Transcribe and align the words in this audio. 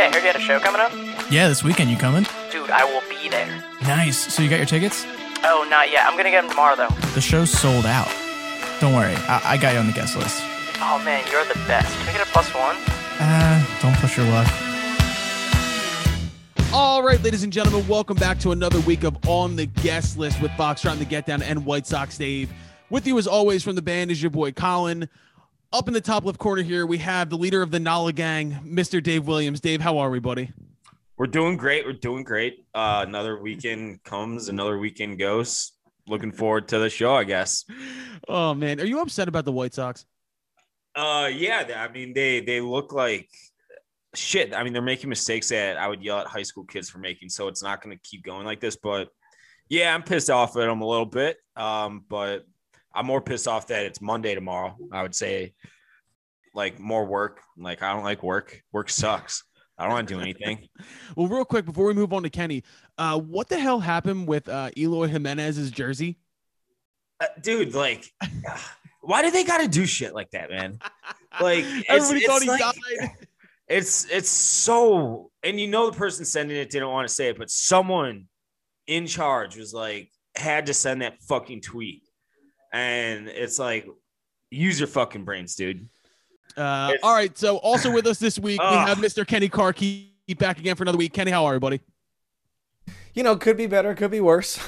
Hey, 0.00 0.06
I 0.06 0.12
heard 0.12 0.22
you 0.22 0.28
had 0.28 0.36
a 0.36 0.40
show 0.40 0.58
coming 0.58 0.80
up. 0.80 0.90
Yeah, 1.30 1.46
this 1.46 1.62
weekend 1.62 1.90
you 1.90 1.96
coming? 1.98 2.24
Dude, 2.50 2.70
I 2.70 2.84
will 2.84 3.02
be 3.10 3.28
there. 3.28 3.62
Nice. 3.82 4.32
So 4.32 4.40
you 4.40 4.48
got 4.48 4.56
your 4.56 4.64
tickets? 4.64 5.04
Oh, 5.44 5.66
not 5.68 5.90
yet. 5.90 6.06
I'm 6.06 6.16
gonna 6.16 6.30
get 6.30 6.40
them 6.40 6.48
tomorrow, 6.48 6.74
though. 6.74 6.88
The 7.12 7.20
show's 7.20 7.50
sold 7.50 7.84
out. 7.84 8.08
Don't 8.80 8.94
worry, 8.94 9.12
I, 9.28 9.42
I 9.44 9.56
got 9.58 9.74
you 9.74 9.78
on 9.78 9.86
the 9.88 9.92
guest 9.92 10.16
list. 10.16 10.40
Oh 10.80 11.02
man, 11.04 11.22
you're 11.30 11.44
the 11.44 11.60
best. 11.66 11.94
Can 11.98 12.08
I 12.08 12.12
get 12.12 12.26
a 12.26 12.30
plus 12.30 12.48
one? 12.54 12.76
Uh, 13.20 13.62
don't 13.82 13.94
push 13.96 14.16
your 14.16 14.24
luck. 14.28 14.48
All 16.72 17.02
right, 17.02 17.22
ladies 17.22 17.42
and 17.42 17.52
gentlemen, 17.52 17.86
welcome 17.86 18.16
back 18.16 18.38
to 18.38 18.52
another 18.52 18.80
week 18.80 19.04
of 19.04 19.18
On 19.28 19.54
the 19.54 19.66
Guest 19.66 20.16
List 20.16 20.40
with 20.40 20.50
Fox 20.52 20.80
trying 20.80 20.98
to 20.98 21.04
get 21.04 21.26
down 21.26 21.42
and 21.42 21.66
White 21.66 21.86
Sox 21.86 22.16
Dave. 22.16 22.50
With 22.88 23.06
you 23.06 23.18
as 23.18 23.26
always 23.26 23.62
from 23.62 23.76
the 23.76 23.82
band 23.82 24.10
is 24.10 24.22
your 24.22 24.30
boy 24.30 24.52
Colin. 24.52 25.10
Up 25.72 25.86
in 25.86 25.94
the 25.94 26.00
top 26.00 26.24
left 26.24 26.40
corner 26.40 26.62
here, 26.62 26.84
we 26.84 26.98
have 26.98 27.30
the 27.30 27.38
leader 27.38 27.62
of 27.62 27.70
the 27.70 27.78
Nala 27.78 28.12
Gang, 28.12 28.58
Mr. 28.64 29.00
Dave 29.00 29.28
Williams. 29.28 29.60
Dave, 29.60 29.80
how 29.80 29.98
are 29.98 30.10
we, 30.10 30.18
buddy? 30.18 30.50
We're 31.16 31.28
doing 31.28 31.56
great. 31.56 31.86
We're 31.86 31.92
doing 31.92 32.24
great. 32.24 32.66
Uh, 32.74 33.04
another 33.06 33.40
weekend 33.40 34.02
comes, 34.02 34.48
another 34.48 34.78
weekend 34.78 35.20
goes. 35.20 35.70
Looking 36.08 36.32
forward 36.32 36.66
to 36.68 36.80
the 36.80 36.90
show, 36.90 37.14
I 37.14 37.22
guess. 37.22 37.64
Oh 38.26 38.52
man, 38.52 38.80
are 38.80 38.84
you 38.84 39.00
upset 39.00 39.28
about 39.28 39.44
the 39.44 39.52
White 39.52 39.72
Sox? 39.72 40.04
Uh, 40.96 41.30
yeah. 41.32 41.64
I 41.76 41.92
mean, 41.92 42.14
they 42.14 42.40
they 42.40 42.60
look 42.60 42.92
like 42.92 43.28
shit. 44.16 44.52
I 44.52 44.64
mean, 44.64 44.72
they're 44.72 44.82
making 44.82 45.08
mistakes 45.08 45.50
that 45.50 45.76
I 45.76 45.86
would 45.86 46.02
yell 46.02 46.18
at 46.18 46.26
high 46.26 46.42
school 46.42 46.64
kids 46.64 46.90
for 46.90 46.98
making. 46.98 47.28
So 47.28 47.46
it's 47.46 47.62
not 47.62 47.80
going 47.80 47.96
to 47.96 48.02
keep 48.02 48.24
going 48.24 48.44
like 48.44 48.60
this. 48.60 48.76
But 48.76 49.08
yeah, 49.68 49.94
I'm 49.94 50.02
pissed 50.02 50.30
off 50.30 50.56
at 50.56 50.66
them 50.66 50.80
a 50.80 50.86
little 50.86 51.06
bit. 51.06 51.36
Um, 51.54 52.04
but 52.08 52.44
I'm 52.94 53.06
more 53.06 53.20
pissed 53.20 53.46
off 53.48 53.66
that 53.68 53.84
it's 53.86 54.00
Monday 54.00 54.34
tomorrow. 54.34 54.76
I 54.92 55.02
would 55.02 55.14
say, 55.14 55.54
like 56.54 56.78
more 56.78 57.04
work. 57.04 57.40
Like 57.56 57.82
I 57.82 57.92
don't 57.92 58.04
like 58.04 58.22
work. 58.22 58.62
Work 58.72 58.90
sucks. 58.90 59.44
I 59.78 59.84
don't 59.84 59.92
want 59.92 60.08
to 60.08 60.14
do 60.14 60.20
anything. 60.20 60.68
Well, 61.16 61.26
real 61.26 61.44
quick 61.44 61.64
before 61.64 61.86
we 61.86 61.94
move 61.94 62.12
on 62.12 62.22
to 62.22 62.30
Kenny, 62.30 62.62
uh, 62.96 63.18
what 63.18 63.48
the 63.48 63.58
hell 63.58 63.80
happened 63.80 64.28
with 64.28 64.48
uh, 64.48 64.70
Eloy 64.76 65.08
Jimenez's 65.08 65.70
jersey? 65.70 66.18
Uh, 67.20 67.26
dude, 67.42 67.74
like, 67.74 68.04
why 69.00 69.22
do 69.22 69.30
they 69.30 69.42
got 69.44 69.58
to 69.58 69.68
do 69.68 69.86
shit 69.86 70.14
like 70.14 70.30
that, 70.30 70.50
man? 70.50 70.78
Like, 71.40 71.64
Everybody 71.88 72.26
thought 72.26 72.42
he 72.42 72.48
like- 72.48 72.60
died. 72.60 73.10
It's 73.68 74.04
it's 74.10 74.28
so, 74.28 75.30
and 75.44 75.60
you 75.60 75.68
know 75.68 75.90
the 75.90 75.96
person 75.96 76.24
sending 76.24 76.56
it 76.56 76.70
didn't 76.70 76.88
want 76.88 77.06
to 77.06 77.14
say 77.14 77.28
it, 77.28 77.38
but 77.38 77.50
someone 77.50 78.26
in 78.88 79.06
charge 79.06 79.56
was 79.56 79.72
like 79.72 80.10
had 80.36 80.66
to 80.66 80.74
send 80.74 81.02
that 81.02 81.22
fucking 81.22 81.60
tweet, 81.60 82.02
and 82.72 83.28
it's 83.28 83.58
like, 83.58 83.86
use 84.50 84.78
your 84.80 84.86
fucking 84.88 85.24
brains, 85.24 85.54
dude. 85.54 85.88
Uh, 86.56 86.92
all 87.02 87.14
right, 87.14 87.36
so 87.38 87.56
also 87.58 87.90
with 87.92 88.06
us 88.06 88.18
this 88.18 88.38
week 88.38 88.60
we 88.60 88.66
have 88.66 88.98
Mr. 88.98 89.26
Kenny 89.26 89.48
Carkey 89.48 90.08
back 90.38 90.58
again 90.58 90.76
for 90.76 90.82
another 90.84 90.98
week. 90.98 91.12
Kenny, 91.12 91.30
how 91.30 91.44
are 91.46 91.54
you, 91.54 91.60
buddy? 91.60 91.80
You 93.14 93.22
know, 93.22 93.36
could 93.36 93.56
be 93.56 93.66
better, 93.66 93.94
could 93.94 94.10
be 94.10 94.20
worse. 94.20 94.58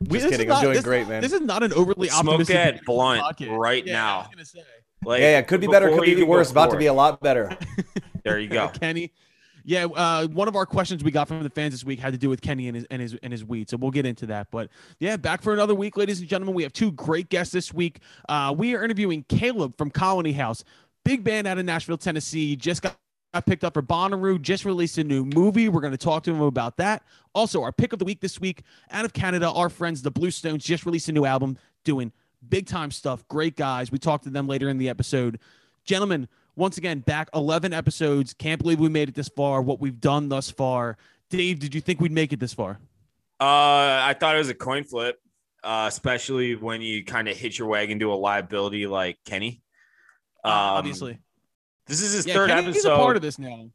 We- 0.00 0.06
Just 0.06 0.10
this 0.10 0.24
is 0.24 0.30
kidding. 0.32 0.48
not- 0.48 0.56
I'm 0.58 0.62
doing 0.64 0.74
this- 0.74 0.84
great, 0.84 1.08
man. 1.08 1.22
This 1.22 1.32
is 1.32 1.40
not 1.40 1.62
an 1.62 1.72
overly 1.72 2.08
Smoke 2.08 2.26
optimistic 2.40 2.54
that 2.56 2.84
blunt 2.84 3.22
podcast. 3.22 3.56
right 3.56 3.86
Yeah, 3.86 3.92
I 3.92 3.96
now. 4.06 4.18
was 4.18 4.28
gonna 4.30 4.44
say. 4.44 4.60
Like, 5.04 5.20
yeah, 5.20 5.30
yeah, 5.32 5.42
could 5.42 5.60
be 5.60 5.66
better, 5.66 5.88
could 5.90 6.04
be 6.04 6.22
worse. 6.22 6.50
About 6.50 6.70
to 6.72 6.76
be 6.76 6.86
a 6.86 6.92
lot 6.92 7.20
better. 7.20 7.56
There 8.24 8.40
you 8.40 8.48
go. 8.48 8.66
Kenny. 8.68 9.12
Yeah, 9.68 9.86
uh, 9.86 10.28
one 10.28 10.46
of 10.46 10.54
our 10.54 10.64
questions 10.64 11.02
we 11.02 11.10
got 11.10 11.26
from 11.26 11.42
the 11.42 11.50
fans 11.50 11.74
this 11.74 11.84
week 11.84 11.98
had 11.98 12.12
to 12.12 12.18
do 12.18 12.28
with 12.28 12.40
Kenny 12.40 12.68
and 12.68 12.76
his 12.76 12.86
and 12.88 13.02
his 13.02 13.16
and 13.22 13.32
his 13.32 13.44
weed. 13.44 13.68
So 13.68 13.76
we'll 13.76 13.90
get 13.90 14.06
into 14.06 14.24
that. 14.26 14.46
But 14.52 14.70
yeah, 15.00 15.16
back 15.16 15.42
for 15.42 15.52
another 15.52 15.74
week, 15.74 15.96
ladies 15.96 16.20
and 16.20 16.28
gentlemen. 16.28 16.54
We 16.54 16.62
have 16.62 16.72
two 16.72 16.92
great 16.92 17.28
guests 17.28 17.52
this 17.52 17.74
week. 17.74 17.98
Uh, 18.28 18.54
we 18.56 18.76
are 18.76 18.84
interviewing 18.84 19.24
Caleb 19.28 19.76
from 19.76 19.90
Colony 19.90 20.32
House, 20.32 20.62
big 21.04 21.24
band 21.24 21.48
out 21.48 21.58
of 21.58 21.64
Nashville, 21.64 21.98
Tennessee. 21.98 22.54
Just 22.54 22.82
got 22.82 22.96
got 23.34 23.44
picked 23.44 23.64
up 23.64 23.74
for 23.74 23.82
Bonnaroo, 23.82 24.40
just 24.40 24.64
released 24.64 24.98
a 24.98 25.04
new 25.04 25.24
movie. 25.24 25.68
We're 25.68 25.80
going 25.80 25.92
to 25.92 25.98
talk 25.98 26.22
to 26.24 26.30
him 26.30 26.40
about 26.40 26.76
that. 26.78 27.02
Also, 27.34 27.62
our 27.62 27.72
pick 27.72 27.92
of 27.92 27.98
the 27.98 28.04
week 28.04 28.20
this 28.20 28.40
week 28.40 28.62
out 28.90 29.04
of 29.04 29.12
Canada, 29.12 29.50
our 29.50 29.68
friends, 29.68 30.02
the 30.02 30.12
Bluestones, 30.12 30.64
just 30.64 30.86
released 30.86 31.08
a 31.08 31.12
new 31.12 31.24
album 31.24 31.58
doing 31.84 32.12
big 32.48 32.66
time 32.66 32.90
stuff. 32.90 33.26
Great 33.28 33.56
guys. 33.56 33.90
We 33.90 33.98
talked 33.98 34.24
to 34.24 34.30
them 34.30 34.46
later 34.46 34.68
in 34.68 34.78
the 34.78 34.88
episode. 34.88 35.38
Gentlemen, 35.84 36.28
once 36.56 36.78
again, 36.78 37.00
back 37.00 37.28
11 37.34 37.72
episodes. 37.72 38.34
Can't 38.34 38.60
believe 38.60 38.80
we 38.80 38.88
made 38.88 39.08
it 39.08 39.14
this 39.14 39.28
far, 39.28 39.62
what 39.62 39.80
we've 39.80 40.00
done 40.00 40.28
thus 40.28 40.50
far. 40.50 40.96
Dave, 41.30 41.58
did 41.58 41.74
you 41.74 41.80
think 41.80 42.00
we'd 42.00 42.12
make 42.12 42.32
it 42.32 42.40
this 42.40 42.54
far? 42.54 42.78
Uh, 43.40 43.44
I 44.02 44.16
thought 44.18 44.34
it 44.34 44.38
was 44.38 44.48
a 44.48 44.54
coin 44.54 44.84
flip, 44.84 45.20
uh, 45.62 45.84
especially 45.88 46.54
when 46.56 46.80
you 46.80 47.04
kind 47.04 47.28
of 47.28 47.36
hit 47.36 47.58
your 47.58 47.68
wagon 47.68 47.98
to 48.00 48.12
a 48.12 48.14
liability 48.14 48.86
like 48.86 49.18
Kenny. 49.26 49.60
Um, 50.44 50.52
Obviously. 50.52 51.18
this 51.86 52.00
is 52.00 52.12
his 52.12 52.26
Yeah, 52.26 52.34
third 52.34 52.48
Kenny 52.50 52.68
is 52.68 52.76
episode. 52.76 52.94
a 52.94 52.96
part 52.96 53.16
of 53.16 53.22
this 53.22 53.38
now. 53.38 53.68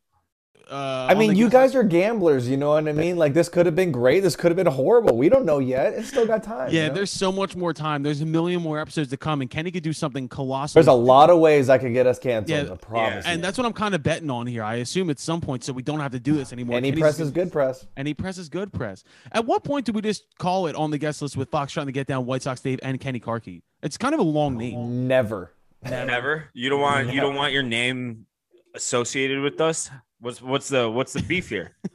Uh, 0.70 1.08
I 1.10 1.16
mean, 1.16 1.36
you 1.36 1.50
guys 1.50 1.76
are 1.76 1.84
gamblers, 1.84 2.48
you 2.48 2.58
know 2.58 2.70
what 2.70 2.88
I 2.88 2.92
mean? 2.92 3.18
Like 3.18 3.34
this 3.34 3.50
could 3.50 3.66
have 3.66 3.76
been 3.76 3.92
great. 3.92 4.22
This 4.22 4.36
could 4.36 4.52
have 4.52 4.56
been 4.56 4.68
horrible. 4.68 5.18
We 5.18 5.30
don't 5.30 5.46
know 5.46 5.60
yet. 5.60 5.94
It's 5.94 6.08
still 6.08 6.26
got 6.26 6.44
time. 6.44 6.70
Yeah, 6.72 6.84
you 6.84 6.88
know? 6.90 6.96
there's 6.96 7.12
so 7.12 7.32
much 7.32 7.56
more 7.56 7.74
time. 7.74 8.04
There's 8.04 8.22
a 8.22 8.26
million 8.26 8.62
more 8.62 8.80
episodes 8.80 9.10
to 9.10 9.18
come, 9.18 9.42
and 9.42 9.50
Kenny 9.50 9.72
could 9.72 9.84
do 9.84 9.94
something 9.94 10.28
colossal. 10.30 10.76
There's 10.76 10.88
a 10.88 10.94
lot 10.94 11.30
of 11.30 11.40
ways 11.40 11.70
I 11.70 11.78
could 11.78 11.94
get 11.94 12.08
us 12.08 12.20
canceled. 12.20 12.68
Yeah, 12.68 12.74
I 12.74 12.76
promise. 12.78 13.26
and 13.26 13.44
that's 13.44 13.58
what 13.58 13.66
I'm 13.66 13.74
kind 13.74 13.96
of 13.96 14.04
betting 14.04 14.30
on 14.30 14.48
here. 14.48 14.64
I 14.64 14.76
assume 14.76 15.10
at 15.10 15.20
some 15.20 15.42
point, 15.42 15.64
so 15.64 15.74
we 15.74 15.84
don't 15.84 16.00
have 16.00 16.12
to 16.14 16.20
do 16.20 16.34
this 16.34 16.54
anymore. 16.54 16.78
any 16.78 16.92
Kenny's 16.92 17.02
press 17.02 17.20
is 17.20 17.32
good 17.32 17.52
press. 17.52 17.86
Any 17.98 18.14
press 18.14 18.38
is 18.38 18.50
good 18.50 18.72
press. 18.72 19.04
At 19.32 19.46
what 19.46 19.64
point 19.64 19.86
do 19.86 19.92
we 19.92 20.02
just 20.02 20.26
call 20.38 20.68
it 20.68 20.76
on 20.76 20.92
the 20.92 20.98
guest 20.98 21.22
list 21.22 21.36
with 21.38 21.50
Fox 21.50 21.74
trying 21.74 21.88
to 21.88 21.92
get 21.92 22.08
down 22.08 22.26
White 22.26 22.44
Sox 22.44 22.62
Dave 22.62 22.80
and 22.84 23.00
Kenny 23.00 23.20
Carkey? 23.20 23.62
It's 23.84 23.98
kind 23.98 24.14
of 24.14 24.20
a 24.20 24.24
long 24.24 24.58
name. 24.58 25.08
Never. 25.08 25.54
Never. 25.84 26.50
You 26.54 26.70
don't 26.70 26.82
want 26.82 27.12
you 27.12 27.20
don't 27.20 27.36
want 27.36 27.54
your 27.54 27.64
name 27.64 28.28
associated 28.76 29.42
with 29.42 29.60
us. 29.60 29.90
What's 30.22 30.42
what's 30.42 30.70
the 30.70 30.90
what's 30.90 31.14
the 31.14 31.22
beef 31.24 31.50
here? 31.50 31.76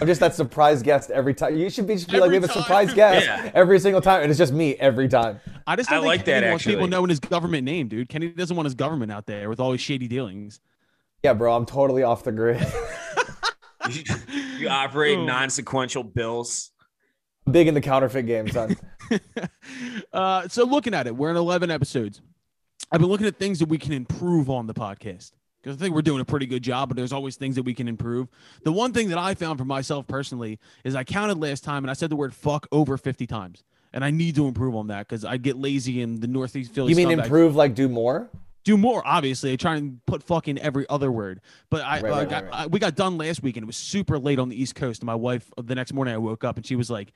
I'm 0.00 0.06
just 0.06 0.20
that 0.20 0.34
surprise 0.34 0.82
guest 0.82 1.10
every 1.10 1.34
time. 1.34 1.56
You 1.56 1.68
should 1.70 1.86
be, 1.86 1.94
just 1.94 2.10
be 2.10 2.18
like 2.18 2.30
we 2.30 2.36
have 2.36 2.44
a 2.44 2.48
surprise 2.48 2.88
time. 2.88 2.96
guest 2.96 3.26
Yeah. 3.26 3.50
every 3.54 3.78
single 3.78 4.00
time, 4.00 4.22
and 4.22 4.30
it's 4.30 4.38
just 4.38 4.52
me 4.52 4.74
every 4.76 5.06
time. 5.06 5.38
I 5.66 5.76
just 5.76 5.90
I 5.90 5.94
don't 5.94 6.02
think 6.04 6.08
like 6.20 6.24
Kenny 6.24 6.40
that, 6.40 6.50
wants 6.50 6.64
people 6.64 6.86
knowing 6.86 7.10
his 7.10 7.20
government 7.20 7.64
name, 7.64 7.88
dude. 7.88 8.08
Kenny 8.08 8.30
doesn't 8.30 8.56
want 8.56 8.64
his 8.66 8.74
government 8.74 9.12
out 9.12 9.26
there 9.26 9.48
with 9.50 9.60
all 9.60 9.72
his 9.72 9.80
shady 9.80 10.08
dealings. 10.08 10.60
Yeah, 11.22 11.34
bro, 11.34 11.54
I'm 11.54 11.66
totally 11.66 12.02
off 12.02 12.24
the 12.24 12.32
grid. 12.32 12.66
You, 13.90 14.02
you 14.58 14.68
operate 14.68 15.18
Oh. 15.18 15.24
non-sequential 15.24 16.02
bills. 16.04 16.72
Big 17.50 17.68
in 17.68 17.74
the 17.74 17.80
counterfeit 17.80 18.26
game, 18.26 18.48
son. 18.48 18.76
uh, 20.12 20.48
so 20.48 20.64
looking 20.64 20.94
at 20.94 21.06
it, 21.06 21.14
we're 21.14 21.30
in 21.30 21.36
11 21.36 21.70
episodes. 21.70 22.20
I've 22.90 23.00
been 23.00 23.10
looking 23.10 23.26
at 23.26 23.36
things 23.36 23.58
that 23.60 23.68
we 23.68 23.78
can 23.78 23.92
improve 23.92 24.48
on 24.50 24.66
the 24.66 24.74
podcast 24.74 25.32
because 25.66 25.80
I 25.80 25.82
think 25.82 25.96
we're 25.96 26.02
doing 26.02 26.20
a 26.20 26.24
pretty 26.24 26.46
good 26.46 26.62
job, 26.62 26.88
but 26.88 26.96
there's 26.96 27.12
always 27.12 27.34
things 27.34 27.56
that 27.56 27.64
we 27.64 27.74
can 27.74 27.88
improve. 27.88 28.28
The 28.62 28.70
one 28.70 28.92
thing 28.92 29.08
that 29.08 29.18
I 29.18 29.34
found 29.34 29.58
for 29.58 29.64
myself 29.64 30.06
personally 30.06 30.60
is 30.84 30.94
I 30.94 31.02
counted 31.02 31.38
last 31.38 31.64
time 31.64 31.82
and 31.82 31.90
I 31.90 31.94
said 31.94 32.08
the 32.08 32.14
word 32.14 32.32
fuck 32.32 32.68
over 32.70 32.96
50 32.96 33.26
times. 33.26 33.64
And 33.92 34.04
I 34.04 34.12
need 34.12 34.36
to 34.36 34.46
improve 34.46 34.76
on 34.76 34.86
that 34.88 35.08
because 35.08 35.24
I 35.24 35.38
get 35.38 35.56
lazy 35.56 36.02
in 36.02 36.20
the 36.20 36.28
Northeast 36.28 36.72
Philly. 36.72 36.90
You 36.90 36.96
mean 36.96 37.08
scumbag- 37.08 37.24
improve 37.24 37.56
like 37.56 37.74
do 37.74 37.88
more? 37.88 38.30
do 38.62 38.76
more 38.76 39.00
obviously 39.06 39.52
i 39.52 39.54
try 39.56 39.76
and 39.76 40.04
put 40.06 40.24
fuck 40.24 40.48
in 40.48 40.58
every 40.58 40.84
other 40.88 41.12
word 41.12 41.40
but 41.70 41.82
i, 41.82 42.00
Right, 42.00 42.04
uh, 42.12 42.16
right, 42.16 42.28
got, 42.28 42.42
right, 42.42 42.50
right. 42.52 42.60
I- 42.62 42.66
we 42.66 42.80
got 42.80 42.96
done 42.96 43.16
last 43.16 43.40
week 43.40 43.56
and 43.56 43.62
it 43.62 43.66
was 43.68 43.76
super 43.76 44.18
late 44.18 44.40
on 44.40 44.48
the 44.48 44.60
east 44.60 44.74
coast 44.74 45.02
and 45.02 45.06
my 45.06 45.14
wife 45.14 45.48
the 45.56 45.76
next 45.76 45.92
morning 45.92 46.12
i 46.12 46.18
woke 46.18 46.42
up 46.42 46.56
and 46.56 46.66
she 46.66 46.74
was 46.74 46.90
like 46.90 47.12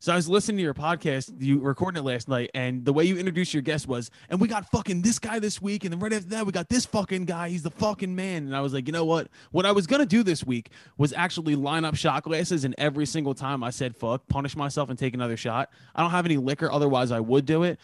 so 0.00 0.12
i 0.12 0.16
was 0.16 0.28
listening 0.28 0.56
to 0.56 0.62
your 0.62 0.74
podcast 0.74 1.30
you 1.38 1.60
recorded 1.60 2.00
it 2.00 2.02
last 2.02 2.28
night 2.28 2.50
and 2.54 2.84
the 2.84 2.92
way 2.92 3.04
you 3.04 3.16
introduced 3.16 3.54
your 3.54 3.62
guest 3.62 3.86
was 3.86 4.10
and 4.28 4.40
we 4.40 4.48
got 4.48 4.68
fucking 4.70 5.02
this 5.02 5.18
guy 5.18 5.38
this 5.38 5.62
week 5.62 5.84
and 5.84 5.92
then 5.92 6.00
right 6.00 6.12
after 6.12 6.28
that 6.28 6.44
we 6.44 6.50
got 6.50 6.68
this 6.68 6.84
fucking 6.86 7.24
guy 7.24 7.48
he's 7.48 7.62
the 7.62 7.70
fucking 7.70 8.14
man. 8.14 8.44
And 8.44 8.56
i 8.56 8.60
was 8.60 8.72
like 8.72 8.86
you 8.86 8.92
know 8.92 9.04
what? 9.04 9.28
What 9.52 9.66
i 9.66 9.72
was 9.72 9.86
gonna 9.86 10.06
do 10.06 10.22
this 10.22 10.44
week 10.44 10.70
was 10.98 11.12
actually 11.12 11.54
line 11.54 11.84
up 11.84 11.94
shot 11.94 12.24
glasses 12.24 12.64
and 12.64 12.74
every 12.78 13.06
single 13.06 13.34
time 13.34 13.62
i 13.62 13.70
said 13.70 13.94
fuck 13.96 14.26
punish 14.26 14.56
myself 14.56 14.90
and 14.90 14.98
take 14.98 15.14
another 15.14 15.36
shot. 15.36 15.70
I 15.94 16.02
don't 16.02 16.10
have 16.10 16.24
any 16.24 16.38
liquor 16.38 16.72
otherwise 16.72 17.12
i 17.12 17.20
would 17.20 17.46
do 17.46 17.62
it 17.62 17.78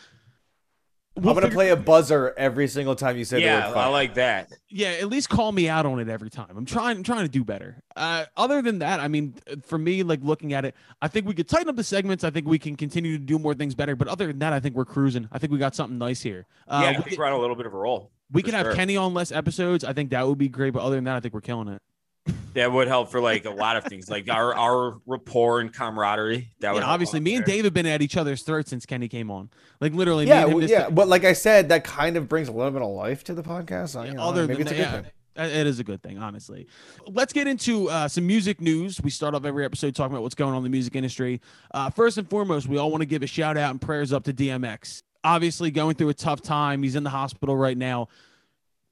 We'll 1.17 1.31
I'm 1.31 1.35
gonna 1.37 1.47
figure- 1.47 1.55
play 1.57 1.69
a 1.71 1.77
buzzer 1.77 2.35
every 2.37 2.69
single 2.69 2.95
time 2.95 3.17
you 3.17 3.25
say 3.25 3.41
the 3.41 3.47
word 3.47 3.63
fuck. 3.65 3.77
I 3.77 3.87
like 3.89 4.15
that. 4.15 4.53
yeah 4.69 4.89
at 5.01 5.09
least 5.09 5.29
call 5.31 5.51
me 5.51 5.69
out 5.69 5.87
on 5.87 5.99
it 5.99 6.09
every 6.09 6.29
time. 6.29 6.55
I'm 6.57 6.67
trying 6.67 6.99
i'm 6.99 7.03
trying 7.03 7.23
to 7.23 7.29
do 7.31 7.43
better. 7.43 7.77
Uh 7.97 8.27
other 8.37 8.61
than 8.61 8.81
that 8.81 9.01
i 9.01 9.09
mean 9.09 9.35
uh, 9.51 9.57
for 9.65 9.79
me 9.79 10.03
like 10.03 10.21
looking 10.23 10.53
at 10.53 10.65
it 10.67 10.75
i 11.01 11.09
think 11.09 11.27
we 11.27 11.33
could 11.35 11.49
tighten 11.49 11.69
up 11.71 11.77
the 11.77 11.85
segments. 11.85 12.23
I 12.23 12.31
think 12.31 12.47
we 12.47 12.59
can 12.59 12.77
continue 12.77 13.17
to 13.17 13.25
do 13.25 13.39
more 13.39 13.55
things 13.55 13.75
better. 13.75 13.97
But 13.97 14.09
other 14.09 14.27
than 14.27 14.41
that 14.41 14.53
i 14.53 14.61
think 14.61 14.75
we're 14.75 14.85
cruising. 14.85 15.27
I 15.33 15.39
think 15.39 15.53
we 15.53 15.59
got 15.59 15.75
something 15.75 15.97
nice 15.99 16.21
here. 16.21 16.47
Uh 16.69 16.81
yeah, 16.83 16.89
I 16.89 16.91
we 16.91 16.95
think 16.97 17.09
could, 17.11 17.19
we're 17.19 17.25
on 17.27 17.33
a 17.33 17.39
little 17.39 17.57
bit 17.57 17.65
of 17.67 17.73
a 17.73 17.79
roll. 17.79 18.11
we 18.31 18.43
for 18.43 18.47
could 18.47 18.55
have 18.55 18.75
kenny 18.75 18.97
on 18.97 19.15
less 19.15 19.33
episodes. 19.33 19.85
I 19.85 19.93
think 19.95 20.11
that 20.11 20.27
would 20.29 20.39
be 20.39 20.49
great. 20.49 20.75
But 20.75 20.83
other 20.83 20.97
than 20.97 21.05
that 21.05 21.17
i 21.17 21.21
think 21.21 21.33
we're 21.33 21.41
killing 21.41 21.69
it 21.69 21.81
That 22.57 22.73
would 22.73 22.89
help 22.89 23.11
for 23.11 23.21
like 23.21 23.45
a 23.45 23.51
lot 23.51 23.77
of 23.77 23.85
things, 23.85 24.11
like 24.11 24.29
our 24.29 24.53
our 24.55 24.99
rapport 25.07 25.61
and 25.61 25.73
camaraderie. 25.73 26.51
That 26.61 26.73
would 26.73 26.79
yeah, 26.81 26.85
help 26.85 26.95
obviously 26.95 27.19
out 27.19 27.23
me 27.23 27.35
and 27.37 27.47
there. 27.47 27.55
Dave 27.55 27.65
have 27.65 27.75
been 27.75 27.87
at 27.87 28.03
each 28.03 28.17
other's 28.17 28.43
throats 28.43 28.71
since 28.71 28.85
kenny 28.85 29.09
came 29.09 29.31
on 29.31 29.51
like 29.81 29.93
literally 29.93 30.25
me 30.25 30.31
yeah, 30.31 30.41
and 30.41 30.49
him 30.49 30.55
well, 30.55 30.61
just- 30.67 30.73
yeah, 30.73 30.91
but 30.91 31.09
like 31.09 31.25
I 31.25 31.33
said, 31.33 31.69
that 31.69 31.85
kind 31.85 32.17
of 32.17 32.29
brings 32.29 32.49
a 32.49 32.53
little 32.53 32.73
bit 32.73 32.83
of 32.83 32.89
life 32.89 33.23
to 33.25 33.35
the 33.35 33.43
podcast. 33.43 33.97
I- 33.99 34.05
Yeah, 34.07 34.11
you 34.11 34.17
know, 34.17 34.23
other 34.23 34.47
maybe 34.47 34.63
than 34.63 34.63
it's 34.63 34.73
a 34.73 34.75
good 34.75 34.81
yeah, 34.81 35.03
thing. 35.03 35.11
It 35.39 35.67
is 35.67 35.79
a 35.79 35.85
good 35.85 36.03
thing, 36.03 36.17
honestly. 36.19 36.67
Let's 37.07 37.35
get 37.35 37.47
into 37.47 37.91
uh, 37.91 38.09
some 38.09 38.27
music 38.27 38.59
news. 38.59 39.03
We 39.03 39.11
start 39.11 39.35
off 39.35 39.45
every 39.45 39.67
episode 39.67 39.95
talking 39.95 40.13
about 40.15 40.23
what's 40.23 40.35
going 40.35 40.53
on 40.53 40.59
in 40.59 40.63
the 40.63 40.71
music 40.71 40.97
industry. 40.97 41.43
Uh, 41.75 41.91
first 41.91 42.17
and 42.17 42.27
foremost, 42.31 42.69
we 42.69 42.79
all 42.79 42.91
want 42.91 43.03
to 43.03 43.07
give 43.07 43.23
a 43.23 43.27
shout 43.27 43.59
out 43.59 43.71
and 43.71 43.79
prayers 43.79 44.15
up 44.15 44.25
to 44.25 44.33
DMX. 44.33 45.03
Obviously, 45.25 45.71
going 45.71 45.95
through 45.95 46.09
a 46.09 46.15
tough 46.15 46.41
time. 46.41 46.83
He's 46.83 46.97
in 46.97 47.03
the 47.03 47.11
hospital 47.11 47.55
right 47.55 47.77
now. 47.77 48.09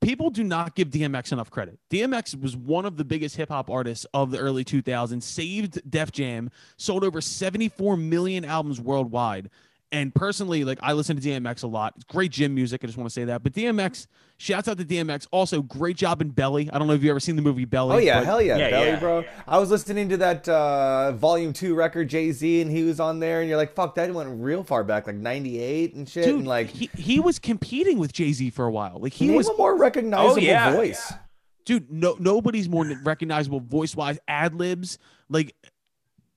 People 0.05 0.31
do 0.31 0.45
not 0.45 0.75
give 0.75 0.91
DMX 0.91 1.33
enough 1.33 1.51
credit. 1.51 1.79
DMX 1.91 2.41
was 2.41 2.56
one 2.56 2.85
of 2.85 2.97
the 2.97 3.05
biggest 3.05 3.37
hip 3.37 3.49
hop 3.49 3.71
artists 3.71 4.06
of 4.12 4.31
the 4.31 4.39
early 4.39 4.65
2000s, 4.65 5.23
saved 5.23 5.81
Def 5.91 6.12
Jam, 6.12 6.51
sold 6.77 7.05
over 7.05 7.21
74 7.21 7.97
million 7.97 8.45
albums 8.45 8.81
worldwide. 8.81 9.51
And 9.94 10.12
personally, 10.12 10.64
like 10.64 10.79
I 10.82 10.93
listen 10.93 11.17
to 11.19 11.23
DMX 11.23 11.62
a 11.62 11.69
lot. 11.69 11.93
It's 11.94 12.05
great 12.05 12.32
gym 12.32 12.52
music. 12.52 12.82
I 12.82 12.87
just 12.88 12.99
want 12.99 13.08
to 13.08 13.14
say 13.14 13.25
that. 13.26 13.44
But 13.44 13.52
DMX, 13.52 14.08
shouts 14.38 14.67
out 14.67 14.76
to 14.79 14.85
DMX. 14.85 15.29
Also, 15.31 15.62
great 15.62 15.96
job 15.96 16.20
in 16.20 16.31
Belly. 16.31 16.69
I 16.73 16.79
don't 16.81 16.88
know 16.88 16.94
if 16.94 17.02
you've 17.05 17.11
ever 17.11 17.20
seen 17.20 17.37
the 17.37 17.43
movie 17.43 17.64
Belly. 17.64 17.94
Oh 17.94 17.99
yeah, 17.99 18.19
but 18.19 18.26
hell 18.26 18.43
yeah, 18.43 18.56
Yeah, 18.56 18.70
Belly, 18.70 18.87
yeah, 18.88 18.99
bro. 18.99 19.20
yeah. 19.20 19.29
I 19.46 19.58
was 19.58 19.70
listening 19.70 20.08
to 20.08 20.17
that 20.17 20.49
uh, 20.49 21.12
Volume 21.12 21.52
Two 21.52 21.76
record, 21.76 22.08
Jay 22.08 22.32
Z, 22.32 22.61
and 22.61 22.70
he 22.73 22.82
was 22.82 22.99
on 22.99 23.20
there, 23.20 23.41
and 23.41 23.49
you're 23.49 23.56
like, 23.56 23.73
"Fuck, 23.76 23.94
that 23.94 24.12
went 24.12 24.43
real 24.43 24.64
far 24.64 24.82
back, 24.82 25.06
like 25.06 25.14
'98 25.17 25.94
and 25.94 26.08
shit." 26.08 26.25
Dude, 26.25 26.38
and 26.41 26.46
like, 26.49 26.70
he, 26.70 26.91
he 26.96 27.20
was 27.20 27.38
competing 27.38 27.99
with 28.00 28.12
Jay 28.12 28.32
Z 28.32 28.50
for 28.50 28.64
a 28.64 28.70
while. 28.73 28.99
Like 28.99 29.12
he 29.12 29.31
was 29.31 29.49
a 29.49 29.56
more 29.56 29.79
recognizable 29.79 30.32
Oh, 30.35 30.44
yeah. 30.44 30.73
voice. 30.75 31.12
dude 31.64 31.88
no 31.91 32.17
nobody's 32.19 32.69
more 32.69 32.85
recognizable 33.05 33.61
voice 33.61 33.94
wise 33.94 34.19
ad 34.29 34.55
libs 34.56 34.99
like 35.31 35.55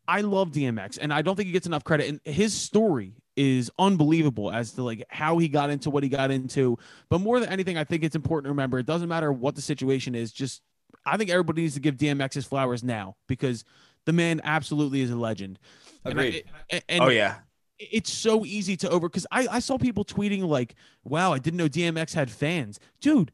i 0.07 0.21
love 0.21 0.51
dmx 0.51 0.97
and 1.01 1.11
i 1.13 1.21
don't 1.21 1.35
think 1.35 1.47
he 1.47 1.51
gets 1.51 1.67
enough 1.67 1.83
credit 1.83 2.07
and 2.07 2.21
his 2.23 2.53
story 2.53 3.13
is 3.37 3.71
unbelievable 3.79 4.51
as 4.51 4.71
to 4.73 4.83
like 4.83 5.05
how 5.09 5.37
he 5.37 5.47
got 5.47 5.69
into 5.69 5.89
what 5.89 6.03
he 6.03 6.09
got 6.09 6.31
into 6.31 6.77
but 7.09 7.21
more 7.21 7.39
than 7.39 7.47
anything 7.49 7.77
i 7.77 7.83
think 7.83 8.03
it's 8.03 8.15
important 8.15 8.45
to 8.45 8.49
remember 8.49 8.79
it 8.79 8.85
doesn't 8.85 9.07
matter 9.07 9.31
what 9.31 9.55
the 9.55 9.61
situation 9.61 10.15
is 10.15 10.31
just 10.33 10.61
i 11.05 11.15
think 11.15 11.29
everybody 11.29 11.61
needs 11.61 11.75
to 11.75 11.79
give 11.79 11.95
dmx 11.95 12.33
his 12.33 12.45
flowers 12.45 12.83
now 12.83 13.15
because 13.27 13.63
the 14.05 14.11
man 14.11 14.41
absolutely 14.43 15.01
is 15.01 15.11
a 15.11 15.15
legend 15.15 15.59
And 16.03 16.19
I- 16.19 16.23
Agreed. 16.23 16.43
and, 16.71 16.83
and 16.89 17.03
oh 17.03 17.07
yeah. 17.09 17.35
it's 17.77 18.11
so 18.11 18.43
easy 18.43 18.75
to 18.77 18.89
over 18.89 19.07
because 19.07 19.27
I, 19.31 19.47
I 19.51 19.59
saw 19.59 19.77
people 19.77 20.03
tweeting 20.03 20.43
like 20.43 20.73
wow 21.03 21.31
i 21.31 21.37
didn't 21.39 21.57
know 21.57 21.69
dmx 21.69 22.13
had 22.13 22.31
fans 22.31 22.79
dude 23.01 23.31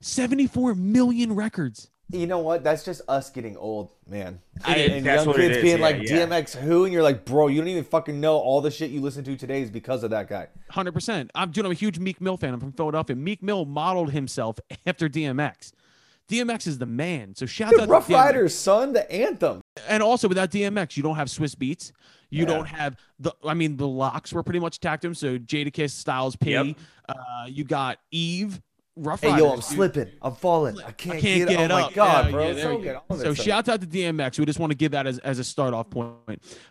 74 0.00 0.74
million 0.74 1.34
records 1.34 1.90
You 2.10 2.26
know 2.26 2.38
what? 2.40 2.62
That's 2.62 2.84
just 2.84 3.00
us 3.08 3.30
getting 3.30 3.56
old, 3.56 3.90
man. 4.08 4.40
I- 4.64 4.76
and 4.76 5.06
that's 5.06 5.20
young 5.20 5.26
what 5.28 5.36
kids 5.36 5.56
is, 5.56 5.62
being 5.62 5.78
yeah, 5.78 5.82
like 5.82 6.02
yeah. 6.02 6.26
DMX 6.26 6.54
who, 6.54 6.84
and 6.84 6.92
you're 6.92 7.02
like, 7.02 7.24
bro, 7.24 7.48
you 7.48 7.60
don't 7.60 7.68
even 7.68 7.82
fucking 7.84 8.20
know 8.20 8.36
all 8.36 8.60
the 8.60 8.70
shit 8.70 8.90
you 8.90 9.00
listen 9.00 9.24
to 9.24 9.36
today 9.36 9.62
is 9.62 9.70
because 9.70 10.04
of 10.04 10.10
that 10.10 10.28
guy. 10.28 10.48
Hundred 10.70 10.92
percent. 10.92 11.30
I'm 11.34 11.50
dude. 11.50 11.64
I'm 11.64 11.70
a 11.72 11.74
huge 11.74 11.98
Meek 11.98 12.20
Mill 12.20 12.36
fan. 12.36 12.52
I'm 12.54 12.60
from 12.60 12.72
Philadelphia. 12.72 13.16
Meek 13.16 13.42
Mill 13.42 13.64
modeled 13.64 14.10
himself 14.12 14.58
after 14.86 15.08
DMX. 15.08 15.72
DMX 16.28 16.66
is 16.66 16.78
the 16.78 16.86
man. 16.86 17.34
So 17.34 17.44
shout 17.46 17.70
Dude, 17.72 17.80
out 17.80 17.88
Rough 17.88 18.06
to 18.06 18.12
DMX. 18.12 18.16
Riders, 18.16 18.54
son, 18.54 18.92
the 18.94 19.10
anthem. 19.12 19.60
And 19.88 20.02
also 20.02 20.26
without 20.28 20.50
DMX, 20.50 20.96
you 20.96 21.02
don't 21.02 21.16
have 21.16 21.28
Swizz 21.28 21.54
Beatz. 21.54 21.92
You 22.30 22.40
Yeah. 22.40 22.46
don't 22.46 22.66
have 22.66 22.96
the. 23.18 23.32
I 23.44 23.54
mean, 23.54 23.76
the 23.76 23.86
LOX 23.88 24.32
were 24.32 24.42
pretty 24.42 24.60
much 24.60 24.78
tacked 24.80 25.04
him. 25.04 25.14
So 25.14 25.38
Jadakiss, 25.38 25.90
Styles 25.90 26.36
P. 26.36 26.50
Yep. 26.52 26.76
Uh, 27.08 27.14
you 27.48 27.64
got 27.64 27.98
Eve. 28.10 28.60
Rough 28.96 29.20
Hey, 29.22 29.28
Riders. 29.30 29.40
yo, 29.44 29.48
I'm 29.50 29.54
dude. 29.56 29.64
slipping. 29.64 30.08
I'm 30.22 30.34
falling. 30.36 30.78
I 30.80 30.92
can't, 30.92 31.16
I 31.16 31.20
can't 31.20 31.48
get, 31.48 31.58
get 31.58 31.70
Oh 31.72 31.76
up. 31.76 31.90
my 31.90 31.94
god, 31.94 32.24
Yeah, 32.26 32.30
bro. 32.30 32.50
yeah, 32.50 32.62
so 32.62 32.78
go. 32.78 33.02
All 33.10 33.16
So 33.18 33.34
shout 33.34 33.68
out 33.68 33.80
to 33.80 33.86
DMX. 33.86 34.38
We 34.38 34.44
just 34.46 34.58
want 34.60 34.70
to 34.70 34.76
give 34.76 34.92
that 34.92 35.06
as, 35.06 35.18
as 35.20 35.38
a 35.40 35.44
start 35.44 35.74
off 35.74 35.90
point. 35.90 36.16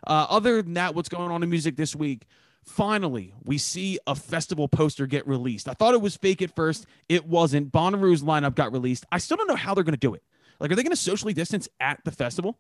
Uh, 0.07 0.25
other 0.29 0.61
than 0.61 0.73
that, 0.75 0.95
what's 0.95 1.09
going 1.09 1.31
on 1.31 1.43
in 1.43 1.49
music 1.49 1.75
this 1.75 1.95
week? 1.95 2.25
Finally, 2.63 3.33
we 3.43 3.57
see 3.57 3.99
a 4.07 4.15
festival 4.15 4.69
poster 4.69 5.05
get 5.05 5.27
released. 5.27 5.67
I 5.67 5.73
thought 5.73 5.93
it 5.93 6.01
was 6.01 6.15
fake 6.15 6.41
at 6.41 6.55
first. 6.55 6.85
It 7.09 7.27
wasn't. 7.27 7.73
Bonnaroo's 7.73 8.23
lineup 8.23 8.55
got 8.55 8.71
released. 8.71 9.05
I 9.11 9.17
still 9.17 9.35
don't 9.35 9.47
know 9.47 9.55
how 9.57 9.73
they're 9.73 9.83
going 9.83 9.93
to 9.93 9.99
do 9.99 10.13
it. 10.13 10.23
Like, 10.61 10.71
are 10.71 10.75
they 10.75 10.83
going 10.83 10.91
to 10.91 10.95
socially 10.95 11.33
distance 11.33 11.67
at 11.81 11.99
the 12.05 12.11
festival? 12.11 12.57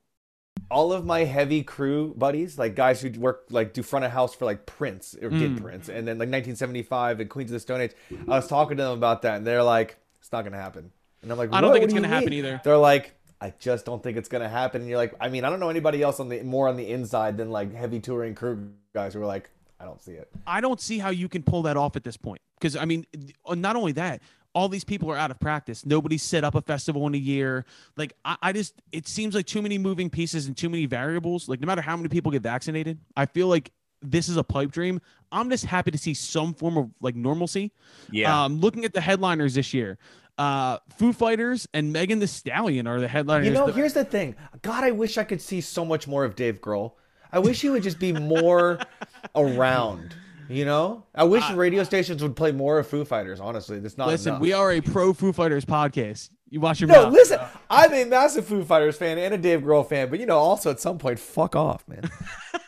All 0.71 0.91
of 0.91 1.05
my 1.05 1.23
heavy 1.23 1.63
crew 1.63 2.13
buddies, 2.17 2.57
like 2.57 2.75
guys 2.75 3.01
who 3.01 3.09
work 3.19 3.45
like 3.49 3.73
do 3.73 3.83
front 3.83 4.05
of 4.05 4.11
house 4.11 4.33
for 4.33 4.45
like 4.45 4.65
Prince 4.65 5.15
or 5.21 5.29
did 5.29 5.51
Mm. 5.57 5.61
Prince, 5.61 5.89
and 5.89 6.07
then 6.07 6.17
like 6.17 6.29
1975 6.29 7.19
and 7.19 7.29
Queens 7.29 7.51
of 7.51 7.53
the 7.53 7.59
Stone 7.59 7.81
Age. 7.81 7.91
I 8.27 8.31
was 8.37 8.47
talking 8.47 8.77
to 8.77 8.83
them 8.83 8.93
about 8.93 9.21
that, 9.23 9.35
and 9.37 9.45
they're 9.47 9.63
like, 9.63 9.97
"It's 10.19 10.31
not 10.31 10.43
gonna 10.43 10.57
happen." 10.57 10.91
And 11.21 11.31
I'm 11.31 11.37
like, 11.37 11.53
I 11.53 11.61
don't 11.61 11.71
think 11.71 11.83
it's 11.85 11.93
do 11.93 11.99
gonna 11.99 12.07
happen 12.07 12.29
mean?" 12.31 12.39
either. 12.39 12.61
They're 12.63 12.77
like, 12.77 13.13
"I 13.39 13.53
just 13.59 13.85
don't 13.85 14.01
think 14.01 14.17
it's 14.17 14.29
gonna 14.29 14.49
happen." 14.49 14.81
And 14.81 14.89
you're 14.89 14.97
like, 14.97 15.13
"I 15.21 15.29
mean, 15.29 15.43
I 15.43 15.49
don't 15.49 15.59
know 15.59 15.69
anybody 15.69 16.01
else 16.01 16.19
on 16.19 16.29
the 16.29 16.41
more 16.43 16.67
on 16.67 16.75
the 16.75 16.89
inside 16.89 17.37
than 17.37 17.51
like 17.51 17.73
heavy 17.73 17.99
touring 17.99 18.33
crew 18.35 18.71
guys 18.93 19.13
who 19.13 19.21
are 19.21 19.25
like, 19.25 19.49
I 19.79 19.85
don't 19.85 20.01
see 20.01 20.13
it." 20.13 20.29
I 20.47 20.59
don't 20.61 20.81
see 20.81 20.97
how 20.97 21.09
you 21.09 21.29
can 21.29 21.43
pull 21.43 21.61
that 21.63 21.77
off 21.77 21.95
at 21.95 22.03
this 22.03 22.17
point. 22.17 22.41
Because 22.59 22.75
I 22.75 22.85
mean, 22.85 23.05
uh, 23.45 23.55
not 23.55 23.75
only 23.75 23.91
that, 23.93 24.21
all 24.55 24.69
these 24.69 24.83
people 24.83 25.09
are 25.11 25.17
out 25.17 25.31
of 25.31 25.39
practice. 25.39 25.85
Nobody 25.85 26.17
set 26.17 26.43
up 26.43 26.55
a 26.55 26.61
festival 26.61 27.05
in 27.07 27.15
a 27.15 27.17
year. 27.17 27.65
Like 27.97 28.13
I, 28.23 28.37
I 28.41 28.53
just, 28.53 28.75
it 28.91 29.07
seems 29.07 29.33
like 29.35 29.45
too 29.47 29.61
many 29.61 29.77
moving 29.77 30.09
pieces 30.09 30.47
and 30.47 30.55
too 30.55 30.69
many 30.69 30.85
variables. 30.85 31.49
Like 31.49 31.59
no 31.59 31.65
matter 31.65 31.81
how 31.81 31.95
many 31.97 32.09
people 32.09 32.31
get 32.31 32.41
vaccinated, 32.43 32.99
I 33.17 33.25
feel 33.25 33.47
like 33.47 33.71
this 34.01 34.29
is 34.29 34.37
a 34.37 34.43
pipe 34.43 34.71
dream. 34.71 35.01
I'm 35.31 35.49
just 35.49 35.65
happy 35.65 35.89
to 35.91 35.97
see 35.97 36.13
some 36.13 36.53
form 36.53 36.77
of 36.77 36.89
like 37.01 37.15
normalcy. 37.15 37.71
Yeah. 38.11 38.43
Um, 38.45 38.59
looking 38.59 38.85
at 38.85 38.93
the 38.93 39.01
headliners 39.01 39.55
this 39.55 39.73
year, 39.73 39.97
uh, 40.37 40.77
Foo 40.97 41.13
Fighters 41.13 41.67
and 41.73 41.91
Megan 41.93 42.19
Thee 42.19 42.25
Stallion 42.27 42.85
are 42.85 42.99
the 42.99 43.07
headliners. 43.07 43.47
You 43.47 43.53
know, 43.53 43.67
The- 43.67 43.73
here's 43.73 43.93
the 43.93 44.05
thing. 44.05 44.35
God, 44.61 44.83
I 44.83 44.91
wish 44.91 45.17
I 45.17 45.23
could 45.23 45.41
see 45.41 45.61
so 45.61 45.83
much 45.85 46.07
more 46.07 46.25
of 46.25 46.35
Dave 46.35 46.59
Grohl. 46.61 46.93
I 47.31 47.39
wish 47.39 47.61
he 47.61 47.69
would 47.69 47.81
just 47.81 47.97
be 47.97 48.11
more 48.13 48.77
around. 49.35 50.15
You 50.49 50.65
know, 50.65 51.05
I 51.15 51.23
wish 51.23 51.49
radio 51.51 51.83
stations 51.83 52.21
would 52.21 52.35
play 52.35 52.51
more 52.51 52.79
of 52.79 52.87
Foo 52.87 53.05
Fighters. 53.05 53.39
Honestly, 53.39 53.79
that's 53.79 53.97
not. 53.97 54.07
listen, 54.07 54.31
enough. 54.31 54.41
we 54.41 54.53
are 54.53 54.71
a 54.71 54.81
pro 54.81 55.13
Foo 55.13 55.31
Fighters 55.33 55.65
podcast. 55.65 56.29
You 56.49 56.59
watch 56.59 56.79
your 56.81 56.89
No, 56.89 57.03
mouth. 57.05 57.13
listen. 57.13 57.39
I'm 57.69 57.93
a 57.93 58.03
massive 58.05 58.45
Foo 58.45 58.63
Fighters 58.63 58.95
fan 58.97 59.17
and 59.17 59.33
a 59.33 59.37
Dave 59.37 59.61
Grohl 59.61 59.87
fan, 59.87 60.09
but 60.09 60.19
you 60.19 60.25
know, 60.25 60.37
also 60.37 60.69
at 60.69 60.79
some 60.79 60.97
point, 60.97 61.19
fuck 61.19 61.55
off, 61.55 61.83
man. 61.87 62.09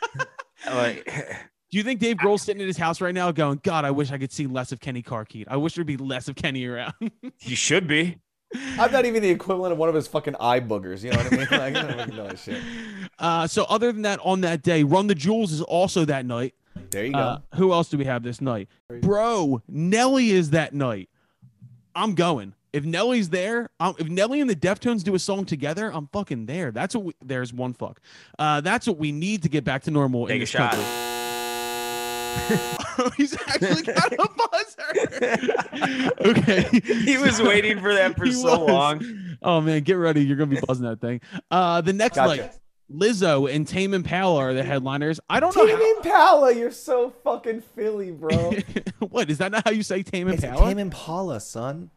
like, 0.66 1.04
Do 1.70 1.76
you 1.78 1.82
think 1.84 2.00
Dave 2.00 2.16
Grohl's 2.16 2.42
sitting 2.42 2.60
in 2.60 2.66
his 2.66 2.76
house 2.76 3.00
right 3.00 3.14
now 3.14 3.30
going, 3.32 3.60
God, 3.62 3.84
I 3.84 3.90
wish 3.90 4.10
I 4.10 4.18
could 4.18 4.32
see 4.32 4.46
less 4.46 4.72
of 4.72 4.80
Kenny 4.80 5.02
Carkeet. 5.02 5.46
I 5.48 5.56
wish 5.56 5.74
there'd 5.74 5.86
be 5.86 5.96
less 5.96 6.28
of 6.28 6.34
Kenny 6.36 6.64
around. 6.66 6.94
you 7.40 7.56
should 7.56 7.86
be. 7.86 8.18
I'm 8.78 8.90
not 8.92 9.04
even 9.04 9.22
the 9.22 9.30
equivalent 9.30 9.72
of 9.72 9.78
one 9.78 9.88
of 9.88 9.94
his 9.94 10.06
fucking 10.06 10.36
eye 10.40 10.60
boogers. 10.60 11.02
You 11.04 11.10
know 11.10 11.18
what 11.18 11.32
I 11.32 11.36
mean? 11.36 11.46
Like, 11.50 11.76
I 11.76 11.96
don't 11.96 12.14
know 12.16 12.28
that 12.28 12.38
shit. 12.38 12.60
uh, 13.18 13.46
so 13.46 13.64
other 13.64 13.92
than 13.92 14.02
that, 14.02 14.18
on 14.22 14.40
that 14.42 14.62
day, 14.62 14.82
Run 14.82 15.08
the 15.08 15.14
Jewels 15.14 15.52
is 15.52 15.60
also 15.62 16.04
that 16.06 16.24
night. 16.26 16.54
There 16.96 17.04
you 17.04 17.12
go. 17.12 17.18
Uh, 17.18 17.38
who 17.56 17.72
else 17.74 17.90
do 17.90 17.98
we 17.98 18.06
have 18.06 18.22
this 18.22 18.40
night? 18.40 18.68
Bro, 19.02 19.60
Nelly 19.68 20.30
is 20.30 20.50
that 20.50 20.72
night. 20.72 21.10
I'm 21.94 22.14
going. 22.14 22.54
If 22.72 22.84
Nelly's 22.86 23.28
there, 23.28 23.68
um, 23.80 23.94
if 23.98 24.08
Nelly 24.08 24.40
and 24.40 24.48
the 24.48 24.56
Deftones 24.56 25.02
do 25.04 25.14
a 25.14 25.18
song 25.18 25.44
together, 25.44 25.90
I'm 25.92 26.06
fucking 26.08 26.46
there. 26.46 26.70
That's 26.70 26.94
what 26.94 27.04
we, 27.04 27.12
there's 27.22 27.52
one 27.52 27.74
fuck. 27.74 28.00
Uh, 28.38 28.62
that's 28.62 28.86
what 28.86 28.96
we 28.96 29.12
need 29.12 29.42
to 29.42 29.50
get 29.50 29.62
back 29.62 29.82
to 29.82 29.90
normal 29.90 30.22
in 30.26 30.28
Take 30.28 30.36
a 30.36 30.40
this 30.40 30.48
shot. 30.48 30.72
country. 30.72 30.86
He's 33.18 33.34
actually 33.34 33.82
got 33.82 34.12
a 34.12 34.28
buzzer. 34.50 36.12
okay. 36.30 36.80
He 37.04 37.18
was 37.18 37.42
waiting 37.42 37.78
for 37.80 37.92
that 37.92 38.16
for 38.16 38.24
He 38.26 38.32
so 38.32 38.60
was. 38.64 38.70
long. 38.70 39.36
Oh 39.42 39.60
man, 39.60 39.82
get 39.82 39.94
ready. 39.94 40.24
You're 40.24 40.36
gonna 40.38 40.54
be 40.54 40.60
buzzing 40.66 40.86
that 40.86 41.00
thing. 41.02 41.20
Uh 41.50 41.80
the 41.82 41.92
next 41.92 42.16
Gotcha. 42.16 42.42
night, 42.42 42.52
Lizzo 42.92 43.52
and 43.52 43.66
Tame 43.66 43.94
Impala 43.94 44.38
are 44.38 44.54
the 44.54 44.62
headliners. 44.62 45.18
I 45.28 45.40
don't 45.40 45.54
know 45.56 45.66
Tame 45.66 45.96
Impala, 45.96 46.52
you're 46.54 46.70
so 46.70 47.10
fucking 47.24 47.62
Philly, 47.74 48.12
bro. 48.12 48.52
what 49.10 49.28
is 49.30 49.38
that 49.38 49.50
not 49.52 49.64
how 49.64 49.72
you 49.72 49.82
say 49.82 50.02
Tame 50.02 50.28
Impala? 50.28 50.52
it's 50.54 50.62
Tame 50.62 50.78
Impala, 50.78 51.40
son. 51.40 51.90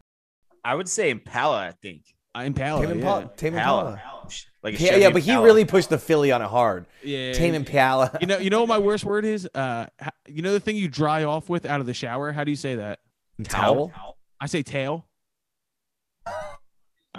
I 0.63 0.75
would 0.75 0.89
say 0.89 1.09
Impala. 1.11 1.67
I 1.67 1.71
think. 1.71 2.03
Uh, 2.35 2.41
Impala. 2.41 2.81
Tame 2.85 2.97
Impala. 2.97 3.21
yeah. 3.21 3.27
Tame 3.37 3.53
Impala. 3.55 3.91
Impala. 3.91 4.23
Like 4.63 4.79
a 4.79 4.83
Yeah, 4.83 4.95
yeah, 4.95 5.09
but 5.11 5.21
he 5.21 5.31
Impala. 5.31 5.45
really 5.45 5.65
pushed 5.65 5.89
the 5.89 5.97
Philly 5.97 6.31
on 6.31 6.41
it 6.41 6.47
hard. 6.47 6.85
Yeah. 7.03 7.33
Tame 7.33 7.53
Impala. 7.53 8.17
You 8.19 8.27
know, 8.27 8.37
you 8.39 8.49
know 8.49 8.59
what 8.61 8.69
my 8.69 8.77
worst 8.79 9.05
word 9.05 9.25
is? 9.25 9.47
Uh, 9.53 9.85
you 10.27 10.41
know 10.41 10.53
the 10.53 10.59
thing 10.59 10.75
you 10.75 10.87
dry 10.87 11.23
off 11.23 11.49
with 11.49 11.65
out 11.65 11.79
of 11.81 11.85
the 11.85 11.93
shower. 11.93 12.31
How 12.31 12.43
do 12.43 12.51
you 12.51 12.57
say 12.57 12.75
that? 12.75 12.99
Towel. 13.43 13.93
I 14.41 14.47
say 14.47 14.63
tail. 14.63 15.05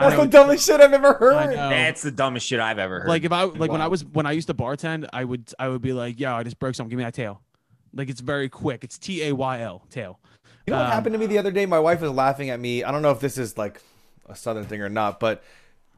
I 0.00 0.10
That's 0.10 0.22
the 0.22 0.28
dumbest 0.28 0.66
shit 0.66 0.80
I've 0.80 0.92
ever 0.92 1.12
heard. 1.14 1.54
That's 1.56 2.02
the 2.02 2.10
dumbest 2.10 2.46
shit 2.46 2.60
I've 2.60 2.78
ever 2.78 3.00
heard. 3.00 3.08
Like 3.08 3.24
if 3.24 3.32
I 3.32 3.44
like 3.44 3.70
when 3.70 3.80
I 3.82 3.88
was 3.88 4.04
when 4.04 4.26
I 4.26 4.32
used 4.32 4.48
to 4.48 4.54
bartend, 4.54 5.08
I 5.12 5.24
would 5.24 5.52
I 5.58 5.68
would 5.68 5.82
be 5.82 5.92
like, 5.92 6.18
"Yo, 6.18 6.32
I 6.34 6.42
just 6.42 6.58
broke 6.58 6.74
something. 6.74 6.90
Give 6.90 6.98
me 6.98 7.04
that 7.04 7.14
tail." 7.14 7.40
Like 7.92 8.08
it's 8.08 8.20
very 8.20 8.48
quick. 8.48 8.84
It's 8.84 8.98
T 8.98 9.22
A 9.28 9.32
Y 9.34 9.60
L 9.60 9.84
tail. 9.90 10.18
You 10.66 10.72
know 10.72 10.78
what 10.78 10.86
Um, 10.86 10.92
happened 10.92 11.12
to 11.14 11.18
me 11.18 11.26
the 11.26 11.38
other 11.38 11.50
day? 11.50 11.66
My 11.66 11.78
wife 11.80 12.00
was 12.00 12.10
laughing 12.12 12.50
at 12.50 12.60
me. 12.60 12.84
I 12.84 12.90
don't 12.92 13.02
know 13.02 13.10
if 13.10 13.20
this 13.20 13.36
is 13.38 13.58
like 13.58 13.80
a 14.28 14.36
southern 14.36 14.64
thing 14.64 14.80
or 14.80 14.88
not, 14.88 15.18
but 15.20 15.42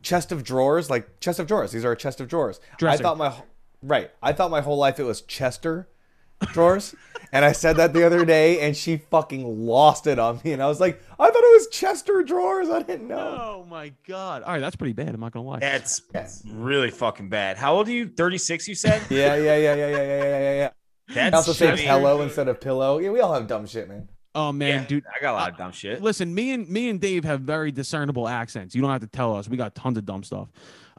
chest 0.02 0.32
of 0.32 0.42
drawers, 0.44 0.88
like 0.88 1.20
chest 1.20 1.38
of 1.38 1.46
drawers. 1.46 1.72
These 1.72 1.84
are 1.84 1.92
a 1.92 1.96
chest 1.96 2.20
of 2.20 2.28
drawers. 2.28 2.60
Dresser. 2.78 3.00
I 3.00 3.02
thought 3.02 3.18
my 3.18 3.32
right. 3.82 4.10
I 4.22 4.32
thought 4.32 4.50
my 4.50 4.60
whole 4.62 4.78
life 4.78 4.98
it 4.98 5.04
was 5.04 5.20
Chester 5.22 5.88
drawers, 6.48 6.94
and 7.32 7.44
I 7.44 7.52
said 7.52 7.76
that 7.76 7.92
the 7.92 8.04
other 8.04 8.24
day, 8.24 8.60
and 8.60 8.76
she 8.76 8.96
fucking 8.96 9.66
lost 9.66 10.06
it 10.06 10.18
on 10.18 10.40
me. 10.44 10.52
And 10.52 10.62
I 10.62 10.66
was 10.68 10.80
like, 10.80 11.02
I 11.18 11.26
thought 11.26 11.34
it 11.42 11.52
was 11.54 11.68
Chester 11.68 12.22
drawers. 12.22 12.68
I 12.70 12.82
didn't 12.82 13.08
know. 13.08 13.38
Oh 13.40 13.66
my 13.68 13.92
god! 14.06 14.42
All 14.42 14.52
right, 14.52 14.60
that's 14.60 14.76
pretty 14.76 14.92
bad. 14.92 15.08
I'm 15.14 15.20
not 15.20 15.32
gonna 15.32 15.46
lie. 15.48 15.58
that's 15.60 16.02
Yes. 16.14 16.42
really 16.46 16.90
fucking 16.90 17.28
bad. 17.28 17.56
How 17.56 17.74
old 17.74 17.88
are 17.88 17.92
you? 17.92 18.08
Thirty 18.08 18.38
six. 18.38 18.66
You 18.68 18.74
said. 18.74 19.02
Yeah, 19.10 19.34
yeah, 19.36 19.56
yeah, 19.56 19.74
yeah, 19.74 19.74
yeah, 19.74 19.86
yeah, 19.86 20.06
yeah, 20.06 20.38
yeah, 20.40 20.70
yeah. 21.14 21.28
I 21.28 21.30
also 21.36 21.52
say 21.52 21.68
I 21.70 21.74
mean, 21.76 21.84
pillow 21.84 22.22
instead 22.22 22.48
of 22.48 22.60
pillow. 22.60 22.98
Yeah, 22.98 23.10
we 23.10 23.20
all 23.20 23.34
have 23.34 23.46
dumb 23.46 23.66
shit, 23.66 23.88
man. 23.88 24.08
Oh 24.34 24.50
man, 24.50 24.80
Yeah, 24.82 24.86
dude. 24.86 25.04
I 25.14 25.20
got 25.20 25.32
a 25.32 25.36
lot 25.36 25.50
of 25.52 25.58
dumb 25.58 25.72
shit. 25.72 26.00
Listen, 26.02 26.34
me 26.34 26.52
and 26.52 26.66
me 26.68 26.88
and 26.88 26.98
Dave 26.98 27.24
have 27.24 27.42
very 27.42 27.70
discernible 27.70 28.26
accents. 28.28 28.74
You 28.74 28.80
don't 28.80 28.90
have 28.90 29.02
to 29.02 29.06
tell 29.06 29.36
us. 29.36 29.46
We 29.48 29.58
got 29.58 29.74
tons 29.74 29.98
of 29.98 30.06
dumb 30.06 30.22
stuff. 30.22 30.48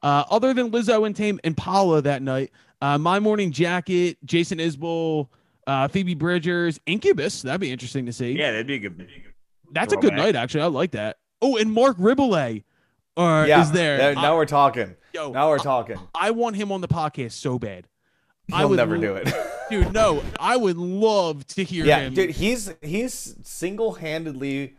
Uh, 0.04 0.24
other 0.30 0.54
than 0.54 0.70
Lizzo 0.70 1.06
and 1.08 1.16
Tame 1.16 1.40
Impala 1.44 2.02
that 2.02 2.22
night, 2.22 2.52
uh, 2.82 2.98
My 2.98 3.20
Morning 3.20 3.52
Jacket, 3.52 4.18
Jason 4.26 4.58
Isbell, 4.60 5.30
uh, 5.66 5.88
Phoebe 5.88 6.14
Bridgers, 6.14 6.80
Incubus. 6.86 7.42
That'd 7.42 7.62
be 7.62 7.72
interesting 7.72 8.06
to 8.08 8.14
see. 8.14 8.34
Yeah, 8.34 8.52
that'd 8.52 8.68
be 8.68 8.76
a 8.76 8.80
good. 8.80 9.08
That's 9.72 9.94
a 9.94 9.96
good 9.96 10.10
throwback. 10.12 10.26
night, 10.26 10.36
actually. 10.36 10.62
I 10.62 10.66
like 10.68 10.92
that. 10.92 11.18
Oh, 11.42 11.56
and 11.58 11.72
Marc 11.72 11.98
Rebillet 11.98 12.64
uh, 13.18 13.46
yeah, 13.48 13.62
is 13.62 13.72
there. 13.72 13.98
there- 13.98 14.18
I- 14.18 14.22
now 14.22 14.36
we're 14.36 14.46
talking. 14.46 14.96
yo, 15.14 15.32
Now 15.32 15.48
we're 15.50 15.58
talking. 15.60 15.98
I 16.14 16.32
want 16.32 16.58
him 16.58 16.72
on 16.72 16.82
the 16.82 16.88
podcast 16.90 17.32
so 17.34 17.58
bad. 17.58 17.88
I 18.52 18.60
He'll 18.60 18.70
would 18.70 18.76
never 18.76 18.98
lo- 18.98 19.02
do 19.02 19.16
it. 19.16 19.34
dude. 19.70 19.94
No, 19.94 20.22
I 20.38 20.58
would 20.58 20.76
love 20.78 21.48
to 21.48 21.64
hear 21.64 21.86
yeah, 21.86 22.00
him. 22.02 22.14
dude, 22.14 22.32
he's 22.32 22.74
he's 22.82 23.36
single-handedly 23.44 24.76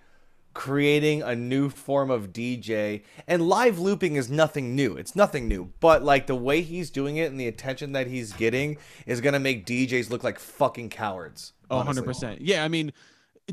creating 0.55 1.23
a 1.23 1.35
new 1.35 1.69
form 1.69 2.11
of 2.11 2.33
DJ, 2.33 3.03
and 3.27 3.47
live 3.49 3.79
looping 3.79 4.17
is 4.17 4.31
nothing 4.31 4.75
new. 4.75 4.97
It's 4.97 5.15
nothing 5.15 5.49
new, 5.49 5.73
but 5.81 6.03
like 6.03 6.27
the 6.27 6.35
way 6.35 6.63
he's 6.63 6.91
doing 6.91 7.17
it 7.17 7.31
and 7.31 7.39
the 7.39 7.49
attention 7.49 7.93
that 7.93 8.07
he's 8.07 8.33
getting 8.33 8.79
is 9.07 9.21
gonna 9.21 9.41
make 9.41 9.67
DJs 9.67 10.11
look 10.11 10.25
like 10.25 10.39
fucking 10.39 10.89
cowards. 10.91 11.53
Oh, 11.71 11.77
honestly. 11.79 12.03
100 12.03 12.05
percent. 12.05 12.41
Yeah, 12.41 12.65
I 12.65 12.69
mean, 12.69 12.93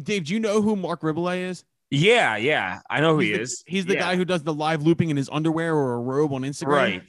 Dave, 0.01 0.25
do 0.25 0.33
you 0.33 0.39
know 0.39 0.61
who 0.61 0.75
Marc 0.75 1.01
Rebillet 1.01 1.49
is? 1.49 1.63
Yeah, 1.89 2.37
yeah. 2.37 2.79
I 2.89 3.01
know 3.01 3.15
who 3.15 3.19
he 3.19 3.33
the, 3.33 3.41
is. 3.41 3.63
He's 3.67 3.85
the 3.85 3.95
Yeah. 3.95 3.99
guy 3.99 4.15
who 4.15 4.23
does 4.23 4.43
the 4.43 4.53
live 4.53 4.81
looping 4.83 5.09
in 5.09 5.17
his 5.17 5.29
underwear 5.29 5.75
or 5.75 5.95
a 5.95 5.99
robe 5.99 6.31
on 6.31 6.43
Instagram. 6.43 6.67
Right. 6.67 7.03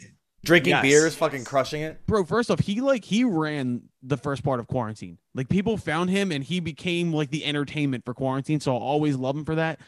Drinking 0.45 0.71
Yes. 0.73 0.83
beers, 0.83 1.15
fucking 1.15 1.45
crushing 1.45 1.83
it. 1.83 2.05
Bro, 2.07 2.25
first 2.25 2.51
off, 2.51 2.59
he 2.61 2.81
like 2.81 3.05
he 3.05 3.23
ran 3.25 3.83
the 4.03 4.17
first 4.17 4.43
part 4.43 4.59
of 4.59 4.67
quarantine. 4.67 5.19
Like 5.35 5.49
people 5.49 5.77
found 5.77 6.11
him 6.11 6.33
and 6.33 6.43
he 6.43 6.59
became 6.61 7.13
like 7.13 7.31
the 7.31 7.45
entertainment 7.45 8.05
for 8.05 8.13
quarantine. 8.15 8.59
So 8.61 8.73
I'll 8.75 8.83
always 8.83 9.15
love 9.17 9.37
him 9.37 9.45
for 9.45 9.55
that. 9.55 9.79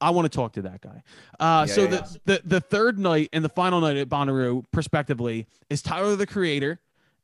I 0.00 0.10
want 0.10 0.30
to 0.30 0.36
talk 0.36 0.54
to 0.54 0.62
that 0.62 0.80
guy. 0.80 1.02
Uh, 1.38 1.64
Yeah, 1.68 1.72
so 1.74 1.82
yeah, 1.82 1.86
the, 1.88 1.96
yeah. 1.96 2.06
the 2.26 2.42
the 2.44 2.60
third 2.60 2.98
night 2.98 3.28
and 3.32 3.44
the 3.44 3.48
final 3.48 3.80
night 3.80 3.96
at 3.96 4.08
Bonnaroo, 4.08 4.64
prospectively, 4.72 5.46
is 5.70 5.80
Tyler 5.82 6.16
the 6.16 6.26
Creator 6.26 6.80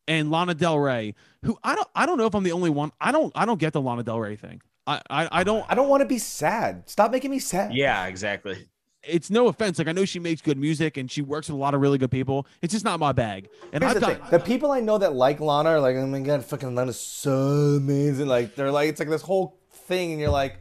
and 0.07 0.31
Lana 0.31 0.55
Del 0.55 0.79
Rey. 0.79 1.15
Who 1.45 1.59
I 1.65 1.75
don't 1.75 1.89
I 1.97 2.07
don't 2.07 2.19
know 2.19 2.27
if 2.27 2.35
I'm 2.35 2.45
the 2.45 2.53
only 2.53 2.71
one. 2.71 2.93
I 3.01 3.11
don't 3.11 3.33
I 3.35 3.45
don't 3.47 3.59
get 3.59 3.73
the 3.73 3.81
Lana 3.81 4.05
Del 4.05 4.21
Rey 4.21 4.37
thing. 4.37 4.63
I 4.87 5.03
I, 5.11 5.29
I 5.41 5.45
don't. 5.45 5.65
I 5.69 5.75
don't 5.75 5.89
want 5.89 6.03
to 6.03 6.07
be 6.07 6.19
sad. 6.19 6.89
Stop 6.89 7.11
making 7.11 7.31
me 7.33 7.39
sad. 7.41 7.75
Yeah, 7.75 8.07
exactly. 8.07 8.67
It's 9.03 9.31
no 9.31 9.49
offense. 9.49 9.79
Like 9.79 9.89
I 9.89 9.93
know 9.93 10.05
she 10.05 10.19
makes 10.19 10.43
good 10.43 10.59
music 10.59 10.97
and 10.97 11.11
she 11.11 11.23
works 11.23 11.49
with 11.49 11.57
a 11.57 11.59
lot 11.59 11.75
of 11.75 11.81
really 11.81 11.99
good 11.99 12.11
people. 12.11 12.47
It's 12.61 12.73
just 12.73 12.85
not 12.85 13.01
my 13.01 13.13
bag. 13.13 13.49
And 13.73 13.83
Here's 13.83 13.97
I've 13.97 14.01
the 14.01 14.07
got 14.07 14.31
thing: 14.31 14.39
the 14.39 14.45
people 14.45 14.71
I 14.71 14.81
know 14.81 14.99
that 14.99 15.15
like 15.15 15.41
Lana 15.41 15.71
are 15.71 15.81
like, 15.81 15.97
"Oh 15.97 16.07
my 16.07 16.21
god, 16.21 16.45
fucking 16.45 16.75
Lana's 16.75 17.01
so 17.01 17.33
amazing!" 17.79 18.27
Like 18.27 18.55
they're 18.57 18.71
like, 18.71 18.91
it's 18.91 19.01
like 19.01 19.09
this 19.09 19.23
whole 19.23 19.59
thing, 19.71 20.13
and 20.13 20.21
you're 20.21 20.31
like, 20.31 20.59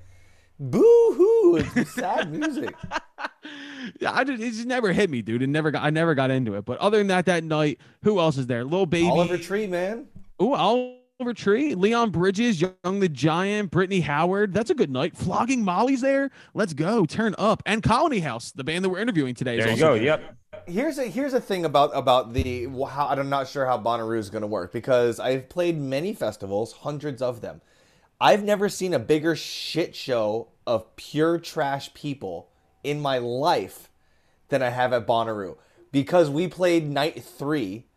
"Boo 0.60 0.80
hoo!" 0.80 1.58
It's 1.76 1.94
sad 1.94 2.32
music. 2.34 2.74
Yeah, 4.00 4.14
I 4.14 4.24
just, 4.24 4.42
it 4.42 4.52
just 4.52 4.68
never 4.68 4.94
hit 4.94 5.10
me, 5.10 5.22
dude. 5.22 5.42
It 5.42 5.48
never 5.48 5.72
got 5.72 5.84
I 5.84 5.90
never 5.90 6.16
got 6.16 6.32
into 6.32 6.56
it. 6.56 6.64
But 6.66 6.78
other 6.80 6.98
than 7.00 7.08
that, 7.08 7.26
that 7.26 7.44
night, 7.44 7.80
who 8.04 8.20
else 8.20 8.38
is 8.38 8.48
there? 8.48 8.64
Little 8.64 8.86
baby. 8.86 9.08
Oliver 9.10 9.38
Tree, 9.38 9.68
man. 9.68 10.08
Ooh, 10.42 10.54
Oliver 11.22 11.34
Tree, 11.34 11.76
Leon 11.76 12.12
Bridges, 12.12 12.62
Young 12.62 13.02
the 13.02 13.10
Giant, 13.10 13.72
Brittany 13.72 14.00
Howard. 14.00 14.54
That's 14.54 14.70
a 14.70 14.74
good 14.74 14.90
night. 14.90 15.18
Flogging 15.18 15.66
Molly's 15.66 16.00
there. 16.00 16.32
Let's 16.54 16.74
go. 16.74 17.06
Turn 17.06 17.36
up. 17.38 17.62
And 17.66 17.84
Colony 17.84 18.20
House, 18.20 18.52
the 18.54 18.64
band 18.64 18.86
that 18.86 18.90
we're 18.90 19.02
interviewing 19.02 19.36
today. 19.36 19.58
is 19.58 19.66
There 19.66 19.68
you 19.68 19.74
also 19.74 19.86
go. 19.86 19.94
there. 19.96 20.04
Yep. 20.04 20.36
Here's 20.68 20.98
a 20.98 21.04
here's 21.04 21.34
a 21.34 21.42
thing 21.42 21.66
about 21.66 21.92
about 21.94 22.32
the 22.32 22.70
how 22.90 23.08
I'm 23.08 23.28
not 23.28 23.50
sure 23.50 23.66
how 23.66 23.78
Bonnaroo 23.78 24.18
is 24.18 24.30
going 24.30 24.44
to 24.44 24.48
work 24.48 24.72
because 24.72 25.20
I've 25.20 25.50
played 25.50 25.78
many 25.78 26.14
festivals, 26.14 26.72
hundreds 26.72 27.22
of 27.22 27.42
them. 27.42 27.60
I've 28.22 28.46
never 28.46 28.70
seen 28.70 28.94
a 28.94 29.00
bigger 29.00 29.36
shit 29.36 29.98
show 29.98 30.48
of 30.66 30.96
pure 30.96 31.38
trash 31.38 31.94
people 31.94 32.48
in 32.82 33.02
my 33.02 33.18
life 33.18 33.90
than 34.48 34.64
I 34.64 34.70
have 34.70 34.94
at 34.94 35.06
Bonnaroo 35.06 35.58
because 35.92 36.30
we 36.30 36.48
played 36.48 36.90
night 36.90 37.22
three, 37.22 37.88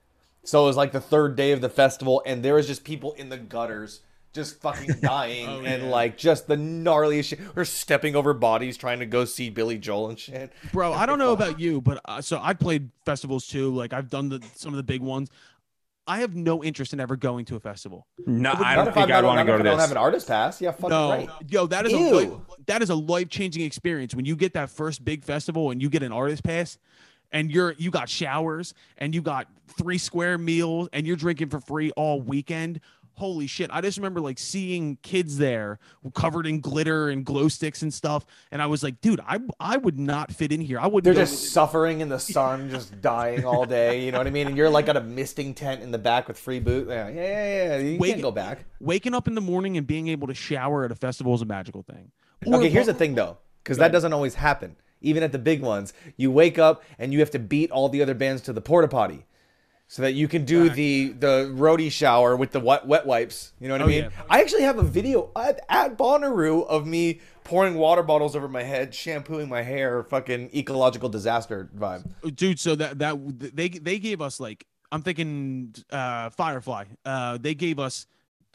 so 0.44 0.62
it 0.62 0.66
was 0.66 0.76
like 0.76 0.92
the 0.92 1.00
third 1.00 1.36
day 1.36 1.52
of 1.52 1.60
the 1.60 1.68
festival, 1.68 2.22
and 2.26 2.44
there 2.44 2.54
was 2.54 2.66
just 2.66 2.84
people 2.84 3.12
in 3.12 3.28
the 3.28 3.38
gutters. 3.38 4.00
Just 4.34 4.62
fucking 4.62 4.94
dying 5.02 5.46
Oh, 5.46 5.60
and 5.62 5.82
yeah. 5.82 5.88
like 5.90 6.16
just 6.16 6.46
the 6.46 6.56
gnarliest 6.56 7.24
shit. 7.26 7.40
We're 7.54 7.66
stepping 7.66 8.16
over 8.16 8.32
bodies 8.32 8.78
trying 8.78 9.00
to 9.00 9.04
go 9.04 9.26
see 9.26 9.50
Billy 9.50 9.76
Joel 9.76 10.08
and 10.08 10.18
shit. 10.18 10.50
Bro, 10.72 10.94
I 10.94 11.04
don't 11.04 11.18
know 11.18 11.32
about 11.34 11.60
you, 11.60 11.82
but 11.82 12.00
uh, 12.06 12.22
so 12.22 12.40
I 12.42 12.54
played 12.54 12.88
festivals 13.04 13.46
too. 13.46 13.74
Like 13.74 13.92
I've 13.92 14.08
done 14.08 14.30
the, 14.30 14.42
some 14.54 14.72
of 14.72 14.78
the 14.78 14.82
big 14.84 15.02
ones. 15.02 15.28
I 16.06 16.20
have 16.20 16.34
no 16.34 16.64
interest 16.64 16.94
in 16.94 16.98
ever 17.00 17.14
going 17.14 17.44
to 17.44 17.56
a 17.56 17.60
festival. 17.60 18.06
No, 18.26 18.54
I 18.56 18.74
don't 18.74 18.94
think 18.94 19.10
I 19.10 19.18
I'd 19.18 19.24
want 19.24 19.38
to 19.40 19.44
go 19.44 19.52
if 19.56 19.62
to 19.62 19.68
I 19.68 19.70
don't 19.70 19.78
have 19.80 19.90
an 19.90 19.98
artist 19.98 20.26
pass. 20.26 20.62
Yeah, 20.62 20.70
fucking 20.72 20.88
No, 20.88 21.10
right. 21.10 21.28
yo, 21.48 21.66
that 21.66 21.84
is 21.84 21.92
a 21.92 21.98
Ew. 21.98 22.14
life, 22.14 22.30
that 22.68 22.80
is 22.80 22.88
a 22.88 22.94
life 22.94 23.28
changing 23.28 23.64
experience 23.66 24.14
when 24.14 24.24
you 24.24 24.34
get 24.34 24.54
that 24.54 24.70
first 24.70 25.04
big 25.04 25.24
festival 25.24 25.70
and 25.70 25.82
you 25.82 25.90
get 25.90 26.02
an 26.02 26.10
artist 26.10 26.42
pass, 26.42 26.78
and 27.32 27.50
you're 27.50 27.72
you 27.78 27.90
got 27.90 28.08
showers 28.08 28.74
and 28.98 29.14
you 29.14 29.22
got 29.22 29.48
three 29.78 29.98
square 29.98 30.38
meals 30.38 30.88
and 30.92 31.06
you're 31.06 31.16
drinking 31.16 31.48
for 31.48 31.60
free 31.60 31.90
all 31.92 32.20
weekend. 32.20 32.80
Holy 33.16 33.46
shit! 33.46 33.68
I 33.70 33.82
just 33.82 33.98
remember 33.98 34.20
like 34.22 34.38
seeing 34.38 34.96
kids 35.02 35.36
there 35.36 35.78
covered 36.14 36.46
in 36.46 36.60
glitter 36.60 37.10
and 37.10 37.26
glow 37.26 37.46
sticks 37.48 37.82
and 37.82 37.92
stuff, 37.92 38.24
and 38.50 38.62
I 38.62 38.66
was 38.66 38.82
like, 38.82 39.02
dude, 39.02 39.20
I 39.28 39.38
I 39.60 39.76
would 39.76 39.98
not 40.00 40.32
fit 40.32 40.50
in 40.50 40.62
here. 40.62 40.80
I 40.80 40.86
would. 40.86 41.04
They're 41.04 41.12
just 41.12 41.52
suffering 41.52 42.00
in 42.00 42.08
the 42.08 42.18
sun, 42.18 42.70
just 42.70 43.02
dying 43.02 43.44
all 43.44 43.66
day. 43.66 44.02
You 44.02 44.12
know 44.12 44.18
what 44.18 44.26
I 44.26 44.30
mean? 44.30 44.46
And 44.46 44.56
you're 44.56 44.70
like 44.70 44.86
got 44.86 44.96
a 44.96 45.02
misting 45.02 45.52
tent 45.52 45.82
in 45.82 45.90
the 45.90 45.98
back 45.98 46.26
with 46.26 46.38
free 46.38 46.58
boot. 46.58 46.88
Yeah, 46.88 47.08
yeah, 47.08 47.14
yeah. 47.22 47.76
yeah. 47.76 47.78
You 47.78 47.98
Wake- 47.98 48.12
can't 48.12 48.22
go 48.22 48.30
back. 48.32 48.64
waking 48.80 49.12
up 49.14 49.28
in 49.28 49.34
the 49.34 49.42
morning 49.42 49.76
and 49.76 49.86
being 49.86 50.08
able 50.08 50.26
to 50.28 50.34
shower 50.34 50.82
at 50.86 50.90
a 50.90 50.96
festival 50.96 51.34
is 51.34 51.42
a 51.42 51.46
magical 51.46 51.82
thing. 51.82 52.10
Or- 52.46 52.56
Okay, 52.56 52.70
here's 52.70 52.86
the 52.86 52.94
thing 52.94 53.14
though, 53.14 53.36
because 53.62 53.76
that 53.76 53.92
doesn't 53.92 54.14
always 54.14 54.34
happen. 54.34 54.74
Even 55.02 55.22
at 55.22 55.32
the 55.32 55.38
big 55.38 55.60
ones, 55.62 55.92
you 56.16 56.30
wake 56.30 56.58
up 56.58 56.82
and 56.98 57.12
you 57.12 57.18
have 57.20 57.30
to 57.32 57.38
beat 57.38 57.70
all 57.70 57.88
the 57.88 58.02
other 58.02 58.14
bands 58.14 58.42
to 58.42 58.52
the 58.52 58.60
porta 58.60 58.88
potty, 58.88 59.26
so 59.88 60.02
that 60.02 60.12
you 60.14 60.26
can 60.28 60.44
do 60.44 60.70
the 60.70 61.08
the 61.12 61.52
roadie 61.54 61.90
shower 61.92 62.34
with 62.36 62.52
the 62.52 62.60
wet 62.60 62.86
wet 62.86 63.06
wipes. 63.06 63.52
You 63.60 63.68
know 63.68 63.74
what 63.74 63.82
I 63.82 63.84
Oh, 63.84 63.88
mean? 63.88 64.04
yeah. 64.04 64.10
I 64.30 64.40
actually 64.40 64.62
have 64.62 64.78
a 64.78 64.82
video 64.82 65.30
at, 65.36 65.60
at 65.68 65.98
Bonnaroo 65.98 66.66
of 66.66 66.86
me 66.86 67.20
pouring 67.44 67.74
water 67.74 68.02
bottles 68.02 68.34
over 68.36 68.48
my 68.48 68.62
head, 68.62 68.94
shampooing 68.94 69.48
my 69.48 69.62
hair, 69.62 70.02
fucking 70.04 70.50
ecological 70.54 71.08
disaster 71.08 71.68
vibe. 71.76 72.04
dude 72.36 72.58
so 72.60 72.74
that 72.76 72.98
that 73.00 73.16
they 73.54 73.68
they 73.68 73.98
gave 73.98 74.20
us 74.22 74.38
like 74.40 74.64
i'm 74.92 75.02
thinking 75.02 75.74
uh 75.90 76.28
firefly 76.30 76.84
uh 77.04 77.36
they 77.38 77.54
gave 77.54 77.78
us 77.78 78.06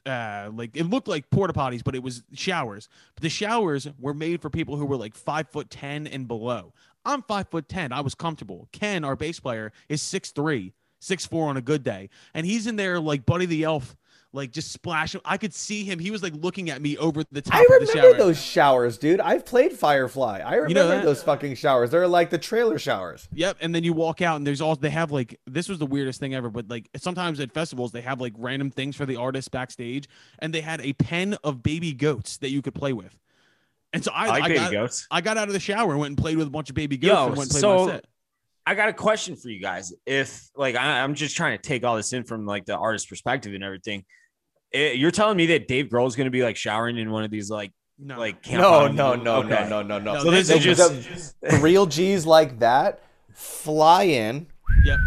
uh 0.08 0.50
like 0.54 0.76
it 0.76 0.86
looked 0.86 1.08
like 1.08 1.30
porta 1.30 1.54
potties 1.54 1.84
but 1.84 1.96
it 1.96 2.04
was 2.04 2.24
showers. 2.34 2.90
But 3.16 3.24
the 3.24 3.30
showers 3.30 3.88
were 4.00 4.14
made 4.14 4.42
for 4.42 4.50
people 4.50 4.78
who 4.78 4.86
were 4.86 4.98
like 4.98 5.16
five 5.16 5.50
foot 5.50 5.70
ten 5.70 6.08
and 6.08 6.28
below. 6.28 6.74
I'm 7.06 7.22
five 7.24 7.50
foot 7.50 7.70
ten. 7.70 7.92
I 7.92 8.02
was 8.02 8.16
comfortable. 8.16 8.68
Ken 8.72 9.04
our 9.04 9.16
bass 9.16 9.40
player 9.40 9.72
is 9.90 10.02
six 10.02 10.32
three 10.32 10.74
six 11.00 11.26
four 11.26 11.50
on 11.50 11.58
a 11.58 11.62
good 11.62 11.84
day. 11.84 12.10
And 12.34 12.46
he's 12.46 12.68
in 12.68 12.76
there 12.76 13.00
like 13.00 13.26
buddy 13.26 13.46
the 13.46 13.64
elf 13.64 13.96
like 14.38 14.52
just 14.52 14.72
splashing 14.72 15.20
i 15.26 15.36
could 15.36 15.54
see 15.54 15.84
him 15.84 16.00
he 16.00 16.12
was 16.12 16.24
like 16.24 16.34
looking 16.36 16.70
at 16.70 16.82
me 16.82 16.96
over 16.98 17.24
the 17.32 17.42
top 17.42 17.56
I 17.56 17.62
of 17.62 17.68
the 17.68 17.74
remember 17.74 18.02
shower 18.02 18.14
those 18.18 18.42
showers, 18.42 18.98
dude. 18.98 19.20
I've 19.20 19.46
played 19.46 19.74
Firefly. 19.74 20.40
I 20.40 20.56
remember 20.56 20.74
know 20.74 21.02
those 21.02 21.24
fucking 21.24 21.56
showers. 21.56 21.92
They're 21.92 22.08
like 22.08 22.30
the 22.30 22.38
trailer 22.38 22.80
showers. 22.80 23.28
Yep, 23.34 23.58
and 23.62 23.74
then 23.74 23.84
you 23.84 23.94
walk 23.94 24.22
out, 24.22 24.38
and 24.38 24.48
there's 24.48 24.62
all 24.62 24.76
they 24.76 24.90
have 24.90 25.12
like 25.12 25.40
this 25.46 25.70
was 25.70 25.80
the 25.80 25.86
weirdest 25.86 26.20
thing 26.20 26.34
ever. 26.34 26.50
But 26.50 26.70
like 26.70 26.90
sometimes 26.98 27.40
at 27.40 27.52
festivals, 27.52 27.92
they 27.92 28.02
have 28.02 28.22
like 28.22 28.34
random 28.38 28.72
things 28.72 28.96
for 28.96 29.06
the 29.06 29.16
artists 29.16 29.50
backstage, 29.50 30.08
and 30.40 30.54
they 30.54 30.62
had 30.62 30.82
a 30.82 30.94
pen 30.94 31.38
of 31.44 31.64
baby 31.64 31.94
goats 31.94 32.38
that 32.38 32.50
you 32.50 32.62
could 32.62 32.76
play 32.76 32.94
with. 32.94 33.18
And 33.94 34.04
so 34.04 34.12
I, 34.12 34.26
I 34.26 34.30
like 34.30 34.44
I 34.44 34.48
baby 34.48 34.60
got 34.60 34.72
goats. 34.72 35.08
I 35.12 35.22
got 35.22 35.38
out 35.38 35.48
of 35.48 35.54
the 35.54 35.60
shower 35.60 35.92
and 35.92 36.00
went 36.00 36.12
and 36.12 36.18
played 36.18 36.38
with 36.38 36.48
a 36.48 36.52
bunch 36.52 36.70
of 36.70 36.76
baby 36.76 36.98
goats 36.98 37.14
Yo, 37.14 37.28
and 37.28 37.38
went 37.38 37.50
and 37.50 37.52
played 37.52 37.62
so- 37.62 37.86
my 37.86 37.92
set. 37.94 38.06
I 38.66 38.76
got 38.76 38.90
a 38.90 38.94
question 38.94 39.38
for 39.38 39.48
you 39.48 39.62
guys. 39.62 39.94
If 40.06 40.50
like 40.54 40.76
I, 40.76 41.02
I'm 41.02 41.16
just 41.16 41.38
trying 41.38 41.58
to 41.58 41.62
take 41.62 41.86
all 41.86 41.96
this 41.96 42.12
in 42.12 42.26
from 42.26 42.46
like 42.46 42.66
the 42.66 42.76
artist 42.76 43.08
perspective 43.08 43.54
and 43.54 43.64
everything. 43.64 44.04
Eh, 44.74 44.92
you're 44.94 45.12
telling 45.12 45.38
me 45.38 45.46
that 45.48 45.68
Dave 45.68 45.88
Grohl 45.88 46.08
is 46.08 46.16
going 46.16 46.26
to 46.26 46.32
be 46.32 46.44
like 46.44 46.56
showering 46.58 46.98
in 46.98 47.10
one 47.12 47.24
of 47.24 47.32
these 47.32 47.50
like 47.50 47.72
No, 47.98 48.18
like 48.20 48.42
camp 48.44 48.62
No, 48.62 48.88
no, 48.88 49.16
no, 49.16 49.36
Okay. 49.38 49.50
no, 49.50 49.82
no, 49.82 49.82
no, 49.82 50.00
no. 50.00 50.14
No, 50.16 50.24
So 50.24 50.32
this 50.32 50.50
is 50.50 50.56
they- 50.78 51.02
just 51.02 51.40
the 51.42 51.60
real 51.62 51.86
G's 51.86 52.26
like 52.26 52.60
that 52.60 53.02
fly 53.34 54.04
in 54.04 54.48
Yep. 54.84 54.98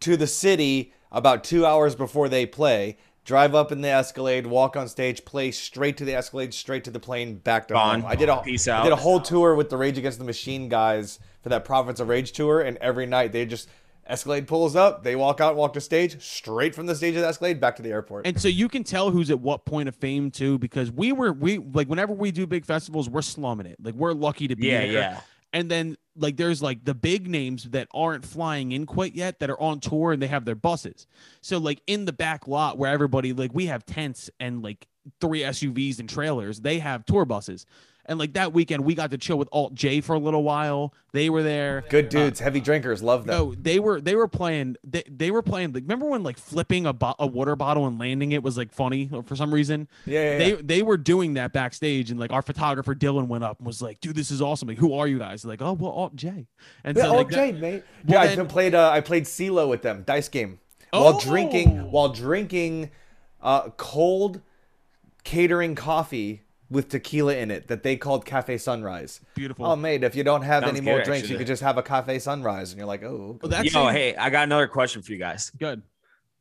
to 0.00 0.16
the 0.16 0.26
city 0.26 0.92
about 1.10 1.44
two 1.44 1.64
hours 1.64 1.94
before 1.94 2.28
they 2.28 2.44
play, 2.46 2.96
drive 3.24 3.54
up 3.54 3.70
in 3.72 3.80
the 3.80 3.88
Escalade, 3.88 4.46
walk 4.46 4.76
on 4.76 4.88
stage, 4.88 5.24
play 5.24 5.50
straight 5.50 5.96
to 5.98 6.04
the 6.04 6.14
Escalade, 6.14 6.52
straight 6.52 6.84
to 6.84 6.90
the 6.90 7.00
plane, 7.00 7.36
back 7.36 7.68
to 7.68 7.74
Gone. 7.74 8.00
home. 8.02 8.10
I 8.10 8.14
did 8.16 8.28
a 8.28 8.38
Peace 8.38 8.66
I 8.68 8.78
out. 8.78 8.84
did 8.84 8.92
a 8.92 8.96
whole 8.96 9.20
tour 9.20 9.54
with 9.54 9.70
the 9.70 9.76
Rage 9.76 9.96
Against 9.98 10.18
the 10.18 10.24
Machine 10.24 10.68
guys 10.68 11.18
for 11.42 11.48
that 11.50 11.64
Prophets 11.64 12.00
of 12.00 12.08
Rage 12.08 12.32
tour, 12.32 12.60
and 12.60 12.76
every 12.78 13.06
night 13.06 13.32
they 13.32 13.46
just 13.46 13.68
Escalade 14.06 14.48
pulls 14.48 14.74
up, 14.74 15.04
they 15.04 15.14
walk 15.14 15.40
out, 15.40 15.54
walk 15.54 15.74
to 15.74 15.80
stage, 15.80 16.20
straight 16.22 16.74
from 16.74 16.86
the 16.86 16.94
stage 16.94 17.14
of 17.14 17.22
the 17.22 17.28
Escalade 17.28 17.60
back 17.60 17.76
to 17.76 17.82
the 17.82 17.90
airport. 17.90 18.26
And 18.26 18.40
so 18.40 18.48
you 18.48 18.68
can 18.68 18.82
tell 18.82 19.10
who's 19.10 19.30
at 19.30 19.40
what 19.40 19.64
point 19.64 19.88
of 19.88 19.94
fame 19.94 20.30
too, 20.30 20.58
because 20.58 20.90
we 20.90 21.12
were 21.12 21.32
we 21.32 21.58
like 21.58 21.88
whenever 21.88 22.12
we 22.12 22.32
do 22.32 22.46
big 22.46 22.64
festivals, 22.64 23.08
we're 23.08 23.22
slumming 23.22 23.66
it. 23.66 23.76
Like 23.82 23.94
we're 23.94 24.12
lucky 24.12 24.48
to 24.48 24.56
be 24.56 24.70
here. 24.70 24.80
Yeah, 24.80 24.86
there. 24.86 24.92
yeah. 24.92 25.20
And 25.52 25.70
then 25.70 25.96
like 26.16 26.36
there's 26.36 26.62
like 26.62 26.84
the 26.84 26.94
big 26.94 27.28
names 27.28 27.64
that 27.70 27.88
aren't 27.94 28.24
flying 28.24 28.72
in 28.72 28.86
quite 28.86 29.14
yet 29.14 29.38
that 29.40 29.50
are 29.50 29.60
on 29.60 29.80
tour 29.80 30.12
and 30.12 30.20
they 30.20 30.26
have 30.26 30.44
their 30.44 30.54
buses. 30.54 31.06
So 31.40 31.58
like 31.58 31.80
in 31.86 32.04
the 32.04 32.12
back 32.12 32.48
lot 32.48 32.78
where 32.78 32.92
everybody 32.92 33.32
like 33.32 33.54
we 33.54 33.66
have 33.66 33.86
tents 33.86 34.30
and 34.40 34.62
like 34.62 34.86
three 35.20 35.40
SUVs 35.40 36.00
and 36.00 36.08
trailers, 36.08 36.60
they 36.60 36.78
have 36.78 37.06
tour 37.06 37.24
buses. 37.24 37.66
And 38.06 38.18
like 38.18 38.32
that 38.32 38.52
weekend, 38.52 38.84
we 38.84 38.96
got 38.96 39.12
to 39.12 39.18
chill 39.18 39.38
with 39.38 39.48
Alt 39.52 39.74
J 39.74 40.00
for 40.00 40.14
a 40.14 40.18
little 40.18 40.42
while. 40.42 40.92
They 41.12 41.30
were 41.30 41.42
there. 41.44 41.84
Good 41.88 42.08
dudes, 42.08 42.40
heavy 42.40 42.60
drinkers, 42.60 43.00
love 43.00 43.26
them. 43.26 43.36
No, 43.36 43.54
they 43.54 43.78
were 43.78 44.00
they 44.00 44.16
were 44.16 44.26
playing. 44.26 44.76
They, 44.82 45.04
they 45.08 45.30
were 45.30 45.42
playing. 45.42 45.72
Like, 45.72 45.84
remember 45.84 46.06
when 46.06 46.24
like 46.24 46.36
flipping 46.36 46.84
a, 46.86 46.92
bo- 46.92 47.14
a 47.20 47.26
water 47.28 47.54
bottle 47.54 47.86
and 47.86 48.00
landing 48.00 48.32
it 48.32 48.42
was 48.42 48.56
like 48.58 48.72
funny 48.72 49.08
for 49.24 49.36
some 49.36 49.54
reason? 49.54 49.88
yeah, 50.04 50.32
yeah, 50.32 50.38
They 50.38 50.50
yeah. 50.50 50.60
they 50.64 50.82
were 50.82 50.96
doing 50.96 51.34
that 51.34 51.52
backstage, 51.52 52.10
and 52.10 52.18
like 52.18 52.32
our 52.32 52.42
photographer 52.42 52.94
Dylan 52.94 53.28
went 53.28 53.44
up 53.44 53.58
and 53.58 53.66
was 53.66 53.80
like, 53.80 54.00
"Dude, 54.00 54.16
this 54.16 54.32
is 54.32 54.42
awesome! 54.42 54.66
Like, 54.66 54.78
who 54.78 54.94
are 54.94 55.06
you 55.06 55.18
guys?" 55.20 55.44
Like, 55.44 55.62
"Oh, 55.62 55.74
well, 55.74 55.92
Alt 55.92 56.16
J." 56.16 56.48
And 56.82 56.96
Yeah, 56.96 57.04
so 57.04 57.14
like, 57.14 57.28
that- 57.28 57.54
mate. 57.60 57.84
Well, 58.04 58.24
yeah, 58.26 58.42
I 58.42 58.44
played. 58.46 58.74
Uh, 58.74 58.90
I 58.90 59.00
played 59.00 59.24
CeeLo 59.24 59.68
with 59.68 59.82
them, 59.82 60.02
dice 60.04 60.28
game, 60.28 60.58
while 60.90 61.16
Oh! 61.16 61.20
drinking 61.20 61.90
while 61.92 62.08
drinking 62.08 62.90
uh, 63.40 63.68
cold 63.76 64.40
catering 65.24 65.74
coffee 65.76 66.42
with 66.72 66.88
tequila 66.88 67.36
in 67.36 67.50
it 67.50 67.68
that 67.68 67.82
they 67.82 67.96
called 67.96 68.24
Cafe 68.24 68.58
Sunrise. 68.58 69.20
beautiful. 69.34 69.66
Oh, 69.66 69.76
mate, 69.76 70.02
if 70.02 70.14
you 70.16 70.24
don't 70.24 70.42
have 70.42 70.64
Sounds 70.64 70.76
any 70.76 70.84
more 70.84 70.98
good, 70.98 71.04
drinks, 71.04 71.28
you 71.30 71.36
could 71.38 71.46
just 71.46 71.62
have 71.62 71.76
a 71.78 71.82
Cafe 71.82 72.18
Sunrise, 72.18 72.72
and 72.72 72.78
you're 72.78 72.86
like, 72.86 73.02
oh, 73.04 73.38
Well, 73.40 73.50
that's 73.50 73.72
Yo, 73.72 73.88
it. 73.88 73.92
hey, 73.92 74.16
I 74.16 74.30
got 74.30 74.44
another 74.44 74.66
question 74.66 75.02
for 75.02 75.12
you 75.12 75.18
guys. 75.18 75.50
good. 75.50 75.82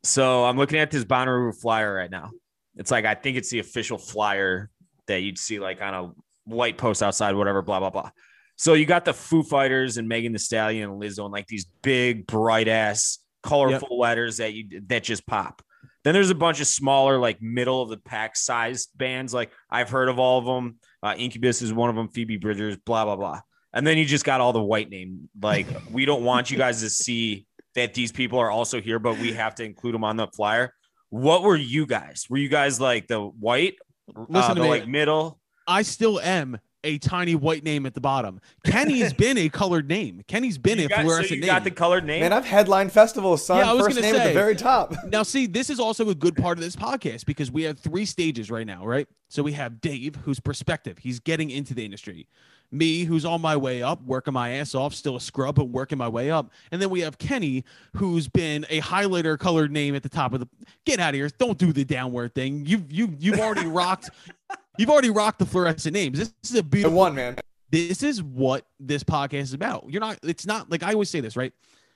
So 0.04 0.46
I'm 0.46 0.58
looking 0.58 0.80
at 0.80 0.90
this 0.90 1.04
Bonnaroo 1.04 1.54
flyer 1.56 1.94
right 1.94 2.10
now. 2.10 2.32
It's 2.76 2.90
like 2.90 3.06
I 3.06 3.14
think 3.14 3.38
it's 3.38 3.50
the 3.52 3.60
official 3.60 3.98
flyer 4.00 4.70
that 5.08 5.22
you'd 5.22 5.38
see 5.38 5.60
like 5.60 5.82
on 5.82 5.94
a 5.94 6.12
white 6.46 6.78
post 6.78 7.04
outside, 7.04 7.36
whatever, 7.36 7.62
blah 7.62 7.80
blah 7.80 7.92
blah. 7.92 8.10
So 8.56 8.74
you 8.74 8.86
got 8.86 9.06
the 9.06 9.14
Foo 9.14 9.44
Fighters 9.44 9.98
and 9.98 10.08
Megan 10.08 10.32
Thee 10.32 10.38
Stallion 10.40 10.90
and 10.90 11.02
Lizzo 11.02 11.24
and 11.26 11.32
like 11.32 11.48
these 11.48 11.66
big, 11.84 12.26
bright 12.26 12.68
ass, 12.68 13.20
colorful 13.44 14.00
letters 14.00 14.38
that 14.38 14.54
you 14.54 14.82
that 14.88 15.04
just 15.04 15.28
pop. 15.28 15.62
Then 16.04 16.14
there's 16.14 16.30
a 16.30 16.36
bunch 16.36 16.60
of 16.62 16.68
smaller, 16.68 17.18
like 17.18 17.42
middle 17.42 17.82
of 17.82 17.90
the 17.90 17.98
pack 17.98 18.36
size 18.36 18.88
bands. 18.96 19.34
Like 19.34 19.52
I've 19.70 19.90
heard 19.90 20.10
of 20.10 20.20
all 20.20 20.40
of 20.40 20.46
them. 20.46 20.78
Uh, 21.04 21.14
Incubus 21.18 21.62
is 21.62 21.74
one 21.74 21.90
of 21.90 21.96
them. 21.96 22.10
Phoebe 22.10 22.38
Bridgers, 22.38 22.78
blah 22.78 23.06
blah 23.06 23.16
blah. 23.16 23.42
And 23.74 23.86
then 23.86 23.98
you 23.98 24.06
just 24.06 24.26
got 24.26 24.42
all 24.42 24.54
the 24.54 24.64
white 24.64 24.90
name. 24.90 25.30
Like 25.42 25.68
we 25.92 26.06
don't 26.06 26.24
want 26.24 26.50
you 26.52 26.58
guys 26.58 26.82
to 26.82 26.90
see 26.90 27.46
that 27.76 27.94
these 27.94 28.12
people 28.12 28.40
are 28.40 28.52
also 28.52 28.82
here, 28.82 29.00
but 29.00 29.18
we 29.18 29.34
have 29.34 29.56
to 29.56 29.64
include 29.64 29.94
them 29.94 30.04
on 30.04 30.18
the 30.18 30.28
flyer. 30.28 30.74
What 31.10 31.44
were 31.44 31.56
you 31.56 31.86
guys? 31.86 32.26
Were 32.30 32.38
you 32.38 32.50
guys 32.50 32.80
like 32.80 33.08
the 33.08 33.20
white, 33.20 33.76
Listen 34.08 34.36
uh, 34.36 34.48
to 34.50 34.56
the 34.56 34.62
me. 34.62 34.70
like 34.70 34.88
middle? 34.88 35.40
I 35.68 35.84
still 35.84 36.20
am 36.20 36.60
a 36.84 36.98
tiny 36.98 37.36
white 37.36 37.64
name 37.64 37.86
at 37.86 37.94
the 37.94 38.02
bottom. 38.02 38.40
Kenny's 38.64 39.14
been 39.14 39.38
a 39.38 39.50
colored 39.50 39.88
name. 39.88 40.24
Kenny's 40.28 40.58
been 40.58 40.80
You 40.80 40.86
a 40.86 40.90
got, 40.90 40.98
so 40.98 41.04
fluorescent 41.04 41.32
you 41.36 41.42
name. 41.42 41.48
got 41.48 41.64
the 41.64 41.72
colored 41.72 42.06
name. 42.06 42.22
man, 42.22 42.34
I've 42.34 42.46
headlined 42.46 42.92
festivals, 42.92 43.46
son. 43.46 43.60
Yeah, 43.60 43.72
I 43.72 43.74
was 43.74 43.86
First 43.86 43.98
gonna 43.98 44.12
name 44.12 44.22
at 44.22 44.28
the 44.28 44.34
very 44.34 44.56
top. 44.56 44.94
Now, 45.08 45.24
see, 45.24 45.46
this 45.46 45.70
is 45.70 45.80
also 45.80 46.10
a 46.10 46.16
good 46.16 46.36
part 46.36 46.58
of 46.58 46.64
this 46.64 46.76
podcast 46.76 47.26
because 47.26 47.52
we 47.52 47.64
have 47.64 47.80
three 47.80 48.06
stages 48.06 48.50
right 48.50 48.66
now, 48.66 48.86
right? 48.86 49.08
So 49.30 49.44
we 49.44 49.54
have 49.54 49.80
Dave, 49.82 50.16
who's 50.24 50.40
perspective. 50.40 50.98
He's 51.00 51.20
getting 51.20 51.50
into 51.52 51.74
the 51.74 51.86
industry. 51.86 52.28
Me, 52.74 53.04
who's 53.04 53.26
on 53.26 53.42
my 53.42 53.58
way 53.58 53.84
up, 53.84 54.02
working 54.04 54.34
my 54.34 54.52
ass 54.52 54.74
off, 54.74 54.94
still 54.94 55.18
a 55.18 55.22
scrub, 55.22 55.56
but 55.56 55.66
working 55.66 55.98
my 55.98 56.08
way 56.08 56.32
up. 56.32 56.50
And 56.72 56.82
then 56.82 56.90
we 56.90 57.02
have 57.02 57.18
Kenny, 57.18 57.66
who's 57.98 58.30
been 58.30 58.66
a 58.70 58.80
highlighter 58.80 59.38
colored 59.38 59.72
name 59.74 59.94
at 59.94 60.04
the 60.04 60.10
top 60.10 60.34
of 60.34 60.40
the. 60.40 60.48
Get 60.86 61.00
out 61.02 61.10
of 61.10 61.16
here! 61.16 61.30
Don't 61.38 61.58
do 61.58 61.74
the 61.74 61.84
downward 61.84 62.34
thing. 62.34 62.66
You've 62.66 62.90
you 62.92 63.14
you've 63.20 63.40
already 63.40 63.68
rocked. 63.68 64.10
You've 64.78 64.90
already 64.90 65.10
rocked 65.10 65.40
the 65.40 65.46
fluorescent 65.46 65.94
names. 65.94 66.18
This 66.20 66.34
is 66.44 66.56
a 66.56 66.64
beautiful 66.64 66.98
one, 66.98 67.16
man. 67.16 67.38
this 67.72 68.04
is 68.04 68.24
what 68.24 68.66
this 68.80 69.04
podcast 69.04 69.42
is 69.42 69.54
about. 69.54 69.86
You're 69.90 70.02
not, 70.02 70.20
it's 70.24 70.46
not 70.46 70.72
like 70.72 70.84
I 70.84 70.94
always 70.94 71.10
say 71.10 71.20
this, 71.22 71.36
right? 71.36 71.54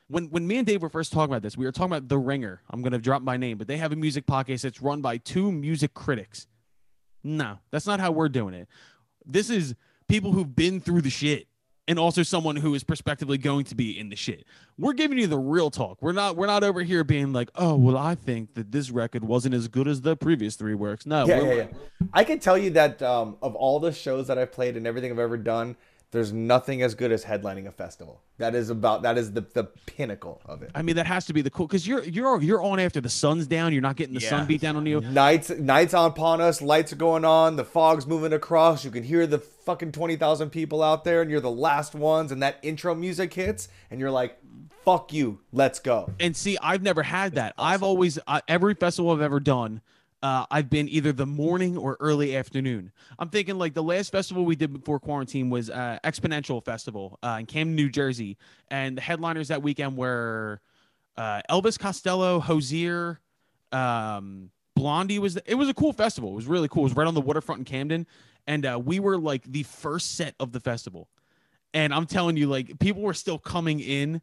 When 0.08 0.26
when 0.30 0.46
me 0.46 0.58
and 0.58 0.68
Dave 0.68 0.84
were 0.84 0.90
first 0.90 1.12
talking 1.12 1.32
about 1.34 1.42
this, 1.42 1.58
we 1.58 1.66
were 1.66 1.72
talking 1.72 1.92
about 1.92 2.10
The 2.10 2.18
Ringer. 2.20 2.62
I'm 2.70 2.84
gonna 2.84 3.00
drop 3.00 3.24
my 3.24 3.38
name, 3.38 3.58
but 3.58 3.68
they 3.68 3.78
have 3.78 3.92
a 3.92 3.96
music 3.96 4.28
podcast 4.28 4.62
that's 4.62 4.80
run 4.82 5.02
by 5.02 5.18
two 5.18 5.52
music 5.52 5.96
critics. 5.96 6.46
No, 7.24 7.58
that's 7.72 7.88
not 7.88 8.00
how 8.00 8.12
we're 8.12 8.30
doing 8.30 8.54
it. 8.54 8.68
This 9.26 9.50
is 9.50 9.74
people 10.08 10.32
who've 10.32 10.56
been 10.56 10.80
through 10.80 11.02
the 11.02 11.10
shit 11.10 11.48
and 11.88 12.00
also 12.00 12.24
someone 12.24 12.56
who 12.56 12.74
is 12.74 12.84
prospectively 12.84 13.38
going 13.38 13.64
to 13.66 13.76
be 13.76 13.98
in 13.98 14.10
the 14.10 14.16
shit. 14.16 14.46
We're 14.78 14.94
giving 14.94 15.18
you 15.18 15.28
the 15.28 15.38
real 15.38 15.70
talk. 15.70 15.98
We're 16.02 16.12
not 16.14 16.36
we're 16.36 16.48
not 16.48 16.64
over 16.64 16.82
here 16.82 17.04
being 17.04 17.32
like, 17.34 17.50
oh 17.56 17.76
well, 17.76 17.98
I 17.98 18.16
think 18.16 18.54
that 18.56 18.72
this 18.72 18.90
record 18.90 19.24
wasn't 19.24 19.54
as 19.56 19.68
good 19.68 19.88
as 19.88 20.02
the 20.02 20.16
previous 20.16 20.56
three 20.56 20.76
works. 20.76 21.06
No, 21.06 21.26
Yeah, 21.26 21.40
we're- 21.40 21.58
yeah, 21.58 21.64
yeah. 21.72 22.08
I 22.14 22.24
can 22.24 22.40
tell 22.40 22.58
you 22.58 22.72
that 22.72 23.02
um, 23.02 23.38
of 23.42 23.56
all 23.56 23.80
the 23.80 23.92
shows 23.92 24.28
that 24.28 24.38
I've 24.38 24.52
played 24.52 24.76
and 24.78 24.86
everything 24.88 25.12
I've 25.12 25.20
ever 25.20 25.38
done, 25.38 25.76
there's 26.12 26.32
nothing 26.32 26.82
as 26.82 26.96
good 26.96 27.12
as 27.12 27.26
headlining 27.26 27.68
a 27.68 27.72
festival. 27.72 28.22
That 28.38 28.56
is 28.56 28.70
about 28.70 29.04
that 29.04 29.18
is 29.18 29.34
the 29.34 29.42
the 29.42 29.66
pinnacle 29.86 30.42
of 30.46 30.62
it. 30.62 30.72
I 30.76 30.82
mean, 30.82 30.96
that 30.98 31.08
has 31.08 31.26
to 31.26 31.34
be 31.34 31.42
the 31.42 31.50
cool 31.50 31.68
because 31.68 31.88
you're 31.88 32.04
you're 32.04 32.42
you're 32.42 32.62
on 32.62 32.80
after 32.80 33.02
the 33.02 33.10
sun's 33.10 33.48
down. 33.48 33.74
You're 33.74 33.82
not 33.82 33.96
getting 33.96 34.14
the 34.14 34.20
sun 34.22 34.46
beat 34.46 34.62
down 34.62 34.76
on 34.76 34.86
you. 34.86 35.02
Nights 35.02 35.50
nights 35.50 35.94
on 35.94 36.12
upon 36.12 36.42
us, 36.42 36.62
lights 36.62 36.94
are 36.94 36.98
going 36.98 37.26
on, 37.26 37.56
the 37.56 37.66
fog's 37.66 38.06
moving 38.06 38.34
across. 38.34 38.84
You 38.86 38.92
can 38.92 39.04
hear 39.04 39.28
the 39.28 39.40
fucking 39.40 39.92
twenty 39.92 40.16
thousand 40.16 40.50
people 40.52 40.84
out 40.84 41.04
there, 41.04 41.22
and 41.22 41.32
you're 41.32 41.42
the 41.42 41.52
last 41.52 41.96
ones, 41.96 42.32
and 42.32 42.42
that 42.44 42.58
intro 42.62 42.94
music 42.96 43.34
hits, 43.34 43.68
and 43.90 44.00
you're 44.00 44.12
like, 44.12 44.38
"Fuck 44.84 45.14
you, 45.14 45.40
let's 45.52 45.80
go." 45.80 46.12
And 46.20 46.36
see, 46.36 46.58
I've 46.62 46.82
never 46.82 47.04
had 47.04 47.36
that. 47.36 47.54
I've 47.58 47.84
always 47.84 48.20
uh, 48.28 48.42
every 48.48 48.74
festival 48.74 49.12
I've 49.12 49.22
ever 49.22 49.40
done, 49.40 49.82
uh, 50.24 50.46
I've 50.50 50.70
been 50.70 50.90
either 50.90 51.12
the 51.12 51.26
morning 51.26 51.78
or 51.78 51.98
early 52.00 52.36
afternoon. 52.36 52.92
I'm 53.20 53.30
thinking 53.30 53.58
like 53.58 53.74
the 53.74 53.84
last 53.84 54.12
festival 54.12 54.46
we 54.46 54.56
did 54.56 54.74
before 54.74 55.00
quarantine 55.00 55.50
was 55.50 55.70
uh, 55.70 56.00
Exponential 56.04 56.64
Festival 56.64 57.20
uh, 57.22 57.38
in 57.40 57.46
Camden, 57.46 57.76
New 57.76 57.90
Jersey, 57.90 58.38
and 58.70 58.98
the 58.98 59.02
headliners 59.02 59.50
that 59.50 59.62
weekend 59.62 59.98
were 59.98 60.62
uh, 61.18 61.42
Elvis 61.50 61.78
Costello, 61.78 62.40
Hozier, 62.40 63.20
um, 63.72 64.50
Blondie 64.76 65.20
was. 65.20 65.38
it 65.46 65.56
was 65.56 65.70
a 65.70 65.74
cool 65.74 65.94
festival. 65.94 66.32
It 66.32 66.36
was 66.36 66.48
really 66.48 66.68
cool. 66.68 66.82
It 66.82 66.86
was 66.86 66.96
right 66.96 67.08
on 67.08 67.14
the 67.14 67.22
waterfront 67.22 67.60
in 67.60 67.66
Camden, 67.66 68.08
and 68.48 68.66
uh, 68.66 68.80
we 68.84 69.00
were 69.00 69.18
like 69.18 69.44
the 69.44 69.64
first 69.64 70.16
set 70.16 70.36
of 70.40 70.52
the 70.52 70.60
festival. 70.60 71.08
And 71.74 71.94
I'm 71.94 72.06
telling 72.06 72.38
you, 72.38 72.48
like 72.48 72.80
people 72.80 73.02
were 73.02 73.14
still 73.14 73.38
coming 73.38 73.80
in, 73.80 74.22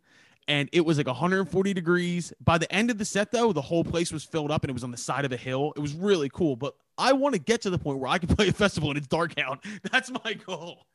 and 0.48 0.68
it 0.72 0.82
was 0.82 0.96
like 0.98 1.06
140 1.06 1.74
degrees. 1.74 2.32
By 2.42 2.58
the 2.58 2.72
end 2.72 2.90
of 2.90 2.98
the 2.98 3.04
set, 3.04 3.30
though, 3.30 3.52
the 3.52 3.62
whole 3.62 3.84
place 3.84 4.12
was 4.12 4.24
filled 4.24 4.50
up, 4.50 4.62
and 4.62 4.70
it 4.70 4.74
was 4.74 4.84
on 4.84 4.90
the 4.90 4.96
side 4.96 5.24
of 5.24 5.32
a 5.32 5.36
hill. 5.36 5.72
It 5.76 5.80
was 5.80 5.94
really 5.94 6.28
cool. 6.28 6.56
But 6.56 6.74
I 6.98 7.12
want 7.12 7.34
to 7.34 7.40
get 7.40 7.62
to 7.62 7.70
the 7.70 7.78
point 7.78 7.98
where 7.98 8.10
I 8.10 8.18
can 8.18 8.28
play 8.36 8.48
a 8.48 8.52
festival 8.52 8.90
and 8.90 8.98
it's 8.98 9.06
dark 9.06 9.38
out. 9.38 9.64
That's 9.92 10.10
my 10.24 10.34
goal. 10.34 10.86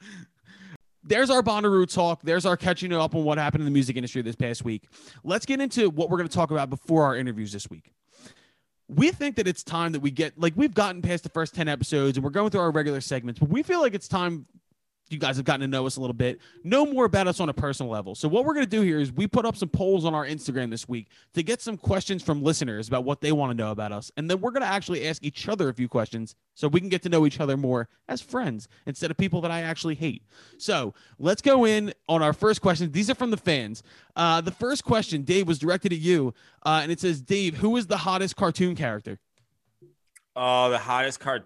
There's 1.04 1.30
our 1.30 1.42
Bonnaroo 1.42 1.92
talk. 1.92 2.22
There's 2.24 2.46
our 2.46 2.58
catching 2.58 2.92
up 2.92 3.16
on 3.16 3.24
what 3.24 3.38
happened 3.38 3.62
in 3.62 3.66
the 3.66 3.72
music 3.72 3.96
industry 3.96 4.22
this 4.22 4.36
past 4.36 4.66
week. 4.66 4.84
Let's 5.24 5.46
get 5.46 5.62
into 5.62 5.90
what 5.90 6.10
we're 6.10 6.18
going 6.18 6.28
to 6.28 6.36
talk 6.36 6.52
about 6.52 6.70
before 6.70 7.06
our 7.06 7.16
interviews 7.16 7.54
this 7.54 7.70
week 7.70 7.94
we 8.88 9.12
think 9.12 9.36
that 9.36 9.48
it's 9.48 9.64
time 9.64 9.92
that 9.92 10.00
we 10.00 10.12
get 10.12 10.40
like 10.40 10.54
we've 10.56 10.74
gotten 10.74 11.02
past 11.02 11.24
the 11.24 11.30
first 11.30 11.54
10 11.54 11.68
episodes 11.68 12.18
and 12.18 12.24
we're 12.24 12.30
going 12.30 12.50
through 12.50 12.62
our 12.62 12.72
regular 12.72 13.02
segments 13.02 13.40
but 13.40 13.50
we 13.50 13.62
feel 13.64 13.82
like 13.82 13.94
it's 13.94 14.08
time 14.08 14.46
you 15.10 15.18
guys 15.20 15.38
have 15.38 15.46
gotten 15.46 15.62
to 15.62 15.68
know 15.68 15.86
us 15.86 15.98
a 15.98 16.02
little 16.02 16.14
bit. 16.14 16.40
Know 16.64 16.86
more 16.86 17.06
about 17.06 17.28
us 17.28 17.40
on 17.40 17.50
a 17.50 17.54
personal 17.54 17.92
level. 17.92 18.16
So 18.16 18.28
what 18.28 18.46
we're 18.46 18.54
going 18.54 18.66
to 18.66 18.70
do 18.70 18.82
here 18.82 19.00
is 19.00 19.12
we 19.12 19.28
put 19.28 19.46
up 19.46 19.56
some 19.56 19.70
polls 19.70 20.06
on 20.06 20.14
our 20.14 20.26
instagram 20.26 20.70
this 20.70 20.88
week 20.88 21.08
to 21.34 21.44
get 21.44 21.62
some 21.62 21.78
questions 21.78 22.24
from 22.24 22.44
listeners 22.44 22.88
about 22.88 23.04
what 23.04 23.22
they 23.22 23.32
want 23.32 23.52
to 23.52 23.58
know 23.58 23.72
about 23.72 23.92
us. 23.92 24.12
And 24.18 24.30
then 24.30 24.42
we're 24.42 24.52
going 24.52 24.62
to 24.62 24.68
actually 24.68 25.08
ask 25.08 25.24
each 25.24 25.48
other 25.48 25.70
a 25.70 25.74
few 25.74 25.88
questions 25.88 26.36
so 26.56 26.68
we 26.68 26.80
can 26.80 26.90
get 26.90 27.02
to 27.04 27.10
know 27.10 27.26
each 27.26 27.40
other 27.40 27.56
more 27.56 27.88
as 28.08 28.22
friends 28.22 28.68
instead 28.86 29.12
of 29.12 29.18
people 29.18 29.42
that 29.42 29.52
i 29.52 29.62
actually 29.62 29.96
hate. 29.96 30.24
So 30.58 30.94
let's 31.20 31.42
go 31.42 31.66
in 31.66 31.94
on 32.10 32.22
our 32.22 32.34
first 32.34 32.62
question. 32.62 32.92
These 32.92 33.10
are 33.10 33.16
from 33.16 33.32
the 33.32 33.38
fans. 33.38 33.84
Uh, 34.16 34.42
the 34.42 34.52
first 34.52 34.84
question 34.84 35.24
dave 35.24 35.48
was 35.48 35.60
directed 35.60 35.94
at 35.94 36.00
you 36.00 36.34
uh, 36.64 36.80
and 36.84 36.92
it 36.92 37.00
says 37.00 37.22
dave 37.22 37.58
who 37.58 37.78
is 37.78 37.88
the 37.88 37.98
hottest 37.98 38.36
cartoon 38.36 38.76
character? 38.76 39.20
Oh, 40.36 40.70
the 40.70 40.78
hottest 40.78 41.20
card. 41.20 41.44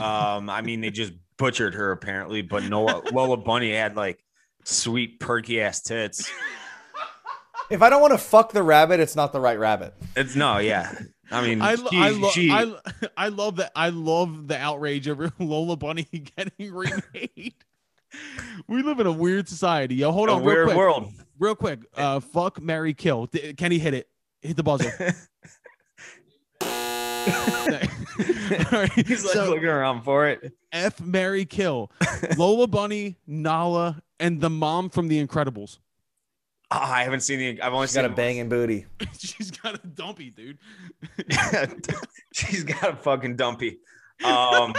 Um, 0.00 0.48
I 0.48 0.62
mean, 0.62 0.80
they 0.80 0.90
just 0.90 1.12
butchered 1.40 1.74
her 1.74 1.90
apparently, 1.90 2.42
but 2.42 2.62
Noah 2.64 3.02
Lola 3.12 3.38
Bunny 3.38 3.72
had 3.72 3.96
like 3.96 4.22
sweet 4.64 5.18
perky 5.18 5.60
ass 5.60 5.80
tits. 5.80 6.30
If 7.70 7.82
I 7.82 7.88
don't 7.90 8.00
want 8.02 8.12
to 8.12 8.18
fuck 8.18 8.52
the 8.52 8.62
rabbit, 8.62 9.00
it's 9.00 9.16
not 9.16 9.32
the 9.32 9.40
right 9.40 9.58
rabbit. 9.58 9.94
It's 10.14 10.36
no, 10.36 10.58
yeah. 10.58 10.92
I 11.32 11.46
mean, 11.46 11.62
I, 11.62 11.74
lo- 11.74 11.88
she, 11.90 11.96
I, 11.98 12.10
lo- 12.10 12.30
she- 12.30 12.50
I, 12.50 12.74
I 13.16 13.28
love 13.28 13.56
that. 13.56 13.72
I 13.74 13.88
love 13.88 14.48
the 14.48 14.58
outrage 14.58 15.08
over 15.08 15.32
Lola 15.38 15.76
Bunny 15.76 16.02
getting 16.36 16.72
remade. 16.74 17.54
we 18.68 18.82
live 18.82 18.98
in 19.00 19.06
a 19.06 19.12
weird 19.12 19.48
society. 19.48 19.94
Yo, 19.94 20.10
hold 20.12 20.28
a 20.28 20.32
on, 20.32 20.38
real 20.42 20.46
weird 20.46 20.66
quick, 20.66 20.76
world. 20.76 21.12
real 21.38 21.54
quick. 21.54 21.80
Uh, 21.96 22.20
fuck, 22.20 22.60
Mary, 22.60 22.92
kill. 22.92 23.26
D- 23.26 23.54
Kenny 23.54 23.78
hit 23.78 23.94
it. 23.94 24.08
Hit 24.42 24.56
the 24.56 24.62
buzzer. 24.64 25.14
All 28.72 28.80
right, 28.80 28.92
He's 29.06 29.24
like 29.24 29.34
so 29.34 29.50
looking 29.50 29.66
around 29.66 30.02
for 30.02 30.26
it. 30.28 30.52
F, 30.72 31.00
Mary, 31.00 31.44
kill. 31.44 31.90
Lola 32.36 32.66
Bunny, 32.66 33.16
Nala, 33.26 34.02
and 34.18 34.40
the 34.40 34.50
mom 34.50 34.90
from 34.90 35.08
The 35.08 35.24
Incredibles. 35.24 35.78
Oh, 36.72 36.78
I 36.78 37.02
haven't 37.02 37.20
seen 37.20 37.38
the. 37.38 37.62
I've 37.62 37.72
only 37.72 37.86
She's 37.88 37.96
got 37.96 38.04
a 38.04 38.08
seen. 38.08 38.14
banging 38.16 38.48
booty. 38.48 38.86
She's 39.18 39.50
got 39.50 39.74
a 39.74 39.86
dumpy, 39.86 40.30
dude. 40.30 40.58
She's 42.32 42.62
got 42.64 42.90
a 42.92 42.96
fucking 42.96 43.36
dumpy. 43.36 43.78
Um, 44.24 44.74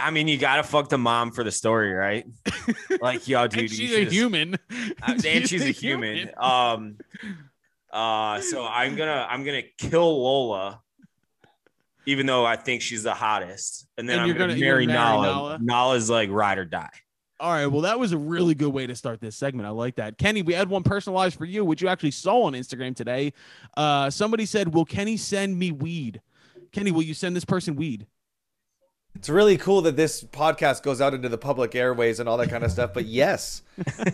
I 0.00 0.10
mean, 0.10 0.26
you 0.28 0.38
gotta 0.38 0.62
fuck 0.64 0.88
the 0.88 0.98
mom 0.98 1.30
for 1.32 1.44
the 1.44 1.52
story, 1.52 1.92
right? 1.92 2.26
Like, 3.00 3.28
yo, 3.28 3.46
dude, 3.46 3.60
and 3.60 3.70
she's 3.70 3.92
a 3.92 4.04
should- 4.04 4.12
human. 4.12 4.54
Uh, 5.02 5.18
and 5.24 5.48
she's 5.48 5.62
a 5.64 5.70
human. 5.70 6.30
Um, 6.36 6.98
uh, 7.92 8.40
so 8.40 8.64
I'm 8.66 8.96
gonna 8.96 9.26
I'm 9.28 9.44
gonna 9.44 9.62
kill 9.78 10.22
Lola, 10.22 10.80
even 12.06 12.26
though 12.26 12.44
I 12.44 12.56
think 12.56 12.82
she's 12.82 13.02
the 13.02 13.14
hottest. 13.14 13.86
And 13.98 14.08
then 14.08 14.18
And 14.20 14.30
I'm 14.30 14.36
gonna- 14.38 14.54
you're 14.54 14.66
marry 14.66 14.86
marry 14.86 14.98
Nala. 14.98 15.26
Nala? 15.26 15.58
Nala's 15.60 16.10
like 16.10 16.30
ride 16.30 16.58
or 16.58 16.64
die. 16.64 16.90
All 17.38 17.50
right. 17.52 17.66
Well, 17.66 17.82
that 17.82 17.98
was 17.98 18.12
a 18.12 18.18
really 18.18 18.54
good 18.54 18.68
way 18.72 18.86
to 18.86 18.94
start 18.94 19.20
this 19.22 19.34
segment. 19.34 19.66
I 19.66 19.70
like 19.70 19.96
that. 19.96 20.18
Kenny, 20.18 20.42
we 20.42 20.52
had 20.52 20.68
one 20.68 20.82
personalized 20.82 21.38
for 21.38 21.46
you, 21.46 21.64
which 21.64 21.80
you 21.80 21.88
actually 21.88 22.10
saw 22.10 22.42
on 22.42 22.52
Instagram 22.52 22.94
today. 22.94 23.32
Uh, 23.78 24.10
somebody 24.10 24.44
said, 24.44 24.74
Will 24.74 24.84
Kenny 24.84 25.16
send 25.16 25.58
me 25.58 25.72
weed? 25.72 26.20
Kenny, 26.72 26.90
will 26.90 27.02
you 27.02 27.14
send 27.14 27.34
this 27.34 27.46
person 27.46 27.76
weed? 27.76 28.06
It's 29.16 29.28
really 29.28 29.56
cool 29.58 29.82
that 29.82 29.96
this 29.96 30.22
podcast 30.22 30.82
goes 30.82 31.00
out 31.00 31.12
into 31.14 31.28
the 31.28 31.36
public 31.36 31.74
airways 31.74 32.20
and 32.20 32.28
all 32.28 32.36
that 32.38 32.48
kind 32.48 32.64
of 32.64 32.70
stuff. 32.70 32.94
But 32.94 33.04
yes, 33.06 33.62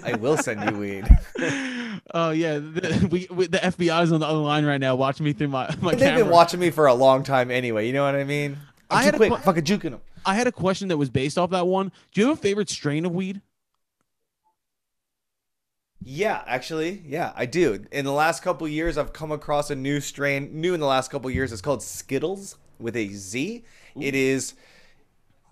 I 0.02 0.14
will 0.16 0.36
send 0.36 0.68
you 0.70 0.78
weed. 0.78 1.06
Oh 2.14 2.30
yeah, 2.30 2.58
the, 2.58 3.08
we, 3.10 3.26
we, 3.30 3.46
the 3.46 3.56
FBI 3.58 4.02
is 4.04 4.12
on 4.12 4.20
the 4.20 4.26
other 4.26 4.38
line 4.38 4.64
right 4.66 4.80
now, 4.80 4.94
watching 4.94 5.24
me 5.24 5.32
through 5.32 5.48
my 5.48 5.74
my 5.80 5.92
They've 5.92 6.00
camera. 6.00 6.24
been 6.24 6.32
watching 6.32 6.60
me 6.60 6.70
for 6.70 6.86
a 6.86 6.94
long 6.94 7.22
time 7.24 7.50
anyway. 7.50 7.86
You 7.86 7.94
know 7.94 8.04
what 8.04 8.14
I 8.14 8.22
mean? 8.22 8.58
I'm 8.90 8.98
I 8.98 9.02
had 9.02 9.14
a 9.14 9.16
quick, 9.16 9.32
que- 9.32 9.40
fucking 9.40 9.64
juking 9.64 9.90
them. 9.92 10.00
I 10.24 10.34
had 10.34 10.46
a 10.46 10.52
question 10.52 10.88
that 10.88 10.98
was 10.98 11.08
based 11.08 11.38
off 11.38 11.50
that 11.50 11.66
one. 11.66 11.90
Do 12.12 12.20
you 12.20 12.28
have 12.28 12.38
a 12.38 12.40
favorite 12.40 12.68
strain 12.68 13.06
of 13.06 13.12
weed? 13.12 13.40
Yeah, 16.04 16.42
actually, 16.46 17.02
yeah, 17.06 17.32
I 17.34 17.46
do. 17.46 17.84
In 17.90 18.04
the 18.04 18.12
last 18.12 18.42
couple 18.42 18.68
years, 18.68 18.96
I've 18.98 19.12
come 19.12 19.32
across 19.32 19.70
a 19.70 19.74
new 19.74 20.00
strain. 20.00 20.60
New 20.60 20.74
in 20.74 20.80
the 20.80 20.86
last 20.86 21.10
couple 21.10 21.30
years, 21.30 21.52
it's 21.52 21.62
called 21.62 21.82
Skittles 21.82 22.56
with 22.78 22.94
a 22.96 23.08
Z. 23.08 23.64
It 23.98 24.14
is 24.14 24.54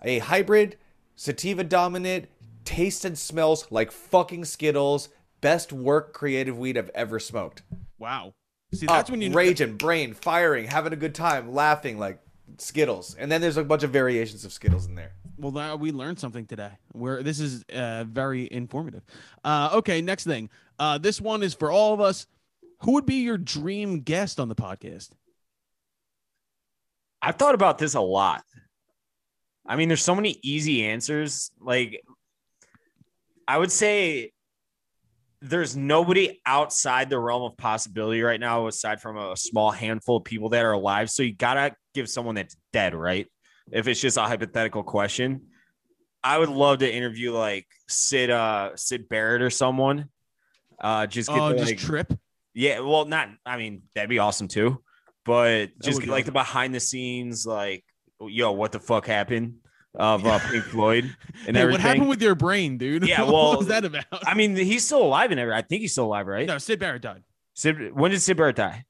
a 0.05 0.19
hybrid 0.19 0.77
sativa 1.15 1.63
dominant, 1.63 2.27
tastes 2.63 3.03
and 3.03 3.17
smells 3.17 3.69
like 3.71 3.91
fucking 3.91 4.45
Skittles. 4.45 5.09
Best 5.41 5.73
work 5.73 6.13
creative 6.13 6.57
weed 6.57 6.77
I've 6.77 6.89
ever 6.95 7.19
smoked. 7.19 7.63
Wow. 7.99 8.33
See, 8.73 8.85
that's 8.85 9.09
Up, 9.09 9.11
when 9.11 9.21
you 9.21 9.31
raging, 9.31 9.77
brain 9.77 10.13
firing, 10.13 10.65
having 10.65 10.93
a 10.93 10.95
good 10.95 11.13
time, 11.13 11.53
laughing 11.53 11.99
like 11.99 12.19
Skittles. 12.57 13.15
And 13.15 13.31
then 13.31 13.41
there's 13.41 13.57
a 13.57 13.63
bunch 13.63 13.83
of 13.83 13.91
variations 13.91 14.45
of 14.45 14.53
Skittles 14.53 14.87
in 14.87 14.95
there. 14.95 15.11
Well, 15.37 15.51
now 15.51 15.75
we 15.75 15.91
learned 15.91 16.19
something 16.19 16.45
today. 16.45 16.71
Where 16.93 17.21
this 17.21 17.39
is 17.39 17.63
uh, 17.73 18.05
very 18.07 18.47
informative. 18.51 19.03
Uh, 19.43 19.69
okay, 19.73 20.01
next 20.01 20.23
thing. 20.23 20.49
Uh, 20.79 20.97
this 20.97 21.21
one 21.21 21.43
is 21.43 21.53
for 21.53 21.71
all 21.71 21.93
of 21.93 22.01
us. 22.01 22.25
Who 22.81 22.93
would 22.93 23.05
be 23.05 23.15
your 23.15 23.37
dream 23.37 24.01
guest 24.01 24.39
on 24.39 24.49
the 24.49 24.55
podcast? 24.55 25.09
I've 27.21 27.35
thought 27.35 27.55
about 27.55 27.77
this 27.77 27.95
a 27.95 28.01
lot. 28.01 28.43
I 29.67 29.75
mean, 29.75 29.87
there's 29.87 30.03
so 30.03 30.15
many 30.15 30.39
easy 30.43 30.85
answers. 30.85 31.51
Like, 31.59 32.03
I 33.47 33.57
would 33.57 33.71
say 33.71 34.31
there's 35.41 35.75
nobody 35.75 36.39
outside 36.45 37.09
the 37.09 37.19
realm 37.19 37.43
of 37.43 37.57
possibility 37.57 38.21
right 38.21 38.39
now, 38.39 38.67
aside 38.67 39.01
from 39.01 39.17
a 39.17 39.35
small 39.37 39.71
handful 39.71 40.17
of 40.17 40.23
people 40.23 40.49
that 40.49 40.65
are 40.65 40.71
alive. 40.71 41.09
So 41.09 41.23
you 41.23 41.33
gotta 41.33 41.75
give 41.93 42.09
someone 42.09 42.35
that's 42.35 42.55
dead, 42.73 42.95
right? 42.95 43.27
If 43.71 43.87
it's 43.87 44.01
just 44.01 44.17
a 44.17 44.21
hypothetical 44.21 44.83
question, 44.83 45.47
I 46.23 46.39
would 46.39 46.49
love 46.49 46.79
to 46.79 46.91
interview 46.91 47.31
like 47.31 47.67
Syd, 47.87 48.31
uh, 48.31 48.71
Syd 48.75 49.07
Barrett 49.07 49.43
or 49.43 49.51
someone. 49.51 50.09
Uh, 50.79 51.05
just 51.05 51.29
get 51.29 51.37
Oh, 51.39 51.49
the, 51.49 51.57
just 51.57 51.71
like, 51.71 51.77
trip. 51.77 52.13
yeah, 52.53 52.79
well, 52.79 53.05
not. 53.05 53.29
I 53.45 53.57
mean, 53.57 53.83
that'd 53.93 54.09
be 54.09 54.19
awesome 54.19 54.47
too. 54.47 54.81
But 55.25 55.77
just 55.79 55.99
get, 55.99 56.09
like 56.09 56.23
awesome. 56.23 56.25
the 56.25 56.31
behind 56.31 56.75
the 56.75 56.79
scenes, 56.79 57.45
like, 57.45 57.84
yo, 58.21 58.51
what 58.51 58.71
the 58.71 58.79
fuck 58.79 59.05
happened 59.07 59.55
of 59.93 60.25
uh, 60.25 60.39
Pink 60.49 60.63
Floyd 60.71 61.15
and 61.47 61.55
Hey, 61.55 61.63
everything. 61.63 61.71
what 61.71 61.81
happened 61.81 62.09
with 62.09 62.21
your 62.21 62.35
brain, 62.35 62.77
dude? 62.77 63.07
Yeah, 63.07 63.21
well, 63.23 63.49
what 63.49 63.57
was 63.59 63.67
that 63.67 63.85
about? 63.85 64.05
I 64.25 64.33
mean, 64.33 64.55
he's 64.55 64.85
still 64.85 65.01
alive 65.03 65.31
and 65.31 65.39
everything. 65.39 65.57
I 65.57 65.61
think 65.61 65.81
he's 65.81 65.91
still 65.93 66.05
alive, 66.05 66.27
right? 66.27 66.47
no, 66.47 66.57
Syd 66.57 66.79
Barrett 66.79 67.01
died. 67.01 67.23
Syd, 67.53 67.93
when 67.93 68.11
did 68.11 68.21
Syd 68.21 68.37
Barrett 68.37 68.55
die? 68.57 68.85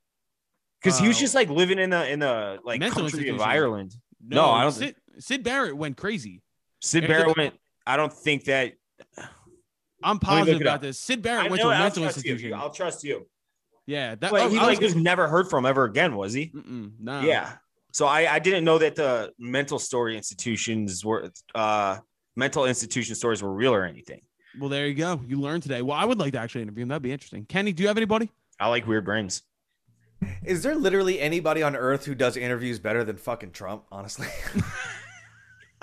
Because 0.82 1.00
he 1.00 1.08
was 1.08 1.18
Uh, 1.18 1.22
just 1.22 1.36
like 1.36 1.50
living 1.50 1.80
in 1.80 1.90
the 1.92 2.08
in 2.12 2.20
the 2.20 2.60
like 2.64 2.80
country 2.82 3.30
of. 3.30 3.42
Ireland. 3.42 3.96
No, 4.28 4.46
I 4.50 4.62
don't 4.64 4.72
Syd, 4.72 4.96
Syd 5.20 5.44
Barrett 5.44 5.76
went 5.76 5.98
crazy. 5.98 6.42
Syd 6.82 7.08
Barrett 7.08 7.36
went. 7.38 7.56
I 7.88 7.98
don't 7.98 8.14
think 8.14 8.46
that. 8.46 8.74
I'm 10.04 10.20
positive 10.20 10.62
about 10.62 10.82
this. 10.82 11.00
Syd 11.00 11.20
I 11.20 11.22
Barrett 11.22 11.50
went 11.52 11.64
know, 11.64 11.70
to 11.72 11.76
a 11.76 11.80
mental 11.80 12.04
institution. 12.04 12.50
you. 12.50 12.56
I'll 12.56 12.70
trust 12.70 13.04
you. 13.04 13.26
yeah, 13.88 14.14
that. 14.16 14.30
But 14.32 14.42
oh, 14.42 14.50
he 14.50 14.60
I 14.60 14.64
like 14.66 14.80
was, 14.80 14.94
was 14.94 15.04
never 15.04 15.28
heard 15.28 15.50
from 15.50 15.66
ever 15.66 15.86
again, 15.86 16.16
was 16.16 16.34
he? 16.34 16.52
No. 17.00 17.22
Yeah. 17.22 17.54
So 17.96 18.08
I, 18.08 18.34
I 18.34 18.40
didn't 18.40 18.66
know 18.66 18.78
that 18.78 18.98
the 18.98 19.32
mental 19.40 19.80
story 19.80 20.18
institutions 20.18 21.06
were 21.06 21.32
uh 21.56 22.00
mental 22.36 22.66
institution 22.66 23.16
stories 23.16 23.42
were 23.42 23.54
real 23.54 23.74
or 23.74 23.86
anything. 23.86 24.20
Well, 24.60 24.68
there 24.68 24.86
you 24.86 24.96
go. 24.96 25.22
You 25.26 25.40
learned 25.40 25.64
today. 25.64 25.82
Well, 25.82 25.98
I 25.98 26.04
would 26.04 26.20
like 26.20 26.34
to 26.34 26.40
actually 26.40 26.64
interview 26.64 26.84
him. 26.84 26.90
That'd 26.90 27.04
be 27.04 27.14
interesting. 27.14 27.46
Kenny, 27.46 27.72
do 27.72 27.84
you 27.84 27.88
have 27.88 27.96
anybody? 27.96 28.30
I 28.60 28.68
like 28.68 28.86
weird 28.86 29.06
brains. 29.06 29.44
Is 30.44 30.62
there 30.62 30.76
literally 30.76 31.22
anybody 31.22 31.64
on 31.64 31.74
earth 31.74 32.04
who 32.04 32.16
does 32.16 32.36
interviews 32.36 32.80
better 32.80 33.06
than 33.06 33.16
fucking 33.16 33.52
Trump, 33.52 33.86
honestly? 33.90 34.28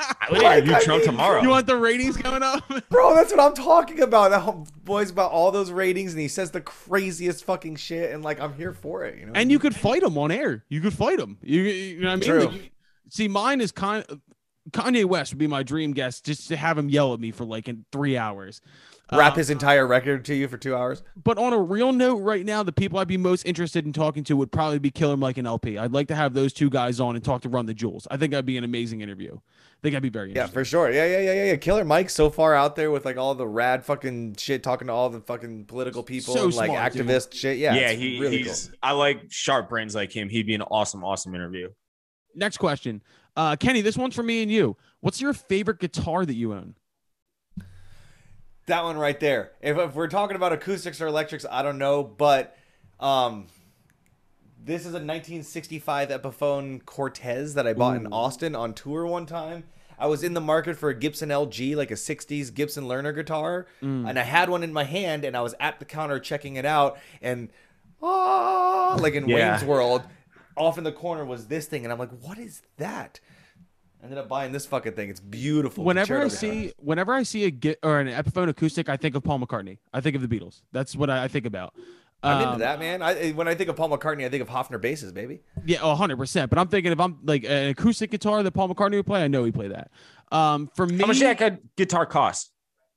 I 0.21 0.27
would 0.31 0.43
Like, 0.43 0.59
interview 0.59 0.75
I 0.75 0.81
Trump 0.81 1.01
mean, 1.03 1.11
tomorrow. 1.11 1.43
You 1.43 1.49
want 1.49 1.67
the 1.67 1.77
ratings 1.77 2.17
coming 2.17 2.43
up? 2.43 2.65
Bro, 2.89 3.15
that's 3.15 3.31
what 3.33 3.41
I'm 3.41 3.55
talking 3.55 4.01
about. 4.01 4.31
That 4.31 4.41
whole 4.41 4.67
boy's 4.85 5.11
about 5.11 5.31
all 5.33 5.51
those 5.51 5.71
ratings 5.71 6.13
and 6.13 6.21
he 6.21 6.29
says 6.29 6.51
the 6.51 6.61
craziest 6.61 7.45
fucking 7.45 7.77
shit 7.77 8.13
and 8.13 8.23
like 8.23 8.41
I'm 8.41 8.55
here 8.55 8.73
for 8.73 9.05
it, 9.05 9.19
you 9.19 9.27
know? 9.27 9.33
and 9.35 9.51
you 9.51 9.59
could 9.59 9.75
fight 9.75 10.03
him 10.03 10.19
on 10.19 10.31
air. 10.31 10.65
You 10.69 10.81
could 10.81 10.95
fight 10.95 11.19
him. 11.19 11.39
You, 11.43 11.63
you 11.63 12.01
know 12.01 12.09
what 12.09 12.13
I 12.13 12.17
mean? 12.17 12.25
True. 12.29 12.47
Like, 12.49 12.73
see, 13.09 13.29
mine 13.29 13.61
is 13.61 13.73
kind. 13.73 14.05
Kanye 14.71 15.05
West 15.05 15.33
would 15.33 15.39
be 15.39 15.47
my 15.49 15.63
dream 15.63 15.93
guest, 15.93 16.25
just 16.25 16.47
to 16.49 16.57
have 16.57 16.79
him 16.79 16.89
yell 16.89 17.13
at 17.15 17.21
me 17.21 17.33
for 17.33 17.45
like 17.45 17.69
in 17.69 17.85
three 17.91 18.17
hours. 18.17 18.61
rap 19.13 19.33
Uh, 19.33 19.37
his 19.37 19.51
entire 19.51 19.87
record 19.87 20.25
to 20.27 20.35
you 20.35 20.47
for 20.47 20.57
2 20.57 20.75
hours. 20.77 21.03
But 21.23 21.37
on 21.37 21.53
a 21.53 21.59
real 21.59 21.93
note, 21.93 22.19
right 22.19 22.47
now, 22.47 22.63
the 22.63 22.73
people 22.73 22.99
I'd 23.01 23.09
be 23.09 23.17
most 23.17 23.45
interested 23.45 23.85
in 23.85 23.93
talking 23.93 24.23
to 24.25 24.37
would 24.37 24.53
probably 24.53 24.79
be 24.79 24.91
Killer 24.91 25.17
Mike 25.17 25.37
and 25.37 25.47
El-P. 25.49 25.77
I'd 25.79 25.93
like 25.93 26.07
to 26.09 26.15
have 26.15 26.33
those 26.33 26.53
two 26.53 26.71
guys 26.71 27.01
on 27.01 27.17
and 27.17 27.25
talk 27.25 27.43
to 27.43 27.49
Run 27.49 27.67
the 27.67 27.75
Jewels. 27.75 28.07
I 28.11 28.17
think 28.17 28.31
that'd 28.31 28.47
be 28.47 28.57
an 28.57 28.63
amazing 28.65 29.01
interview. 29.01 29.35
I 29.37 29.81
think 29.83 29.97
I'd 29.97 30.03
be 30.03 30.09
very 30.09 30.33
Yeah, 30.33 30.47
for 30.47 30.65
sure. 30.65 30.93
Yeah, 30.93 31.07
yeah, 31.07 31.19
yeah, 31.21 31.33
yeah, 31.33 31.45
yeah. 31.47 31.57
Killer 31.57 31.85
Mike's 31.85 32.15
so 32.15 32.31
far 32.31 32.55
out 32.55 32.77
there 32.77 32.93
with 32.93 33.05
like 33.05 33.17
all 33.17 33.35
the 33.35 33.49
rad 33.49 33.85
fucking 33.85 34.37
shit 34.39 34.63
talking 34.63 34.87
to 34.87 34.93
all 34.93 35.11
the 35.11 35.21
fucking 35.21 35.65
political 35.65 36.05
people 36.05 36.35
So 36.35 36.45
and 36.45 36.55
like 36.55 36.71
smart, 36.71 36.93
dude. 36.93 37.07
activist 37.09 37.35
shit. 37.35 37.59
Yeah. 37.59 37.75
Yeah, 37.75 37.91
he, 37.91 38.21
really 38.21 38.39
he's. 38.39 38.69
cool. 38.69 38.77
I 38.81 38.93
like 38.93 39.25
sharp 39.29 39.69
brains 39.69 39.95
like 39.97 40.13
him. 40.17 40.29
He'd 40.29 40.47
be 40.47 40.55
an 40.55 40.63
awesome, 40.63 41.03
awesome 41.03 41.35
interview. 41.35 41.69
Next 42.35 42.57
question, 42.57 43.03
uh, 43.37 43.57
Kenny. 43.57 43.81
This 43.81 43.97
one's 43.97 44.15
for 44.15 44.23
me 44.23 44.43
and 44.43 44.51
you. 44.51 44.77
What's 45.01 45.21
your 45.21 45.33
favorite 45.33 45.79
guitar 45.81 46.25
that 46.25 46.35
you 46.35 46.53
own? 46.53 46.75
That 48.67 48.85
one 48.85 48.97
right 48.97 49.19
there. 49.19 49.53
If, 49.61 49.77
if 49.77 49.95
we're 49.95 50.09
talking 50.09 50.37
about 50.37 50.53
acoustics 50.53 51.01
or 51.01 51.09
electrics, 51.09 51.45
I 51.51 51.63
don't 51.63 51.79
know, 51.79 52.03
but 52.05 52.57
um 53.01 53.47
this 54.65 54.83
is 54.83 54.89
a 54.93 55.03
1965 55.03 56.11
Epiphone 56.11 56.85
Cortez 56.85 57.55
that 57.55 57.67
I 57.67 57.73
bought 57.73 57.97
in 57.97 58.07
Austin 58.13 58.55
on 58.55 58.75
tour 58.75 59.05
one 59.05 59.27
time. 59.27 59.65
I 59.99 60.07
was 60.07 60.23
in 60.23 60.35
the 60.35 60.41
market 60.41 60.77
for 60.77 60.89
a 60.89 60.95
Gibson 60.95 61.31
LG, 61.31 61.75
like 61.75 61.91
a 61.91 61.95
60s 61.95 62.55
Gibson 62.55 62.87
Learner 62.87 63.11
guitar, 63.13 63.67
and 63.81 64.17
I 64.17 64.23
had 64.23 64.49
one 64.49 64.63
in 64.63 64.73
my 64.73 64.85
hand 64.85 65.25
and 65.25 65.37
I 65.37 65.41
was 65.41 65.57
at 65.59 65.81
the 65.81 65.85
counter 65.85 66.21
checking 66.21 66.55
it 66.57 66.65
out 66.65 66.97
and 67.21 67.49
ah, 68.01 68.97
like 69.01 69.15
in 69.15 69.29
Yeah. 69.29 69.51
Wayne's 69.53 69.65
World, 69.65 70.03
off 70.57 70.79
in 70.79 70.85
the 70.85 70.93
corner 70.93 71.25
was 71.25 71.47
this 71.47 71.67
thing 71.67 71.85
and 71.85 71.93
I'm 71.93 71.99
like, 71.99 72.11
"What 72.21 72.39
is 72.39 72.63
that?" 72.79 73.21
I 74.01 74.05
Ended 74.07 74.19
up 74.19 74.29
buying 74.29 74.51
this 74.53 74.67
fucking 74.67 74.95
thing. 74.95 75.11
It's 75.11 75.21
beautiful. 75.21 75.85
Whenever 75.85 76.19
I 76.19 76.23
concerto 76.23 76.47
guitar. 76.53 76.63
see, 76.65 76.73
whenever 76.79 77.15
I 77.15 77.23
see 77.23 77.45
a 77.45 77.51
git 77.53 77.79
or 77.85 78.01
an 78.01 78.09
Epiphone 78.09 78.49
acoustic, 78.49 78.89
I 78.89 78.97
think 78.97 79.15
of 79.15 79.23
Paul 79.23 79.39
McCartney. 79.39 79.79
I 79.93 80.01
think 80.01 80.17
of 80.17 80.29
the 80.29 80.29
Beatles. 80.29 80.63
That's 80.73 80.97
what 80.97 81.09
I, 81.09 81.25
I 81.25 81.29
think 81.29 81.47
about. 81.47 81.73
I'm 82.25 82.37
Um, 82.39 82.43
into 82.55 82.59
that, 82.61 82.79
man. 82.81 83.01
I, 83.03 83.31
when 83.31 83.47
I 83.49 83.55
think 83.55 83.69
of 83.71 83.77
Paul 83.77 83.91
McCartney, 83.91 84.25
I 84.25 84.29
think 84.29 84.43
of 84.43 84.49
Hofner 84.49 84.81
basses, 84.81 85.13
baby. 85.13 85.41
Yeah, 85.65 85.79
oh, 85.83 85.95
100%. 85.97 86.49
But 86.51 86.59
I'm 86.59 86.67
thinking 86.69 86.91
if 86.93 86.99
I'm 87.01 87.19
like 87.25 87.45
an 87.45 87.69
acoustic 87.71 88.11
guitar 88.11 88.43
that 88.43 88.51
Paul 88.53 88.69
McCartney 88.75 88.95
would 88.97 89.07
play, 89.07 89.23
I 89.25 89.29
know 89.29 89.45
he 89.45 89.53
play 89.53 89.69
that. 89.69 89.91
Um, 90.33 90.69
for 90.75 90.87
me, 90.87 90.99
How 90.99 91.07
much 91.07 91.19
did 91.21 91.37
that 91.39 91.59
gu- 91.61 91.63
guitar 91.77 92.05
cost? 92.07 92.51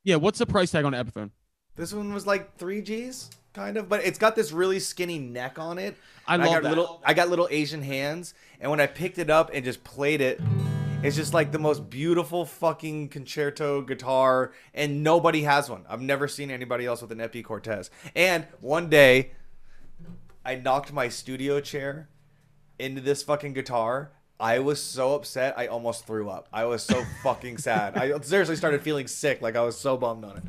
yeah, 0.03 0.15
what's 0.15 0.39
the 0.39 0.45
price 0.47 0.71
tag 0.71 0.85
on 0.85 0.93
an 0.95 1.05
Epiphone? 1.05 1.29
This 1.75 1.93
one 1.93 2.13
was 2.13 2.25
like 2.27 2.57
three 2.57 2.81
G's, 2.81 3.29
kind 3.55 3.77
of, 3.77 3.89
but 3.89 4.05
it's 4.05 4.19
got 4.19 4.35
this 4.35 4.51
really 4.51 4.79
skinny 4.79 5.17
neck 5.17 5.57
on 5.57 5.79
it. 5.79 5.95
I 6.27 6.35
love 6.35 6.47
got 6.47 6.63
that. 6.63 6.69
little. 6.69 7.01
I 7.03 7.13
got 7.13 7.29
little 7.29 7.47
Asian 7.49 7.81
hands, 7.81 8.33
and 8.59 8.69
when 8.69 8.79
I 8.79 8.87
picked 8.87 9.17
it 9.17 9.29
up 9.29 9.49
and 9.53 9.63
just 9.63 9.83
played 9.83 10.21
it, 10.21 10.39
it's 11.01 11.15
just 11.15 11.33
like 11.33 11.51
the 11.51 11.59
most 11.59 11.89
beautiful 11.89 12.45
fucking 12.45 13.09
concerto 13.09 13.81
guitar, 13.81 14.51
and 14.73 15.03
nobody 15.03 15.43
has 15.43 15.69
one. 15.69 15.85
I've 15.87 16.01
never 16.01 16.27
seen 16.27 16.51
anybody 16.51 16.85
else 16.85 17.01
with 17.01 17.11
an 17.11 17.21
Epi 17.21 17.43
Cortez. 17.43 17.89
And 18.15 18.45
one 18.59 18.89
day, 18.89 19.31
I 20.43 20.55
knocked 20.55 20.91
my 20.91 21.09
studio 21.09 21.59
chair 21.61 22.09
into 22.77 23.01
this 23.01 23.23
fucking 23.23 23.53
guitar. 23.53 24.11
I 24.37 24.59
was 24.59 24.81
so 24.81 25.15
upset, 25.15 25.57
I 25.57 25.67
almost 25.67 26.05
threw 26.05 26.29
up. 26.29 26.49
I 26.51 26.65
was 26.65 26.83
so 26.83 27.05
fucking 27.23 27.57
sad. 27.59 27.95
I 27.95 28.19
seriously 28.19 28.57
started 28.57 28.81
feeling 28.81 29.07
sick, 29.07 29.41
like 29.41 29.55
I 29.55 29.61
was 29.61 29.77
so 29.77 29.95
bummed 29.95 30.25
on 30.25 30.37
it. 30.37 30.43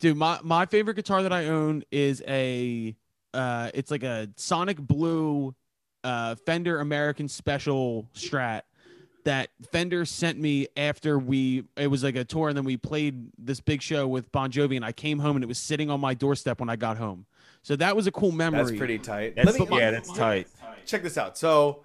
Dude, 0.00 0.16
my, 0.16 0.40
my 0.42 0.66
favorite 0.66 0.94
guitar 0.94 1.22
that 1.22 1.32
I 1.32 1.46
own 1.46 1.84
is 1.90 2.22
a 2.26 2.96
uh 3.32 3.70
it's 3.74 3.92
like 3.92 4.02
a 4.02 4.28
Sonic 4.36 4.76
Blue 4.78 5.54
uh 6.02 6.34
Fender 6.46 6.80
American 6.80 7.28
Special 7.28 8.08
Strat 8.14 8.62
that 9.24 9.50
Fender 9.70 10.04
sent 10.04 10.38
me 10.38 10.66
after 10.76 11.18
we 11.18 11.64
it 11.76 11.86
was 11.86 12.02
like 12.02 12.16
a 12.16 12.24
tour 12.24 12.48
and 12.48 12.56
then 12.56 12.64
we 12.64 12.76
played 12.76 13.28
this 13.38 13.60
big 13.60 13.82
show 13.82 14.08
with 14.08 14.32
Bon 14.32 14.50
Jovi 14.50 14.74
and 14.74 14.84
I 14.84 14.92
came 14.92 15.18
home 15.20 15.36
and 15.36 15.44
it 15.44 15.46
was 15.48 15.58
sitting 15.58 15.90
on 15.90 16.00
my 16.00 16.14
doorstep 16.14 16.58
when 16.58 16.68
I 16.70 16.76
got 16.76 16.96
home. 16.96 17.26
So 17.62 17.76
that 17.76 17.94
was 17.94 18.06
a 18.06 18.10
cool 18.10 18.32
memory. 18.32 18.64
That's 18.64 18.76
pretty 18.78 18.98
tight. 18.98 19.36
That's, 19.36 19.58
Let 19.58 19.70
me- 19.70 19.78
yeah, 19.78 19.90
that's 19.90 20.10
tight. 20.12 20.48
check 20.86 21.02
this 21.02 21.18
out. 21.18 21.36
So 21.36 21.84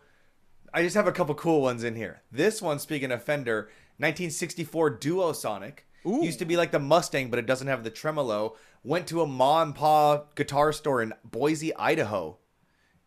I 0.74 0.82
just 0.84 0.96
have 0.96 1.06
a 1.06 1.12
couple 1.12 1.36
cool 1.36 1.62
ones 1.62 1.84
in 1.84 1.96
here. 1.96 2.22
This 2.32 2.62
one, 2.62 2.80
speaking 2.80 3.12
of 3.12 3.22
Fender, 3.22 3.70
1964 3.98 4.90
Duo 4.92 5.34
Sonic. 5.34 5.86
Ooh. 6.06 6.24
Used 6.24 6.40
to 6.40 6.46
be 6.46 6.58
like 6.58 6.72
the 6.72 6.80
Mustang, 6.80 7.30
but 7.30 7.40
it 7.40 7.46
doesn't 7.46 7.68
have 7.68 7.84
the 7.84 7.90
tremolo. 7.90 8.56
Went 8.84 9.08
to 9.08 9.22
a 9.22 9.28
ma 9.28 9.62
and 9.62 9.74
pa 9.74 10.24
guitar 10.36 10.72
store 10.72 11.02
in 11.02 11.14
Boise, 11.24 11.76
Idaho. 11.76 12.38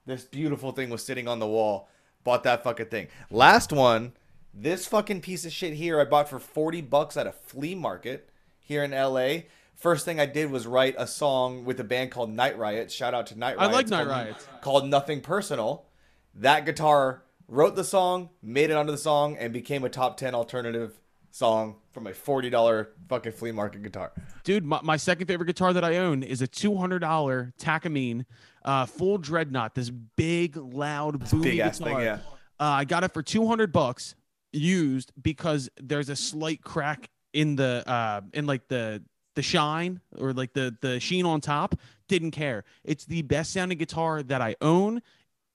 This 0.06 0.24
beautiful 0.24 0.72
thing 0.72 0.90
was 0.90 1.04
sitting 1.04 1.28
on 1.28 1.38
the 1.38 1.46
wall. 1.46 1.88
Bought 2.24 2.42
that 2.44 2.64
fucking 2.64 2.86
thing. 2.86 3.08
Last 3.30 3.72
one, 3.72 4.14
this 4.52 4.86
fucking 4.86 5.20
piece 5.20 5.44
of 5.44 5.52
shit 5.52 5.74
here 5.74 6.00
I 6.00 6.04
bought 6.04 6.28
for 6.28 6.38
40 6.38 6.80
bucks 6.82 7.16
at 7.16 7.26
a 7.26 7.32
flea 7.32 7.74
market 7.74 8.30
here 8.58 8.82
in 8.82 8.90
LA. 8.90 9.42
First 9.74 10.04
thing 10.04 10.18
I 10.18 10.26
did 10.26 10.50
was 10.50 10.66
write 10.66 10.96
a 10.98 11.06
song 11.06 11.64
with 11.64 11.78
a 11.78 11.84
band 11.84 12.10
called 12.10 12.30
Night 12.30 12.58
Riot. 12.58 12.90
Shout 12.90 13.14
out 13.14 13.28
to 13.28 13.38
Night 13.38 13.56
Riot. 13.56 13.70
I 13.70 13.72
like 13.72 13.88
Night 13.88 14.08
Riot. 14.08 14.36
Called 14.60 14.88
Nothing 14.88 15.20
Personal. 15.20 15.86
That 16.34 16.66
guitar 16.66 17.22
wrote 17.46 17.76
the 17.76 17.84
song, 17.84 18.30
made 18.42 18.70
it 18.70 18.76
onto 18.76 18.92
the 18.92 18.98
song, 18.98 19.36
and 19.36 19.52
became 19.52 19.84
a 19.84 19.88
top 19.88 20.16
10 20.16 20.34
alternative 20.34 20.98
song 21.38 21.76
from 21.92 22.06
a 22.08 22.10
$40 22.10 22.86
fucking 23.08 23.32
flea 23.32 23.52
market 23.52 23.82
guitar. 23.82 24.12
Dude, 24.42 24.64
my, 24.64 24.80
my 24.82 24.96
second 24.96 25.28
favorite 25.28 25.46
guitar 25.46 25.72
that 25.72 25.84
I 25.84 25.98
own 25.98 26.22
is 26.22 26.42
a 26.42 26.48
$200 26.48 27.52
Takamine 27.58 28.24
uh, 28.64 28.86
full 28.86 29.18
dreadnought. 29.18 29.74
This 29.74 29.88
big, 29.90 30.56
loud, 30.56 31.20
boomy 31.20 31.42
Big 31.42 31.56
guitar. 31.56 31.70
thing, 31.72 32.00
yeah. 32.00 32.18
Uh, 32.60 32.64
I 32.64 32.84
got 32.84 33.04
it 33.04 33.14
for 33.14 33.22
200 33.22 33.72
bucks 33.72 34.16
used 34.52 35.12
because 35.20 35.70
there's 35.80 36.08
a 36.08 36.16
slight 36.16 36.62
crack 36.62 37.08
in 37.34 37.56
the 37.56 37.84
uh 37.86 38.22
in 38.32 38.46
like 38.46 38.66
the 38.68 39.02
the 39.36 39.42
shine 39.42 40.00
or 40.18 40.32
like 40.32 40.54
the 40.54 40.74
the 40.80 40.98
sheen 40.98 41.24
on 41.26 41.40
top. 41.40 41.74
Didn't 42.08 42.30
care. 42.32 42.64
It's 42.82 43.04
the 43.04 43.22
best 43.22 43.52
sounding 43.52 43.78
guitar 43.78 44.22
that 44.22 44.40
I 44.40 44.56
own. 44.60 45.02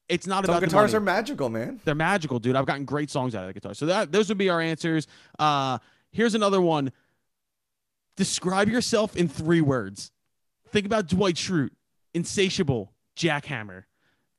It's 0.10 0.28
not 0.28 0.46
Some 0.46 0.54
about 0.54 0.60
the 0.62 0.68
guitars 0.68 0.92
money. 0.94 1.02
are 1.02 1.06
magical, 1.06 1.50
man. 1.50 1.80
They're 1.86 1.96
magical, 1.96 2.39
dude. 2.39 2.56
I've 2.56 2.66
gotten 2.66 2.86
great 2.86 3.10
songs 3.10 3.36
out 3.36 3.44
of 3.44 3.48
the 3.48 3.54
guitar. 3.54 3.74
So 3.74 3.86
that 3.88 4.12
those 4.12 4.30
would 4.30 4.38
be 4.38 4.50
our 4.50 4.62
answers. 4.62 5.08
Uh 5.39 5.78
here's 6.12 6.36
another 6.36 6.62
one. 6.62 6.92
Describe 8.18 8.70
yourself 8.70 9.16
in 9.16 9.28
three 9.28 9.62
words. 9.62 10.12
Think 10.70 10.86
about 10.86 11.08
Dwight 11.08 11.36
Schrute, 11.36 11.72
insatiable, 12.13 12.92
jackhammer. 13.18 13.84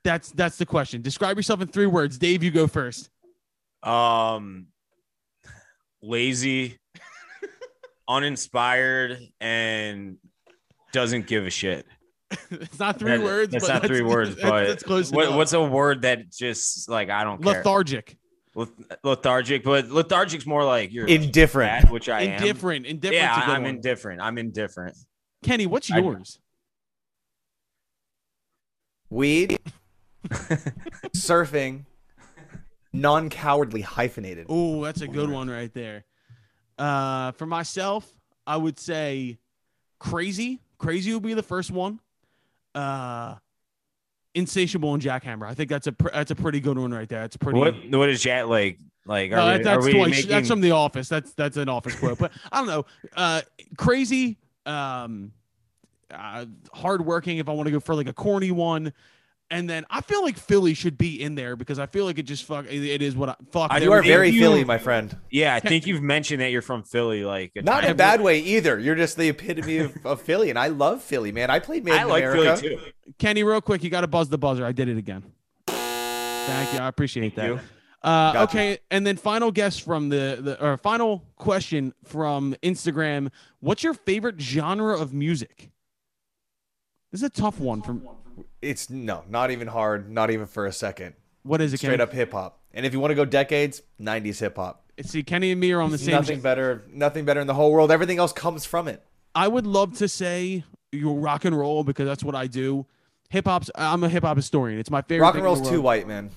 That's 0.05 0.31
that's 0.33 0.59
the 0.59 0.67
question. 0.67 1.01
Describe 1.03 1.37
yourself 1.37 1.61
in 1.61 1.69
three 1.69 1.87
words. 1.87 2.19
Dave, 2.19 2.43
you 2.43 2.51
go 2.51 2.67
first. 2.67 3.09
Um, 3.83 4.67
lazy, 6.03 6.79
uninspired, 8.09 9.19
and 9.41 10.19
doesn't 10.93 11.27
give 11.27 11.47
a 11.47 11.51
shit. 11.51 11.87
it's 12.51 12.79
not 12.79 12.99
three 12.99 13.13
That- 13.17 13.23
words. 13.25 13.55
It's 13.55 13.67
but 13.67 13.73
not 13.75 13.87
three 13.87 14.03
words, 14.03 14.37
but 14.43 14.67
that's 14.67 14.83
close 14.83 15.11
what, 15.11 15.33
what's 15.35 15.53
a 15.53 15.63
word 15.63 16.03
that 16.03 16.31
just 16.33 16.89
like 16.89 17.11
I 17.11 17.25
don't 17.25 17.43
care? 17.43 17.55
lethargic, 17.55 18.17
lethargic, 19.03 19.65
but 19.65 19.89
lethargic's 19.91 20.47
more 20.47 20.65
like 20.65 20.93
you're 20.93 21.07
Indifferent. 21.07 21.83
bad, 21.85 21.91
which 21.91 22.09
I 22.09 22.23
am. 22.23 22.33
indifferent, 22.43 22.87
indifferent. 22.87 23.23
Yeah, 23.23 23.35
I'm 23.47 23.63
one. 23.63 23.75
indifferent. 23.77 24.21
I'm 24.21 24.39
indifferent. 24.39 24.97
Kenny, 25.43 25.67
what's 25.67 25.91
I- 25.91 25.99
yours? 25.99 26.39
Weed, 29.11 29.59
surfing, 31.15 31.85
non 32.93 33.31
cowardly 33.31 33.81
hyphenated. 33.83 34.47
Oh, 34.49 34.83
that's 34.83 35.03
a 35.03 35.07
good 35.09 35.31
one 35.31 35.49
right 35.49 35.73
there. 35.73 36.05
Uh, 36.79 37.31
for 37.33 37.47
myself, 37.47 38.11
I 38.47 38.57
would 38.57 38.79
say 38.81 39.39
crazy. 40.01 40.61
Crazy 40.79 41.15
would 41.15 41.23
be 41.23 41.35
the 41.35 41.43
first 41.45 41.71
one. 41.71 42.01
Uh, 42.75 43.37
insatiable 44.35 44.95
and 44.95 45.03
jackhammer. 45.03 45.47
I 45.47 45.55
think 45.55 45.71
that's 45.71 45.87
a 45.87 45.93
pr- 45.93 46.11
that's 46.13 46.31
a 46.31 46.35
pretty 46.35 46.61
good 46.61 46.79
one 46.79 46.93
right 46.93 47.09
there. 47.09 47.25
It's 47.25 47.37
pretty. 47.37 47.59
What 47.59 47.75
what 47.91 48.09
is 48.09 48.23
that 48.25 48.49
like? 48.49 48.79
Like 49.07 49.33
are 49.33 49.37
No, 49.37 49.59
we, 49.59 49.63
that's 49.63 49.87
are 49.87 49.87
we 49.87 50.11
making? 50.11 50.29
That's 50.29 50.49
from 50.49 50.61
The 50.61 50.71
Office. 50.71 51.09
That's 51.09 51.33
that's 51.35 51.57
an 51.57 51.69
Office 51.69 51.95
quote. 51.97 52.19
But 52.19 52.33
I 52.51 52.59
don't 52.59 52.67
know. 52.67 52.87
Uh, 53.17 53.43
crazy. 53.77 54.39
Um, 54.67 55.33
uh, 56.11 56.47
hardworking. 56.73 57.39
If 57.39 57.49
I 57.49 57.53
want 57.53 57.67
to 57.67 57.71
go 57.73 57.81
for 57.81 57.95
like 57.95 58.09
a 58.09 58.13
corny 58.13 58.51
one, 58.51 58.93
and 59.51 59.69
then 59.69 59.85
I 59.91 60.01
feel 60.01 60.23
like 60.23 60.37
Philly 60.39 60.75
should 60.75 60.97
be 60.99 61.21
in 61.23 61.35
there 61.35 61.55
because 61.57 61.79
I 61.79 61.87
feel 61.87 62.05
like 62.07 62.19
it 62.19 62.25
just 62.25 62.45
fuck. 62.45 62.67
It, 62.67 62.83
it 62.85 63.03
is 63.03 63.15
what 63.15 63.29
I 63.29 63.37
fuck. 63.53 63.71
I 63.71 63.79
You 63.79 63.93
are 63.93 64.03
very 64.03 64.31
you- 64.31 64.41
Philly, 64.41 64.65
my 64.65 64.79
friend. 64.79 65.17
yeah, 65.31 65.55
I 65.55 65.61
think 65.61 65.87
you've 65.87 66.03
mentioned 66.03 66.41
that 66.41 66.51
you're 66.51 66.63
from 66.63 66.83
Philly. 66.83 67.25
Like 67.25 67.53
Not 67.57 67.85
in 67.85 67.91
a 67.91 67.95
bad 67.95 68.21
way 68.21 68.39
either. 68.41 68.79
You're 68.79 68.95
just 68.95 69.17
the 69.17 69.29
epitome 69.29 69.79
of, 69.79 69.95
of 70.07 70.23
Philly, 70.23 70.51
and 70.51 70.59
I 70.59 70.69
love 70.69 71.03
Philly, 71.03 71.31
man. 71.33 71.51
I 71.51 71.59
played 71.59 71.85
Made 71.85 71.93
I 71.95 72.03
in 72.03 72.09
like 72.09 72.25
America. 72.25 72.57
Philly 72.57 72.77
too. 72.77 72.83
Kenny, 73.19 73.43
real 73.43 73.61
quick, 73.61 73.83
you 73.85 73.91
got 73.91 74.01
to 74.01 74.07
buzz 74.09 74.29
the 74.29 74.39
buzzer. 74.39 74.65
I 74.65 74.73
did 74.73 74.89
it 74.89 74.97
again. 74.97 75.23
Thank 75.67 76.73
you. 76.75 76.79
I 76.81 76.89
appreciate 76.89 77.35
Thank 77.35 77.37
that. 77.37 77.47
you. 77.49 77.61
Uh, 78.03 78.33
Gotcha. 78.35 78.51
okay, 78.51 78.79
and 78.91 79.07
then 79.07 79.17
final 79.17 79.51
guess 79.51 79.79
from 79.79 80.11
the 80.11 80.39
the 80.41 80.63
or 80.63 80.77
final 80.77 81.25
question 81.37 81.95
from 82.05 82.55
Instagram. 82.63 83.31
What's 83.61 83.83
your 83.83 83.95
favorite 83.95 84.39
genre 84.41 84.99
of 84.99 85.15
music? 85.15 85.71
This 87.11 87.21
is 87.21 87.27
a 87.27 87.31
tough 87.31 87.59
one. 87.61 87.81
From 87.81 88.07
It's 88.63 88.91
no, 88.91 89.25
not 89.29 89.51
even 89.51 89.69
hard, 89.69 90.11
not 90.11 90.31
even 90.31 90.47
for 90.47 90.67
a 90.67 90.73
second. 90.73 91.15
what 91.43 91.61
is 91.61 91.73
it? 91.73 91.79
Straight 91.79 91.91
Kenny? 91.93 92.03
up 92.03 92.13
hip 92.13 92.33
hop. 92.33 92.61
And 92.73 92.85
if 92.85 92.93
you 92.93 93.01
want 93.01 93.13
to 93.13 93.15
go 93.15 93.25
decades, 93.25 93.83
90s 94.01 94.41
hip 94.41 94.57
hop. 94.57 94.83
See, 95.03 95.23
Kenny 95.23 95.51
and 95.51 95.61
me 95.61 95.73
are 95.73 95.81
on 95.81 95.91
the 95.91 95.99
same. 95.99 96.15
Nothing 96.15 96.41
better, 96.41 96.85
nothing 96.91 97.25
better 97.25 97.41
in 97.41 97.47
the 97.47 97.55
whole 97.55 97.73
world. 97.73 97.91
Everything 97.91 98.19
else 98.19 98.33
comes 98.33 98.65
from 98.65 98.89
it. 98.89 99.03
I 99.35 99.49
would 99.49 99.67
love 99.67 99.99
to 99.99 100.09
say 100.09 100.65
you 100.93 101.13
rock 101.13 101.45
and 101.45 101.57
roll 101.57 101.83
because 101.85 102.07
that's 102.07 102.23
what 102.23 102.35
I 102.35 102.47
do. 102.47 102.87
Hip 103.31 103.47
hop's. 103.47 103.71
I'm 103.75 104.05
a 104.05 104.09
hip 104.09 104.23
hop 104.25 104.37
historian. 104.37 104.79
It's 104.79 104.91
my 104.91 105.03
favorite. 105.03 105.27
Rock 105.27 105.35
and 105.35 105.45
roll's 105.45 105.69
too 105.69 105.83
white, 105.83 106.07
man. 106.07 106.31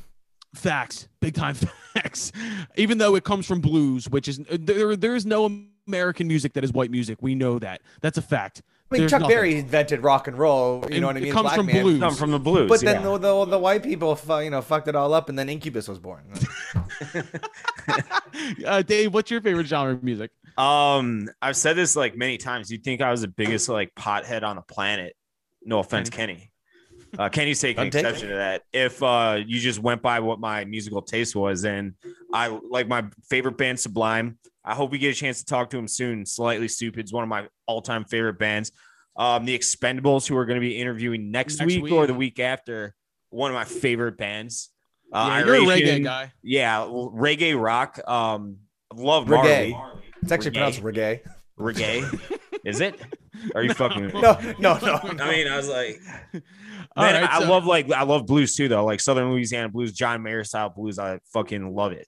Facts, 0.55 1.07
big 1.19 1.35
time 1.35 1.55
facts. 1.93 2.31
Even 2.75 2.97
though 2.97 3.15
it 3.15 3.23
comes 3.23 3.45
from 3.45 3.61
blues, 3.61 4.09
which 4.09 4.27
is 4.27 4.39
there, 4.49 4.95
there 4.95 5.15
is 5.15 5.25
no 5.25 5.45
American 5.87 6.27
music 6.27 6.53
that 6.53 6.63
is 6.63 6.71
white 6.71 6.89
music. 6.89 7.19
We 7.21 7.35
know 7.35 7.59
that. 7.59 7.81
That's 8.01 8.17
a 8.17 8.21
fact. 8.21 8.63
I 8.89 8.93
mean, 8.95 9.01
There's 9.01 9.11
Chuck 9.11 9.21
nothing. 9.21 9.35
Berry 9.35 9.55
invented 9.59 10.01
rock 10.01 10.27
and 10.29 10.37
roll. 10.37 10.85
You 10.89 10.97
It- 10.97 10.99
know 11.01 11.07
what 11.07 11.17
I 11.17 11.19
mean? 11.19 11.29
it 11.29 11.33
comes 11.33 11.43
Black 11.43 11.55
from 11.57 11.65
man. 11.65 11.83
blues. 11.83 11.99
Come 11.99 12.15
from 12.15 12.31
the 12.31 12.39
blues. 12.39 12.69
But 12.69 12.79
then 12.79 13.01
yeah. 13.01 13.17
the, 13.17 13.17
the 13.17 13.45
the 13.45 13.59
white 13.59 13.83
people, 13.83 14.15
fu- 14.15 14.39
you 14.39 14.49
know, 14.49 14.61
fucked 14.61 14.87
it 14.87 14.95
all 14.95 15.13
up, 15.13 15.27
and 15.27 15.37
then 15.37 15.49
Incubus 15.49 15.89
was 15.89 15.99
born. 15.99 16.23
uh, 18.65 18.81
Dave, 18.83 19.13
what's 19.13 19.29
your 19.31 19.41
favorite 19.41 19.67
genre 19.67 19.93
of 19.93 20.03
music? 20.03 20.31
Um, 20.57 21.29
I've 21.41 21.57
said 21.57 21.75
this 21.75 21.95
like 21.95 22.15
many 22.15 22.37
times. 22.37 22.71
You'd 22.71 22.83
think 22.83 23.01
I 23.01 23.11
was 23.11 23.21
the 23.21 23.27
biggest 23.27 23.69
like 23.69 23.93
pothead 23.95 24.43
on 24.43 24.55
the 24.55 24.61
planet. 24.61 25.15
No 25.63 25.79
offense, 25.79 26.09
Kenny. 26.09 26.51
Uh, 27.17 27.29
Kenny's 27.29 27.59
taking 27.59 27.83
I'm 27.83 27.89
taking 27.89 28.07
exception 28.07 28.29
to 28.29 28.35
that. 28.35 28.63
If 28.73 29.01
uh, 29.03 29.39
you 29.45 29.59
just 29.59 29.79
went 29.79 30.01
by 30.01 30.19
what 30.19 30.39
my 30.39 30.65
musical 30.65 31.01
taste 31.01 31.35
was, 31.35 31.63
and 31.65 31.93
I 32.33 32.47
like 32.47 32.87
my 32.87 33.05
favorite 33.29 33.57
band, 33.57 33.79
Sublime. 33.79 34.39
I 34.67 34.75
hope 34.75 34.91
we 34.91 34.97
get 34.97 35.11
a 35.11 35.17
chance 35.17 35.39
to 35.39 35.45
talk 35.45 35.69
to 35.69 35.77
him 35.77 35.87
soon. 35.87 36.25
Slightly 36.25 36.67
Stoopid 36.67 37.05
is 37.05 37.13
one 37.13 37.23
of 37.23 37.29
my 37.29 37.47
all-time 37.67 38.03
favorite 38.03 38.37
bands. 38.37 38.71
Um, 39.15 39.45
the 39.45 39.57
Expendables, 39.57 40.27
who 40.27 40.35
are 40.37 40.45
going 40.45 40.59
to 40.59 40.61
be 40.67 40.77
interviewing 40.77 41.31
next, 41.31 41.59
Next 41.59 41.73
week, 41.73 41.91
or 41.91 42.05
the 42.05 42.13
week 42.13 42.39
after, 42.39 42.93
one 43.29 43.49
of 43.49 43.55
my 43.55 43.63
favorite 43.63 44.17
bands. 44.17 44.69
Uh, 45.11 45.27
yeah, 45.39 45.45
you're 45.45 45.55
a 45.55 45.59
reggae 45.59 46.03
guy. 46.03 46.33
Yeah, 46.43 46.79
reggae 46.81 47.59
rock. 47.59 47.97
Um, 48.05 48.57
love 48.93 49.25
Reggae. 49.27 49.71
Marley. 49.71 50.01
It's 50.21 50.31
actually 50.33 50.51
Reggae. 50.51 50.53
pronounced 50.53 50.81
reggae. 50.83 51.21
Reggae? 51.57 52.39
Is 52.65 52.81
it? 52.81 52.99
Are 53.55 53.63
you 53.63 53.73
fucking 53.73 54.03
with 54.03 54.13
me? 54.15 54.21
No, 54.21 54.37
no, 54.59 54.77
no. 54.79 54.95
I 55.23 55.31
mean, 55.31 55.47
I 55.47 55.55
was 55.55 55.69
like, 55.69 55.99
man, 56.33 56.41
right, 56.97 57.23
I 57.31 57.39
so- 57.39 57.49
love 57.49 57.65
like 57.65 57.89
I 57.91 58.03
love 58.03 58.25
blues 58.25 58.55
too, 58.55 58.67
though. 58.67 58.83
Like 58.83 58.99
Southern 58.99 59.31
Louisiana 59.31 59.69
blues, 59.69 59.93
John 59.93 60.21
Mayer 60.23 60.43
style 60.43 60.69
blues. 60.69 60.99
I 60.99 61.19
fucking 61.31 61.73
love 61.73 61.93
it. 61.93 62.07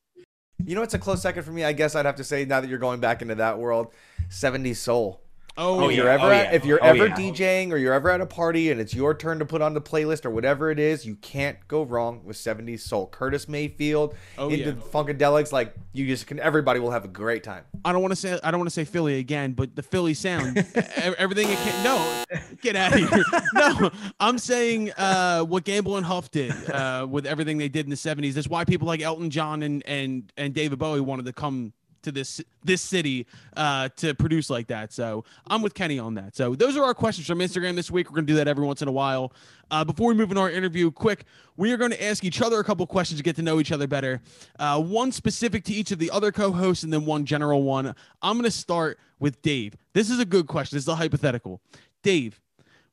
You 0.65 0.75
know, 0.75 0.81
it's 0.81 0.93
a 0.93 0.99
close 0.99 1.21
second 1.21 1.43
for 1.43 1.51
me. 1.51 1.63
I 1.63 1.73
guess 1.73 1.95
I'd 1.95 2.05
have 2.05 2.15
to 2.17 2.23
say 2.23 2.45
now 2.45 2.61
that 2.61 2.69
you're 2.69 2.79
going 2.79 2.99
back 2.99 3.21
into 3.21 3.35
that 3.35 3.57
world, 3.57 3.93
70s 4.29 4.75
soul. 4.77 5.21
Oh, 5.61 5.83
if 5.85 5.91
yeah. 5.91 5.97
you're 5.97 6.09
ever 6.09 6.25
Oh, 6.25 6.31
yeah. 6.31 6.51
if 6.53 6.65
you're 6.65 6.79
Oh, 6.81 6.87
ever 6.87 7.07
yeah. 7.07 7.15
DJing 7.15 7.71
or 7.71 7.77
you're 7.77 7.93
ever 7.93 8.09
at 8.09 8.21
a 8.21 8.25
party 8.25 8.71
and 8.71 8.79
it's 8.79 8.93
your 8.93 9.13
turn 9.13 9.39
to 9.39 9.45
put 9.45 9.61
on 9.61 9.73
the 9.73 9.81
playlist 9.81 10.25
or 10.25 10.29
whatever 10.29 10.71
it 10.71 10.79
is, 10.79 11.05
you 11.05 11.15
can't 11.17 11.57
go 11.67 11.83
wrong 11.83 12.21
with 12.23 12.37
70s 12.37 12.79
soul. 12.79 13.07
Curtis 13.07 13.47
Mayfield 13.49 14.15
Oh, 14.37 14.49
into. 14.49 14.73
Funkadelics, 14.73 15.51
like 15.51 15.75
you 15.91 16.07
just 16.07 16.27
can. 16.27 16.39
Everybody 16.39 16.79
will 16.79 16.91
have 16.91 17.03
a 17.05 17.09
great 17.09 17.43
time. 17.43 17.65
I 17.83 17.91
don't 17.91 18.01
want 18.01 18.11
to 18.13 18.15
say 18.15 18.39
I 18.43 18.51
don't 18.51 18.59
want 18.59 18.69
to 18.69 18.73
say 18.73 18.85
Philly 18.85 19.19
again, 19.19 19.51
but 19.53 19.75
the 19.75 19.83
Philly 19.83 20.13
sound, 20.13 20.57
everything 21.17 21.49
it 21.49 21.57
can. 21.57 21.83
No, 21.83 22.23
get 22.61 22.75
out 22.75 22.93
of 22.93 22.99
here. 23.09 23.23
No, 23.53 23.89
I'm 24.19 24.37
saying 24.37 24.91
uh, 24.97 25.41
what 25.43 25.63
Gamble 25.65 25.97
and 25.97 26.05
Huff 26.05 26.31
did 26.31 26.53
uh, 26.69 27.05
with 27.09 27.25
everything 27.25 27.57
they 27.57 27.67
did 27.69 27.85
in 27.85 27.89
the 27.89 27.95
'70s. 27.97 28.33
That's 28.33 28.47
why 28.47 28.63
people 28.63 28.87
like 28.87 29.01
Elton 29.01 29.29
John 29.29 29.63
and 29.63 29.83
and 29.85 30.31
and 30.37 30.53
David 30.53 30.79
Bowie 30.79 31.01
wanted 31.01 31.25
to 31.25 31.33
come 31.33 31.73
to 32.03 32.11
this 32.11 32.41
this 32.63 32.81
city 32.81 33.27
uh, 33.55 33.89
to 33.97 34.13
produce 34.13 34.49
like 34.49 34.67
that. 34.67 34.93
So 34.93 35.25
I'm 35.47 35.61
with 35.61 35.73
Kenny 35.73 35.99
on 35.99 36.15
that. 36.15 36.35
So 36.35 36.55
those 36.55 36.77
are 36.77 36.83
our 36.83 36.93
questions 36.93 37.27
from 37.27 37.39
Instagram 37.39 37.75
this 37.75 37.89
week. 37.91 38.09
We're 38.09 38.15
gonna 38.15 38.27
do 38.27 38.35
that 38.35 38.47
every 38.47 38.65
once 38.65 38.81
in 38.81 38.87
a 38.87 38.91
while. 38.91 39.33
Uh, 39.71 39.83
before 39.83 40.07
we 40.07 40.15
move 40.15 40.31
into 40.31 40.41
our 40.41 40.49
interview, 40.49 40.89
quick, 40.89 41.25
we 41.55 41.71
are 41.71 41.77
going 41.77 41.91
to 41.91 42.03
ask 42.03 42.23
each 42.23 42.41
other 42.41 42.59
a 42.59 42.63
couple 42.63 42.87
questions 42.87 43.19
to 43.19 43.23
get 43.23 43.35
to 43.35 43.43
know 43.43 43.59
each 43.59 43.71
other 43.71 43.85
better. 43.85 44.19
Uh, 44.57 44.81
one 44.81 45.11
specific 45.11 45.63
to 45.65 45.73
each 45.73 45.91
of 45.91 45.99
the 45.99 46.09
other 46.09 46.31
co-hosts, 46.31 46.83
and 46.83 46.91
then 46.91 47.05
one 47.05 47.23
general 47.23 47.61
one. 47.61 47.93
I'm 48.21 48.41
to 48.41 48.49
start 48.49 48.97
with 49.19 49.41
Dave. 49.43 49.75
This 49.93 50.09
is 50.09 50.19
a 50.19 50.25
good 50.25 50.47
question. 50.47 50.75
This 50.75 50.85
is 50.85 50.87
a 50.87 50.95
hypothetical. 50.95 51.61
Dave, 52.01 52.41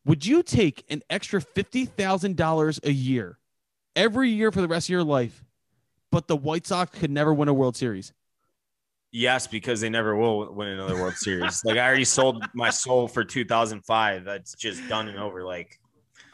would 0.05 0.27
you 0.27 0.43
take 0.43 0.85
an 0.91 1.03
extra 1.09 1.41
fifty 1.41 1.87
thousand 1.87 2.37
dollars 2.37 2.79
a 2.83 2.93
year, 2.93 3.39
every 3.95 4.29
year 4.29 4.53
for 4.53 4.61
the 4.61 4.69
rest 4.69 4.87
of 4.87 4.91
your 4.91 5.05
life, 5.05 5.45
but 6.13 6.29
the 6.29 6.37
White 6.37 6.67
Sox 6.67 6.99
could 6.99 7.11
never 7.11 7.33
win 7.33 7.49
a 7.49 7.55
World 7.55 7.77
Series. 7.77 8.13
Yes, 9.13 9.47
because 9.47 9.81
they 9.81 9.89
never 9.89 10.15
will 10.17 10.53
win 10.53 10.69
another 10.69 10.95
World 10.97 11.15
Series. 11.15 11.63
Like 11.65 11.79
I 11.79 11.87
already 11.87 12.05
sold 12.05 12.45
my 12.55 12.71
soul 12.71 13.09
for 13.09 13.25
2005. 13.25 14.25
That's 14.25 14.55
just 14.55 14.87
done 14.89 15.09
and 15.09 15.19
over. 15.19 15.45
Like 15.45 15.79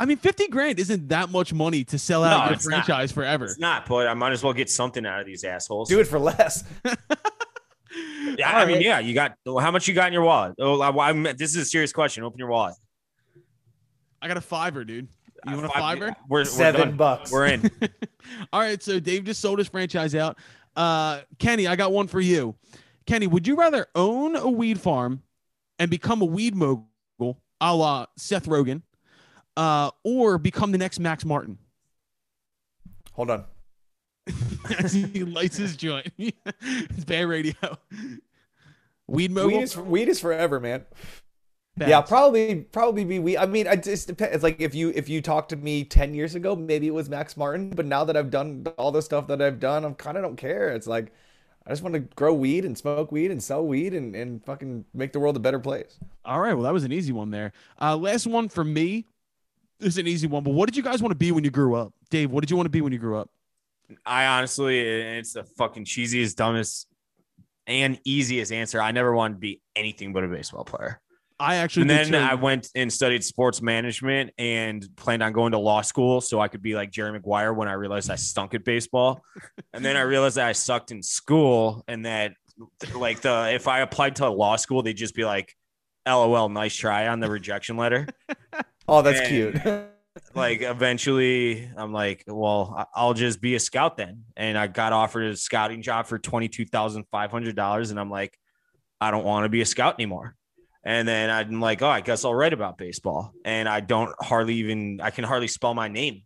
I 0.01 0.05
mean, 0.07 0.17
50 0.17 0.49
grand 0.49 0.81
isn't 0.81 1.09
that 1.11 1.31
much 1.31 1.53
money 1.53 1.85
to 1.85 1.99
sell 1.99 2.25
out 2.25 2.39
No, 2.39 2.45
your 2.47 2.53
it's 2.55 2.67
not. 2.67 2.85
franchise 2.85 3.13
forever. 3.13 3.45
it's 3.45 3.59
not, 3.59 3.87
but 3.87 4.09
I 4.09 4.15
might 4.15 4.33
as 4.33 4.43
well 4.43 4.53
get 4.53 4.69
something 4.69 5.07
out 5.07 5.21
of 5.21 5.27
these 5.27 5.45
assholes. 5.45 5.89
Do 5.89 6.01
it 6.01 6.07
for 6.07 6.19
less. 6.19 6.65
Yeah, 8.39 8.51
All 8.55 8.63
I 8.63 8.65
mean, 8.65 8.77
right. 8.77 8.85
yeah, 8.85 8.99
you 9.01 9.13
got 9.13 9.37
how 9.47 9.71
much 9.71 9.87
you 9.87 9.93
got 9.93 10.07
in 10.07 10.15
your 10.15 10.23
wallet? 10.23 10.55
Oh, 10.59 10.81
I, 10.81 11.11
I 11.11 11.13
meant- 11.13 11.37
this 11.37 11.51
is 11.51 11.57
a 11.57 11.65
serious 11.67 11.93
question. 11.93 12.25
Open 12.25 12.39
your 12.39 12.49
wallet. 12.49 12.75
I 14.23 14.29
got 14.29 14.39
a 14.39 14.41
fiver, 14.41 14.85
dude. 14.85 15.09
You 15.47 15.55
want 15.57 15.67
a 15.67 15.69
fiver? 15.69 16.17
We're, 16.29 16.41
we're 16.41 16.45
Seven 16.47 16.81
done. 16.81 16.97
bucks. 16.97 17.31
We're 17.31 17.47
in. 17.47 17.71
All 18.53 18.61
right, 18.61 18.83
so 18.83 18.99
Dave 18.99 19.25
just 19.25 19.43
sold 19.43 19.59
his 19.59 19.69
franchise 19.69 20.15
out. 20.15 20.39
Uh, 20.77 21.21
Kenny, 21.39 21.67
I 21.67 21.77
got 21.77 21.93
one 21.93 22.07
for 22.07 22.21
you. 22.21 22.55
Kenny, 23.07 23.27
would 23.27 23.47
you 23.47 23.57
rather 23.57 23.87
own 23.95 24.37
a 24.37 24.49
weed 24.49 24.81
farm 24.81 25.23
and 25.79 25.91
become 25.91 26.23
a 26.23 26.25
weed 26.25 26.55
mogul, 26.55 26.87
a 27.61 27.75
la 27.75 28.07
Seth 28.17 28.47
Rogen, 28.47 28.83
uh, 29.57 29.91
or 30.05 30.39
become 30.39 30.73
the 30.73 30.79
next 30.79 30.99
Max 30.99 31.25
Martin? 31.25 31.59
Hold 33.13 33.31
on. 33.31 33.45
As 34.79 34.93
he 34.93 35.25
lights 35.25 35.57
his 35.57 35.77
joint. 35.77 36.11
it's 36.19 37.05
bad 37.05 37.27
radio. 37.27 37.55
Weed 39.07 39.31
mogul. 39.33 39.59
Weed 39.59 39.63
is 39.63 39.77
weed 39.77 40.09
is 40.09 40.21
forever, 40.21 40.61
man. 40.61 40.87
Bad. 41.77 41.89
Yeah, 41.89 42.03
probably 42.03 42.57
probably 42.57 43.05
be 43.05 43.19
we. 43.19 43.39
I 43.39 43.47
mean, 43.47 43.67
it 43.67 43.83
just 43.83 44.07
depends. 44.07 44.35
It's 44.35 44.43
like 44.43 44.61
if 44.61 44.75
you 44.75 44.91
if 44.95 45.09
you 45.09 45.23
talked 45.23 45.49
to 45.51 45.57
me 45.57 45.85
ten 45.85 46.13
years 46.13 46.35
ago, 46.35 46.55
maybe 46.55 46.87
it 46.87 46.93
was 46.95 47.09
Max 47.09 47.35
Martin. 47.35 47.71
But 47.71 47.87
now 47.87 48.05
that 48.05 48.17
I've 48.17 48.31
done 48.31 48.67
all 48.77 48.93
the 48.93 49.01
stuff 49.01 49.27
that 49.29 49.41
I've 49.41 49.59
done, 49.59 49.85
I'm 49.85 49.95
kind 49.95 50.19
of 50.19 50.23
don't 50.23 50.37
care. 50.37 50.69
It's 50.69 50.87
like 50.87 51.13
I 51.67 51.71
just 51.71 51.83
want 51.83 51.95
to 51.95 52.01
grow 52.01 52.35
weed 52.35 52.67
and 52.67 52.77
smoke 52.77 53.11
weed 53.11 53.31
and 53.31 53.43
sell 53.43 53.65
weed 53.67 53.95
and 53.95 54.15
and 54.15 54.45
fucking 54.45 54.85
make 54.93 55.15
the 55.15 55.21
world 55.21 55.37
a 55.37 55.41
better 55.41 55.59
place. 55.59 55.99
All 56.27 56.41
right. 56.41 56.53
Well, 56.53 56.65
that 56.65 56.75
was 56.75 56.85
an 56.85 56.93
easy 56.93 57.13
one 57.13 57.31
there. 57.31 57.53
Uh, 57.81 57.97
last 57.97 58.27
one 58.27 58.51
for 58.51 58.65
me 58.65 59.07
is 59.81 59.97
an 59.97 60.07
easy 60.07 60.27
one. 60.27 60.45
But 60.45 60.53
what 60.53 60.69
did 60.69 60.77
you 60.77 60.83
guys 60.83 61.03
want 61.03 61.13
to 61.13 61.19
be 61.19 61.33
when 61.33 61.43
you 61.43 61.51
grew 61.51 61.75
up? 61.75 61.95
Dave, 62.11 62.31
what 62.31 62.43
did 62.43 62.51
you 62.51 62.57
want 62.57 62.67
to 62.67 62.71
be 62.71 62.83
when 62.83 62.93
you 62.93 62.99
grew 62.99 63.17
up? 63.17 63.31
I 64.07 64.27
honestly, 64.27 64.81
it's 64.81 65.33
the 65.35 65.45
fucking 65.45 65.85
cheesiest, 65.85 66.37
dumbest, 66.37 66.87
and 67.67 67.99
easiest 68.05 68.53
answer. 68.53 68.81
I 68.81 68.91
never 68.93 69.15
wanted 69.15 69.35
to 69.35 69.41
be 69.41 69.61
anything 69.77 70.13
but 70.13 70.25
a 70.25 70.29
baseball 70.29 70.65
player. 70.65 71.02
I 71.43 71.57
actually 71.57 71.83
And 71.83 71.91
then 71.91 72.07
too. 72.09 72.17
I 72.17 72.35
went 72.35 72.69
and 72.75 72.93
studied 72.93 73.25
sports 73.25 73.61
management 73.61 74.31
and 74.39 74.87
planned 74.97 75.23
on 75.23 75.33
going 75.33 75.53
to 75.53 75.59
law 75.59 75.81
school 75.83 76.21
so 76.21 76.41
I 76.41 76.49
could 76.49 76.63
be 76.63 76.75
like 76.75 76.91
Jerry 76.91 77.13
Maguire 77.13 77.53
when 77.53 77.69
I 77.69 77.73
realized 77.73 78.11
I 78.11 78.15
stunk 78.17 78.55
at 78.55 78.65
baseball. 78.65 79.23
and 79.73 79.85
then 79.85 79.97
I 79.97 80.03
realized 80.03 80.37
that 80.37 80.47
I 80.47 80.53
sucked 80.53 80.93
in 80.93 81.03
school 81.03 81.85
and 81.89 82.07
that 82.07 82.35
like 82.95 83.21
the 83.21 83.51
if 83.53 83.67
I 83.67 83.81
applied 83.81 84.17
to 84.17 84.29
law 84.31 84.57
school, 84.57 84.83
they'd 84.83 84.93
just 84.97 85.15
be 85.15 85.25
like, 85.25 85.55
LOL, 86.07 86.49
nice 86.49 86.75
try 86.77 87.09
on 87.09 87.21
the 87.21 87.31
rejection 87.31 87.77
letter. 87.77 88.07
Oh, 88.89 89.01
that's 89.01 89.21
And- 89.21 89.29
cute. 89.29 89.87
like 90.35 90.61
eventually 90.63 91.71
I'm 91.77 91.93
like, 91.93 92.25
well, 92.27 92.89
I'll 92.95 93.15
just 93.15 93.41
be 93.41 93.55
a 93.55 93.61
scout 93.61 93.97
then. 93.97 94.25
And 94.37 94.59
I 94.59 94.67
got 94.67 94.93
offered 94.93 95.25
a 95.25 95.37
scouting 95.37 95.83
job 95.83 96.07
for 96.07 96.19
$22,500. 96.19 97.91
And 97.91 98.01
I'm 98.01 98.11
like, 98.11 98.37
I 99.01 99.11
don't 99.11 99.25
want 99.25 99.45
to 99.45 99.49
be 99.49 99.61
a 99.61 99.67
scout 99.67 99.95
anymore. 99.95 100.35
And 100.85 101.07
then 101.07 101.31
I'm 101.31 101.61
like, 101.61 101.81
oh, 101.83 101.89
I 101.89 102.01
guess 102.01 102.25
I'll 102.25 102.35
write 102.35 102.53
about 102.53 102.77
baseball. 102.77 103.33
And 103.45 103.69
I 103.69 103.81
don't 103.81 104.13
hardly 104.21 104.55
even, 104.57 105.01
I 105.01 105.11
can 105.11 105.25
hardly 105.25 105.49
spell 105.49 105.75
my 105.75 105.89
name. 105.89 106.23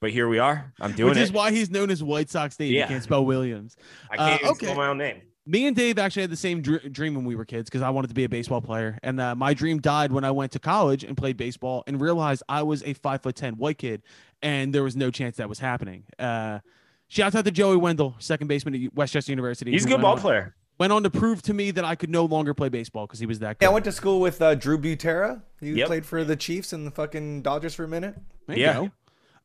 But 0.00 0.10
here 0.10 0.28
we 0.28 0.38
are. 0.38 0.72
I'm 0.80 0.92
doing 0.92 1.10
Which 1.10 1.18
is 1.18 1.30
why 1.30 1.52
he's 1.52 1.70
known 1.70 1.90
as 1.90 2.02
White 2.02 2.28
Sox 2.28 2.56
Dave. 2.56 2.72
Yeah. 2.72 2.82
You 2.82 2.88
can't 2.88 3.02
spell 3.04 3.24
Williams. 3.24 3.76
I 4.10 4.16
can't 4.16 4.30
uh, 4.30 4.34
even 4.34 4.48
okay. 4.48 4.66
spell 4.66 4.76
my 4.76 4.88
own 4.88 4.98
name. 4.98 5.22
Me 5.46 5.66
and 5.66 5.74
Dave 5.74 5.98
actually 5.98 6.22
had 6.22 6.30
the 6.30 6.36
same 6.36 6.60
dr- 6.60 6.92
dream 6.92 7.14
when 7.14 7.24
we 7.24 7.34
were 7.34 7.44
kids 7.44 7.68
because 7.68 7.82
I 7.82 7.90
wanted 7.90 8.08
to 8.08 8.14
be 8.14 8.24
a 8.24 8.28
baseball 8.28 8.60
player, 8.60 8.98
and 9.02 9.20
uh, 9.20 9.34
my 9.34 9.54
dream 9.54 9.80
died 9.80 10.12
when 10.12 10.24
I 10.24 10.30
went 10.30 10.52
to 10.52 10.60
college 10.60 11.02
and 11.02 11.16
played 11.16 11.36
baseball 11.36 11.82
and 11.88 12.00
realized 12.00 12.44
I 12.48 12.62
was 12.62 12.84
a 12.84 12.94
five 12.94 13.22
foot 13.22 13.34
ten 13.34 13.54
white 13.54 13.78
kid, 13.78 14.02
and 14.40 14.72
there 14.72 14.84
was 14.84 14.94
no 14.94 15.10
chance 15.10 15.38
that 15.38 15.48
was 15.48 15.58
happening. 15.58 16.04
Uh, 16.16 16.60
shouts 17.08 17.34
out 17.34 17.44
to 17.44 17.50
Joey 17.50 17.76
Wendell, 17.76 18.14
second 18.20 18.46
baseman 18.46 18.84
at 18.84 18.94
West 18.94 19.12
Chester 19.12 19.32
University. 19.32 19.72
He's 19.72 19.84
a 19.84 19.88
good 19.88 20.00
ball 20.00 20.14
on- 20.14 20.20
player. 20.20 20.54
Went 20.78 20.92
on 20.92 21.02
to 21.04 21.10
prove 21.10 21.42
to 21.42 21.54
me 21.54 21.70
that 21.72 21.84
I 21.84 21.94
could 21.94 22.10
no 22.10 22.24
longer 22.24 22.54
play 22.54 22.68
baseball 22.68 23.06
because 23.06 23.20
he 23.20 23.26
was 23.26 23.38
that 23.40 23.58
good. 23.58 23.64
yeah, 23.66 23.70
I 23.70 23.72
went 23.72 23.84
to 23.84 23.92
school 23.92 24.20
with 24.20 24.40
uh, 24.42 24.54
Drew 24.54 24.78
Butera. 24.78 25.42
You 25.60 25.74
Yep. 25.76 25.86
played 25.86 26.06
for 26.06 26.24
the 26.24 26.34
Chiefs 26.34 26.72
and 26.72 26.86
the 26.86 26.90
fucking 26.90 27.42
Dodgers 27.42 27.74
for 27.74 27.84
a 27.84 27.88
minute. 27.88 28.16
There 28.46 28.56
you 28.56 28.62
Yeah. 28.64 28.72
go. 28.74 28.90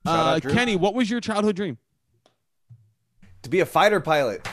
Uh. 0.05 0.39
Kenny, 0.39 0.75
what 0.75 0.93
was 0.93 1.09
your 1.09 1.19
childhood 1.19 1.55
dream? 1.55 1.77
To 3.43 3.49
be 3.49 3.59
a 3.59 3.65
fighter 3.65 3.99
pilot. 3.99 4.47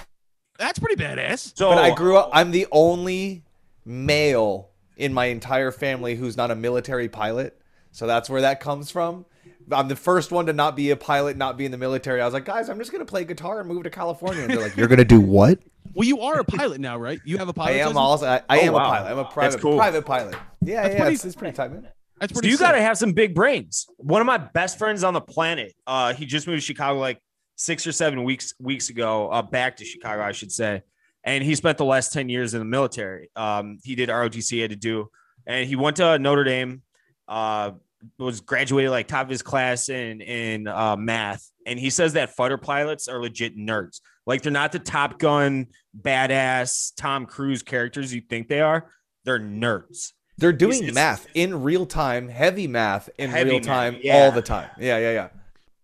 That's 0.58 0.78
pretty 0.78 1.02
badass. 1.02 1.56
So 1.56 1.70
But 1.70 1.78
I 1.78 1.94
grew 1.94 2.16
up. 2.16 2.30
I'm 2.32 2.50
the 2.50 2.66
only 2.70 3.44
male 3.84 4.68
in 4.96 5.12
my 5.12 5.26
entire 5.26 5.70
family 5.72 6.16
who's 6.16 6.36
not 6.36 6.50
a 6.50 6.54
military 6.54 7.08
pilot, 7.08 7.60
so 7.92 8.06
that's 8.06 8.28
where 8.30 8.40
that 8.42 8.60
comes 8.60 8.90
from. 8.90 9.24
I'm 9.72 9.88
the 9.88 9.96
first 9.96 10.30
one 10.32 10.46
to 10.46 10.52
not 10.52 10.76
be 10.76 10.90
a 10.90 10.96
pilot, 10.96 11.36
not 11.36 11.56
be 11.56 11.64
in 11.64 11.70
the 11.72 11.78
military. 11.78 12.20
I 12.20 12.24
was 12.24 12.34
like, 12.34 12.44
guys, 12.44 12.68
I'm 12.68 12.78
just 12.78 12.92
gonna 12.92 13.04
play 13.04 13.24
guitar 13.24 13.60
and 13.60 13.68
move 13.68 13.84
to 13.84 13.90
California. 13.90 14.42
And 14.42 14.50
they're 14.52 14.60
like, 14.60 14.76
you're 14.76 14.88
gonna 14.88 15.04
do 15.04 15.20
what? 15.20 15.58
Well, 15.94 16.06
you 16.08 16.20
are 16.20 16.40
a 16.40 16.44
pilot 16.44 16.80
now, 16.80 16.96
right? 16.98 17.20
You 17.24 17.38
have 17.38 17.48
a 17.48 17.52
pilot. 17.52 17.70
I 17.70 17.74
am 17.78 17.94
license? 17.94 17.96
also. 17.98 18.26
I, 18.26 18.36
I 18.48 18.58
Oh, 18.60 18.62
am 18.66 18.72
wow. 18.72 18.80
a 18.80 18.88
pilot. 18.90 19.10
I'm 19.12 19.18
a 19.18 19.24
private 19.26 19.60
cool. 19.60 19.76
private 19.76 20.04
pilot. 20.04 20.34
Yeah, 20.60 20.82
That's 20.82 20.94
yeah, 20.94 21.00
pretty- 21.00 21.14
it's, 21.14 21.24
it's 21.24 21.36
pretty 21.36 21.56
tight, 21.56 21.72
man. 21.72 21.88
That's 22.20 22.32
So 22.32 22.36
pretty. 22.40 22.48
you 22.48 22.56
sick. 22.56 22.66
got 22.66 22.72
to 22.72 22.80
have 22.80 22.96
some 22.98 23.12
big 23.12 23.34
brains. 23.34 23.86
One 23.98 24.20
of 24.20 24.26
my 24.26 24.38
best 24.38 24.78
friends 24.78 25.02
on 25.04 25.14
the 25.14 25.20
planet, 25.20 25.74
uh, 25.86 26.14
he 26.14 26.26
just 26.26 26.46
moved 26.46 26.60
to 26.62 26.64
Chicago 26.66 26.98
like 27.00 27.20
six 27.56 27.86
or 27.86 27.92
seven 27.92 28.24
weeks 28.24 28.54
weeks 28.60 28.88
ago, 28.90 29.28
uh, 29.30 29.42
back 29.42 29.76
to 29.78 29.84
Chicago, 29.84 30.22
I 30.22 30.32
should 30.32 30.50
say. 30.52 30.82
And 31.24 31.42
he 31.44 31.54
spent 31.54 31.78
the 31.78 31.84
last 31.84 32.12
10 32.12 32.28
years 32.28 32.54
in 32.54 32.60
the 32.60 32.64
military. 32.66 33.30
Um, 33.36 33.78
he 33.82 33.94
did 33.94 34.08
ROTC, 34.10 34.50
he 34.50 34.60
had 34.60 34.70
to 34.70 34.76
do, 34.76 35.08
and 35.46 35.66
he 35.68 35.74
went 35.76 35.96
to 35.96 36.18
Notre 36.18 36.44
Dame, 36.44 36.82
uh, 37.28 37.72
was 38.18 38.40
graduated 38.40 38.90
like 38.90 39.08
top 39.08 39.24
of 39.24 39.30
his 39.30 39.42
class 39.42 39.88
in, 39.88 40.20
in 40.20 40.66
uh, 40.68 40.96
math. 40.96 41.50
And 41.66 41.78
he 41.78 41.90
says 41.90 42.14
that 42.14 42.34
fighter 42.36 42.58
pilots 42.58 43.08
are 43.08 43.20
legit 43.20 43.56
nerds. 43.56 44.00
Like 44.26 44.42
they're 44.42 44.52
not 44.52 44.72
the 44.72 44.78
Top 44.78 45.18
Gun, 45.18 45.66
badass 45.98 46.92
Tom 46.96 47.26
Cruise 47.26 47.62
characters 47.62 48.14
you 48.14 48.20
think 48.20 48.48
they 48.48 48.60
are. 48.60 48.90
They're 49.24 49.40
nerds. 49.40 50.12
They're 50.36 50.52
doing 50.52 50.78
it's- 50.78 50.94
math 50.94 51.26
in 51.34 51.62
real 51.62 51.86
time, 51.86 52.28
heavy 52.28 52.66
math 52.66 53.08
in 53.18 53.30
Heavy 53.30 53.50
real 53.50 53.58
math, 53.60 53.66
time 53.66 53.98
yeah. 54.02 54.14
all 54.16 54.32
the 54.32 54.42
time. 54.42 54.70
Yeah, 54.78 54.98
yeah, 54.98 55.12
yeah. 55.12 55.28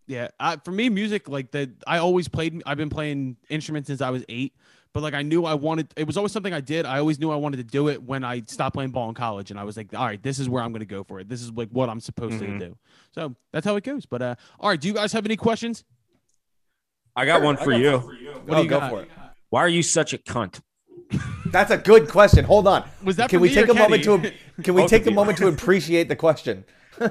Yeah, 0.07 0.29
I, 0.41 0.57
for 0.65 0.73
me, 0.73 0.89
music 0.89 1.29
like 1.29 1.53
that. 1.53 1.71
I 1.87 1.99
always 1.99 2.27
played. 2.27 2.61
I've 2.67 2.77
been 2.77 2.91
playing 2.91 3.37
instruments 3.49 3.87
since 3.87 4.01
I 4.01 4.11
was 4.11 4.25
eight. 4.29 4.55
But 4.93 5.03
like 5.05 5.15
I 5.15 5.23
knew 5.23 5.45
I 5.45 5.55
wanted. 5.55 5.93
It 5.97 6.07
was 6.07 6.17
always 6.17 6.33
something 6.33 6.53
I 6.53 6.61
did. 6.61 6.85
I 6.85 6.99
always 6.99 7.21
knew 7.21 7.31
I 7.31 7.37
wanted 7.37 7.59
to 7.59 7.63
do 7.63 7.89
it 7.89 8.03
when 8.03 8.25
I 8.25 8.43
stopped 8.47 8.75
playing 8.75 8.91
ball 8.91 9.09
in 9.09 9.15
college, 9.15 9.51
and 9.51 9.61
I 9.61 9.65
was 9.65 9.77
like, 9.77 9.95
all 9.95 10.05
right, 10.05 10.21
this 10.21 10.39
is 10.41 10.49
where 10.49 10.63
I'm 10.63 10.73
going 10.73 10.81
to 10.81 10.87
go 10.87 11.05
for 11.05 11.21
it. 11.21 11.29
This 11.29 11.43
is 11.43 11.53
like 11.53 11.69
what 11.71 11.89
I'm 11.89 12.01
supposed 12.01 12.41
Mhm. 12.41 12.59
to 12.59 12.67
do. 12.67 12.77
So 13.15 13.37
that's 13.53 13.65
how 13.65 13.77
it 13.77 13.85
goes. 13.85 14.05
But 14.05 14.23
uh, 14.23 14.35
all 14.59 14.69
right, 14.69 14.81
do 14.81 14.89
you 14.89 14.95
guys 14.95 15.13
have 15.13 15.25
any 15.25 15.37
questions? 15.37 15.85
I 17.15 17.25
got 17.25 17.43
one 17.43 17.57
for 17.57 17.73
you. 17.73 17.99
What 17.99 18.15
oh, 18.49 18.55
do 18.57 18.63
you 18.63 18.69
go 18.69 18.81
got? 18.81 18.91
for 18.91 19.03
it. 19.03 19.11
Why 19.51 19.61
are 19.61 19.69
you 19.69 19.83
such 19.83 20.13
a 20.13 20.19
cunt? 20.19 20.61
That's 21.47 21.71
a 21.71 21.79
good 21.79 22.09
question. 22.09 22.45
Hold 22.45 22.67
on. 22.67 22.89
Was 23.05 23.17
that 23.17 23.31
can 23.31 23.41
we 23.41 23.53
take 23.53 23.69
or 23.69 23.73
a 23.73 23.75
moment 23.75 24.05
to 24.05 24.33
can 24.63 24.75
we 24.75 24.83
Both 24.83 24.91
take 24.91 25.07
a 25.07 25.11
moment 25.11 25.39
to 25.39 25.49
appreciate 25.49 26.09
the 26.09 26.17
question? 26.17 26.65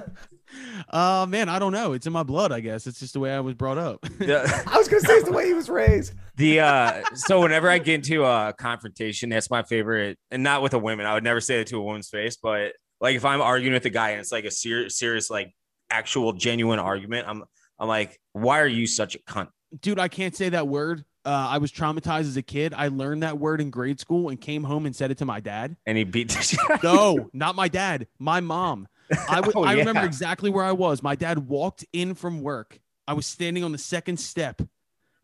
Uh, 0.90 1.26
man, 1.30 1.50
I 1.50 1.60
don't 1.60 1.72
know. 1.72 1.94
It's 1.94 2.08
in 2.08 2.14
my 2.14 2.24
blood. 2.24 2.52
I 2.52 2.60
guess 2.60 2.88
it's 2.88 3.00
just 3.00 3.14
the 3.14 3.20
way 3.20 3.32
I 3.32 3.40
was 3.40 3.54
brought 3.54 3.78
up. 3.78 4.02
The, 4.02 4.42
I 4.68 4.78
was 4.78 4.88
gonna 4.88 5.02
say 5.02 5.14
it's 5.14 5.30
the 5.30 5.36
way 5.36 5.46
he 5.46 5.54
was 5.54 5.70
raised. 5.70 6.14
The 6.40 6.62
uh, 6.62 7.04
so 7.14 7.42
whenever 7.42 7.70
I 7.70 7.78
get 7.78 7.96
into 7.96 8.24
a 8.26 8.54
confrontation, 8.58 9.30
that's 9.30 9.50
my 9.50 9.62
favorite, 9.64 10.18
and 10.32 10.42
not 10.42 10.62
with 10.64 10.74
a 10.74 10.80
woman. 10.80 11.06
I 11.06 11.14
would 11.14 11.24
never 11.24 11.42
say 11.42 11.62
it 11.62 11.68
to 11.68 11.78
a 11.78 11.82
woman's 11.82 12.10
face, 12.10 12.38
but 12.42 12.74
like 13.02 13.16
if 13.16 13.26
I'm 13.26 13.42
arguing 13.42 13.74
with 13.74 13.86
a 13.86 13.90
guy 13.90 14.12
and 14.12 14.20
it's 14.22 14.32
like 14.32 14.46
a 14.46 14.52
serious, 14.52 14.98
serious, 14.98 15.30
like 15.30 15.54
actual 15.90 16.34
genuine 16.34 16.80
argument, 16.80 17.28
I'm 17.28 17.44
I'm 17.78 17.88
like, 17.88 18.20
why 18.34 18.60
are 18.60 18.68
you 18.68 18.88
such 18.88 19.16
a 19.16 19.20
cunt? 19.20 19.50
Dude, 19.82 20.00
I 20.00 20.08
can't 20.08 20.36
say 20.36 20.50
that 20.50 20.68
word. 20.68 21.04
Uh, 21.26 21.48
I 21.52 21.58
was 21.60 21.72
traumatized 21.72 22.22
as 22.22 22.38
a 22.38 22.42
kid. 22.42 22.74
I 22.74 22.88
learned 22.88 23.24
that 23.24 23.38
word 23.38 23.62
in 23.62 23.70
grade 23.70 24.00
school 24.00 24.30
and 24.30 24.40
came 24.40 24.64
home 24.64 24.86
and 24.86 24.96
said 24.96 25.12
it 25.12 25.18
to 25.20 25.26
my 25.26 25.40
dad. 25.42 25.76
And 25.86 25.98
he 25.98 26.04
beat 26.06 26.30
the 26.30 26.42
shit. 26.42 26.60
No, 26.82 27.30
not 27.34 27.56
my 27.56 27.68
dad. 27.68 28.08
My 28.18 28.40
mom. 28.40 28.88
I 29.30 29.40
would- 29.46 29.56
Oh, 29.56 29.64
I 29.64 29.74
remember 29.74 30.04
exactly 30.06 30.50
where 30.50 30.64
I 30.66 30.72
was. 30.72 31.04
My 31.04 31.16
dad 31.16 31.40
walked 31.48 31.86
in 31.94 32.16
from 32.16 32.42
work. 32.42 32.80
I 33.08 33.14
was 33.14 33.26
standing 33.26 33.64
on 33.64 33.72
the 33.74 33.78
second 33.78 34.18
step, 34.18 34.62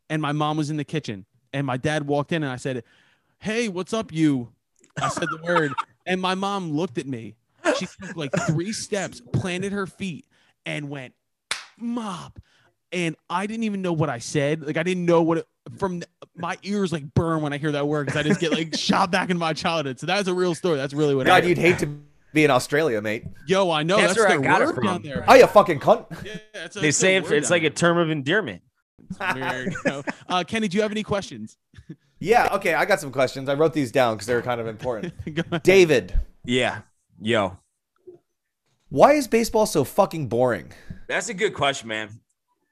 and 0.10 0.22
my 0.22 0.32
mom 0.32 0.58
was 0.58 0.70
in 0.70 0.78
the 0.78 0.84
kitchen. 0.84 1.26
And 1.54 1.66
my 1.66 1.78
dad 1.78 2.06
walked 2.08 2.32
in, 2.34 2.44
and 2.44 2.52
I 2.52 2.58
said, 2.58 2.84
"Hey, 3.40 3.70
what's 3.70 3.94
up, 3.94 4.12
you?" 4.12 4.50
I 5.02 5.08
said 5.10 5.28
the 5.32 5.40
word, 5.44 5.72
and 6.06 6.20
my 6.22 6.36
mom 6.36 6.72
looked 6.72 6.98
at 6.98 7.08
me. 7.08 7.36
She 7.78 7.86
took 7.86 8.16
like 8.16 8.32
three 8.48 8.74
steps, 8.74 9.22
planted 9.34 9.72
her 9.72 9.88
feet, 9.88 10.26
and 10.66 10.90
went, 10.90 11.14
"Mop." 11.78 12.40
And 12.92 13.16
I 13.30 13.48
didn't 13.48 13.64
even 13.64 13.82
know 13.82 13.94
what 13.94 14.10
I 14.10 14.20
said. 14.20 14.62
Like 14.66 14.78
I 14.78 14.84
didn't 14.84 15.06
know 15.06 15.22
what 15.22 15.40
it, 15.40 15.48
from 15.78 16.04
my 16.36 16.58
ears 16.64 16.92
like 16.94 17.14
burn 17.14 17.42
when 17.42 17.52
I 17.52 17.58
hear 17.58 17.72
that 17.72 17.88
word 17.88 18.06
because 18.06 18.20
I 18.20 18.24
just 18.24 18.40
get 18.40 18.52
like 18.52 18.76
shot 18.78 19.12
back 19.12 19.30
in 19.30 19.38
my 19.38 19.54
childhood. 19.54 20.00
So 20.00 20.06
that's 20.06 20.28
a 20.28 20.34
real 20.34 20.56
story. 20.56 20.78
That's 20.78 20.94
really 20.94 21.16
what 21.16 21.26
God, 21.26 21.36
happened. 21.44 21.50
you'd 21.50 21.58
hate 21.58 21.80
to 21.80 21.88
be 22.34 22.44
in 22.46 22.52
Australia, 22.52 23.02
mate. 23.02 23.26
Yo, 23.48 23.72
I 23.72 23.84
know 23.84 23.98
That's 23.98 24.10
that's, 24.14 24.20
where 24.20 24.28
I 24.28 24.32
their 24.32 24.42
got 24.42 24.62
it 24.62 24.66
word 24.68 24.76
from. 24.76 24.84
down 24.86 25.02
there. 25.02 25.26
Oh, 25.28 25.34
you 25.34 25.48
fucking 25.48 25.80
cunt. 25.80 26.06
Yeah, 26.26 26.36
that's 26.54 26.76
a- 26.76 26.80
They 26.82 26.92
say 26.92 27.16
it, 27.16 27.30
it's 27.32 27.50
like 27.50 27.64
a 27.64 27.70
term 27.70 27.98
of 27.98 28.10
endearment. 28.10 28.62
Weird. 29.36 29.74
you 29.74 29.78
know. 29.86 30.04
uh, 30.30 30.44
Kenny, 30.46 30.68
do 30.68 30.78
you 30.78 30.82
have 30.82 30.92
any 30.92 31.04
questions? 31.04 31.58
Yeah, 32.20 32.50
okay, 32.54 32.74
I 32.74 32.86
got 32.86 33.00
some 33.00 33.12
questions. 33.12 33.50
I 33.50 33.54
wrote 33.56 33.74
these 33.74 33.92
down 33.92 34.16
because 34.16 34.28
they're 34.28 34.42
kind 34.42 34.60
of 34.62 34.68
important. 34.68 35.14
David, 35.64 36.18
Yeah. 36.44 36.82
Yo. 37.22 37.58
why 38.90 39.14
is 39.14 39.28
baseball 39.28 39.66
so 39.66 39.84
fucking 39.84 40.28
boring? 40.28 40.72
That's 41.08 41.30
a 41.30 41.34
good 41.34 41.54
question, 41.54 41.88
man. 41.90 42.10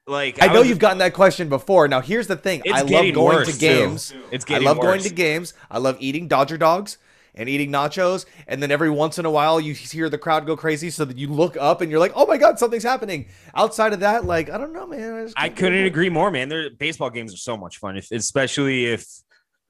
Like 0.06 0.42
I 0.42 0.48
know 0.52 0.60
was- 0.60 0.68
you've 0.68 0.78
gotten 0.78 0.98
that 0.98 1.14
question 1.14 1.48
before. 1.48 1.88
Now 1.88 2.00
here's 2.00 2.26
the 2.26 2.36
thing. 2.36 2.62
I 2.70 2.82
love 2.82 3.14
going 3.14 3.36
worse, 3.36 3.46
to 3.46 3.52
too. 3.54 3.58
games. 3.58 4.12
It's 4.30 4.44
I 4.44 4.48
getting 4.48 4.66
love 4.66 4.80
going 4.80 5.00
to 5.00 5.10
games. 5.10 5.54
I 5.70 5.78
love 5.78 5.96
eating 6.00 6.28
Dodger 6.28 6.58
dogs 6.58 6.98
and 7.34 7.48
eating 7.48 7.70
nachos. 7.70 8.26
And 8.46 8.62
then 8.62 8.70
every 8.70 8.90
once 8.90 9.18
in 9.18 9.24
a 9.24 9.30
while 9.30 9.60
you 9.60 9.74
hear 9.74 10.08
the 10.08 10.18
crowd 10.18 10.46
go 10.46 10.56
crazy 10.56 10.90
so 10.90 11.04
that 11.04 11.16
you 11.18 11.28
look 11.28 11.56
up 11.56 11.80
and 11.80 11.90
you're 11.90 12.00
like, 12.00 12.12
oh 12.14 12.26
my 12.26 12.36
God, 12.36 12.58
something's 12.58 12.82
happening. 12.84 13.26
Outside 13.54 13.92
of 13.92 14.00
that, 14.00 14.24
like, 14.24 14.50
I 14.50 14.58
don't 14.58 14.72
know, 14.72 14.86
man. 14.86 15.32
I, 15.36 15.46
I 15.46 15.48
couldn't 15.48 15.84
agree 15.84 16.08
more, 16.10 16.30
man. 16.30 16.48
Their 16.48 16.70
baseball 16.70 17.10
games 17.10 17.34
are 17.34 17.38
so 17.38 17.56
much 17.56 17.78
fun, 17.78 17.96
if, 17.96 18.10
especially 18.10 18.86
if 18.86 19.04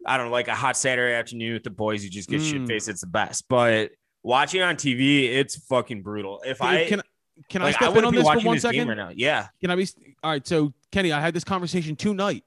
I 0.06 0.16
don't 0.18 0.26
know, 0.26 0.32
like 0.32 0.48
a 0.48 0.54
hot 0.54 0.76
Saturday 0.76 1.14
afternoon 1.14 1.54
with 1.54 1.62
the 1.62 1.70
boys. 1.70 2.04
You 2.04 2.10
just 2.10 2.28
get 2.28 2.40
Mm. 2.42 2.50
shit 2.50 2.66
faced. 2.68 2.88
It's 2.88 3.00
the 3.00 3.06
best. 3.06 3.48
But 3.48 3.92
watching 4.22 4.60
on 4.60 4.76
TV, 4.76 5.24
it's 5.34 5.56
fucking 5.66 6.02
brutal. 6.02 6.42
If 6.44 6.60
I 6.60 6.86
can 6.86 7.00
can 7.48 7.62
I 7.62 7.70
step 7.72 7.82
I 7.82 7.86
in 7.86 7.94
wouldn't 7.94 8.06
on 8.06 8.12
be 8.12 8.18
this 8.18 8.24
for 8.24 8.34
watching 8.34 8.46
one 8.46 8.56
this 8.56 8.62
game 8.64 8.72
second? 8.72 8.88
right 8.88 8.96
now. 8.96 9.10
Yeah, 9.14 9.48
Can 9.60 9.70
I 9.70 9.76
be 9.76 9.88
all 10.22 10.30
right? 10.30 10.46
So 10.46 10.72
Kenny, 10.92 11.10
I 11.12 11.20
had 11.20 11.34
this 11.34 11.42
conversation 11.42 11.96
tonight 11.96 12.44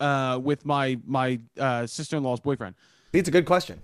uh, 0.00 0.38
with 0.42 0.64
my 0.64 0.98
my 1.04 1.40
uh, 1.58 1.86
sister 1.86 2.16
in 2.16 2.22
law's 2.22 2.40
boyfriend. 2.40 2.76
It's 3.12 3.28
a 3.28 3.32
good 3.32 3.46
question. 3.46 3.80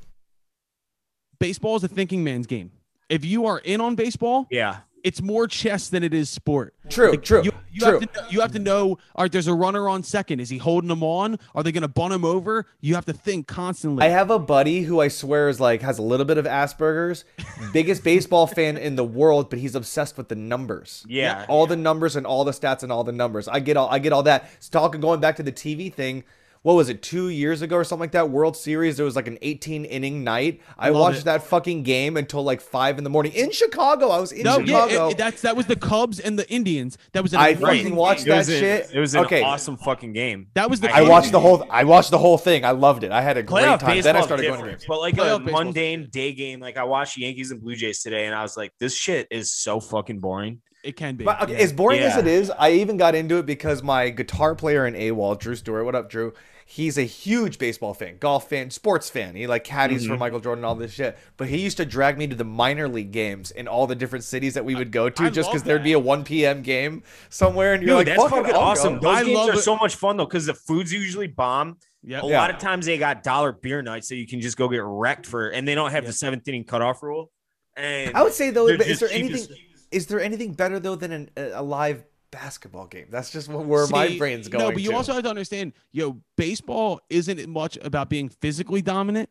Baseball 1.43 1.75
is 1.75 1.83
a 1.83 1.89
thinking 1.89 2.23
man's 2.23 2.47
game. 2.47 2.71
If 3.09 3.25
you 3.25 3.47
are 3.47 3.59
in 3.59 3.81
on 3.81 3.97
baseball, 3.97 4.47
yeah. 4.49 4.77
it's 5.03 5.21
more 5.21 5.49
chess 5.49 5.89
than 5.89 6.05
it 6.05 6.15
is 6.15 6.31
sport. 6.31 6.73
True, 6.89 7.11
Like, 7.11 7.25
true, 7.25 7.43
You, 7.43 7.51
you 7.73 7.81
true. 7.81 7.99
Have 7.99 8.13
to, 8.13 8.21
know- 8.21 8.29
you 8.31 8.41
have 8.43 8.53
to 8.53 8.59
know. 8.61 8.99
All 9.17 9.25
right, 9.25 9.33
there's 9.33 9.49
a 9.49 9.55
runner 9.55 9.89
on 9.89 10.05
second. 10.05 10.39
Is 10.39 10.49
he 10.51 10.59
holding 10.59 10.89
him 10.89 11.03
on? 11.03 11.41
Are 11.55 11.65
they 11.65 11.73
going 11.73 11.83
to 11.83 11.89
bunt 11.89 12.15
him 12.15 12.25
over? 12.25 12.67
You 12.81 12.95
have 12.95 13.07
to 13.07 13.13
think 13.13 13.49
constantly. 13.49 14.05
I 14.05 14.09
have 14.11 14.31
a 14.31 14.39
buddy 14.39 14.83
who 14.83 15.01
I 15.01 15.09
swear 15.09 15.49
is 15.49 15.59
like 15.59 15.83
has 15.83 15.99
a 15.99 16.03
little 16.03 16.25
bit 16.25 16.39
of 16.39 16.45
Asperger's, 16.47 17.25
biggest 17.73 18.05
baseball 18.05 18.47
fan 18.47 18.77
in 18.77 18.95
the 18.95 19.05
world, 19.05 19.51
but 19.51 19.59
he's 19.59 19.75
obsessed 19.75 20.17
with 20.17 20.29
the 20.29 20.37
numbers. 20.37 21.05
Yeah. 21.09 21.45
all 21.49 21.67
the 21.67 21.77
numbers 21.77 22.15
and 22.15 22.25
all 22.25 22.45
the 22.45 22.53
stats 22.53 22.85
and 22.85 22.93
all 22.93 23.03
the 23.03 23.11
numbers. 23.11 23.49
I 23.49 23.59
get 23.59 23.77
all 23.77 23.89
I 23.91 23.99
get 23.99 24.13
all 24.13 24.23
that. 24.23 24.49
So 24.61 24.71
talking 24.71 25.01
going 25.01 25.19
back 25.19 25.37
to 25.37 25.43
the 25.43 25.53
TV 25.53 25.93
thing. 25.93 26.23
What 26.63 26.75
was 26.75 26.89
it? 26.89 27.03
Two 27.03 27.29
years 27.29 27.61
ago 27.61 27.75
or 27.77 27.83
something 27.83 28.03
like 28.03 28.13
that. 28.13 28.31
World 28.31 28.57
Series. 28.57 28.97
There 28.97 29.05
was 29.05 29.17
like 29.17 29.27
an 29.27 29.37
18 29.43 29.85
inning 29.85 30.23
night. 30.23 30.61
I 30.79 30.91
Love 30.91 31.01
watched 31.01 31.19
it. 31.21 31.25
that 31.25 31.43
fucking 31.43 31.83
game 31.83 32.17
until 32.17 32.45
like 32.45 32.61
five 32.61 32.99
in 32.99 33.05
the 33.05 33.11
morning 33.11 33.33
in 33.33 33.51
Chicago. 33.51 34.11
I 34.11 34.21
was 34.21 34.31
in 34.31 34.45
no, 34.45 34.59
yeah, 34.61 34.87
Chicago. 34.87 35.09
it- 35.09 35.19
that's 35.19 35.43
that 35.43 35.57
was 35.57 35.67
the 35.67 35.75
Cubs 35.75 36.21
and 36.21 36.39
the 36.39 36.49
Indians. 36.49 36.99
That 37.15 37.25
was 37.25 37.33
an 37.35 37.41
I 37.41 37.55
fucking 37.57 37.97
watched 37.97 38.23
It 38.23 38.27
that 38.29 38.39
was 38.39 38.49
a- 38.49 38.61
shit. 38.61 38.91
It 38.95 39.01
was 39.01 39.15
an 39.17 39.25
okay. 39.25 39.43
awesome 39.43 39.77
fucking 39.77 40.13
game. 40.13 40.47
That 40.55 40.71
was 40.71 40.79
the 40.79 40.95
I 40.95 41.03
watched 41.03 41.33
the 41.33 41.41
whole. 41.41 41.67
I 41.69 41.83
watched 41.83 42.13
the 42.13 42.19
whole 42.19 42.39
thing. 42.39 42.65
I 42.65 42.71
loved 42.71 43.03
it. 43.03 43.11
I 43.11 43.23
had 43.23 43.37
a 43.37 43.43
great 43.43 43.65
Playoff 43.65 43.81
time. 43.81 44.01
Then 44.01 44.17
I 44.17 44.21
started 44.21 44.47
going 44.47 44.63
to 44.63 44.71
games. 44.71 44.85
but 44.87 45.01
like 45.01 45.17
Playoff 45.17 45.49
a 45.49 45.51
mundane 45.51 46.11
day 46.11 46.33
game. 46.33 46.61
Like 46.61 46.77
I 46.77 46.85
watched 46.85 47.19
Yankees 47.19 47.51
and 47.51 47.61
Blue 47.61 47.75
Jays 47.75 48.03
today, 48.03 48.27
and 48.27 48.37
I 48.37 48.43
was 48.43 48.57
like, 48.57 48.73
this 48.79 48.95
shit 48.95 49.27
is 49.33 49.51
so 49.51 49.81
fucking 49.81 50.21
boring. 50.21 50.61
It 50.85 50.97
can 50.97 51.17
be. 51.17 51.25
But 51.25 51.43
okay, 51.43 51.53
yeah. 51.53 51.59
as 51.59 51.73
boring 51.73 52.01
as 52.01 52.17
it 52.17 52.27
is, 52.27 52.51
I 52.51 52.71
even 52.73 52.97
got 52.97 53.15
into 53.15 53.39
it 53.39 53.47
because 53.47 53.83
my 53.83 54.11
guitar 54.11 54.55
player 54.55 54.87
in 54.87 54.95
AWOL, 54.95 55.39
Drew 55.39 55.55
Stewart, 55.55 55.85
what 55.85 55.95
up, 55.95 56.09
Drew? 56.11 56.33
He's 56.75 56.97
a 56.97 57.03
huge 57.03 57.59
baseball 57.59 57.93
fan, 57.93 58.17
golf 58.19 58.49
fan, 58.49 58.71
sports 58.71 59.11
fan. 59.11 59.37
He 59.37 59.47
like 59.47 59.63
caddies 59.63 60.05
Mm-hmm. 60.05 60.13
for 60.15 60.17
Michael 60.19 60.41
Jordan, 60.41 60.65
all 60.65 60.75
this 60.75 60.91
shit. 60.95 61.19
But 61.37 61.49
he 61.49 61.59
used 61.59 61.77
to 61.77 61.85
drag 61.85 62.17
me 62.17 62.27
to 62.29 62.35
the 62.35 62.45
minor 62.47 62.89
league 62.89 63.13
games 63.13 63.51
in 63.51 63.69
all 63.69 63.87
the 63.87 63.95
different 63.95 64.25
cities 64.25 64.55
that 64.55 64.65
we 64.65 64.75
would 64.75 64.91
go 64.91 65.11
to, 65.11 65.25
I 65.25 65.29
just 65.29 65.51
because 65.51 65.65
there'd 65.65 65.83
be 65.85 65.93
a 65.93 65.99
1 65.99 66.25
p.m. 66.25 66.63
game 66.63 67.03
somewhere, 67.29 67.75
and 67.75 67.83
you're 67.83 67.99
Dude, 68.03 68.09
like, 68.09 68.17
that's 68.17 68.23
"Fuck 68.23 68.31
fucking 68.31 68.55
I'll 68.55 68.61
go." 68.61 68.67
awesome. 68.67 69.01
Those 69.01 69.17
I 69.19 69.25
games 69.25 69.37
love 69.37 69.49
are 69.51 69.55
it. 69.59 69.59
so 69.63 69.77
much 69.77 69.97
fun 69.97 70.17
though, 70.17 70.25
because 70.25 70.47
the 70.47 70.55
food's 70.55 70.91
usually 70.91 71.27
bomb. 71.27 71.77
Yep. 72.05 72.23
A 72.23 72.27
Yeah. 72.27 72.41
lot 72.41 72.49
of 72.51 72.59
times 72.59 72.87
they 72.87 72.97
got 72.97 73.23
dollar 73.23 73.53
beer 73.53 73.83
nights, 73.83 74.09
so 74.09 74.15
you 74.15 74.27
can 74.27 74.41
just 74.41 74.57
go 74.57 74.67
get 74.69 74.83
wrecked 74.83 75.27
for, 75.27 75.49
and 75.51 75.69
they 75.69 75.75
don't 75.75 75.91
have 75.91 76.07
the 76.07 76.13
seventh 76.15 76.49
inning 76.49 76.65
cutoff 76.65 77.03
rule. 77.03 77.31
And 77.77 78.17
I 78.17 78.23
would 78.23 78.33
say 78.33 78.49
though, 78.49 78.69
is 78.69 78.99
there 79.01 79.09
cheap 79.11 79.25
anything? 79.27 79.57
Is 79.91 80.07
there 80.07 80.21
anything 80.21 80.55
better 80.55 80.81
though 80.81 80.95
than 80.97 81.13
an, 81.13 81.31
a 81.37 81.51
a 81.61 81.63
live 81.63 82.03
basketball 82.33 82.87
game? 82.87 83.07
That's 83.11 83.31
just 83.31 83.49
what, 83.49 83.65
where 83.65 83.87
my 83.87 84.19
brain's 84.19 84.49
going. 84.49 84.65
No, 84.65 84.73
but 84.73 84.83
you 84.83 84.91
to. 84.91 84.97
also 84.97 85.13
have 85.13 85.23
to 85.23 85.31
understand, 85.31 85.75
yo, 85.93 86.21
baseball 86.37 87.01
isn't 87.09 87.49
much 87.49 87.79
about 87.83 88.09
being 88.09 88.29
physically 88.29 88.83
dominant 88.83 89.31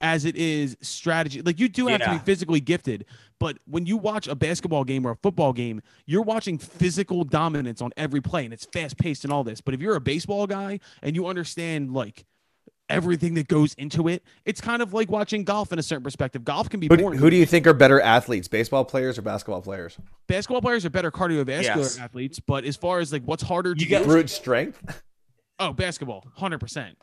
as 0.00 0.24
it 0.24 0.36
is 0.36 0.76
strategy. 0.80 1.42
Like 1.42 1.60
you 1.60 1.68
do 1.68 1.86
have 1.86 2.00
to 2.00 2.10
be 2.10 2.18
physically 2.18 2.60
gifted, 2.60 3.04
but 3.38 3.58
when 3.66 3.86
you 3.86 3.96
watch 3.96 4.28
a 4.28 4.34
basketball 4.34 4.84
game 4.84 5.06
or 5.06 5.12
a 5.12 5.16
football 5.16 5.52
game, 5.52 5.80
you're 6.06 6.22
watching 6.22 6.58
physical 6.58 7.24
dominance 7.24 7.80
on 7.82 7.92
every 7.96 8.20
play 8.20 8.44
and 8.44 8.52
it's 8.52 8.66
fast 8.66 8.96
paced 8.98 9.24
and 9.24 9.32
all 9.32 9.44
this. 9.44 9.60
But 9.60 9.74
if 9.74 9.80
you're 9.80 9.96
a 9.96 10.00
baseball 10.00 10.46
guy 10.46 10.80
and 11.02 11.14
you 11.14 11.26
understand 11.26 11.92
like 11.92 12.24
everything 12.88 13.34
that 13.34 13.48
goes 13.48 13.74
into 13.74 14.08
it, 14.08 14.22
it's 14.44 14.60
kind 14.60 14.82
of 14.82 14.92
like 14.94 15.10
watching 15.10 15.44
golf 15.44 15.72
in 15.72 15.78
a 15.78 15.82
certain 15.82 16.02
perspective. 16.04 16.44
Golf 16.44 16.68
can 16.68 16.80
be 16.80 16.88
Who, 16.88 16.96
boring. 16.96 17.18
who 17.18 17.30
do 17.30 17.36
you 17.36 17.46
think 17.46 17.66
are 17.66 17.74
better 17.74 18.00
athletes, 18.00 18.48
baseball 18.48 18.84
players 18.84 19.18
or 19.18 19.22
basketball 19.22 19.62
players? 19.62 19.96
basketball 20.26 20.60
players 20.62 20.84
are 20.84 20.90
better 20.90 21.10
cardiovascular 21.10 21.62
Yes. 21.62 21.98
athletes, 21.98 22.40
but 22.40 22.64
as 22.64 22.76
far 22.76 23.00
as 23.00 23.12
like 23.12 23.22
what's 23.24 23.42
harder 23.42 23.74
to 23.74 23.82
You 23.82 23.88
got- 23.90 24.02
do, 24.02 24.08
Brute 24.08 24.30
strength. 24.30 25.02
oh, 25.58 25.72
basketball, 25.72 26.24
hundred 26.36 26.58
percent. 26.58 26.96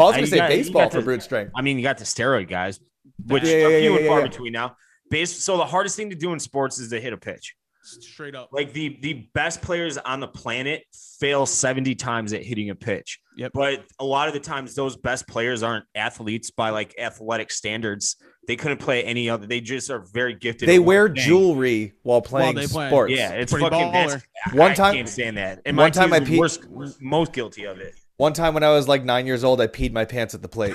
I 0.00 0.04
was 0.04 0.12
gonna 0.12 0.20
you 0.22 0.26
say 0.26 0.36
got- 0.38 0.48
baseball 0.48 0.90
for 0.90 0.96
the- 0.98 1.02
brute 1.04 1.22
strength. 1.22 1.52
I 1.54 1.62
mean, 1.62 1.76
you 1.76 1.82
got 1.82 1.98
the 1.98 2.04
steroid 2.04 2.48
guys, 2.48 2.80
which 3.26 3.44
Yeah, 3.44 3.50
yeah, 3.50 3.64
are 3.66 3.70
yeah, 3.70 3.80
few 3.80 3.92
yeah, 3.92 3.98
and 3.98 4.06
far 4.08 4.20
yeah. 4.20 4.26
between 4.28 4.52
now. 4.52 4.76
Base. 5.10 5.36
So 5.44 5.56
the 5.56 5.66
hardest 5.66 5.96
thing 5.96 6.10
to 6.10 6.16
do 6.16 6.32
in 6.32 6.40
sports 6.40 6.78
is 6.78 6.88
to 6.90 7.00
hit 7.00 7.12
a 7.12 7.16
pitch. 7.16 7.54
Straight 7.82 8.34
up. 8.34 8.48
Like 8.50 8.72
the 8.72 8.96
the 9.02 9.28
best 9.34 9.60
players 9.60 9.98
on 9.98 10.18
the 10.18 10.26
planet 10.26 10.84
fail 11.20 11.44
70 11.44 11.94
times 11.94 12.32
at 12.32 12.42
hitting 12.42 12.70
a 12.70 12.74
pitch. 12.74 13.20
Yep. 13.36 13.50
But 13.54 13.84
a 13.98 14.04
lot 14.04 14.28
of 14.28 14.34
the 14.34 14.40
times 14.40 14.74
those 14.74 14.96
best 14.96 15.26
players 15.26 15.62
aren't 15.62 15.84
athletes 15.94 16.50
by 16.50 16.70
like 16.70 16.94
athletic 16.98 17.50
standards. 17.50 18.16
They 18.46 18.56
couldn't 18.56 18.78
play 18.78 19.02
any 19.02 19.30
other. 19.30 19.46
They 19.46 19.60
just 19.60 19.90
are 19.90 20.04
very 20.12 20.34
gifted. 20.34 20.68
They 20.68 20.78
wear 20.78 21.06
thing. 21.08 21.16
jewelry 21.16 21.94
while 22.02 22.20
playing 22.22 22.54
they 22.54 22.66
play. 22.66 22.88
sports. 22.88 23.12
Yeah, 23.12 23.30
it's 23.32 23.52
Pretty 23.52 23.64
fucking 23.68 23.92
that's, 23.92 24.14
baller. 24.16 24.54
One 24.54 24.70
I 24.70 24.74
time- 24.74 24.94
can't 24.94 25.08
stand 25.08 25.36
that. 25.38 25.62
And 25.64 25.76
one 25.76 25.86
my 25.86 25.90
time 25.90 26.12
I 26.12 26.18
the 26.20 26.26
peed- 26.26 26.38
worst, 26.38 27.00
most 27.00 27.32
guilty 27.32 27.64
of 27.64 27.78
it. 27.78 27.94
One 28.18 28.32
time 28.32 28.54
when 28.54 28.62
I 28.62 28.70
was 28.70 28.86
like 28.86 29.02
nine 29.04 29.26
years 29.26 29.42
old, 29.42 29.60
I 29.60 29.66
peed 29.66 29.92
my 29.92 30.04
pants 30.04 30.34
at 30.34 30.42
the 30.42 30.48
plate. 30.48 30.74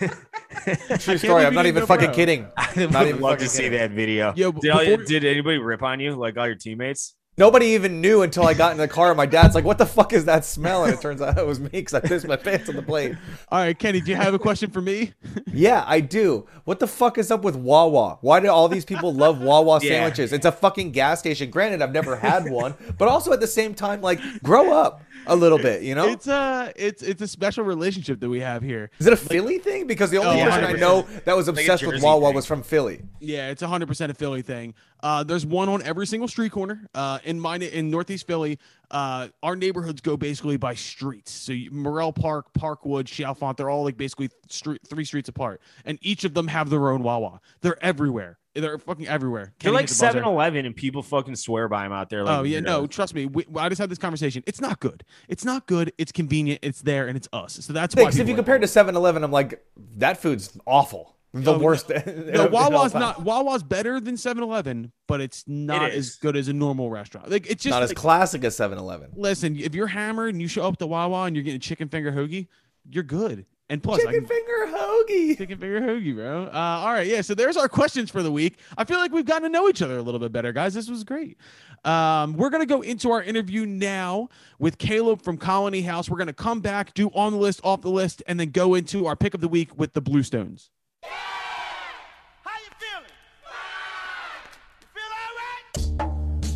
True 0.98 1.18
story. 1.18 1.44
I'm 1.44 1.54
not 1.54 1.66
even 1.66 1.80
go 1.80 1.86
fucking 1.86 2.06
pro. 2.06 2.14
kidding. 2.14 2.48
I 2.56 2.86
Not 2.86 2.92
would 3.00 3.08
even 3.08 3.20
love 3.20 3.38
to 3.38 3.48
see 3.48 3.62
kidding. 3.64 3.78
that 3.78 3.90
video. 3.92 4.32
Yo, 4.36 4.50
did, 4.52 4.70
all- 4.70 4.80
before- 4.84 5.04
did 5.04 5.24
anybody 5.24 5.58
rip 5.58 5.82
on 5.82 6.00
you 6.00 6.14
like 6.14 6.36
all 6.36 6.46
your 6.46 6.56
teammates? 6.56 7.14
Nobody 7.38 7.66
even 7.68 8.02
knew 8.02 8.20
until 8.20 8.46
I 8.46 8.52
got 8.52 8.72
in 8.72 8.78
the 8.78 8.86
car. 8.86 9.14
My 9.14 9.24
dad's 9.24 9.54
like, 9.54 9.64
"What 9.64 9.78
the 9.78 9.86
fuck 9.86 10.12
is 10.12 10.26
that 10.26 10.44
smell?" 10.44 10.84
And 10.84 10.92
it 10.92 11.00
turns 11.00 11.22
out 11.22 11.38
it 11.38 11.46
was 11.46 11.58
me 11.60 11.70
because 11.70 11.94
I 11.94 12.00
pissed 12.00 12.28
my 12.28 12.36
pants 12.36 12.68
on 12.68 12.76
the 12.76 12.82
plate. 12.82 13.16
All 13.48 13.58
right, 13.58 13.78
Kenny, 13.78 14.02
do 14.02 14.10
you 14.10 14.16
have 14.16 14.34
a 14.34 14.38
question 14.38 14.70
for 14.70 14.82
me? 14.82 15.14
Yeah, 15.54 15.84
I 15.86 16.00
do. 16.00 16.46
What 16.64 16.78
the 16.80 16.86
fuck 16.86 17.18
is 17.18 17.30
up 17.30 17.42
with 17.44 17.56
Wawa? 17.56 18.18
Why 18.22 18.40
do 18.40 18.48
all 18.50 18.68
these 18.68 18.84
people 18.86 19.12
love 19.12 19.40
Wawa 19.40 19.80
Yeah. 19.82 19.88
sandwiches? 19.90 20.32
It's 20.32 20.46
a 20.46 20.52
fucking 20.52 20.92
gas 20.92 21.18
station. 21.20 21.50
Granted, 21.50 21.82
I've 21.82 21.92
never 21.92 22.16
had 22.16 22.50
one, 22.50 22.74
but 22.96 23.08
also 23.08 23.32
at 23.32 23.40
the 23.40 23.46
same 23.46 23.74
time, 23.74 24.00
like, 24.00 24.18
grow 24.42 24.72
up 24.72 25.02
a 25.26 25.36
little 25.36 25.58
bit. 25.58 25.82
You 25.82 25.94
know? 25.94 26.08
It's 26.08 26.26
a 26.26 26.72
it's 26.76 27.02
it's 27.02 27.22
a 27.22 27.28
special 27.28 27.64
relationship 27.64 28.20
that 28.20 28.28
we 28.28 28.40
have 28.40 28.62
here. 28.62 28.90
Is 28.98 29.06
it 29.06 29.12
a 29.12 29.16
Philly 29.16 29.58
thing? 29.58 29.86
Because 29.86 30.10
the 30.10 30.18
only 30.18 30.40
Oh, 30.42 30.44
person 30.44 30.64
I 30.64 30.72
100%. 30.74 30.80
know 30.80 31.02
that 31.24 31.36
was 31.36 31.48
Like 31.48 31.58
obsessed 31.58 31.82
with 31.84 31.94
Jersey 31.96 32.04
Wawa 32.06 32.26
thing. 32.28 32.34
was 32.36 32.46
from 32.46 32.62
Philly. 32.62 33.02
Yeah, 33.20 33.50
it's 33.50 33.62
100% 33.62 34.10
a 34.10 34.14
Philly 34.14 34.42
thing. 34.42 34.74
Uh, 35.02 35.22
there's 35.24 35.44
one 35.44 35.68
on 35.68 35.82
every 35.82 36.06
single 36.06 36.28
street 36.28 36.52
corner. 36.52 36.86
Uh, 36.94 37.18
in 37.24 37.40
mine 37.40 37.62
in 37.62 37.90
Northeast 37.90 38.26
Philly, 38.26 38.58
uh, 38.90 39.28
our 39.42 39.56
neighborhoods 39.56 40.00
go 40.00 40.16
basically 40.16 40.56
by 40.56 40.74
streets. 40.74 41.32
So 41.32 41.52
you, 41.52 41.70
Morrell 41.72 42.12
Park, 42.12 42.46
Parkwood, 42.56 43.04
Chalfont, 43.06 43.56
they're 43.56 43.70
all 43.70 43.82
like 43.84 43.96
basically 43.96 44.30
street, 44.48 44.80
three 44.86 45.04
streets 45.04 45.28
apart, 45.28 45.60
and 45.84 45.98
each 46.02 46.24
of 46.24 46.34
them 46.34 46.46
have 46.48 46.70
their 46.70 46.90
own 46.90 47.02
Wawa. 47.02 47.40
They're 47.62 47.82
everywhere. 47.84 48.38
They're 48.54 48.78
fucking 48.78 49.06
everywhere. 49.08 49.54
They're 49.60 49.72
like 49.72 49.88
hit 49.88 49.90
7 49.90 50.24
Eleven 50.24 50.66
and 50.66 50.76
people 50.76 51.02
fucking 51.02 51.36
swear 51.36 51.68
by 51.68 51.84
them 51.84 51.92
out 51.92 52.10
there. 52.10 52.22
Like, 52.24 52.38
Oh 52.38 52.42
yeah, 52.42 52.56
you 52.58 52.60
no, 52.62 52.82
know. 52.82 52.86
trust 52.86 53.14
me. 53.14 53.26
We, 53.26 53.44
I 53.56 53.68
just 53.68 53.80
had 53.80 53.88
this 53.90 53.98
conversation. 53.98 54.42
It's 54.46 54.60
not 54.60 54.78
good. 54.80 55.04
It's 55.28 55.44
not 55.44 55.66
good. 55.66 55.92
It's 55.96 56.12
convenient. 56.12 56.60
It's 56.62 56.82
there, 56.82 57.08
and 57.08 57.16
it's 57.16 57.28
us. 57.32 57.54
So 57.64 57.72
that's 57.72 57.94
why. 57.96 58.02
Because 58.04 58.18
if 58.18 58.28
you 58.28 58.34
compare 58.34 58.56
it 58.56 58.58
it. 58.58 58.62
to 58.62 58.68
7 58.68 58.94
Eleven, 58.94 59.24
I'm 59.24 59.30
like, 59.32 59.64
that 59.96 60.18
food's 60.20 60.56
awful. 60.66 61.16
The 61.34 61.54
Oh, 61.54 61.58
worst. 61.58 61.90
No, 62.06 62.46
Wawa's 62.48 62.92
not. 62.92 63.22
Wawa's 63.22 63.62
better 63.62 63.98
than 64.00 64.16
7-Eleven, 64.16 64.92
but 65.08 65.22
it's 65.22 65.44
not 65.46 65.90
It 65.90 65.94
as 65.94 66.16
good 66.16 66.36
as 66.36 66.48
a 66.48 66.52
normal 66.52 66.90
restaurant. 66.90 67.30
Like 67.30 67.46
it's 67.46 67.62
just 67.62 67.70
not 67.72 67.82
as 67.82 67.94
classic 67.94 68.44
as 68.44 68.54
7 68.54 68.76
Eleven. 68.76 69.12
listen. 69.16 69.56
If 69.58 69.74
you're 69.74 69.86
hammered 69.86 70.34
and 70.34 70.42
you 70.42 70.48
show 70.48 70.68
up 70.68 70.76
to 70.76 70.86
Wawa 70.86 71.22
and 71.22 71.34
you're 71.34 71.42
getting 71.42 71.56
a 71.56 71.60
chicken 71.60 71.88
finger 71.88 72.12
hoagie, 72.12 72.48
you're 72.90 73.02
good. 73.02 73.46
And 73.72 73.82
plus, 73.82 74.02
Chicken 74.02 74.26
can, 74.26 74.26
finger 74.26 74.66
hoagie. 74.66 75.38
chicken 75.38 75.58
finger 75.58 75.80
hoagie, 75.80 76.14
bro. 76.14 76.44
Uh, 76.44 76.50
all 76.52 76.92
right, 76.92 77.06
yeah. 77.06 77.22
So 77.22 77.34
there's 77.34 77.56
our 77.56 77.70
questions 77.70 78.10
for 78.10 78.22
the 78.22 78.30
week. 78.30 78.58
I 78.76 78.84
feel 78.84 78.98
like 78.98 79.12
we've 79.12 79.24
gotten 79.24 79.44
to 79.44 79.48
know 79.48 79.66
each 79.66 79.80
other 79.80 79.96
a 79.96 80.02
little 80.02 80.20
bit 80.20 80.30
better, 80.30 80.52
guys. 80.52 80.74
This 80.74 80.90
was 80.90 81.04
great. 81.04 81.38
Um, 81.82 82.34
we're 82.36 82.50
gonna 82.50 82.66
go 82.66 82.82
into 82.82 83.10
our 83.12 83.22
interview 83.22 83.64
now 83.64 84.28
with 84.58 84.76
Caleb 84.76 85.22
from 85.22 85.38
Colony 85.38 85.80
House. 85.80 86.10
We're 86.10 86.18
gonna 86.18 86.34
come 86.34 86.60
back, 86.60 86.92
do 86.92 87.08
on 87.14 87.32
the 87.32 87.38
list, 87.38 87.62
off 87.64 87.80
the 87.80 87.88
list, 87.88 88.22
and 88.26 88.38
then 88.38 88.50
go 88.50 88.74
into 88.74 89.06
our 89.06 89.16
pick 89.16 89.32
of 89.32 89.40
the 89.40 89.48
week 89.48 89.78
with 89.78 89.94
the 89.94 90.02
Blue 90.02 90.22
Stones. 90.22 90.68
How 91.02 91.41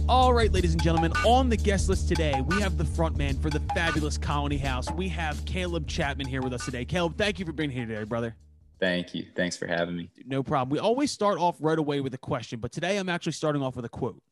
all 0.09 0.15
right? 0.15 0.17
All 0.17 0.27
All 0.27 0.35
right, 0.35 0.53
ladies 0.53 0.73
and 0.73 0.83
gentlemen, 0.83 1.13
on 1.25 1.49
the 1.49 1.57
guest 1.57 1.89
list 1.89 2.09
today, 2.09 2.43
we 2.47 2.61
have 2.61 2.77
the 2.77 2.85
front 2.85 3.17
man 3.17 3.39
for 3.39 3.51
the 3.51 3.61
fabulous 3.75 4.19
Colony 4.19 4.59
House. 4.59 4.91
We 4.91 5.09
have 5.09 5.45
Caleb 5.45 5.87
Chapman 5.87 6.27
here 6.27 6.43
with 6.43 6.53
us 6.53 6.65
today. 6.65 6.85
Caleb, 6.85 7.17
thank 7.17 7.39
you 7.39 7.47
for 7.47 7.53
being 7.53 7.71
here 7.71 7.87
today, 7.87 8.05
brother. 8.05 8.35
Thank 8.79 9.15
you. 9.15 9.27
Thanks 9.35 9.57
for 9.57 9.67
having 9.67 9.97
me. 9.97 10.11
No 10.27 10.43
problem. 10.43 10.71
We 10.71 10.79
always 10.79 11.11
start 11.11 11.39
off 11.39 11.57
right 11.61 11.79
away 11.79 12.01
with 12.01 12.13
a 12.15 12.19
question, 12.19 12.61
but 12.61 12.73
today 12.73 12.99
I'm 12.99 13.09
actually 13.09 13.33
starting 13.33 13.63
off 13.63 13.77
with 13.77 13.85
a 13.87 13.89
quote. 13.89 14.23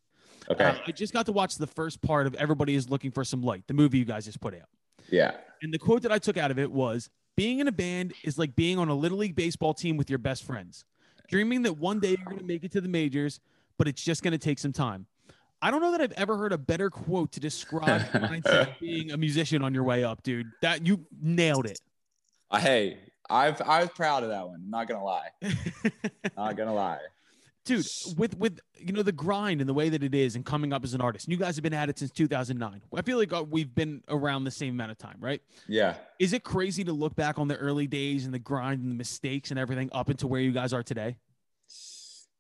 Okay. 0.51 0.65
Uh, 0.65 0.75
I 0.87 0.91
just 0.91 1.13
got 1.15 1.27
to 1.27 1.33
watch 1.33 1.57
the 1.57 1.67
first 1.67 2.03
part 2.03 2.27
of 2.27 2.35
Everybody 2.35 2.75
is 2.75 2.91
Looking 2.91 3.11
for 3.11 3.25
Some 3.25 3.43
Light, 3.43 3.65
the 3.67 3.75
movie 3.75 3.99
you 3.99 4.05
guys 4.05 4.27
just 4.27 4.41
put 4.41 4.55
out. 4.55 4.69
yeah. 5.11 5.33
And 5.63 5.73
the 5.73 5.79
quote 5.79 6.03
that 6.03 6.13
I 6.13 6.19
took 6.19 6.37
out 6.37 6.51
of 6.51 6.59
it 6.59 6.71
was 6.71 7.09
being 7.37 7.61
in 7.61 7.69
a 7.69 7.73
band 7.73 8.13
is 8.25 8.37
like 8.39 8.55
being 8.55 8.79
on 8.79 8.89
a 8.89 8.95
little 8.95 9.19
league 9.19 9.35
baseball 9.35 9.73
team 9.73 9.97
with 9.97 10.11
your 10.11 10.19
best 10.19 10.45
friends, 10.45 10.85
dreaming 11.29 11.63
that 11.63 11.79
one 11.79 12.01
day 12.01 12.11
you're 12.11 12.25
going 12.27 12.39
to 12.39 12.45
make 12.45 12.65
it 12.65 12.73
to 12.73 12.83
the 12.83 12.89
majors, 12.89 13.41
but 13.79 13.89
it's 13.89 14.03
just 14.03 14.23
going 14.23 14.33
to 14.33 14.39
take 14.39 14.59
some 14.59 14.73
time. 14.73 15.07
I 15.65 15.71
don't 15.71 15.81
know 15.81 15.93
that 15.93 16.03
I've 16.03 16.13
ever 16.13 16.37
heard 16.37 16.53
a 16.53 16.59
better 16.59 16.91
quote 16.91 17.33
to 17.33 17.41
describe 17.41 18.03
mindset 18.13 18.79
being 18.81 19.13
a 19.13 19.17
musician 19.17 19.63
on 19.63 19.73
your 19.73 19.83
way 19.85 20.05
up, 20.05 20.23
dude. 20.23 20.47
That 20.61 20.87
you 20.87 21.07
nailed 21.23 21.65
it. 21.65 21.81
Uh, 22.51 22.59
hey, 22.59 22.99
I've 23.31 23.63
I 23.63 23.81
was 23.81 23.89
proud 23.91 24.23
of 24.25 24.29
that 24.29 24.47
one. 24.47 24.61
I'm 24.63 24.71
not 24.71 24.87
gonna 24.89 25.03
lie. 25.03 25.29
Not 26.37 26.57
gonna 26.59 26.75
lie. 26.75 26.99
dude 27.65 27.87
with 28.19 28.37
with 28.37 28.61
you 28.79 28.93
know 28.93 29.03
the 29.03 29.11
grind 29.13 29.63
and 29.63 29.69
the 29.69 29.73
way 29.73 29.89
that 29.89 30.03
it 30.03 30.15
is 30.15 30.37
and 30.37 30.45
coming 30.45 30.71
up 30.75 30.85
as 30.85 30.93
an 30.93 31.01
artist 31.01 31.25
and 31.27 31.33
you 31.33 31.39
guys 31.39 31.57
have 31.57 31.63
been 31.63 31.73
at 31.73 31.89
it 31.89 31.99
since 31.99 32.11
2009 32.11 32.83
i 32.95 33.01
feel 33.01 33.17
like 33.17 33.33
uh, 33.33 33.43
we've 33.43 33.75
been 33.75 34.03
around 34.11 34.45
the 34.45 34.51
same 34.51 34.75
amount 34.75 34.91
of 34.91 34.99
time 34.99 35.17
right 35.19 35.41
Yeah. 35.67 35.95
is 36.19 36.35
it 36.35 36.45
crazy 36.45 36.85
to 36.85 36.93
look 36.93 37.17
back 37.17 37.39
on 37.39 37.49
the 37.49 37.57
early 37.57 37.87
days 37.87 38.27
and 38.27 38.35
the 38.35 38.39
grind 38.39 38.83
and 38.83 38.91
the 38.91 38.95
mistakes 38.95 39.51
and 39.51 39.59
everything 39.59 39.89
up 39.93 40.11
into 40.11 40.27
where 40.27 40.43
you 40.43 40.53
guys 40.53 40.75
are 40.75 40.83
today 40.83 41.17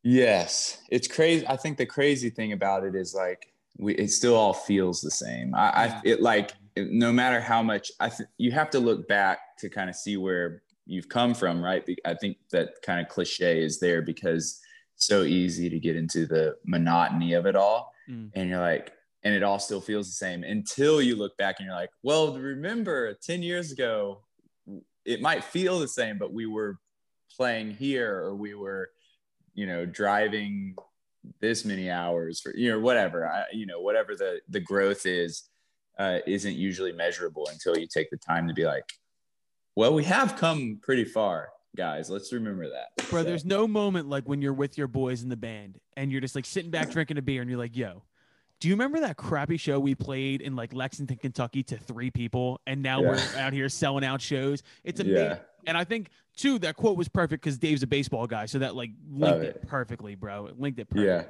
Yes. 0.05 0.78
It's 0.90 1.09
crazy. 1.09 1.46
I 1.48 1.57
think 1.57 1.78
the 1.78 1.86
crazy 1.86 2.30
thing 2.30 2.52
about 2.52 2.84
it 2.84 2.94
is 2.94 3.14
like 3.14 3.50
we 3.78 3.94
it 3.94 4.11
still 4.11 4.36
all 4.36 4.52
feels 4.52 5.00
the 5.00 5.11
same. 5.11 5.55
I, 5.55 5.86
I 5.86 6.00
it 6.05 6.20
like 6.20 6.52
no 6.76 7.12
matter 7.12 7.40
how 7.40 7.62
much 7.62 7.90
I 7.98 8.11
th- 8.11 8.28
you 8.36 8.52
have 8.52 8.70
to 8.70 8.80
look 8.80 9.09
back 9.09 9.57
to 9.59 9.68
kind 9.68 9.88
of 9.88 9.96
see 9.96 10.16
where 10.16 10.62
you've 10.86 11.09
come 11.09 11.34
from, 11.34 11.64
right? 11.64 11.88
I 12.05 12.14
think 12.14 12.36
that 12.52 12.74
kind 12.82 13.00
of 13.00 13.09
cliche 13.09 13.62
is 13.62 13.80
there 13.80 14.02
because 14.02 14.61
it's 14.94 15.07
so 15.07 15.22
easy 15.22 15.70
to 15.70 15.80
get 15.80 15.96
into 15.96 16.26
the 16.26 16.57
monotony 16.64 17.32
of 17.32 17.46
it 17.46 17.57
all. 17.57 17.92
Mm. 18.09 18.30
and 18.34 18.50
you're 18.50 18.61
like 18.61 18.92
and 19.22 19.34
it 19.34 19.42
all 19.42 19.59
still 19.59 19.80
feels 19.80 20.09
the 20.09 20.12
same 20.12 20.44
until 20.44 21.00
you 21.00 21.16
look 21.16 21.34
back 21.38 21.57
and 21.59 21.64
you're 21.64 21.74
like 21.74 21.88
well 22.02 22.36
remember 22.36 23.14
10 23.14 23.42
years 23.42 23.72
ago 23.72 24.20
it 25.07 25.22
might 25.22 25.42
feel 25.42 25.78
the 25.78 25.88
same 25.88 26.18
but 26.18 26.34
we 26.34 26.44
were 26.44 26.78
playing 27.34 27.70
here 27.70 28.14
or 28.18 28.34
we 28.34 28.52
were 28.52 28.90
you 29.55 29.66
know 29.66 29.86
driving 29.86 30.74
this 31.40 31.64
many 31.64 31.90
hours 31.90 32.40
for 32.40 32.55
you 32.57 32.70
know 32.70 32.78
whatever 32.80 33.26
I, 33.26 33.44
you 33.52 33.66
know 33.66 33.80
whatever 33.80 34.14
the 34.14 34.40
the 34.48 34.61
growth 34.61 35.07
is 35.07 35.44
uh, 35.98 36.18
isn't 36.26 36.55
usually 36.57 36.92
measurable 36.92 37.48
until 37.52 37.78
you 37.78 37.86
take 37.86 38.11
the 38.11 38.16
time 38.16 38.48
to 38.48 38.55
be 38.55 38.64
like 38.64 38.84
well 39.76 39.94
we 39.94 40.05
have 40.05 40.36
come 40.36 40.78
pretty 40.82 41.05
far 41.05 41.48
guys. 41.76 42.09
Let's 42.09 42.32
remember 42.32 42.68
that. 42.70 43.09
Bro 43.11 43.22
So- 43.22 43.24
there's 43.28 43.44
no 43.44 43.66
moment 43.66 44.09
like 44.09 44.28
when 44.28 44.40
you're 44.40 44.52
with 44.52 44.78
your 44.78 44.86
boys 44.86 45.22
in 45.24 45.28
the 45.28 45.36
band 45.36 45.78
and 45.96 46.12
you're 46.12 46.20
just 46.20 46.34
like 46.36 46.46
sitting 46.46 46.70
back 46.70 46.90
drinking 46.90 47.18
a 47.18 47.22
beer 47.22 47.40
and 47.40 47.50
you're 47.50 47.59
like 47.59 47.76
yo 47.76 48.02
do 48.61 48.68
you 48.68 48.74
remember 48.74 49.00
that 49.00 49.16
crappy 49.16 49.57
show 49.57 49.80
we 49.80 49.94
played 49.96 50.40
in 50.40 50.55
like 50.55 50.72
lexington 50.72 51.16
kentucky 51.16 51.62
to 51.64 51.76
three 51.76 52.11
people 52.11 52.61
and 52.66 52.80
now 52.82 53.02
Yeah. 53.02 53.09
we're 53.09 53.40
out 53.40 53.52
here 53.52 53.68
selling 53.68 54.05
out 54.05 54.20
shows? 54.20 54.62
It's 54.84 55.00
amazing. 55.00 55.16
yeah 55.24 55.38
And 55.66 55.76
I 55.76 55.84
think 55.84 56.10
too 56.36 56.58
that 56.60 56.76
quote 56.76 56.96
was 56.96 57.08
perfect 57.08 57.42
because 57.42 57.58
Dave's 57.58 57.82
a 57.82 57.86
baseball 57.86 58.26
guy, 58.26 58.46
so 58.46 58.58
that 58.58 58.74
like 58.74 58.90
linked 59.10 59.42
it. 59.44 59.56
it. 59.56 59.68
perfectly, 59.68 60.14
bro. 60.14 60.46
It 60.46 60.58
linked 60.58 60.78
it 60.78 60.88
perfectly. 60.88 61.06
yeah 61.06 61.24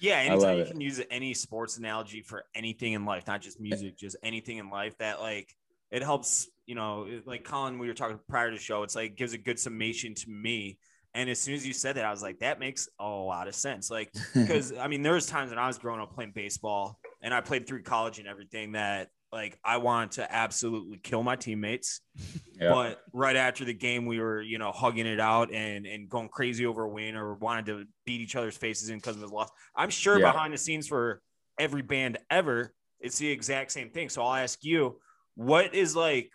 Yeah, 0.00 0.16
anytime 0.18 0.38
love 0.40 0.56
you 0.56 0.62
it. 0.62 0.70
can 0.70 0.80
use 0.80 1.00
any 1.10 1.34
sports 1.34 1.78
analogy 1.78 2.22
for 2.22 2.44
anything 2.54 2.92
in 2.92 3.04
life, 3.04 3.26
not 3.26 3.40
just 3.40 3.60
music, 3.60 3.92
eh. 3.92 3.96
just 3.98 4.16
anything 4.22 4.58
in 4.58 4.70
life 4.70 4.96
that 4.98 5.20
like 5.20 5.54
it 5.90 6.02
helps, 6.02 6.48
you 6.66 6.74
know, 6.74 7.06
like 7.24 7.44
Colin, 7.44 7.78
we 7.78 7.86
were 7.86 7.94
talking 7.94 8.18
prior 8.28 8.50
to 8.50 8.56
the 8.56 8.62
show, 8.62 8.82
it's 8.82 8.96
like 8.96 9.16
gives 9.16 9.32
a 9.32 9.38
good 9.38 9.58
summation 9.58 10.14
to 10.14 10.30
me. 10.30 10.78
And 11.16 11.30
as 11.30 11.38
soon 11.40 11.54
as 11.54 11.64
you 11.64 11.72
said 11.72 11.94
that, 11.96 12.04
I 12.04 12.10
was 12.10 12.22
like, 12.22 12.40
that 12.40 12.58
makes 12.58 12.88
a 12.98 13.06
lot 13.06 13.46
of 13.46 13.54
sense. 13.54 13.88
Like, 13.90 14.12
because 14.34 14.72
I 14.76 14.88
mean, 14.88 15.02
there 15.02 15.12
was 15.12 15.26
times 15.26 15.50
when 15.50 15.58
I 15.60 15.68
was 15.68 15.78
growing 15.78 16.00
up 16.00 16.12
playing 16.12 16.32
baseball 16.34 16.98
and 17.22 17.32
I 17.32 17.40
played 17.40 17.66
through 17.68 17.84
college 17.84 18.18
and 18.18 18.26
everything 18.26 18.72
that 18.72 19.10
like 19.34 19.58
I 19.64 19.78
wanted 19.78 20.12
to 20.12 20.32
absolutely 20.32 20.98
kill 20.98 21.22
my 21.22 21.36
teammates. 21.36 22.00
Yeah. 22.56 22.70
But 22.70 23.00
right 23.12 23.34
after 23.34 23.64
the 23.64 23.74
game, 23.74 24.06
we 24.06 24.20
were, 24.20 24.40
you 24.40 24.58
know, 24.58 24.70
hugging 24.70 25.06
it 25.08 25.18
out 25.18 25.52
and 25.52 25.86
and 25.86 26.08
going 26.08 26.28
crazy 26.28 26.64
over 26.66 26.84
a 26.84 26.88
win 26.88 27.16
or 27.16 27.34
wanted 27.34 27.66
to 27.66 27.84
beat 28.06 28.20
each 28.20 28.36
other's 28.36 28.56
faces 28.56 28.90
in 28.90 28.98
because 28.98 29.16
of 29.16 29.22
the 29.22 29.34
loss. 29.34 29.50
I'm 29.74 29.90
sure 29.90 30.20
Yeah. 30.20 30.30
behind 30.30 30.54
the 30.54 30.58
scenes 30.58 30.86
for 30.86 31.20
every 31.58 31.82
band 31.82 32.16
ever, 32.30 32.72
it's 33.00 33.18
the 33.18 33.28
exact 33.28 33.72
same 33.72 33.90
thing. 33.90 34.08
So 34.08 34.22
I'll 34.22 34.36
ask 34.40 34.62
you, 34.62 35.00
what 35.34 35.74
is 35.74 35.96
like 35.96 36.30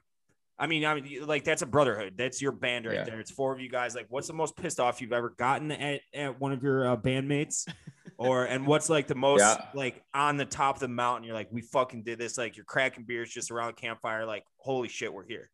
I 0.60 0.68
mean, 0.68 0.84
I 0.84 0.94
mean, 1.00 1.26
like 1.26 1.46
that's 1.46 1.62
a 1.62 1.66
brotherhood. 1.66 2.16
That's 2.18 2.42
your 2.42 2.52
band 2.52 2.86
right 2.86 2.96
Yeah. 2.96 3.04
there. 3.06 3.22
It's 3.22 3.32
four 3.32 3.54
of 3.54 3.62
you 3.62 3.70
guys. 3.70 3.96
Like, 3.96 4.08
what's 4.10 4.28
the 4.28 4.34
most 4.34 4.58
pissed 4.58 4.82
off 4.82 5.00
you've 5.00 5.14
ever 5.14 5.30
gotten 5.30 5.72
at, 5.72 6.02
at 6.14 6.38
one 6.38 6.52
of 6.52 6.62
your 6.62 6.86
uh, 6.86 6.98
bandmates? 6.98 7.66
Or 8.20 8.44
and 8.44 8.68
what's 8.68 8.90
like 8.90 9.08
the 9.08 9.16
most 9.16 9.40
Yeah. 9.40 9.66
like 9.74 10.04
on 10.14 10.36
the 10.36 10.44
top 10.46 10.76
of 10.76 10.82
the 10.82 10.90
mountain? 10.90 11.24
You're 11.24 11.34
like, 11.36 11.48
we 11.52 11.62
fucking 11.62 12.04
did 12.04 12.20
this. 12.20 12.38
Like, 12.38 12.58
you're 12.58 12.66
cracking 12.66 13.06
beers 13.06 13.30
just 13.30 13.50
around 13.50 13.68
the 13.68 13.82
campfire. 13.82 14.26
Like, 14.26 14.46
holy 14.58 14.90
shit, 14.90 15.14
we're 15.14 15.26
here. 15.26 15.50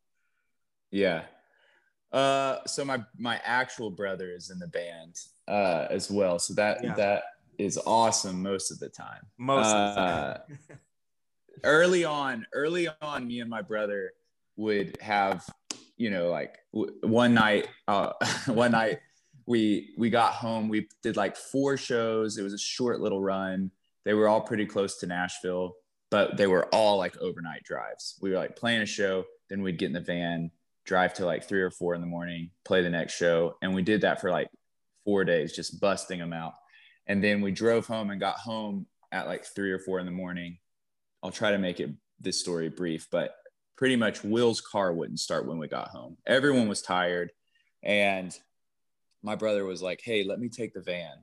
Yeah. 0.89 1.25
Uh, 2.11 2.57
so 2.65 2.83
my 2.83 3.03
my 3.19 3.39
actual 3.43 3.91
brother 3.91 4.31
is 4.31 4.49
in 4.49 4.57
the 4.57 4.67
band 4.67 5.15
uh, 5.47 5.85
as 5.91 6.09
well. 6.09 6.39
So 6.39 6.55
that 6.55 6.83
Yeah. 6.83 6.95
that 6.95 7.23
is 7.59 7.77
awesome 7.85 8.41
most 8.41 8.71
of 8.71 8.79
the 8.79 8.89
time. 8.89 9.27
Most 9.37 9.67
of 9.67 9.95
the 9.95 10.01
Uh, 10.01 10.37
early 11.63 12.03
on, 12.03 12.47
early 12.51 12.87
on, 12.99 13.27
me 13.27 13.41
and 13.41 13.49
my 13.49 13.61
brother 13.61 14.11
would 14.55 14.97
have, 15.01 15.45
you 15.97 16.09
know, 16.09 16.29
like 16.31 16.57
w- 16.73 16.97
one 17.03 17.35
night, 17.35 17.67
uh, 17.87 18.13
one 18.47 18.71
night 18.71 18.99
we 19.45 19.93
we 19.97 20.09
got 20.09 20.33
home. 20.33 20.69
We 20.69 20.87
did 21.03 21.17
like 21.17 21.37
four 21.37 21.77
shows. 21.77 22.37
It 22.37 22.43
was 22.43 22.53
a 22.53 22.57
short 22.57 22.99
little 22.99 23.21
run. 23.21 23.71
They 24.03 24.13
were 24.13 24.27
all 24.27 24.41
pretty 24.41 24.65
close 24.65 24.97
to 24.97 25.07
Nashville, 25.07 25.75
but 26.11 26.37
they 26.37 26.47
were 26.47 26.65
all 26.73 26.97
like 26.97 27.17
overnight 27.17 27.63
drives. 27.63 28.17
We 28.21 28.31
were 28.31 28.37
like 28.37 28.55
playing 28.55 28.81
a 28.81 28.85
show, 28.85 29.25
then 29.49 29.61
we'd 29.61 29.77
get 29.77 29.87
in 29.87 29.93
the 29.93 29.99
van, 29.99 30.51
drive 30.85 31.13
to 31.15 31.25
like 31.25 31.47
three 31.47 31.61
or 31.61 31.71
four 31.71 31.95
in 31.95 32.01
the 32.01 32.07
morning, 32.07 32.51
play 32.63 32.81
the 32.81 32.89
next 32.89 33.13
show, 33.13 33.57
and 33.61 33.73
we 33.73 33.81
did 33.81 34.01
that 34.01 34.21
for 34.21 34.31
like 34.31 34.49
four 35.03 35.23
days, 35.23 35.55
just 35.55 35.79
busting 35.79 36.19
them 36.19 36.33
out. 36.33 36.53
And 37.07 37.23
then 37.23 37.41
we 37.41 37.51
drove 37.51 37.85
home 37.85 38.09
and 38.09 38.19
got 38.19 38.37
home 38.37 38.87
at 39.11 39.27
like 39.27 39.45
three 39.45 39.71
or 39.71 39.79
four 39.79 39.99
in 39.99 40.05
the 40.05 40.11
morning. 40.11 40.57
I'll 41.23 41.31
try 41.31 41.51
to 41.51 41.57
make 41.57 41.79
it 41.79 41.91
this 42.19 42.39
story 42.39 42.69
brief, 42.69 43.07
but 43.11 43.35
pretty 43.77 43.95
much 43.95 44.23
Will's 44.23 44.61
car 44.61 44.93
wouldn't 44.93 45.19
start 45.19 45.47
when 45.47 45.57
we 45.57 45.67
got 45.67 45.89
home. 45.89 46.17
Everyone 46.25 46.67
was 46.67 46.81
tired. 46.81 47.31
And 47.83 48.35
my 49.25 49.35
brother 49.35 49.65
was 49.65 49.81
like, 49.81 50.01
Hey, 50.01 50.23
let 50.23 50.39
me 50.39 50.49
take 50.49 50.73
the 50.73 50.81
van. 50.81 51.17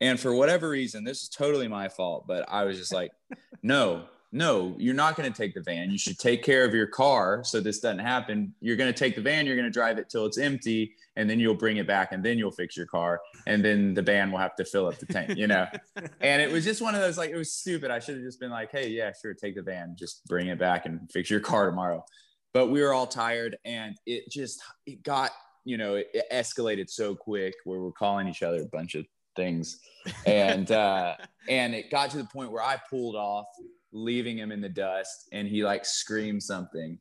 And 0.00 0.20
for 0.20 0.34
whatever 0.34 0.68
reason, 0.68 1.04
this 1.04 1.22
is 1.22 1.28
totally 1.28 1.68
my 1.68 1.88
fault, 1.88 2.26
but 2.26 2.44
I 2.48 2.64
was 2.64 2.76
just 2.76 2.92
like, 2.92 3.12
No, 3.62 4.04
no, 4.30 4.74
you're 4.78 4.94
not 4.94 5.16
going 5.16 5.30
to 5.32 5.36
take 5.36 5.54
the 5.54 5.62
van. 5.62 5.90
You 5.90 5.96
should 5.96 6.18
take 6.18 6.42
care 6.42 6.64
of 6.64 6.74
your 6.74 6.86
car 6.86 7.42
so 7.44 7.60
this 7.60 7.80
doesn't 7.80 8.00
happen. 8.00 8.52
You're 8.60 8.76
going 8.76 8.92
to 8.92 8.98
take 8.98 9.14
the 9.14 9.22
van, 9.22 9.46
you're 9.46 9.56
going 9.56 9.66
to 9.66 9.70
drive 9.72 9.96
it 9.96 10.10
till 10.10 10.26
it's 10.26 10.36
empty, 10.36 10.94
and 11.16 11.30
then 11.30 11.40
you'll 11.40 11.54
bring 11.54 11.78
it 11.78 11.86
back 11.86 12.12
and 12.12 12.22
then 12.22 12.36
you'll 12.36 12.50
fix 12.50 12.76
your 12.76 12.84
car. 12.84 13.22
And 13.46 13.64
then 13.64 13.94
the 13.94 14.02
van 14.02 14.30
will 14.30 14.38
have 14.38 14.54
to 14.56 14.66
fill 14.66 14.86
up 14.86 14.98
the 14.98 15.06
tank, 15.06 15.38
you 15.38 15.46
know? 15.46 15.66
and 16.20 16.42
it 16.42 16.52
was 16.52 16.62
just 16.62 16.82
one 16.82 16.94
of 16.94 17.00
those 17.00 17.16
like 17.16 17.30
it 17.30 17.36
was 17.36 17.52
stupid. 17.52 17.90
I 17.90 18.00
should 18.00 18.16
have 18.16 18.24
just 18.24 18.38
been 18.38 18.50
like, 18.50 18.70
hey, 18.70 18.88
yeah, 18.88 19.12
sure, 19.20 19.32
take 19.32 19.54
the 19.54 19.62
van, 19.62 19.96
just 19.98 20.26
bring 20.26 20.48
it 20.48 20.58
back 20.58 20.84
and 20.84 21.10
fix 21.10 21.30
your 21.30 21.40
car 21.40 21.66
tomorrow. 21.66 22.04
But 22.52 22.66
we 22.66 22.82
were 22.82 22.92
all 22.92 23.06
tired, 23.06 23.56
and 23.64 23.96
it 24.06 24.30
just 24.30 24.62
it 24.86 25.02
got 25.02 25.30
you 25.64 25.76
know 25.76 25.96
it, 25.96 26.08
it 26.14 26.24
escalated 26.32 26.88
so 26.88 27.14
quick 27.14 27.54
where 27.64 27.80
we're 27.80 27.92
calling 27.92 28.28
each 28.28 28.42
other 28.42 28.62
a 28.62 28.66
bunch 28.66 28.94
of 28.94 29.06
things, 29.36 29.80
and 30.26 30.70
uh, 30.70 31.14
and 31.48 31.74
it 31.74 31.90
got 31.90 32.10
to 32.10 32.18
the 32.18 32.24
point 32.24 32.52
where 32.52 32.62
I 32.62 32.78
pulled 32.90 33.16
off, 33.16 33.46
leaving 33.92 34.38
him 34.38 34.52
in 34.52 34.60
the 34.60 34.68
dust, 34.68 35.28
and 35.32 35.48
he 35.48 35.64
like 35.64 35.84
screamed 35.84 36.42
something, 36.42 36.98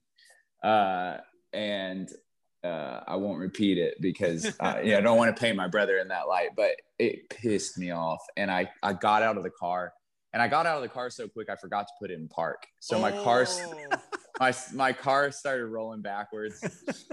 uh, 0.64 1.18
and 1.54 2.10
uh, 2.64 3.02
I 3.08 3.16
won't 3.16 3.40
repeat 3.40 3.78
it 3.78 3.96
because 4.02 4.46
uh, 4.60 4.80
yeah, 4.84 4.98
I 4.98 5.02
don't 5.02 5.18
want 5.18 5.36
to 5.36 5.40
paint 5.40 5.56
my 5.56 5.68
brother 5.68 5.98
in 5.98 6.08
that 6.10 6.28
light, 6.28 6.50
but 6.56 6.72
it 7.00 7.30
pissed 7.30 7.78
me 7.78 7.92
off. 7.92 8.20
And 8.36 8.52
I, 8.52 8.70
I 8.84 8.94
got 8.94 9.24
out 9.24 9.38
of 9.38 9.44
the 9.44 9.50
car 9.50 9.94
and 10.34 10.42
I 10.42 10.48
got 10.48 10.66
out 10.66 10.78
of 10.78 10.84
the 10.84 10.90
car 10.90 11.10
so 11.10 11.28
quick 11.28 11.50
I 11.50 11.56
forgot 11.56 11.88
to 11.88 11.94
put 12.00 12.12
it 12.12 12.16
in 12.16 12.28
park. 12.28 12.68
So 12.80 13.00
my 13.00 13.12
car, 13.12 13.48
my 14.40 14.54
my 14.74 14.94
car 14.94 15.32
started 15.32 15.66
rolling 15.68 16.02
backwards, 16.02 16.64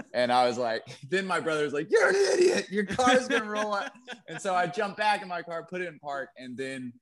and 0.13 0.31
I 0.31 0.47
was 0.47 0.57
like, 0.57 0.83
then 1.09 1.25
my 1.25 1.39
brother's 1.39 1.73
like, 1.73 1.91
"You're 1.91 2.09
an 2.09 2.15
idiot! 2.15 2.67
Your 2.69 2.85
car's 2.85 3.27
gonna 3.27 3.49
roll." 3.49 3.75
Out. 3.75 3.91
And 4.27 4.41
so 4.41 4.53
I 4.53 4.67
jumped 4.67 4.97
back 4.97 5.21
in 5.21 5.27
my 5.27 5.41
car, 5.41 5.65
put 5.69 5.81
it 5.81 5.87
in 5.87 5.99
park, 5.99 6.29
and 6.37 6.57
then 6.57 6.93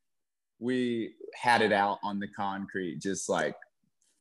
we 0.60 1.14
had 1.36 1.62
it 1.62 1.74
out 1.74 2.00
on 2.04 2.20
the 2.20 2.28
concrete, 2.28 3.00
just 3.00 3.28
like 3.30 3.56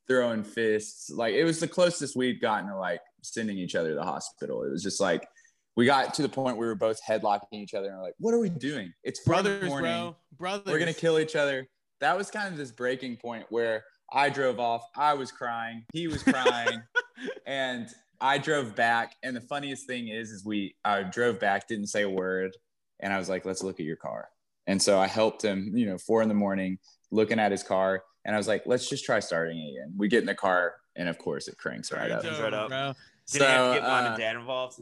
throwing 0.07 0.43
fists. 0.43 1.09
Like 1.09 1.33
it 1.33 1.43
was 1.43 1.59
the 1.59 1.67
closest 1.67 2.15
we'd 2.15 2.41
gotten 2.41 2.69
to 2.69 2.77
like 2.77 3.01
sending 3.21 3.57
each 3.57 3.75
other 3.75 3.89
to 3.89 3.95
the 3.95 4.03
hospital. 4.03 4.63
It 4.63 4.71
was 4.71 4.83
just 4.83 4.99
like 4.99 5.27
we 5.75 5.85
got 5.85 6.13
to 6.15 6.21
the 6.21 6.29
point 6.29 6.57
where 6.57 6.67
we 6.67 6.71
were 6.71 6.75
both 6.75 6.99
headlocking 7.07 7.53
each 7.53 7.73
other 7.73 7.87
and 7.87 7.97
we're 7.97 8.03
like, 8.03 8.15
what 8.19 8.33
are 8.33 8.39
we 8.39 8.49
doing? 8.49 8.93
It's 9.03 9.21
Brothers, 9.21 9.67
morning. 9.67 9.91
bro. 9.91 10.15
Brothers. 10.37 10.71
We're 10.71 10.79
gonna 10.79 10.93
kill 10.93 11.17
each 11.19 11.35
other. 11.35 11.67
that 11.99 12.17
was 12.17 12.29
kind 12.29 12.49
of 12.51 12.57
this 12.57 12.71
breaking 12.71 13.17
point 13.17 13.45
where 13.49 13.83
I 14.11 14.29
drove 14.29 14.59
off. 14.59 14.83
I 14.95 15.13
was 15.13 15.31
crying. 15.31 15.85
He 15.93 16.07
was 16.07 16.23
crying, 16.23 16.81
and 17.45 17.87
I 18.21 18.37
drove 18.37 18.75
back. 18.75 19.15
And 19.23 19.35
the 19.35 19.41
funniest 19.41 19.87
thing 19.87 20.07
is, 20.07 20.31
is 20.31 20.45
we 20.45 20.75
I 20.85 21.03
drove 21.03 21.39
back, 21.39 21.67
didn't 21.67 21.87
say 21.87 22.03
a 22.03 22.09
word, 22.09 22.55
and 22.99 23.13
I 23.13 23.17
was 23.17 23.29
like, 23.29 23.45
"Let's 23.45 23.63
look 23.63 23.79
at 23.79 23.85
your 23.85 23.95
car." 23.95 24.29
And 24.67 24.81
so 24.81 24.99
I 24.99 25.07
helped 25.07 25.43
him. 25.43 25.71
You 25.75 25.85
know, 25.87 25.97
four 25.97 26.21
in 26.21 26.29
the 26.29 26.35
morning, 26.35 26.77
looking 27.11 27.39
at 27.39 27.51
his 27.51 27.63
car, 27.63 28.03
and 28.25 28.35
I 28.35 28.37
was 28.37 28.47
like, 28.47 28.63
"Let's 28.65 28.89
just 28.89 29.05
try 29.05 29.19
starting 29.19 29.57
it 29.57 29.71
again." 29.71 29.93
We 29.97 30.07
get 30.07 30.21
in 30.21 30.27
the 30.27 30.35
car, 30.35 30.75
and 30.95 31.09
of 31.09 31.17
course, 31.17 31.47
it 31.47 31.57
cranks 31.57 31.91
right 31.91 32.11
up. 32.11 32.23
Turns 32.23 32.39
right 32.39 32.53
up. 32.53 32.69
Bro. 32.69 32.93
Did 33.31 33.41
you 33.41 33.47
have 33.47 33.73
to 33.73 33.79
get 33.79 33.87
mom 33.87 34.05
uh, 34.05 34.09
and 34.09 34.17
dad 34.17 34.35
involved? 34.35 34.81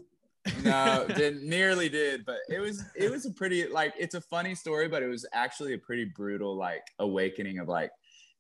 no, 0.63 1.05
didn't 1.15 1.47
nearly 1.47 1.89
did, 1.89 2.25
but 2.25 2.37
it 2.49 2.59
was 2.59 2.83
it 2.95 3.11
was 3.11 3.25
a 3.25 3.31
pretty 3.31 3.67
like 3.67 3.93
it's 3.97 4.15
a 4.15 4.21
funny 4.21 4.55
story, 4.55 4.87
but 4.87 5.03
it 5.03 5.07
was 5.07 5.25
actually 5.33 5.73
a 5.73 5.77
pretty 5.77 6.05
brutal 6.05 6.55
like 6.55 6.83
awakening 6.99 7.59
of 7.59 7.67
like 7.67 7.91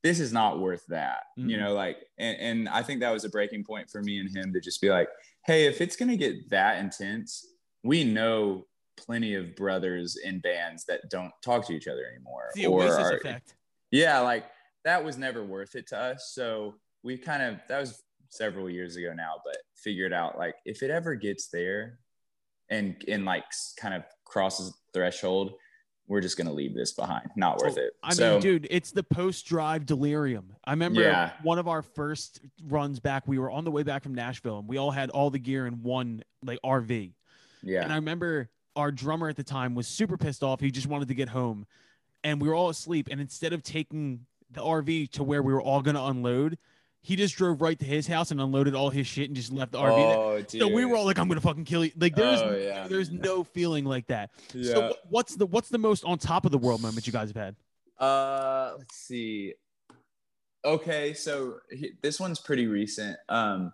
this 0.03 0.19
is 0.19 0.33
not 0.33 0.59
worth 0.59 0.85
that, 0.87 1.23
you 1.35 1.45
mm-hmm. 1.45 1.63
know, 1.63 1.73
like 1.73 1.97
and, 2.17 2.37
and 2.39 2.69
I 2.69 2.83
think 2.83 3.01
that 3.01 3.11
was 3.11 3.23
a 3.23 3.29
breaking 3.29 3.63
point 3.63 3.89
for 3.89 4.01
me 4.01 4.19
and 4.19 4.35
him 4.35 4.51
to 4.53 4.59
just 4.59 4.81
be 4.81 4.89
like, 4.89 5.09
hey, 5.45 5.65
if 5.65 5.81
it's 5.81 5.95
gonna 5.95 6.17
get 6.17 6.49
that 6.49 6.79
intense, 6.79 7.45
we 7.83 8.03
know 8.03 8.65
plenty 8.97 9.35
of 9.35 9.55
brothers 9.55 10.17
in 10.17 10.39
bands 10.39 10.85
that 10.85 11.09
don't 11.09 11.31
talk 11.43 11.65
to 11.67 11.73
each 11.73 11.87
other 11.87 12.05
anymore. 12.05 12.49
The 12.55 12.67
Oasis 12.67 12.97
are- 12.97 13.17
effect. 13.17 13.55
yeah, 13.91 14.19
like 14.19 14.45
that 14.83 15.03
was 15.03 15.17
never 15.17 15.43
worth 15.43 15.75
it 15.75 15.87
to 15.87 15.97
us. 15.97 16.31
So 16.33 16.75
we 17.03 17.17
kind 17.17 17.43
of 17.43 17.59
that 17.67 17.79
was 17.79 18.01
several 18.29 18.69
years 18.69 18.95
ago 18.95 19.13
now, 19.13 19.33
but 19.43 19.57
figured 19.75 20.13
out 20.13 20.37
like 20.37 20.55
if 20.65 20.83
it 20.83 20.89
ever 20.89 21.15
gets 21.15 21.47
there 21.47 21.99
and 22.69 22.95
and 23.07 23.25
like 23.25 23.43
kind 23.77 23.93
of 23.93 24.03
crosses 24.25 24.71
the 24.71 24.77
threshold, 24.93 25.53
we're 26.11 26.19
just 26.19 26.37
gonna 26.37 26.51
leave 26.51 26.75
this 26.75 26.91
behind. 26.91 27.29
Not 27.37 27.59
worth 27.59 27.77
oh, 27.77 27.81
it. 27.81 27.93
I 28.03 28.13
so, 28.13 28.33
mean, 28.33 28.41
dude, 28.41 28.67
it's 28.69 28.91
the 28.91 29.01
post-drive 29.01 29.85
delirium. 29.85 30.53
I 30.65 30.71
remember 30.71 31.01
Yeah. 31.01 31.31
one 31.41 31.57
of 31.57 31.69
our 31.69 31.81
first 31.81 32.41
runs 32.67 32.99
back. 32.99 33.25
We 33.29 33.39
were 33.39 33.49
on 33.49 33.63
the 33.63 33.71
way 33.71 33.83
back 33.83 34.03
from 34.03 34.13
Nashville, 34.13 34.59
and 34.59 34.67
we 34.67 34.75
all 34.75 34.91
had 34.91 35.09
all 35.09 35.29
the 35.29 35.39
gear 35.39 35.65
in 35.67 35.81
one 35.83 36.21
like 36.43 36.59
RV. 36.65 37.13
yeah, 37.63 37.83
And 37.83 37.93
I 37.93 37.95
remember 37.95 38.49
our 38.75 38.91
drummer 38.91 39.29
at 39.29 39.37
the 39.37 39.43
time 39.43 39.73
was 39.73 39.87
super 39.87 40.17
pissed 40.17 40.43
off. 40.43 40.59
He 40.59 40.69
just 40.69 40.87
wanted 40.87 41.07
to 41.07 41.13
get 41.13 41.29
home, 41.29 41.65
and 42.25 42.41
we 42.41 42.49
were 42.49 42.55
all 42.55 42.67
asleep. 42.67 43.07
And 43.09 43.21
instead 43.21 43.53
of 43.53 43.63
taking 43.63 44.25
the 44.51 44.61
RV 44.61 45.11
to 45.11 45.23
where 45.23 45.41
we 45.41 45.53
were 45.53 45.61
all 45.61 45.81
gonna 45.81 46.03
unload, 46.03 46.57
he 47.01 47.15
just 47.15 47.35
drove 47.35 47.61
right 47.61 47.77
to 47.79 47.85
his 47.85 48.05
house 48.07 48.29
and 48.31 48.39
unloaded 48.39 48.75
all 48.75 48.89
his 48.91 49.07
shit 49.07 49.27
and 49.27 49.35
just 49.35 49.51
left 49.51 49.71
the 49.71 49.79
RV. 49.79 49.95
there. 49.95 50.17
oh, 50.17 50.43
So 50.47 50.67
we 50.73 50.85
were 50.85 50.95
all 50.95 51.05
like, 51.05 51.17
"I'm 51.17 51.27
gonna 51.27 51.41
fucking 51.41 51.65
kill 51.65 51.83
you!" 51.85 51.91
Like 51.97 52.15
there's 52.15 52.41
Oh, 52.41 52.55
yeah. 52.55 52.87
there's 52.87 53.09
no 53.11 53.43
feeling 53.43 53.85
like 53.85 54.07
that. 54.07 54.29
yeah. 54.53 54.73
So 54.73 54.95
what's 55.09 55.35
the 55.35 55.45
what's 55.47 55.69
the 55.69 55.77
most 55.79 56.03
on 56.05 56.17
top 56.17 56.45
of 56.45 56.51
the 56.51 56.57
world 56.59 56.81
moment 56.81 57.07
you 57.07 57.13
guys 57.13 57.29
have 57.29 57.37
had? 57.37 57.55
Uh, 57.99 58.73
let's 58.77 58.95
see. 58.97 59.53
Okay, 60.63 61.13
so 61.13 61.55
he- 61.71 61.93
this 62.01 62.19
one's 62.19 62.39
pretty 62.39 62.67
recent. 62.67 63.17
Um, 63.29 63.73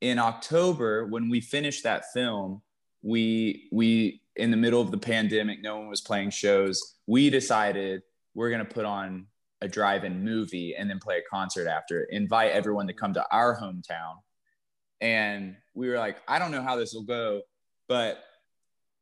in 0.00 0.18
October, 0.18 1.06
when 1.06 1.28
we 1.28 1.40
finished 1.40 1.84
that 1.84 2.12
film, 2.12 2.62
we 3.02 3.68
we 3.70 4.20
in 4.36 4.50
the 4.50 4.56
middle 4.56 4.80
of 4.80 4.90
the 4.90 4.98
pandemic, 4.98 5.62
no 5.62 5.78
one 5.78 5.88
was 5.88 6.00
playing 6.00 6.30
shows. 6.30 6.96
We 7.06 7.30
decided 7.30 8.02
we're 8.34 8.50
gonna 8.50 8.64
put 8.64 8.84
on 8.84 9.26
a 9.60 9.68
drive-in 9.68 10.24
movie 10.24 10.74
and 10.76 10.88
then 10.88 10.98
play 10.98 11.18
a 11.18 11.30
concert 11.30 11.66
after. 11.66 12.04
Invite 12.04 12.52
everyone 12.52 12.86
to 12.86 12.92
come 12.92 13.12
to 13.14 13.26
our 13.30 13.58
hometown, 13.58 14.16
and 15.00 15.56
we 15.74 15.88
were 15.88 15.98
like, 15.98 16.18
I 16.26 16.38
don't 16.38 16.50
know 16.50 16.62
how 16.62 16.76
this 16.76 16.92
will 16.92 17.04
go, 17.04 17.42
but 17.88 18.22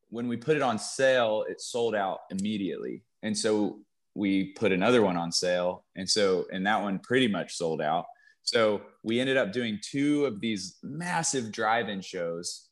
when 0.09 0.29
we 0.29 0.37
put 0.37 0.57
it 0.57 0.63
on 0.63 0.79
sale, 0.79 1.45
it 1.49 1.61
sold 1.61 1.95
out 1.95 2.21
immediately. 2.31 3.03
And 3.23 3.37
so 3.37 3.81
we 4.15 4.53
put 4.53 4.73
another 4.73 5.03
one 5.03 5.17
on 5.17 5.33
sale. 5.33 5.85
And 5.97 6.09
so, 6.09 6.47
and 6.53 6.67
that 6.67 6.81
one 6.81 7.01
pretty 7.01 7.29
much 7.29 7.57
sold 7.57 7.83
out. 7.83 8.07
So 8.43 8.83
we 9.03 9.19
ended 9.19 9.37
up 9.37 9.53
doing 9.53 9.81
two 9.83 10.25
of 10.25 10.41
these 10.41 10.77
massive 10.83 11.51
drive 11.51 11.89
in 11.89 12.01
shows 12.01 12.69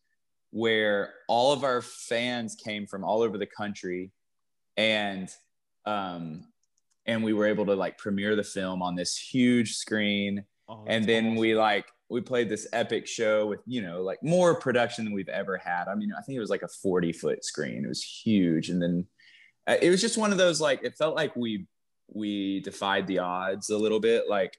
where 0.51 1.14
all 1.28 1.53
of 1.53 1.64
our 1.64 1.82
fans 1.82 2.55
came 2.55 2.87
from 2.87 3.03
all 3.05 3.22
over 3.22 3.37
the 3.37 3.47
country 3.47 4.12
and, 4.76 5.28
um, 5.85 6.47
and 7.07 7.23
we 7.23 7.33
were 7.33 7.47
able 7.47 7.67
to 7.67 7.75
like 7.75 7.99
premiere 7.99 8.37
the 8.37 8.43
film 8.43 8.83
on 8.83 8.95
this 8.95 9.17
huge 9.17 9.77
screen. 9.77 10.45
Oh, 10.69 10.85
and 10.87 11.05
then 11.05 11.27
awesome. 11.27 11.37
we 11.37 11.55
like 11.55 11.87
we 12.09 12.21
played 12.21 12.49
this 12.49 12.67
epic 12.73 13.07
show 13.07 13.47
with 13.47 13.61
you 13.67 13.83
know 13.83 14.03
like 14.03 14.23
more 14.23 14.55
production 14.55 15.05
than 15.05 15.15
we've 15.15 15.29
ever 15.29 15.59
had. 15.59 15.89
I 15.89 15.95
mean 15.95 16.13
i 16.17 16.23
think 16.23 16.37
it 16.37 16.41
was 16.41 16.51
like 16.51 16.63
a 16.63 16.69
40 16.69 17.13
foot 17.13 17.45
screen. 17.45 17.85
It 17.85 17.89
was 17.89 18.03
huge. 18.03 18.71
And 18.71 18.81
then 18.81 19.07
uh, 19.67 19.77
it 19.81 19.91
was 19.91 20.01
just 20.01 20.19
one 20.19 20.33
of 20.33 20.39
those 20.39 20.61
like 20.61 20.83
it 20.83 20.97
felt 20.97 21.17
like 21.17 21.35
we 21.37 21.67
we 22.09 22.61
defied 22.61 23.07
the 23.07 23.19
odds 23.19 23.71
a 23.71 23.79
little 23.79 24.01
bit. 24.01 24.29
Like 24.29 24.57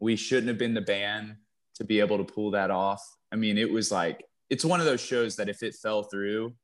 we 0.00 0.16
shouldn't 0.16 0.48
have 0.48 0.58
been 0.58 0.74
the 0.74 0.80
band 0.80 1.36
to 1.76 1.84
be 1.84 2.00
able 2.00 2.18
to 2.18 2.24
pull 2.24 2.52
that 2.52 2.70
off. 2.70 3.02
I 3.32 3.36
mean 3.36 3.58
it 3.58 3.70
was 3.70 3.92
like 3.92 4.24
it's 4.50 4.64
one 4.64 4.80
of 4.80 4.86
those 4.86 5.00
shows 5.00 5.36
that 5.36 5.48
if 5.48 5.62
it 5.62 5.74
fell 5.74 6.04
through 6.04 6.54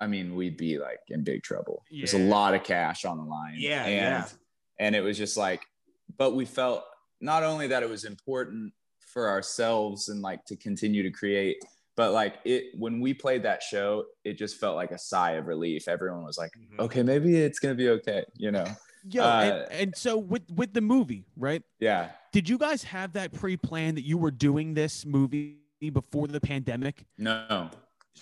i 0.00 0.06
mean 0.06 0.34
we'd 0.34 0.56
be 0.56 0.78
like 0.78 1.00
in 1.08 1.22
big 1.24 1.42
trouble 1.42 1.82
there's 1.90 2.14
a 2.14 2.18
lot 2.18 2.54
of 2.54 2.62
cash 2.64 3.04
on 3.04 3.16
the 3.18 3.24
line 3.24 3.54
Yeah, 3.56 3.84
and 3.84 3.94
yeah. 4.24 4.28
and 4.78 4.94
it 4.96 5.00
was 5.00 5.16
just 5.18 5.36
like 5.36 5.62
but 6.16 6.34
we 6.34 6.44
felt 6.44 6.84
not 7.20 7.42
only 7.42 7.66
that 7.68 7.82
it 7.82 7.88
was 7.90 8.04
important 8.04 8.72
for 9.12 9.28
ourselves 9.28 10.08
and 10.08 10.22
like 10.22 10.44
to 10.46 10.56
continue 10.56 11.02
to 11.02 11.10
create 11.10 11.56
but 11.96 12.12
like 12.12 12.36
it 12.44 12.64
when 12.78 13.00
we 13.00 13.12
played 13.12 13.42
that 13.42 13.62
show 13.62 14.04
it 14.24 14.34
just 14.34 14.58
felt 14.60 14.76
like 14.76 14.92
a 14.92 14.98
sigh 14.98 15.32
of 15.32 15.46
relief 15.46 15.88
everyone 15.88 16.22
was 16.24 16.38
like 16.38 16.52
Mhm. 16.56 16.78
okay 16.80 17.02
maybe 17.02 17.36
it's 17.36 17.58
gonna 17.58 17.74
be 17.74 17.88
okay 17.88 18.24
you 18.36 18.50
know 18.52 18.66
Yeah. 19.04 19.24
uh, 19.24 19.42
and, 19.42 19.72
and 19.80 19.96
so 19.96 20.18
with 20.18 20.42
with 20.54 20.72
the 20.74 20.80
movie, 20.80 21.24
right? 21.36 21.62
yeah 21.80 22.10
Did 22.32 22.48
you 22.48 22.58
guys 22.58 22.82
have 22.84 23.14
that 23.14 23.32
pre 23.32 23.56
plan 23.56 23.94
that 23.94 24.04
you 24.04 24.18
were 24.18 24.30
doing 24.30 24.74
this 24.74 25.06
movie 25.06 25.56
before 25.92 26.26
the 26.28 26.40
pandemic? 26.40 27.04
no 27.16 27.70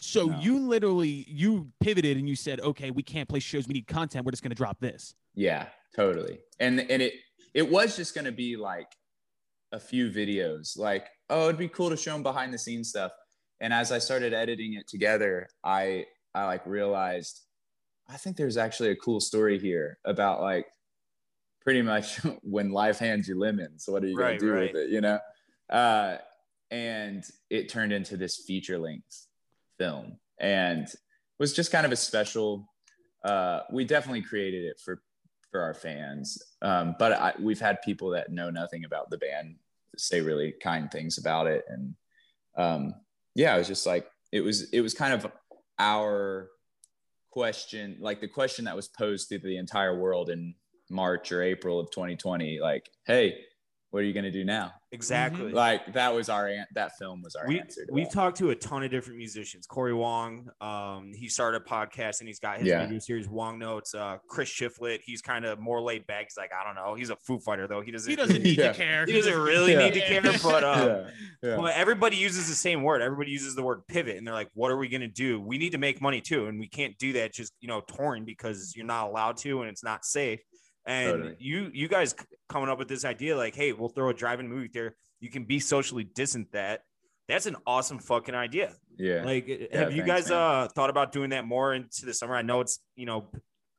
So 0.01 0.27
No. 0.27 0.39
you 0.41 0.59
literally 0.61 1.25
you 1.29 1.71
pivoted 1.81 2.17
and 2.17 2.29
you 2.29 2.37
said, 2.37 2.61
"Okay, 2.61 2.91
we 2.91 3.03
can't 3.03 3.29
play 3.29 3.41
shows. 3.41 3.67
We 3.67 3.75
need 3.75 3.87
content. 3.87 4.25
We're 4.25 4.33
just 4.33 4.43
going 4.43 4.51
to 4.51 4.57
drop 4.57 4.79
this." 4.81 5.15
yeah 5.39 5.67
totally 5.95 6.39
and 6.61 6.81
and 6.81 7.03
it 7.03 7.13
it 7.53 7.71
was 7.71 7.95
just 7.97 8.15
gonna 8.15 8.33
be 8.33 8.57
like 8.57 8.91
a 9.73 9.79
few 9.79 10.11
videos 10.11 10.79
like 10.79 11.07
oh 11.31 11.45
it'd 11.45 11.59
be 11.59 11.69
cool 11.69 11.91
to 11.91 11.97
show 11.97 12.13
them 12.13 12.23
behind 12.23 12.53
the 12.55 12.59
scenes 12.59 12.89
stuff 12.89 13.13
and 13.61 13.71
as 13.73 13.93
i 13.93 13.99
started 13.99 14.33
editing 14.33 14.73
it 14.75 14.87
together 14.89 15.47
i 15.65 16.05
i 16.35 16.45
like 16.47 16.65
realized 16.67 17.43
i 18.09 18.17
think 18.17 18.37
there's 18.37 18.57
actually 18.57 18.91
a 18.91 18.97
cool 18.97 19.21
story 19.21 19.59
here 19.59 19.99
about 20.07 20.41
like 20.41 20.67
pretty 21.61 21.83
much 21.83 22.17
when 22.43 22.71
life 22.71 22.99
hands 22.99 23.29
you 23.29 23.39
lemons 23.39 23.85
what 23.87 24.03
are 24.03 24.09
you 24.09 24.17
Right, 24.17 24.39
gonna 24.41 24.53
do 24.53 24.59
right. 24.59 24.73
with 24.75 24.85
it 24.85 24.91
you 24.91 25.01
know 25.03 25.19
uh 25.71 26.17
and 26.71 27.25
it 27.51 27.69
turned 27.69 27.93
into 27.93 28.17
this 28.17 28.39
feature 28.47 28.79
length 28.79 29.27
film 29.79 30.19
and 30.41 30.89
was 31.39 31.53
just 31.53 31.73
kind 31.73 31.87
of 31.87 31.93
a 31.93 31.97
special 31.97 32.69
uh 33.25 33.61
we 33.73 33.85
definitely 33.85 34.23
created 34.23 34.65
it 34.65 34.81
for 34.85 35.03
for 35.51 35.61
our 35.61 35.75
fans. 35.75 36.43
Um 36.63 36.97
but 36.99 37.13
I, 37.13 37.33
we've 37.41 37.61
had 37.61 37.81
people 37.83 38.11
that 38.11 38.31
know 38.31 38.51
nothing 38.51 38.85
about 38.85 39.11
the 39.11 39.19
band 39.19 39.57
say 39.97 40.21
really 40.21 40.55
kind 40.63 40.91
things 40.91 41.19
about 41.19 41.47
it. 41.47 41.65
And 41.69 41.95
um 42.57 42.95
yeah 43.35 43.55
it 43.55 43.59
was 43.59 43.69
just 43.69 43.87
like 43.87 44.09
it 44.33 44.41
was 44.41 44.71
it 44.71 44.81
was 44.81 44.95
kind 44.95 45.13
of 45.13 45.31
our 45.79 46.49
question 47.31 47.99
like 48.01 48.21
the 48.21 48.29
question 48.29 48.65
that 48.65 48.75
was 48.75 48.89
posed 48.89 49.29
to 49.29 49.39
the 49.39 49.59
entire 49.59 49.99
world 49.99 50.31
in 50.31 50.55
march 50.89 51.31
or 51.31 51.43
april 51.43 51.79
of 51.79 51.91
2020 51.91 52.61
like 52.61 52.89
hey 53.07 53.39
what 53.91 54.01
are 54.01 54.05
you 54.05 54.13
going 54.13 54.25
to 54.25 54.31
do 54.33 54.45
now 54.45 54.73
Exactly. 54.93 55.53
like 55.53 55.93
that 55.95 56.15
was 56.15 56.29
our 56.29 56.47
an- 56.49 56.65
that 56.75 56.93
film 56.99 57.21
was 57.23 57.35
our 57.35 57.47
we 57.47 57.61
answer 57.61 57.83
we've 57.91 58.07
that. 58.07 58.13
talked 58.15 58.39
to 58.39 58.51
a 58.51 58.55
ton 58.55 58.83
of 58.83 58.91
different 58.91 59.19
musicians. 59.19 59.67
Corey 59.67 59.93
Wong, 59.93 60.49
um, 60.61 61.13
he 61.15 61.29
started 61.29 61.61
a 61.63 61.65
podcast 61.65 62.21
and 62.21 62.29
he's 62.29 62.39
got 62.41 62.59
his 62.59 62.69
Yeah. 62.69 62.83
radio 62.83 62.99
series 62.99 63.29
Wong 63.29 63.59
Notes. 63.59 63.95
Uh, 63.95 64.17
Chris 64.29 64.49
Shiflett, 64.49 65.01
he's 65.05 65.21
kind 65.23 65.45
of 65.45 65.59
more 65.59 65.81
laid 65.83 66.07
back. 66.07 66.25
He's 66.27 66.37
like, 66.37 66.51
I 66.59 66.65
don't 66.65 66.75
know. 66.77 66.95
He's 66.95 67.11
a 67.11 67.17
Foo 67.17 67.39
Fighter 67.41 67.67
though. 67.67 67.81
He 67.83 67.91
doesn't. 67.91 68.09
He 68.11 68.17
doesn't 68.17 68.43
need 68.43 68.57
Yeah. 68.59 68.73
to 68.73 68.79
care. 68.79 69.07
He 69.07 69.13
doesn't 69.13 69.39
really 69.39 69.73
Yeah. 69.73 69.85
need 69.89 69.95
to 69.95 70.01
care, 70.01 70.23
but 70.23 70.35
um, 70.65 70.89
yeah, 70.89 71.11
yeah. 71.43 71.57
Well, 71.59 71.73
everybody 71.75 72.17
uses 72.17 72.49
the 72.49 72.55
same 72.55 72.83
word. 72.83 73.03
Everybody 73.03 73.31
uses 73.33 73.55
the 73.55 73.63
word 73.63 73.87
pivot, 73.89 74.17
and 74.17 74.27
they're 74.27 74.35
like, 74.35 74.51
"What 74.55 74.71
are 74.71 74.77
we 74.79 74.89
going 74.89 75.03
to 75.03 75.09
do? 75.09 75.41
We 75.41 75.59
need 75.59 75.73
to 75.73 75.79
make 75.79 76.01
money 76.01 76.21
too, 76.21 76.47
and 76.47 76.59
we 76.59 76.69
can't 76.69 76.97
do 76.99 77.13
that 77.15 77.33
just 77.35 77.53
you 77.61 77.69
know 77.69 77.81
touring 77.83 78.25
because 78.25 78.73
you're 78.77 78.87
not 78.87 79.09
allowed 79.09 79.37
to, 79.39 79.61
and 79.63 79.71
it's 79.71 79.85
not 79.85 80.05
safe." 80.05 80.41
And 80.87 81.11
Totally. 81.13 81.37
you, 81.41 81.71
you 81.75 81.89
guys 81.89 82.15
coming 82.49 82.69
up 82.69 82.79
with 82.79 82.87
this 82.89 83.05
idea, 83.05 83.37
like, 83.37 83.55
"Hey, 83.57 83.73
we'll 83.73 83.89
throw 83.89 84.09
a 84.11 84.15
drive-in 84.15 84.49
movie 84.49 84.71
there. 84.73 84.95
You 85.21 85.31
can 85.31 85.45
be 85.45 85.59
socially 85.59 86.05
distant." 86.05 86.53
That 86.53 86.83
that's 87.29 87.47
an 87.47 87.57
awesome 87.67 87.99
fucking 87.99 88.35
idea. 88.37 88.73
yeah. 88.97 89.25
Like, 89.25 89.45
uh, 89.49 89.55
Yeah, 89.73 89.79
have 89.81 89.93
you 89.93 90.05
thanks, 90.05 90.29
guys 90.29 90.31
man. 90.31 90.39
uh 90.39 90.69
thought 90.69 90.91
about 90.91 91.11
doing 91.11 91.31
that 91.31 91.45
more 91.45 91.75
into 91.75 92.07
the 92.07 92.15
summer? 92.15 92.37
I 92.37 92.43
know 92.43 92.61
it's 92.61 92.79
you 92.95 93.05
know, 93.07 93.31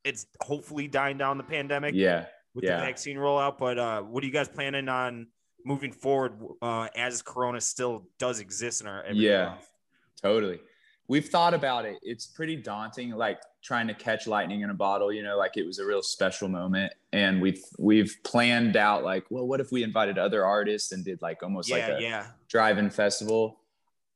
it's 0.04 0.26
hopefully 0.42 0.88
dying 0.90 1.18
down 1.18 1.38
the 1.38 1.44
pandemic 1.46 1.96
yeah 1.96 2.26
with 2.54 2.66
Yeah. 2.66 2.78
the 2.80 2.86
vaccine 2.86 3.16
rollout. 3.18 3.58
But 3.58 3.80
uh, 3.80 4.02
what 4.02 4.22
are 4.24 4.28
you 4.28 4.34
guys 4.34 4.50
planning 4.50 4.90
on 4.90 5.28
moving 5.66 5.94
forward 5.94 6.34
uh, 6.62 6.88
as 6.96 7.22
Corona 7.22 7.62
still 7.62 8.08
does 8.20 8.40
exist 8.42 8.82
in 8.82 8.88
our 8.88 9.02
everyday 9.04 9.28
Yeah. 9.30 9.50
life? 9.52 9.70
Totally. 10.22 10.60
We've 11.08 11.28
thought 11.28 11.54
about 11.54 11.86
it. 11.86 11.98
It's 12.02 12.26
pretty 12.26 12.56
daunting, 12.56 13.12
like 13.12 13.40
trying 13.64 13.88
to 13.88 13.94
catch 13.94 14.28
lightning 14.28 14.62
in 14.62 14.70
a 14.70 14.74
bottle. 14.74 15.12
You 15.12 15.24
know, 15.24 15.38
like 15.38 15.58
it 15.58 15.66
was 15.66 15.80
a 15.80 15.86
real 15.86 16.02
special 16.02 16.48
moment, 16.48 16.94
and 17.14 17.42
we've 17.42 17.64
we've 17.78 18.16
planned 18.24 18.76
out 18.76 19.04
like, 19.04 19.26
well, 19.30 19.48
what 19.48 19.60
if 19.60 19.72
we 19.72 19.84
invited 19.84 20.18
other 20.18 20.46
artists 20.46 20.92
and 20.92 21.04
did 21.04 21.22
like 21.22 21.44
almost 21.44 21.72
like 21.72 21.84
a 21.84 21.98
yeah. 22.02 22.28
drive-in 22.50 22.90
festival? 22.90 23.60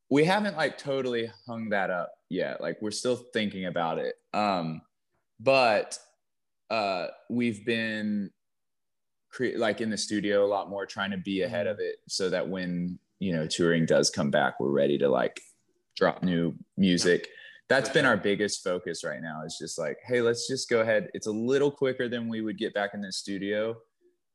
We 0.10 0.26
haven't 0.26 0.58
like 0.58 0.78
totally 0.78 1.32
hung 1.48 1.70
that 1.70 1.90
up 1.90 2.12
yet. 2.30 2.60
Like 2.60 2.82
we're 2.82 2.92
still 2.92 3.16
thinking 3.16 3.66
about 3.66 3.98
it. 3.98 4.16
Um, 4.34 4.82
but 5.40 5.98
uh, 6.70 7.08
we've 7.30 7.66
been 7.66 8.30
cre- 9.30 9.58
like 9.58 9.80
in 9.80 9.90
the 9.90 9.98
studio 9.98 10.46
a 10.46 10.48
lot 10.48 10.70
more, 10.70 10.86
trying 10.86 11.12
to 11.12 11.18
be 11.18 11.44
ahead 11.44 11.68
of 11.68 11.80
it, 11.80 11.96
so 12.08 12.30
that 12.30 12.48
when 12.48 13.00
you 13.20 13.32
know 13.32 13.48
touring 13.48 13.86
does 13.86 14.10
come 14.10 14.32
back, 14.32 14.60
we're 14.60 14.70
ready 14.70 14.98
to 14.98 15.08
like 15.08 15.40
drop 15.96 16.24
new 16.24 16.54
music. 16.78 17.28
That's 17.70 17.90
been 17.90 18.06
our 18.06 18.18
biggest 18.18 18.64
focus 18.64 19.04
right 19.04 19.22
now. 19.22 19.44
Is 19.46 19.58
just 19.58 19.80
like, 19.80 19.98
hey, 20.06 20.22
let's 20.22 20.48
just 20.48 20.70
go 20.70 20.82
ahead. 20.82 21.10
It's 21.14 21.28
a 21.28 21.32
little 21.32 21.72
quicker 21.72 22.10
than 22.10 22.28
we 22.28 22.42
would 22.42 22.58
get 22.58 22.74
back 22.74 22.92
in 22.94 23.02
the 23.02 23.12
studio 23.12 23.78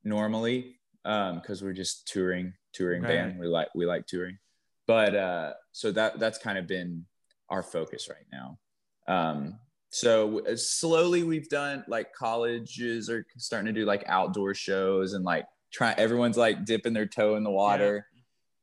normally 0.04 0.76
because 1.02 1.62
we're 1.62 1.72
just 1.74 2.06
touring, 2.08 2.52
touring 2.72 3.02
Right. 3.02 3.10
band. 3.10 3.38
We 3.38 3.46
like 3.46 3.68
we 3.74 3.84
like 3.86 4.06
touring, 4.06 4.38
but 4.86 5.14
uh, 5.14 5.52
so 5.72 5.92
that 5.92 6.18
that's 6.18 6.38
kind 6.38 6.56
of 6.58 6.66
been 6.66 7.04
our 7.50 7.62
focus 7.62 8.08
right 8.08 8.26
now. 8.32 8.58
Um, 9.06 9.58
so 9.90 10.44
uh, 10.46 10.56
slowly 10.56 11.22
we've 11.22 11.48
done 11.48 11.84
like 11.88 12.12
colleges 12.12 13.08
are 13.08 13.24
starting 13.36 13.72
to 13.72 13.80
do 13.80 13.86
like 13.86 14.02
outdoor 14.06 14.52
shows 14.54 15.12
and 15.12 15.24
like 15.24 15.46
try 15.72 15.94
everyone's 15.96 16.36
like 16.36 16.64
dipping 16.64 16.92
their 16.92 17.06
toe 17.06 17.36
in 17.36 17.44
the 17.44 17.50
water. 17.50 18.06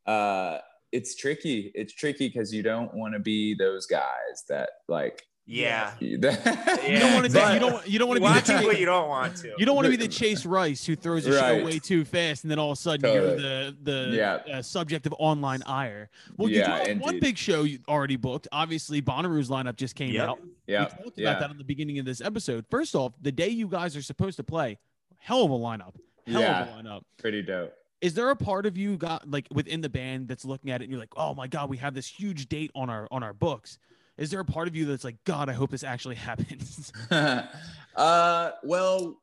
Uh, 0.06 0.58
it's 0.94 1.16
tricky. 1.16 1.72
It's 1.76 1.92
tricky 1.94 2.28
because 2.30 2.54
you 2.54 2.64
don't 2.64 2.94
want 2.94 3.14
to 3.14 3.20
be 3.20 3.54
those 3.56 3.86
guys 3.86 4.44
that 4.48 4.70
like 4.88 5.28
Yeah. 5.46 5.92
You 6.00 6.18
don't 6.20 7.14
want 7.14 7.26
to. 7.26 7.32
but- 7.34 7.54
You 7.54 7.60
don't. 7.60 7.88
You 7.88 8.00
don't 8.00 8.08
want 8.08 8.18
to 8.18 8.22
be 8.22 8.24
want 8.24 8.46
the. 8.46 8.54
to, 8.54 8.62
Chase, 8.64 8.80
you 8.80 8.86
don't 8.86 9.10
want 9.10 9.36
to. 9.38 9.54
you 9.58 9.66
don't 9.66 9.76
want 9.76 9.86
to 9.86 9.92
be 9.92 9.98
the 9.98 10.08
Chase 10.08 10.46
Rice 10.46 10.86
who 10.86 10.96
throws 10.96 11.26
a 11.28 11.38
show 11.38 11.66
way 11.66 11.80
too 11.80 12.06
fast, 12.06 12.44
and 12.44 12.52
then 12.52 12.60
all 12.60 12.72
of 12.72 12.78
a 12.78 12.82
sudden 12.82 13.02
Totally. 13.02 13.42
you're 13.44 13.72
the 13.72 13.78
the 13.82 14.16
Yeah. 14.16 14.34
uh, 14.58 14.62
subject 14.62 15.06
of 15.06 15.14
online 15.20 15.62
ire. 15.64 16.10
Well, 16.38 16.48
you 16.50 16.60
Yeah, 16.60 16.84
do 16.86 16.90
have 16.92 17.02
one 17.02 17.20
big 17.20 17.38
show 17.38 17.64
you 17.64 17.80
already 17.90 18.16
booked. 18.16 18.48
Obviously, 18.54 19.02
Bonnaroo's 19.02 19.50
lineup 19.50 19.76
just 19.76 19.96
came 19.96 20.14
Yep. 20.14 20.30
out. 20.30 20.40
Yeah. 20.40 20.46
We 20.46 20.74
yeah, 20.74 20.86
talked 20.86 21.20
about 21.20 21.40
that 21.42 21.50
at 21.50 21.58
the 21.58 21.64
beginning 21.66 22.00
of 22.00 22.06
this 22.06 22.22
episode. 22.22 22.66
First 22.70 22.96
off, 22.96 23.12
the 23.22 23.32
day 23.32 23.50
you 23.50 23.68
guys 23.68 23.98
are 23.98 24.02
supposed 24.02 24.38
to 24.38 24.44
play, 24.44 24.78
hell 25.18 25.44
of 25.44 25.52
a 25.52 25.56
lineup. 25.56 25.96
Hell 26.28 26.40
Yeah. 26.42 26.62
of 26.64 26.68
a 26.70 26.72
lineup. 26.84 27.02
pretty 27.18 27.42
dope. 27.42 27.74
Is 28.04 28.14
there 28.16 28.30
a 28.30 28.36
part 28.36 28.66
of 28.66 28.78
you 28.78 28.98
got 28.98 29.32
like 29.32 29.48
within 29.50 29.80
the 29.80 29.88
band 29.88 30.28
that's 30.28 30.44
looking 30.44 30.70
at 30.72 30.82
it 30.82 30.84
and 30.86 30.92
you're 30.92 31.00
like, 31.00 31.14
oh 31.16 31.34
my 31.34 31.48
god, 31.48 31.70
we 31.70 31.78
have 31.78 31.94
this 31.94 32.06
huge 32.06 32.50
date 32.50 32.70
on 32.76 32.90
our 32.90 33.08
on 33.12 33.24
our 33.24 33.32
books? 33.34 33.80
Is 34.18 34.30
there 34.30 34.42
a 34.42 34.46
part 34.46 34.68
of 34.68 34.76
you 34.76 34.86
that's 34.86 35.06
like, 35.06 35.16
God, 35.24 35.48
I 35.48 35.54
hope 35.54 35.72
this 35.72 35.84
actually 35.86 36.16
happens? 36.30 36.92
uh, 37.96 38.52
well, 38.64 39.20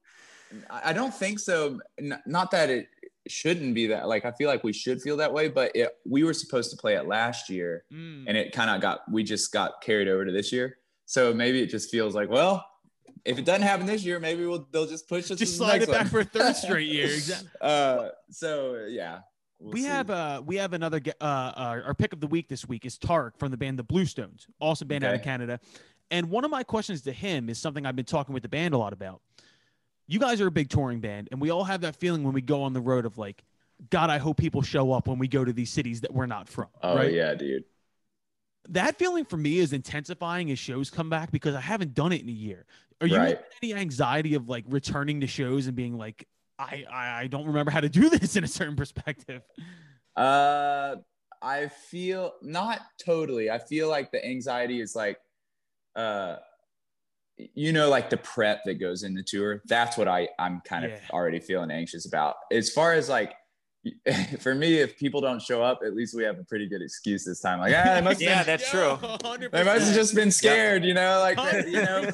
I 0.71 0.93
don't 0.95 1.13
think 1.15 1.39
so. 1.41 1.79
N- 1.99 2.23
not 2.27 2.51
that 2.53 2.71
it 2.71 2.89
shouldn't 3.29 3.75
be 3.75 3.87
that. 3.89 4.09
Like, 4.09 4.25
I 4.25 4.33
feel 4.33 4.49
like 4.49 4.65
we 4.65 4.73
should 4.73 5.01
feel 5.03 5.19
that 5.19 5.33
way, 5.33 5.49
but 5.49 5.71
it, 5.77 5.91
we 6.07 6.25
were 6.25 6.33
supposed 6.33 6.71
to 6.71 6.77
play 6.79 6.95
it 6.95 7.07
last 7.07 7.51
year, 7.51 7.85
Mm. 7.93 8.25
and 8.27 8.37
it 8.37 8.53
kind 8.53 8.71
of 8.71 8.81
got. 8.81 9.01
We 9.13 9.23
just 9.25 9.53
got 9.53 9.83
carried 9.83 10.09
over 10.09 10.25
to 10.25 10.33
this 10.33 10.53
year, 10.53 10.79
so 11.05 11.35
maybe 11.35 11.61
it 11.63 11.67
just 11.67 11.91
feels 11.91 12.15
like, 12.15 12.31
well, 12.31 12.67
if 13.25 13.39
it 13.39 13.45
doesn't 13.45 13.63
happen 13.63 13.87
this 13.87 14.05
year, 14.05 14.19
maybe 14.19 14.47
we'll 14.47 14.67
they'll 14.71 14.87
just 14.87 15.09
push 15.09 15.31
us. 15.31 15.39
Just 15.39 15.57
slide 15.57 15.83
it 15.83 15.91
back 15.91 16.03
one. 16.03 16.09
for 16.09 16.21
a 16.21 16.25
third 16.25 16.57
straight 16.57 16.89
year. 16.89 17.07
Exactly. 17.07 17.49
uh, 17.61 18.09
so 18.31 18.87
yeah, 18.89 19.21
we'll 19.59 19.73
we 19.73 19.83
see. 19.83 19.87
have 19.87 20.11
uh 20.11 20.43
we 20.45 20.57
have 20.57 20.73
another 20.73 21.01
uh, 21.21 21.25
uh 21.25 21.81
our 21.85 21.95
pick 21.95 22.13
of 22.13 22.21
the 22.21 22.27
week 22.27 22.49
this 22.49 22.67
week 22.67 22.87
is 22.87 22.99
Tarek 22.99 23.39
from 23.39 23.51
the 23.51 23.57
band 23.57 23.79
The 23.79 23.85
Blue 23.85 24.05
Stones, 24.05 24.47
awesome 24.61 24.89
band 24.89 25.05
out 25.05 25.15
of 25.15 25.23
Canada. 25.23 25.61
And 26.11 26.29
one 26.29 26.45
of 26.45 26.51
my 26.51 26.65
questions 26.65 27.03
to 27.03 27.13
him 27.13 27.49
is 27.49 27.59
something 27.59 27.87
I've 27.87 27.97
been 27.97 28.05
talking 28.05 28.33
with 28.35 28.43
the 28.43 28.49
band 28.49 28.75
a 28.75 28.79
lot 28.79 28.93
about. 28.93 29.21
You 30.09 30.19
guys 30.19 30.41
are 30.41 30.49
a 30.49 30.51
big 30.51 30.69
touring 30.69 31.01
band, 31.01 31.29
and 31.31 31.41
we 31.41 31.51
all 31.51 31.63
have 31.63 31.83
that 31.83 31.95
feeling 31.95 32.25
when 32.25 32.35
we 32.35 32.41
go 32.41 32.65
on 32.65 32.73
the 32.73 32.81
road 32.81 33.07
of 33.07 33.17
like, 33.17 33.45
God, 33.91 34.11
I 34.11 34.19
hope 34.19 34.37
people 34.37 34.61
show 34.61 34.93
up 34.93 35.07
when 35.07 35.21
we 35.21 35.29
go 35.29 35.45
to 35.45 35.53
these 35.53 35.71
cities 35.71 36.01
that 36.01 36.13
we're 36.13 36.27
not 36.27 36.49
from. 36.49 36.67
Oh 36.83 36.97
right? 36.97 37.13
yeah, 37.13 37.35
dude. 37.35 37.65
That 38.69 38.99
feeling 38.99 39.25
for 39.25 39.37
me 39.37 39.59
is 39.59 39.73
intensifying 39.73 40.51
as 40.51 40.59
shows 40.59 40.91
come 40.91 41.09
back 41.09 41.31
because 41.31 41.55
I 41.55 41.61
haven't 41.61 41.95
done 41.95 42.13
it 42.13 42.23
in 42.23 42.29
a 42.29 42.33
year. 42.33 42.67
Are 43.01 43.07
you 43.07 43.17
Right. 43.17 43.41
any 43.63 43.75
anxiety 43.75 44.35
of 44.35 44.49
like 44.49 44.65
returning 44.69 45.21
to 45.23 45.27
shows 45.27 45.67
and 45.67 45.77
being 45.77 45.97
like, 45.97 46.27
I, 46.59 46.85
I 46.91 47.21
I 47.23 47.27
don't 47.27 47.47
remember 47.47 47.71
how 47.71 47.81
to 47.81 47.89
do 47.89 48.11
this 48.11 48.37
in 48.37 48.45
a 48.45 48.49
certain 48.49 48.77
perspective? 48.77 49.43
Uh, 50.17 50.97
I 51.43 51.69
feel 51.69 52.35
not 52.43 52.81
totally. 53.03 53.51
I 53.51 53.59
feel 53.59 53.89
like 53.89 54.13
the 54.13 54.23
anxiety 54.25 54.81
is 54.81 54.95
like, 54.95 55.19
uh, 55.97 56.37
you 57.37 57.73
know, 57.73 57.89
like 57.89 58.11
the 58.11 58.19
prep 58.19 58.65
that 58.65 58.75
goes 58.75 59.03
in 59.03 59.15
the 59.15 59.23
tour. 59.23 59.63
That's 59.67 59.97
what 59.97 60.09
I 60.09 60.29
I'm 60.39 60.61
kind 60.65 60.85
of 60.85 60.93
already 61.11 61.41
feeling 61.41 61.71
anxious 61.71 62.07
about. 62.07 62.37
As 62.53 62.71
far 62.71 62.93
as 62.93 63.09
like, 63.09 63.33
for 64.41 64.55
me, 64.55 64.79
if 64.79 64.99
people 64.99 65.23
don't 65.23 65.41
show 65.41 65.63
up, 65.63 65.81
at 65.85 65.95
least 65.95 66.15
we 66.15 66.23
have 66.23 66.39
a 66.39 66.45
pretty 66.45 66.69
good 66.69 66.83
excuse 66.83 67.25
this 67.25 67.41
time. 67.41 67.61
Like, 67.61 67.75
ah, 67.75 68.01
must 68.03 68.21
Yeah, 68.21 68.45
been, 68.45 68.47
that's 68.47 68.71
true. 68.71 68.99
they 69.53 69.65
must 69.65 69.87
have 69.87 69.95
just 69.95 70.15
been 70.15 70.31
scared, 70.31 70.85
you 70.85 70.93
know, 70.93 71.19
like 71.21 71.39
you 71.67 71.83
know. 71.83 72.11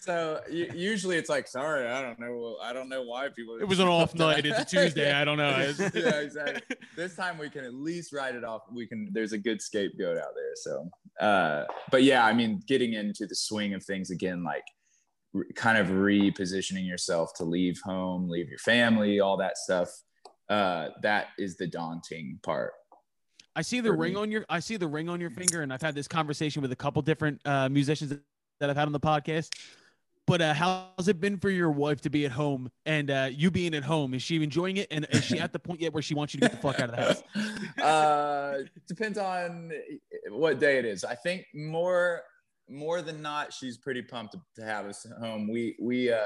So 0.00 0.40
u- 0.50 0.70
usually 0.74 1.16
it's 1.16 1.30
like, 1.30 1.48
sorry, 1.48 1.88
I 1.88 2.02
don't 2.02 2.18
know, 2.20 2.56
I 2.62 2.74
don't 2.74 2.90
know 2.90 3.02
why 3.02 3.28
people. 3.34 3.56
It 3.58 3.64
was 3.66 3.78
an 3.78 3.88
off 3.88 4.14
night. 4.14 4.44
It's 4.44 4.58
a 4.58 4.64
Tuesday. 4.64 5.12
I 5.12 5.24
don't 5.24 5.38
know. 5.38 5.72
Yeah, 5.94 6.20
exactly. 6.20 6.76
This 6.96 7.16
time 7.16 7.38
we 7.38 7.48
can 7.48 7.64
at 7.64 7.72
least 7.74 8.12
write 8.12 8.34
it 8.34 8.44
off. 8.44 8.62
We 8.70 8.86
can. 8.86 9.08
There's 9.12 9.32
a 9.32 9.38
good 9.38 9.62
scapegoat 9.62 10.18
out 10.18 10.34
there. 10.34 10.52
So, 10.56 10.90
uh, 11.20 11.64
but 11.90 12.02
yeah, 12.02 12.26
I 12.26 12.34
mean, 12.34 12.62
getting 12.66 12.92
into 12.92 13.26
the 13.26 13.34
swing 13.34 13.72
of 13.72 13.82
things 13.82 14.10
again, 14.10 14.44
like 14.44 14.64
re- 15.32 15.50
kind 15.54 15.78
of 15.78 15.86
repositioning 15.86 16.86
yourself 16.86 17.32
to 17.36 17.44
leave 17.44 17.80
home, 17.84 18.28
leave 18.28 18.50
your 18.50 18.58
family, 18.58 19.20
all 19.20 19.38
that 19.38 19.56
stuff. 19.56 19.88
Uh, 20.48 20.88
that 21.02 21.28
is 21.38 21.56
the 21.56 21.66
daunting 21.66 22.38
part. 22.42 22.72
I 23.54 23.62
see 23.62 23.80
the 23.80 23.92
ring 23.92 24.14
me. 24.14 24.20
on 24.20 24.30
your. 24.30 24.44
I 24.48 24.60
see 24.60 24.76
the 24.76 24.86
ring 24.86 25.08
on 25.08 25.20
your 25.20 25.30
finger, 25.30 25.62
and 25.62 25.72
I've 25.72 25.82
had 25.82 25.94
this 25.94 26.06
conversation 26.06 26.62
with 26.62 26.72
a 26.72 26.76
couple 26.76 27.00
different 27.02 27.40
uh, 27.46 27.68
musicians 27.68 28.14
that 28.60 28.70
I've 28.70 28.76
had 28.76 28.86
on 28.86 28.92
the 28.92 29.00
podcast. 29.00 29.50
But 30.26 30.42
uh, 30.42 30.54
how's 30.54 31.06
it 31.06 31.20
been 31.20 31.38
for 31.38 31.50
your 31.50 31.70
wife 31.70 32.00
to 32.00 32.10
be 32.10 32.26
at 32.26 32.32
home 32.32 32.68
and 32.84 33.10
uh, 33.10 33.28
you 33.30 33.50
being 33.50 33.74
at 33.74 33.84
home? 33.84 34.12
Is 34.12 34.22
she 34.22 34.42
enjoying 34.42 34.76
it? 34.76 34.88
And 34.90 35.06
is 35.10 35.24
she 35.24 35.38
at 35.38 35.52
the 35.52 35.58
point 35.58 35.80
yet 35.80 35.92
where 35.92 36.02
she 36.02 36.14
wants 36.14 36.34
you 36.34 36.40
to 36.40 36.48
get 36.48 36.50
the 36.50 36.58
fuck 36.58 36.80
out 36.80 36.90
of 36.90 36.96
the 36.96 37.02
house? 37.02 37.22
uh, 37.82 38.64
depends 38.88 39.18
on 39.18 39.70
what 40.30 40.58
day 40.58 40.78
it 40.78 40.84
is. 40.84 41.04
I 41.04 41.14
think 41.14 41.46
more 41.54 42.22
more 42.68 43.00
than 43.02 43.22
not, 43.22 43.52
she's 43.52 43.78
pretty 43.78 44.02
pumped 44.02 44.32
to, 44.32 44.40
to 44.56 44.64
have 44.66 44.86
us 44.86 45.06
home. 45.20 45.48
We 45.48 45.76
we 45.80 46.10
uh, 46.10 46.18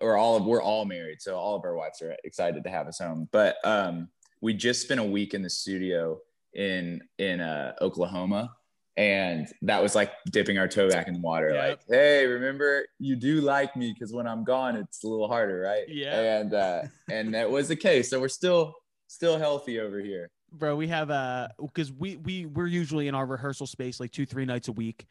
or 0.00 0.16
all 0.16 0.36
of 0.36 0.44
we're 0.44 0.62
all 0.62 0.84
married, 0.84 1.20
so 1.20 1.36
all 1.36 1.56
of 1.56 1.64
our 1.64 1.74
wives 1.74 2.02
are 2.02 2.16
excited 2.24 2.64
to 2.64 2.70
have 2.70 2.86
us 2.86 2.98
home. 2.98 3.28
But 3.32 3.56
um, 3.64 4.08
we 4.40 4.54
just 4.54 4.82
spent 4.82 5.00
a 5.00 5.04
week 5.04 5.34
in 5.34 5.42
the 5.42 5.50
studio 5.50 6.18
in 6.54 7.00
in 7.18 7.40
uh, 7.40 7.72
Oklahoma. 7.80 8.50
And 8.96 9.48
that 9.62 9.82
was 9.82 9.96
like 9.96 10.12
dipping 10.30 10.56
our 10.56 10.68
toe 10.68 10.88
back 10.88 11.08
in 11.08 11.14
the 11.14 11.20
water. 11.20 11.50
Yep. 11.50 11.68
Like, 11.68 11.80
hey, 11.88 12.26
remember 12.26 12.86
you 13.00 13.16
do 13.16 13.40
like 13.40 13.74
me 13.76 13.92
because 13.92 14.12
when 14.12 14.28
I'm 14.28 14.44
gone, 14.44 14.76
it's 14.76 15.02
a 15.02 15.08
little 15.08 15.26
harder, 15.26 15.58
right? 15.58 15.82
Yeah. 15.88 16.38
And 16.38 16.54
uh, 16.54 16.82
and 17.10 17.34
that 17.34 17.50
was 17.50 17.66
the 17.66 17.74
case. 17.74 18.08
So 18.08 18.20
we're 18.20 18.28
still 18.28 18.72
still 19.08 19.36
healthy 19.36 19.80
over 19.80 19.98
here. 20.00 20.30
bro 20.52 20.76
we 20.76 20.86
have 20.86 21.10
uh 21.10 21.48
because 21.60 21.92
we 21.92 22.16
we 22.16 22.46
we're 22.46 22.68
usually 22.68 23.08
in 23.08 23.14
our 23.14 23.26
rehearsal 23.26 23.66
space 23.66 23.98
like 23.98 24.12
two 24.12 24.24
three 24.26 24.44
nights 24.44 24.68
a 24.68 24.72
week 24.72 25.06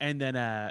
and 0.00 0.20
then 0.20 0.34
uh 0.34 0.70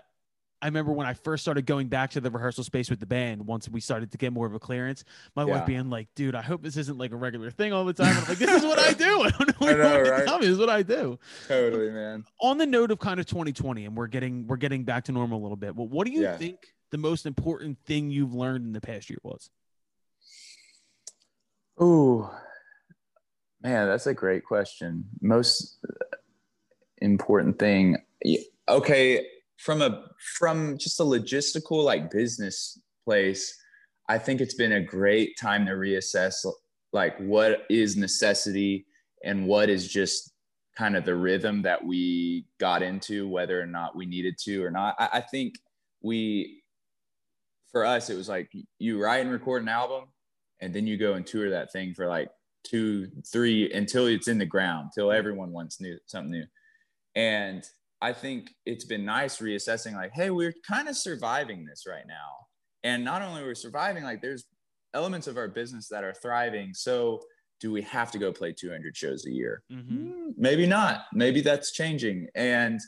i 0.61 0.65
remember 0.65 0.91
when 0.91 1.05
i 1.07 1.13
first 1.13 1.43
started 1.43 1.65
going 1.65 1.87
back 1.87 2.09
to 2.11 2.19
the 2.21 2.31
rehearsal 2.31 2.63
space 2.63 2.89
with 2.89 2.99
the 2.99 3.05
band 3.05 3.45
once 3.45 3.69
we 3.69 3.79
started 3.79 4.11
to 4.11 4.17
get 4.17 4.33
more 4.33 4.45
of 4.47 4.53
a 4.53 4.59
clearance 4.59 5.03
my 5.35 5.45
wife 5.45 5.65
being 5.65 5.89
like 5.89 6.07
dude 6.15 6.33
i 6.35 6.41
hope 6.41 6.61
this 6.63 6.77
isn't 6.77 6.97
like 6.97 7.11
a 7.11 7.15
regular 7.15 7.51
thing 7.51 7.73
all 7.73 7.85
the 7.85 7.93
time 7.93 8.07
and 8.09 8.17
i'm 8.19 8.25
like 8.29 8.37
this 8.37 8.49
is 8.51 8.63
what 8.63 8.79
i 8.79 8.91
do 8.93 9.21
i 9.23 9.29
don't 9.29 9.47
know 9.47 9.53
what 9.67 9.79
I 9.81 9.83
know, 9.83 10.01
right? 10.09 10.25
tell 10.25 10.39
me 10.39 10.45
this 10.45 10.53
is 10.53 10.59
what 10.59 10.69
i 10.69 10.81
do 10.81 11.19
Totally, 11.47 11.89
man. 11.91 12.23
on 12.41 12.57
the 12.57 12.65
note 12.65 12.91
of 12.91 12.99
kind 12.99 13.19
of 13.19 13.25
2020 13.25 13.85
and 13.85 13.95
we're 13.95 14.07
getting 14.07 14.47
we're 14.47 14.57
getting 14.57 14.83
back 14.83 15.03
to 15.05 15.11
normal 15.11 15.39
a 15.39 15.43
little 15.43 15.57
bit 15.57 15.75
well 15.75 15.87
what 15.87 16.05
do 16.07 16.13
you 16.13 16.21
Yeah. 16.23 16.37
think 16.37 16.73
the 16.91 16.97
most 16.97 17.25
important 17.25 17.77
thing 17.85 18.09
you've 18.09 18.33
learned 18.33 18.65
in 18.65 18.71
the 18.73 18.81
past 18.81 19.09
year 19.09 19.19
was 19.23 19.49
Oh, 21.79 22.35
man, 23.61 23.87
that's 23.87 24.07
a 24.07 24.13
great 24.13 24.43
question. 24.43 25.05
Most 25.21 25.77
uh, 25.87 26.15
important 27.03 27.59
thing. 27.59 27.97
Okay, 28.67 29.27
from 29.57 29.81
a 29.81 30.05
from 30.37 30.77
just 30.77 30.99
a 30.99 31.03
logistical 31.03 31.83
like 31.83 32.11
business 32.11 32.79
place, 33.03 33.57
I 34.07 34.17
think 34.17 34.41
it's 34.41 34.53
been 34.53 34.73
a 34.73 34.81
great 34.81 35.37
time 35.37 35.65
to 35.65 35.73
reassess 35.73 36.45
like 36.93 37.17
what 37.17 37.65
is 37.69 37.97
necessity 37.97 38.85
and 39.23 39.45
what 39.47 39.69
is 39.69 39.87
just 39.87 40.31
kind 40.77 40.95
of 40.95 41.05
the 41.05 41.15
rhythm 41.15 41.63
that 41.63 41.83
we 41.83 42.45
got 42.59 42.83
into, 42.83 43.27
whether 43.27 43.59
or 43.59 43.65
not 43.65 43.95
we 43.95 44.05
needed 44.05 44.37
to 44.37 44.63
or 44.63 44.69
not. 44.69 44.95
I, 44.99 45.09
I 45.13 45.21
think 45.21 45.55
we, 46.01 46.61
for 47.71 47.83
us, 47.83 48.09
it 48.11 48.15
was 48.15 48.29
like 48.29 48.51
you 48.77 49.01
write 49.01 49.21
and 49.21 49.31
record 49.31 49.63
an 49.63 49.69
album, 49.69 50.05
and 50.61 50.73
then 50.73 50.85
you 50.85 50.95
go 50.95 51.13
and 51.13 51.25
tour 51.25 51.49
that 51.49 51.71
thing 51.71 51.93
for 51.95 52.07
like 52.07 52.29
two, 52.63 53.09
three 53.31 53.71
until 53.73 54.05
it's 54.05 54.27
in 54.27 54.37
the 54.37 54.45
ground, 54.45 54.91
till 54.93 55.11
everyone 55.11 55.51
wants 55.51 55.81
new 55.81 55.97
something 56.05 56.31
new. 56.31 56.45
And 57.15 57.63
I 58.01 58.13
think 58.13 58.51
it's 58.65 58.85
been 58.85 59.05
nice 59.05 59.39
reassessing 59.39 59.93
like, 59.93 60.11
hey, 60.13 60.29
we're 60.29 60.53
kind 60.67 60.87
of 60.87 60.95
surviving 60.95 61.65
this 61.65 61.85
right 61.87 62.05
now. 62.07 62.31
And 62.83 63.03
not 63.03 63.21
only 63.21 63.41
we're 63.43 63.55
surviving, 63.55 64.03
like 64.03 64.21
there's 64.21 64.45
elements 64.93 65.27
of 65.27 65.37
our 65.37 65.47
business 65.47 65.87
that 65.89 66.03
are 66.03 66.13
thriving. 66.13 66.73
So 66.73 67.21
do 67.59 67.71
we 67.71 67.81
have 67.81 68.11
to 68.11 68.19
go 68.19 68.31
play 68.31 68.53
200 68.53 68.95
shows 68.95 69.25
a 69.25 69.31
year? 69.31 69.63
Mhm. 69.71 69.89
Mm, 70.13 70.33
Maybe 70.37 70.67
not. 70.67 71.05
Maybe 71.13 71.41
that's 71.41 71.71
changing. 71.71 72.27
And 72.35 72.79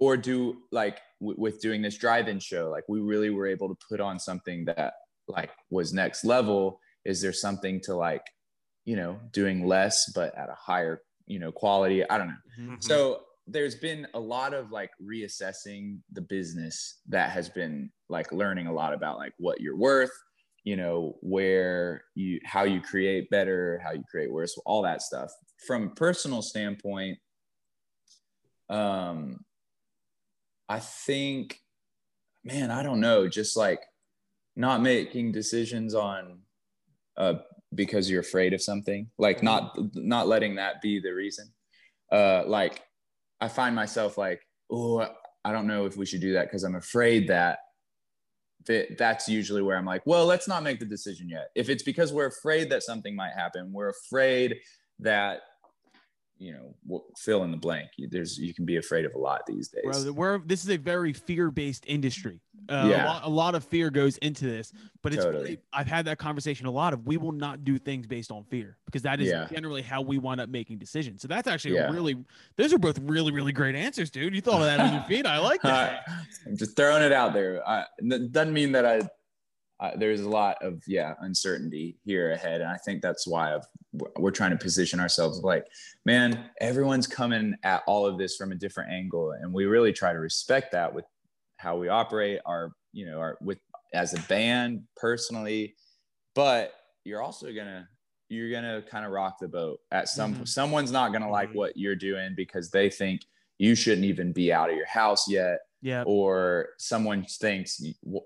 or 0.00 0.16
do 0.16 0.62
like 0.72 1.00
w- 1.20 1.38
with 1.40 1.60
doing 1.60 1.82
this 1.82 1.96
drive-in 1.96 2.40
show, 2.40 2.68
like 2.70 2.84
we 2.88 3.00
really 3.00 3.30
were 3.30 3.46
able 3.46 3.68
to 3.68 3.76
put 3.88 4.00
on 4.00 4.18
something 4.18 4.64
that 4.66 4.94
like 5.28 5.50
was 5.70 5.92
next 5.92 6.24
level. 6.24 6.80
Is 7.04 7.20
there 7.22 7.32
something 7.32 7.80
to 7.82 7.94
like, 7.94 8.22
you 8.84 8.96
know, 8.96 9.20
doing 9.32 9.66
less 9.66 10.10
but 10.12 10.34
at 10.36 10.48
a 10.48 10.54
higher, 10.54 11.02
you 11.26 11.38
know, 11.38 11.52
quality? 11.52 12.08
I 12.08 12.18
don't 12.18 12.28
know. 12.28 12.42
Mhm. 12.74 12.82
So 12.82 13.24
there's 13.50 13.74
been 13.74 14.06
a 14.14 14.20
lot 14.20 14.52
of 14.52 14.70
like 14.70 14.90
reassessing 15.02 15.98
the 16.12 16.20
business 16.20 17.00
that 17.08 17.30
has 17.30 17.48
been 17.48 17.90
like 18.08 18.30
learning 18.32 18.66
a 18.66 18.72
lot 18.72 18.92
about 18.92 19.18
like 19.18 19.32
what 19.38 19.60
you're 19.60 19.76
worth, 19.76 20.12
you 20.64 20.76
know, 20.76 21.16
where 21.20 22.04
you 22.14 22.40
how 22.44 22.64
you 22.64 22.80
create 22.80 23.30
better, 23.30 23.80
how 23.84 23.92
you 23.92 24.02
create 24.10 24.32
worse, 24.32 24.56
all 24.66 24.82
that 24.82 25.02
stuff. 25.02 25.30
From 25.66 25.84
a 25.84 25.90
personal 25.90 26.42
standpoint, 26.42 27.18
um 28.68 29.38
I 30.68 30.80
think 30.80 31.58
man, 32.44 32.70
I 32.70 32.82
don't 32.82 33.00
know, 33.00 33.28
just 33.28 33.56
like 33.56 33.80
not 34.56 34.82
making 34.82 35.32
decisions 35.32 35.94
on 35.94 36.40
uh 37.16 37.34
because 37.74 38.10
you're 38.10 38.20
afraid 38.20 38.52
of 38.52 38.62
something, 38.62 39.08
like 39.18 39.42
not 39.42 39.76
not 39.94 40.28
letting 40.28 40.56
that 40.56 40.82
be 40.82 41.00
the 41.00 41.12
reason. 41.12 41.48
Uh 42.12 42.42
like 42.46 42.82
I 43.40 43.48
find 43.48 43.74
myself 43.74 44.18
like, 44.18 44.40
oh, 44.70 45.06
I 45.44 45.52
don't 45.52 45.66
know 45.66 45.86
if 45.86 45.96
we 45.96 46.06
should 46.06 46.20
do 46.20 46.32
that 46.34 46.46
because 46.46 46.64
I'm 46.64 46.74
afraid 46.74 47.28
that 47.28 47.60
that 48.66 48.98
that's 48.98 49.28
usually 49.28 49.62
where 49.62 49.76
I'm 49.76 49.86
like, 49.86 50.02
well, 50.04 50.26
let's 50.26 50.48
not 50.48 50.62
make 50.62 50.78
the 50.80 50.84
decision 50.84 51.28
yet. 51.28 51.48
If 51.54 51.68
it's 51.68 51.82
because 51.82 52.12
we're 52.12 52.26
afraid 52.26 52.70
that 52.70 52.82
something 52.82 53.14
might 53.16 53.32
happen, 53.32 53.72
we're 53.72 53.90
afraid 53.90 54.56
that 54.98 55.40
you 56.38 56.52
know, 56.52 57.02
fill 57.16 57.42
in 57.44 57.50
the 57.50 57.56
blank. 57.56 57.90
There's 58.10 58.38
you 58.38 58.54
can 58.54 58.64
be 58.64 58.76
afraid 58.76 59.04
of 59.04 59.14
a 59.14 59.18
lot 59.18 59.42
these 59.46 59.68
days. 59.68 60.04
Bro, 60.04 60.12
we're 60.12 60.38
this 60.38 60.62
is 60.64 60.70
a 60.70 60.76
very 60.76 61.12
fear-based 61.12 61.84
industry. 61.86 62.40
Uh, 62.70 62.74
a, 62.74 62.88
Yeah. 62.88 63.06
lot, 63.06 63.24
a 63.24 63.28
lot 63.28 63.54
of 63.54 63.64
fear 63.64 63.88
goes 63.90 64.18
into 64.18 64.44
this, 64.44 64.72
but 65.02 65.14
it's 65.14 65.24
Totally. 65.24 65.42
really, 65.42 65.58
I've 65.72 65.86
had 65.86 66.04
that 66.04 66.18
conversation 66.18 66.66
a 66.66 66.70
lot 66.70 66.92
of 66.92 67.06
we 67.06 67.16
will 67.16 67.32
not 67.32 67.64
do 67.64 67.78
things 67.78 68.06
based 68.06 68.30
on 68.30 68.44
fear 68.44 68.76
because 68.84 69.02
that 69.02 69.20
is 69.20 69.28
Yeah. 69.28 69.46
generally 69.50 69.80
how 69.80 70.02
we 70.02 70.18
wind 70.18 70.40
up 70.40 70.48
making 70.50 70.78
decisions. 70.78 71.22
So 71.22 71.28
that's 71.28 71.48
actually 71.48 71.74
Yeah. 71.76 71.90
really 71.90 72.16
those 72.56 72.72
are 72.72 72.78
both 72.78 72.98
really 73.00 73.32
really 73.32 73.52
great 73.52 73.74
answers, 73.74 74.10
dude. 74.10 74.34
You 74.34 74.40
thought 74.40 74.60
of 74.60 74.66
that 74.66 74.80
on 74.80 74.92
your 74.92 75.02
feet. 75.08 75.26
I 75.26 75.38
like 75.38 75.62
that. 75.62 76.04
Uh, 76.08 76.12
I'm 76.46 76.56
just 76.56 76.76
throwing 76.76 77.02
it 77.02 77.12
out 77.12 77.32
there. 77.32 77.66
I, 77.68 77.84
doesn't 78.30 78.52
mean 78.52 78.72
that 78.72 78.84
I, 78.86 79.00
I. 79.80 79.96
There's 79.96 80.20
a 80.20 80.28
lot 80.28 80.56
of 80.62 80.82
yeah 80.86 81.14
uncertainty 81.20 81.98
here 82.04 82.32
ahead, 82.32 82.60
and 82.60 82.70
I 82.70 82.76
think 82.76 83.02
that's 83.02 83.26
why 83.26 83.54
I've, 83.54 83.66
we're 84.18 84.30
trying 84.30 84.50
to 84.50 84.56
position 84.56 85.00
ourselves 85.00 85.40
like, 85.40 85.66
man, 86.04 86.50
everyone's 86.60 87.06
coming 87.06 87.54
at 87.62 87.82
all 87.86 88.06
of 88.06 88.18
this 88.18 88.36
from 88.36 88.52
a 88.52 88.54
different 88.56 88.90
angle, 88.90 89.32
and 89.32 89.52
we 89.52 89.66
really 89.66 89.92
try 89.92 90.12
to 90.12 90.18
respect 90.18 90.72
that 90.72 90.94
with 90.94 91.04
how 91.56 91.76
we 91.76 91.88
operate 91.88 92.40
our, 92.46 92.72
you 92.92 93.06
know, 93.06 93.18
our 93.18 93.38
with 93.40 93.58
as 93.94 94.14
a 94.14 94.20
band 94.22 94.82
personally, 94.96 95.74
but 96.34 96.72
you're 97.04 97.22
also 97.22 97.52
gonna 97.52 97.88
you're 98.28 98.50
gonna 98.50 98.82
kind 98.82 99.06
of 99.06 99.12
rock 99.12 99.38
the 99.40 99.48
boat 99.48 99.80
at 99.90 100.08
some 100.08 100.34
Mhm. 100.34 100.48
someone's 100.48 100.92
not 100.92 101.12
gonna 101.12 101.30
like 101.30 101.50
Mhm. 101.50 101.54
what 101.54 101.76
you're 101.78 101.96
doing 101.96 102.34
because 102.36 102.70
they 102.70 102.90
think 102.90 103.22
you 103.56 103.74
shouldn't 103.74 104.04
even 104.04 104.32
be 104.32 104.52
out 104.52 104.68
of 104.68 104.76
your 104.76 104.86
house 104.86 105.26
yet 105.28 105.60
Yeah. 105.80 106.02
or 106.06 106.70
someone 106.78 107.24
thinks 107.24 107.80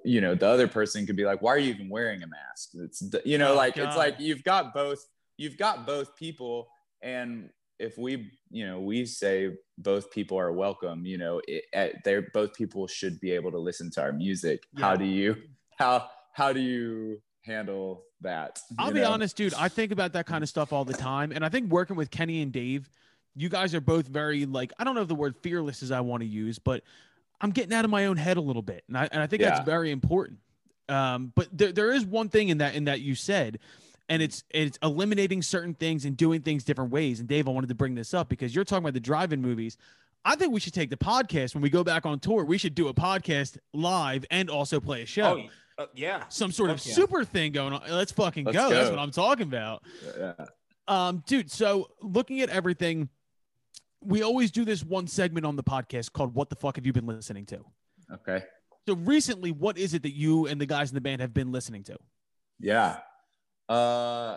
you 0.04 0.20
know 0.22 0.34
the 0.34 0.46
other 0.48 0.66
person 0.68 1.04
could 1.06 1.16
be 1.16 1.24
like 1.24 1.42
why 1.42 1.50
are 1.54 1.58
you 1.58 1.70
even 1.74 1.90
wearing 1.90 2.22
a 2.22 2.26
mask 2.26 2.70
it's 2.74 3.02
you 3.26 3.36
know 3.36 3.52
Oh, 3.52 3.56
like 3.56 3.74
God. 3.76 3.88
it's 3.88 3.96
like 3.96 4.16
you've 4.18 4.42
got 4.42 4.72
both 4.72 5.06
you've 5.36 5.58
got 5.58 5.86
both 5.86 6.16
people 6.16 6.68
and 7.02 7.50
if 7.78 7.98
we 7.98 8.30
you 8.50 8.66
know 8.66 8.80
we 8.80 9.04
say 9.04 9.50
both 9.76 10.10
people 10.10 10.38
are 10.38 10.52
welcome 10.52 11.04
you 11.04 11.18
know 11.18 11.42
they're 12.04 12.28
both 12.32 12.54
people 12.54 12.86
should 12.86 13.20
be 13.20 13.32
able 13.32 13.50
to 13.50 13.58
listen 13.58 13.90
to 13.90 14.00
our 14.00 14.12
music 14.12 14.62
how 14.78 14.96
do 14.96 15.04
you 15.04 15.36
how 15.78 16.08
how 16.32 16.52
do 16.54 16.60
you 16.60 17.20
handle 17.44 18.04
that 18.22 18.60
I'll 18.78 18.92
be 18.92 19.00
know? 19.00 19.10
honest, 19.10 19.36
dude. 19.36 19.52
I 19.54 19.68
think 19.68 19.90
about 19.92 20.12
that 20.14 20.26
kind 20.26 20.42
of 20.44 20.48
stuff 20.48 20.72
all 20.72 20.84
the 20.84 20.94
time, 20.94 21.32
and 21.32 21.44
I 21.44 21.48
think 21.48 21.70
working 21.72 21.96
with 21.96 22.08
Kenny 22.10 22.40
and 22.40 22.52
Dave, 22.52 22.88
you 23.34 23.48
guys 23.48 23.74
are 23.74 23.80
both 23.80 24.06
very 24.06 24.46
like 24.46 24.72
I 24.78 24.84
don't 24.84 24.94
know 24.94 25.02
if 25.02 25.08
the 25.08 25.16
word 25.16 25.34
fearless 25.42 25.82
is 25.82 25.90
I 25.90 26.00
want 26.00 26.22
to 26.22 26.26
use, 26.28 26.60
but 26.60 26.84
I'm 27.42 27.50
getting 27.50 27.74
out 27.74 27.84
of 27.84 27.90
my 27.90 28.06
own 28.06 28.16
head 28.16 28.36
a 28.36 28.40
little 28.40 28.62
bit, 28.62 28.84
and 28.88 28.96
I 28.96 29.08
and 29.12 29.20
I 29.20 29.26
think 29.26 29.42
Yeah. 29.42 29.50
that's 29.50 29.66
very 29.66 29.90
important. 29.90 30.38
Um, 30.88 31.32
but 31.34 31.48
there, 31.52 31.72
there 31.72 31.92
is 31.92 32.04
one 32.06 32.28
thing 32.28 32.48
in 32.48 32.58
that 32.58 32.74
in 32.74 32.84
that 32.84 33.00
you 33.00 33.14
said, 33.14 33.58
and 34.08 34.22
it's 34.22 34.44
it's 34.50 34.78
eliminating 34.82 35.42
certain 35.42 35.74
things 35.74 36.04
and 36.04 36.16
doing 36.16 36.42
things 36.42 36.64
different 36.64 36.90
ways. 36.92 37.20
And 37.20 37.28
Dave, 37.28 37.48
I 37.48 37.50
wanted 37.50 37.68
to 37.68 37.74
bring 37.74 37.94
this 37.94 38.14
up 38.14 38.28
because 38.28 38.54
you're 38.54 38.64
talking 38.64 38.84
about 38.84 38.94
the 38.94 39.00
drive-in 39.00 39.42
movies. 39.42 39.76
I 40.24 40.36
think 40.36 40.52
we 40.52 40.60
should 40.60 40.74
take 40.74 40.90
the 40.90 40.96
podcast 40.96 41.54
when 41.54 41.62
we 41.62 41.70
go 41.70 41.82
back 41.82 42.06
on 42.06 42.20
tour. 42.20 42.44
We 42.44 42.56
should 42.58 42.76
do 42.76 42.86
a 42.88 42.94
podcast 42.94 43.58
live 43.74 44.24
and 44.30 44.48
also 44.50 44.78
play 44.78 45.02
a 45.02 45.06
show. 45.06 45.44
Oh, 45.78 45.82
uh, 45.82 45.86
yeah. 45.94 46.24
Some 46.28 46.52
sort 46.52 46.70
of 46.70 46.84
yeah. 46.86 46.94
super 46.94 47.24
thing 47.24 47.50
going 47.50 47.72
on. 47.72 47.82
Let's 47.90 48.12
fucking 48.12 48.44
Let's 48.44 48.56
go. 48.56 48.70
That's 48.70 48.90
what 48.90 49.00
I'm 49.00 49.10
talking 49.10 49.48
about. 49.48 49.82
yeah. 50.16 50.34
Um, 50.86 51.22
dude, 51.26 51.50
so 51.50 51.88
looking 52.02 52.40
at 52.40 52.50
everything, 52.50 53.08
we 54.04 54.22
always 54.22 54.50
do 54.50 54.64
this 54.64 54.84
one 54.84 55.06
segment 55.06 55.46
on 55.46 55.56
the 55.56 55.62
podcast 55.62 56.12
called 56.12 56.34
What 56.34 56.50
the 56.50 56.56
fuck 56.56 56.76
have 56.76 56.86
you 56.86 56.92
been 56.92 57.06
listening 57.06 57.46
to? 57.46 57.60
okay 58.14 58.44
So 58.86 58.94
recently, 58.96 59.52
what 59.52 59.78
is 59.78 59.94
it 59.94 60.02
that 60.02 60.14
you 60.14 60.46
and 60.46 60.60
the 60.60 60.66
guys 60.66 60.90
in 60.90 60.94
the 60.94 61.00
band 61.00 61.20
have 61.20 61.32
been 61.32 61.52
listening 61.52 61.84
to? 61.84 61.96
Yeah. 62.60 62.98
Uh 63.68 64.36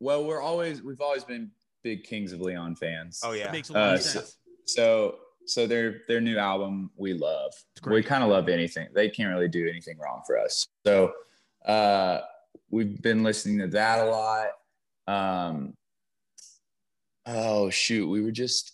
well, 0.00 0.24
we're 0.24 0.40
always 0.40 0.82
we've 0.82 1.00
always 1.00 1.24
been 1.24 1.50
big 1.84 2.04
Kings 2.04 2.32
of 2.32 2.40
Leon 2.40 2.74
fans. 2.76 3.20
Oh 3.24 3.32
That 3.32 3.38
yeah. 3.38 3.52
makes 3.52 3.68
a 3.70 3.72
lot 3.74 3.90
Uh, 3.90 3.94
of 3.94 4.02
so- 4.02 4.20
sense. 4.20 4.36
So 4.66 5.16
so 5.46 5.66
their 5.66 6.02
their 6.08 6.20
new 6.20 6.38
album 6.38 6.90
we 6.96 7.12
love. 7.14 7.52
We 7.84 8.02
kind 8.02 8.22
of 8.24 8.30
love 8.30 8.48
anything. 8.48 8.88
They 8.94 9.08
can't 9.10 9.28
really 9.34 9.48
do 9.48 9.68
anything 9.68 9.98
wrong 9.98 10.22
for 10.26 10.38
us. 10.38 10.66
So 10.86 11.12
uh 11.66 12.20
we've 12.70 13.00
been 13.02 13.22
listening 13.22 13.58
to 13.58 13.66
that 13.68 14.06
a 14.06 14.10
lot. 14.10 14.48
Um 15.06 15.74
oh 17.26 17.70
shoot, 17.70 18.08
we 18.08 18.22
were 18.22 18.32
just 18.32 18.72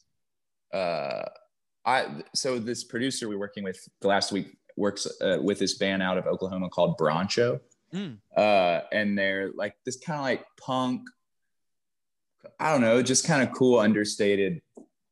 uh 0.72 1.22
I 1.84 2.22
so 2.34 2.58
this 2.58 2.84
producer 2.84 3.28
we're 3.28 3.38
working 3.38 3.64
with 3.64 3.80
last 4.02 4.32
week 4.32 4.56
works 4.76 5.06
uh, 5.22 5.38
with 5.42 5.58
this 5.58 5.78
band 5.78 6.02
out 6.02 6.18
of 6.18 6.26
Oklahoma 6.26 6.68
called 6.68 6.96
Broncho. 6.96 7.60
Mm. 7.94 8.18
Uh 8.36 8.80
and 8.92 9.18
they're 9.18 9.50
like 9.54 9.74
this 9.84 9.96
kind 9.96 10.18
of 10.18 10.24
like 10.24 10.44
punk 10.60 11.02
I 12.60 12.70
don't 12.70 12.80
know, 12.80 13.02
just 13.02 13.26
kind 13.26 13.42
of 13.42 13.54
cool 13.54 13.78
understated 13.78 14.60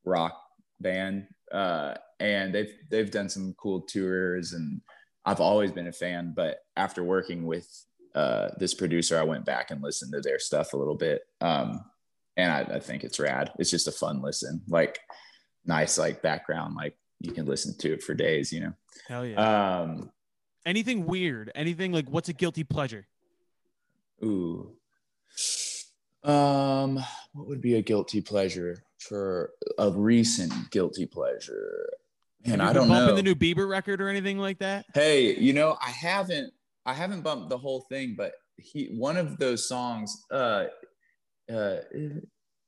rock 0.05 0.39
band. 0.80 1.26
Uh 1.51 1.95
and 2.20 2.55
they've 2.55 2.72
they've 2.91 3.11
done 3.11 3.28
some 3.28 3.55
cool 3.55 3.80
tours 3.82 4.53
and 4.53 4.80
I've 5.24 5.41
always 5.41 5.72
been 5.72 5.89
a 5.89 5.93
fan, 5.93 6.32
but 6.37 6.59
after 6.76 7.03
working 7.03 7.47
with 7.47 7.68
uh 8.14 8.51
this 8.59 8.74
producer, 8.74 9.18
I 9.18 9.24
went 9.24 9.45
back 9.45 9.70
and 9.70 9.82
listened 9.82 10.12
to 10.12 10.20
their 10.20 10.39
stuff 10.39 10.74
a 10.74 10.76
little 10.76 10.95
bit. 10.95 11.22
Um 11.41 11.82
and 12.37 12.53
I, 12.53 12.76
I 12.76 12.80
think 12.80 13.05
it's 13.05 13.18
rad. 13.18 13.53
It's 13.59 13.70
just 13.70 13.89
a 13.89 13.93
fun 13.93 14.22
listen, 14.22 14.62
like 14.68 15.01
nice 15.64 15.99
like 15.99 16.22
background, 16.22 16.74
like 16.76 16.97
you 17.20 17.32
can 17.32 17.47
listen 17.47 17.76
to 17.78 17.93
it 17.93 18.03
for 18.03 18.14
days, 18.14 18.53
you 18.53 18.61
know. 18.61 18.72
Hell 19.09 19.26
yeah. 19.26 19.80
Um 19.80 20.11
Anything 20.64 21.07
weird? 21.07 21.53
Anything 21.55 21.93
like 21.93 22.09
what's 22.09 22.28
a 22.28 22.32
guilty 22.32 22.64
pleasure? 22.64 23.07
Ooh. 24.24 24.72
Um, 26.24 26.97
what 27.32 27.47
would 27.47 27.61
be 27.61 27.76
a 27.76 27.82
guilty 27.82 28.20
pleasure 28.20 28.82
for 28.99 29.53
a 29.78 29.91
recent 29.91 30.53
guilty 30.72 31.07
pleasure? 31.07 31.89
And 32.45 32.61
I 32.61 32.72
don't 32.72 32.89
know. 32.89 32.95
bumping 32.95 33.11
know. 33.11 33.16
the 33.16 33.22
new 33.22 33.34
Bieber 33.34 33.68
record 33.68 34.01
or 34.01 34.09
anything 34.09 34.39
like 34.39 34.59
that? 34.59 34.87
hey, 34.95 35.37
you 35.37 35.53
know, 35.53 35.76
I 35.80 35.91
haven't 35.91 36.53
I 36.84 36.95
haven't 36.95 37.22
bumped 37.22 37.49
the 37.49 37.59
whole 37.59 37.82
thing, 37.89 38.14
but 38.16 38.32
he 38.57 38.87
one 38.87 39.16
of 39.16 39.39
those 39.39 39.68
songs, 39.68 40.24
uh 40.30 40.64
uh 41.53 41.76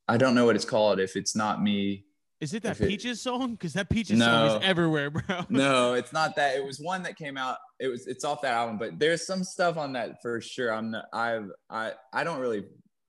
I 0.07 0.17
don't 0.17 0.35
know 0.35 0.47
what 0.47 0.57
it's 0.57 0.65
called 0.65 1.01
if 1.01 1.17
it's 1.17 1.37
not 1.37 1.63
me. 1.63 2.05
Is 2.41 2.55
it 2.55 2.63
that 2.63 2.73
If 2.73 2.81
it- 2.83 2.89
Peaches 2.89 3.21
song? 3.21 3.53
Because 3.53 3.73
that 3.75 3.91
Peaches 3.91 4.19
song 4.19 4.57
is 4.61 4.65
everywhere, 4.67 5.11
bro. 5.11 5.41
No, 5.51 5.95
it's 5.95 6.13
not 6.13 6.37
that. 6.37 6.57
It 6.57 6.65
was 6.65 6.79
one 6.79 7.03
that 7.03 7.17
came 7.17 7.37
out. 7.37 7.57
It 7.81 7.89
was 7.89 8.07
it's 8.07 8.25
off 8.25 8.43
that 8.43 8.55
album, 8.55 8.79
but 8.79 8.99
there's 8.99 9.27
some 9.27 9.43
stuff 9.45 9.77
on 9.77 9.93
that 9.95 10.23
for 10.23 10.41
sure. 10.41 10.73
I'm 10.73 10.91
not 10.93 11.07
I've 11.13 11.51
I 11.69 11.93
I 12.13 12.25
don't 12.25 12.39
really 12.41 12.65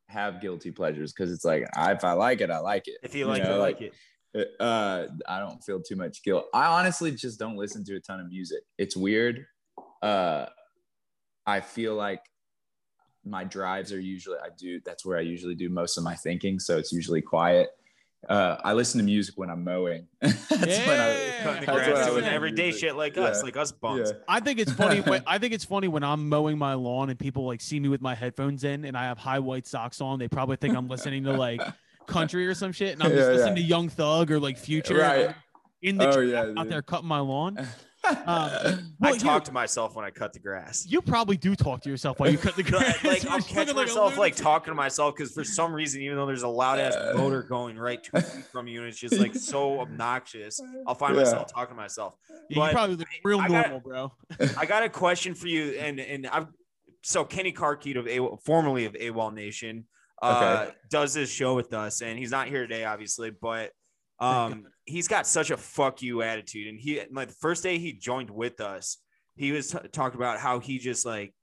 have 0.08 0.42
guilty 0.42 0.72
pleasures 0.72 1.14
because 1.14 1.32
it's 1.32 1.46
like 1.46 1.68
I, 1.76 1.92
if 1.94 2.04
I 2.04 2.14
like 2.14 2.42
it, 2.42 2.50
I 2.50 2.58
like 2.60 2.88
it. 2.88 2.98
If 3.04 3.14
you 3.14 3.28
like 3.28 3.44
know, 3.44 3.58
it, 3.58 3.60
like 3.60 3.82
it. 3.82 3.94
uh 4.60 5.06
i 5.28 5.40
don't 5.40 5.64
feel 5.64 5.82
too 5.82 5.96
much 5.96 6.22
guilt 6.24 6.46
i 6.54 6.66
honestly 6.68 7.10
just 7.12 7.40
don't 7.40 7.56
listen 7.58 7.84
to 7.84 7.96
a 7.96 8.00
ton 8.00 8.20
of 8.20 8.28
music 8.28 8.60
it's 8.78 8.96
weird 8.96 9.44
uh 10.04 10.46
i 11.48 11.60
feel 11.60 11.96
like 11.96 12.22
my 13.26 13.44
drives 13.44 13.92
are 13.94 14.00
usually 14.00 14.38
i 14.44 14.48
do 14.58 14.80
that's 14.86 15.06
where 15.06 15.18
i 15.18 15.22
usually 15.22 15.56
do 15.56 15.70
most 15.70 15.98
of 15.98 16.04
my 16.04 16.16
thinking 16.16 16.58
so 16.60 16.78
it's 16.78 16.92
usually 16.92 17.22
quiet 17.22 17.70
uh, 18.28 18.58
I 18.66 18.74
listen 18.74 18.98
to 19.00 19.06
music 19.06 19.36
when 19.38 19.50
I'm 19.50 19.64
mowing. 19.64 20.06
that's 20.20 20.50
when 20.52 20.68
Yeah. 20.68 21.38
I, 21.40 21.44
Cutting 21.46 21.60
the 21.62 21.66
grass, 21.68 21.88
I 21.88 22.04
doing 22.04 22.16
listen 22.16 22.34
everyday 22.34 22.64
music. 22.64 22.82
shit 22.82 22.96
like 22.98 23.16
Yeah. 23.16 23.24
us, 23.24 23.44
like 23.44 23.56
us 23.56 23.72
bums. 23.72 24.12
Yeah. 24.12 24.18
I 24.28 24.42
think 24.42 24.60
it's 24.60 24.74
funny. 24.74 25.00
when, 25.00 25.24
I 25.28 25.38
think 25.38 25.54
it's 25.54 25.64
funny 25.64 25.88
when 25.88 26.04
I'm 26.04 26.28
mowing 26.28 26.58
my 26.58 26.74
lawn 26.74 27.10
and 27.10 27.18
people 27.18 27.46
like 27.48 27.62
see 27.62 27.80
me 27.80 27.88
with 27.88 28.02
my 28.02 28.16
headphones 28.16 28.66
in 28.66 28.84
and 28.84 28.98
I 28.98 29.04
have 29.06 29.18
high 29.20 29.40
white 29.40 29.66
socks 29.68 30.02
on. 30.02 30.20
They 30.20 30.28
probably 30.28 30.58
think 30.58 30.76
I'm 30.76 30.90
listening 30.90 31.24
to 31.24 31.32
like 31.32 31.62
country 32.08 32.46
or 32.46 32.54
some 32.56 32.74
shit, 32.74 32.92
and 32.92 33.02
I'm 33.02 33.12
just 33.12 33.22
Yeah, 33.22 33.28
listening 33.36 33.56
yeah. 33.56 33.64
to 33.64 33.70
Young 33.70 33.88
Thug 33.88 34.32
or 34.32 34.40
like 34.42 34.58
Future 34.58 34.98
Right. 34.98 35.34
in 35.82 35.98
the 35.98 36.10
Oh, 36.10 36.12
trap 36.12 36.28
yeah, 36.56 36.62
out 36.62 36.68
there 36.68 36.82
cutting 36.82 37.08
my 37.08 37.22
lawn. 37.22 37.58
Um, 38.08 38.16
I 38.28 38.78
well, 39.00 39.14
here- 39.14 39.20
talk 39.20 39.44
to 39.46 39.52
myself 39.52 39.96
when 39.96 40.06
I 40.06 40.10
cut 40.10 40.34
the 40.34 40.40
grass. 40.40 40.86
You 40.88 41.02
probably 41.02 41.38
do 41.38 41.56
talk 41.56 41.82
to 41.82 41.90
yourself 41.90 42.20
while 42.20 42.32
you 42.32 42.38
cut 42.38 42.56
the 42.56 42.64
grass. 42.64 43.04
like 43.04 43.26
I'll 43.30 43.38
just 43.38 43.50
catch 43.50 43.68
like 43.68 43.76
myself 43.76 44.18
like 44.18 44.36
talking 44.36 44.72
to 44.72 44.76
myself 44.76 45.16
because 45.16 45.34
for 45.34 45.44
some 45.44 45.74
reason, 45.74 46.02
even 46.02 46.18
though 46.18 46.26
there's 46.26 46.44
a 46.44 46.48
loud 46.48 46.80
ass 46.80 46.96
Yeah. 46.98 47.14
motor 47.14 47.44
going 47.44 47.78
right 47.78 48.02
two 48.04 48.20
feet 48.22 48.46
from 48.46 48.68
you, 48.68 48.80
and 48.80 48.90
it's 48.90 49.00
just 49.00 49.18
like 49.20 49.36
so 49.36 49.82
obnoxious, 49.82 50.60
I'll 50.88 50.96
find 50.96 51.16
Yeah. 51.16 51.24
myself 51.24 51.54
talking 51.54 51.76
to 51.76 51.82
myself. 51.82 52.16
Yeah, 52.50 52.60
but 52.60 52.66
you 52.68 52.72
probably 52.72 52.96
look 52.96 53.08
real 53.24 53.40
I 53.40 53.48
got- 53.48 53.70
normal, 53.70 53.80
bro. 53.82 54.14
I 54.58 54.66
got 54.66 54.84
a 54.84 54.90
question 54.90 55.34
for 55.36 55.48
you, 55.48 55.72
and 55.80 56.00
and 56.00 56.28
I've 56.28 56.48
so 57.02 57.24
Kenny 57.24 57.54
Carkeet 57.54 57.98
of 57.98 58.08
A, 58.08 58.36
formerly 58.44 58.84
of 58.86 58.94
AWOLNATION, 58.94 59.86
uh, 60.22 60.64
Okay. 60.68 60.76
does 60.90 61.14
this 61.14 61.32
show 61.32 61.56
with 61.56 61.74
us, 61.74 62.02
and 62.02 62.20
he's 62.20 62.32
not 62.32 62.48
here 62.48 62.62
today, 62.68 62.84
obviously, 62.84 63.32
but 63.32 63.72
um, 64.20 64.66
he's 64.86 65.08
got 65.08 65.28
such 65.28 65.52
a 65.52 65.58
fuck 65.58 66.02
you 66.02 66.22
attitude, 66.22 66.68
and 66.68 66.80
he 66.80 67.02
like 67.12 67.30
the 67.30 67.34
first 67.36 67.64
day 67.64 67.78
he 67.78 67.94
joined 67.94 68.30
with 68.30 68.62
us, 68.62 68.98
he 69.36 69.52
was 69.52 69.70
t- 69.72 69.78
talking 69.92 70.20
about 70.20 70.40
how 70.40 70.60
he 70.60 70.80
just 70.80 71.06
like 71.06 71.34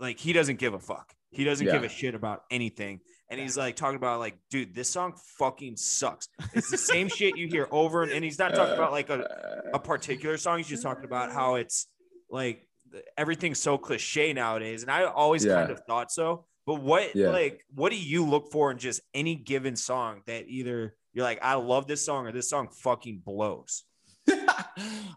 like 0.00 0.18
he 0.18 0.32
doesn't 0.32 0.58
give 0.58 0.74
a 0.74 0.78
fuck, 0.78 1.12
he 1.30 1.44
doesn't 1.44 1.66
give 1.66 1.84
a 1.84 1.88
shit 1.88 2.14
about 2.14 2.42
anything. 2.50 3.00
And 3.30 3.40
he's 3.40 3.56
like 3.56 3.74
talking 3.74 3.96
about 3.96 4.20
like, 4.20 4.36
dude, 4.50 4.74
this 4.74 4.90
song 4.90 5.14
fucking 5.38 5.76
sucks. 5.76 6.28
It's 6.52 6.70
the 6.70 6.76
same 6.78 7.08
shit 7.16 7.36
you 7.38 7.48
hear 7.48 7.66
over 7.70 8.02
and, 8.02 8.12
and 8.12 8.22
he's 8.22 8.38
not 8.38 8.54
talking 8.54 8.74
about 8.74 8.92
like 8.92 9.08
a, 9.08 9.70
a 9.72 9.78
particular 9.78 10.36
song. 10.36 10.58
He's 10.58 10.68
just 10.68 10.82
talking 10.82 11.04
about 11.04 11.32
how 11.32 11.54
it's 11.54 11.86
like 12.30 12.68
everything's 13.16 13.58
so 13.58 13.78
cliche 13.78 14.32
nowadays. 14.34 14.82
And 14.82 14.90
I 14.90 15.04
always 15.04 15.44
Yeah. 15.44 15.54
kind 15.54 15.70
of 15.70 15.80
thought 15.86 16.12
so. 16.12 16.44
But 16.66 16.82
what 16.82 17.16
Yeah. 17.16 17.30
like 17.30 17.64
what 17.74 17.90
do 17.90 17.98
you 17.98 18.24
look 18.26 18.52
for 18.52 18.70
in 18.70 18.78
just 18.78 19.00
any 19.14 19.34
given 19.36 19.74
song 19.74 20.20
that 20.26 20.46
either 20.48 20.94
you're 21.14 21.24
like, 21.24 21.38
I 21.42 21.54
love 21.54 21.86
this 21.86 22.04
song 22.04 22.26
or 22.26 22.32
this 22.32 22.50
song 22.50 22.68
fucking 22.70 23.22
blows? 23.24 23.84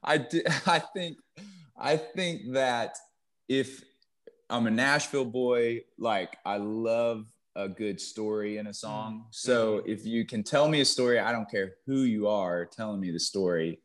I 0.03 0.17
di- 0.17 0.43
I 0.65 0.79
think 0.93 1.17
I 1.77 1.97
think 1.97 2.53
that 2.53 2.95
if 3.49 3.83
I'm 4.49 4.67
a 4.67 4.71
Nashville 4.71 5.25
boy, 5.25 5.81
like 5.97 6.37
I 6.45 6.57
love 6.57 7.25
a 7.55 7.67
good 7.67 7.99
story 7.99 8.57
in 8.57 8.67
a 8.67 8.73
song. 8.73 9.25
So 9.31 9.81
if 9.85 10.05
you 10.05 10.25
can 10.25 10.43
tell 10.43 10.67
me 10.69 10.81
a 10.81 10.85
story, 10.85 11.19
I 11.19 11.31
don't 11.31 11.49
care 11.49 11.73
who 11.85 12.01
you 12.03 12.27
are 12.27 12.65
telling 12.65 12.99
me 12.99 13.11
the 13.11 13.19
story. 13.19 13.79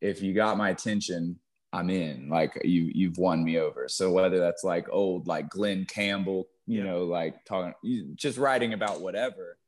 If 0.00 0.22
you 0.22 0.32
got 0.32 0.56
my 0.56 0.70
attention, 0.70 1.38
I'm 1.72 1.90
in. 1.90 2.28
Like 2.30 2.58
you 2.64 2.90
you've 2.94 3.18
won 3.18 3.44
me 3.44 3.58
over. 3.58 3.88
So 3.88 4.10
whether 4.10 4.38
that's 4.38 4.64
like 4.64 4.86
old 4.90 5.26
like 5.26 5.48
Glen 5.50 5.84
Campbell, 5.84 6.48
you 6.66 6.78
Yeah. 6.78 6.84
know, 6.90 7.04
like 7.04 7.44
talking 7.44 7.74
just 8.14 8.38
writing 8.38 8.72
about 8.72 9.00
whatever. 9.02 9.58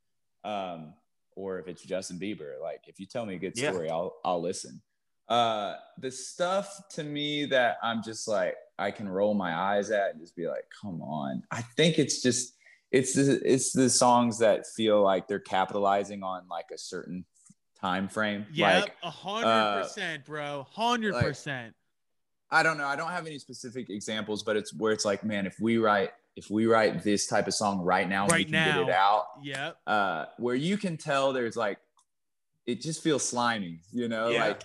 Um 0.45 0.95
or 1.37 1.59
if 1.59 1.68
it's 1.68 1.83
Justin 1.83 2.18
Bieber, 2.18 2.61
like 2.61 2.83
if 2.87 2.99
you 3.01 3.07
tell 3.07 3.26
me 3.26 3.35
a 3.35 3.39
good 3.39 3.57
Yeah. 3.57 3.70
story, 3.70 3.91
I'll 3.91 4.16
I'll 4.24 4.41
listen. 4.41 4.81
Uh 5.28 5.76
the 5.99 6.11
stuff 6.11 6.89
to 6.91 7.05
me 7.05 7.45
that 7.47 7.78
I'm 7.83 8.03
just 8.03 8.26
like 8.26 8.57
I 8.78 8.91
can 8.91 9.09
roll 9.09 9.35
my 9.35 9.55
eyes 9.55 9.91
at 9.91 10.12
and 10.12 10.20
just 10.20 10.35
be 10.35 10.47
like, 10.49 10.64
come 10.81 11.03
on. 11.03 11.43
I 11.51 11.62
think 11.76 11.99
it's 11.99 12.22
just 12.22 12.55
it's 12.91 13.14
the, 13.14 13.41
it's 13.45 13.72
the 13.72 13.89
songs 13.89 14.39
that 14.39 14.66
feel 14.66 15.03
like 15.03 15.28
they're 15.28 15.39
capitalizing 15.39 16.22
on 16.22 16.49
like 16.49 16.70
a 16.72 16.78
certain 16.78 17.24
time 17.81 18.09
frame. 18.09 18.47
Yeah, 18.53 18.85
a 19.03 19.11
hundred 19.11 19.47
uh, 19.47 19.83
percent, 19.83 20.24
bro. 20.24 20.66
Hundred 20.70 21.14
percent. 21.14 21.74
I 22.51 22.62
don't 22.64 22.78
know. 22.78 22.87
I 22.87 22.97
don't 22.97 23.11
have 23.11 23.26
any 23.26 23.39
specific 23.39 23.91
examples, 23.91 24.43
but 24.43 24.57
it's 24.57 24.74
where 24.74 24.93
it's 24.93 25.05
like, 25.05 25.22
man, 25.22 25.47
if 25.47 25.61
we 25.61 25.78
write 25.78 26.11
if 26.37 26.51
we 26.51 26.66
write 26.66 27.03
this 27.03 27.26
type 27.26 27.47
of 27.49 27.55
song 27.55 27.81
right 27.81 28.09
now, 28.09 28.26
we 28.26 28.33
Right 28.33 28.47
can 28.47 28.53
get 28.53 28.76
it 28.78 28.87
now. 28.87 28.93
out. 28.93 29.24
Yep. 29.43 29.76
Uh, 29.87 30.24
where 30.39 30.55
you 30.55 30.76
can 30.78 30.97
tell 30.97 31.33
there's 31.33 31.57
like, 31.57 31.78
it 32.66 32.81
just 32.81 33.03
feels 33.03 33.24
slimy, 33.28 33.81
you 33.93 34.09
know, 34.09 34.28
Yeah. 34.28 34.45
like, 34.47 34.62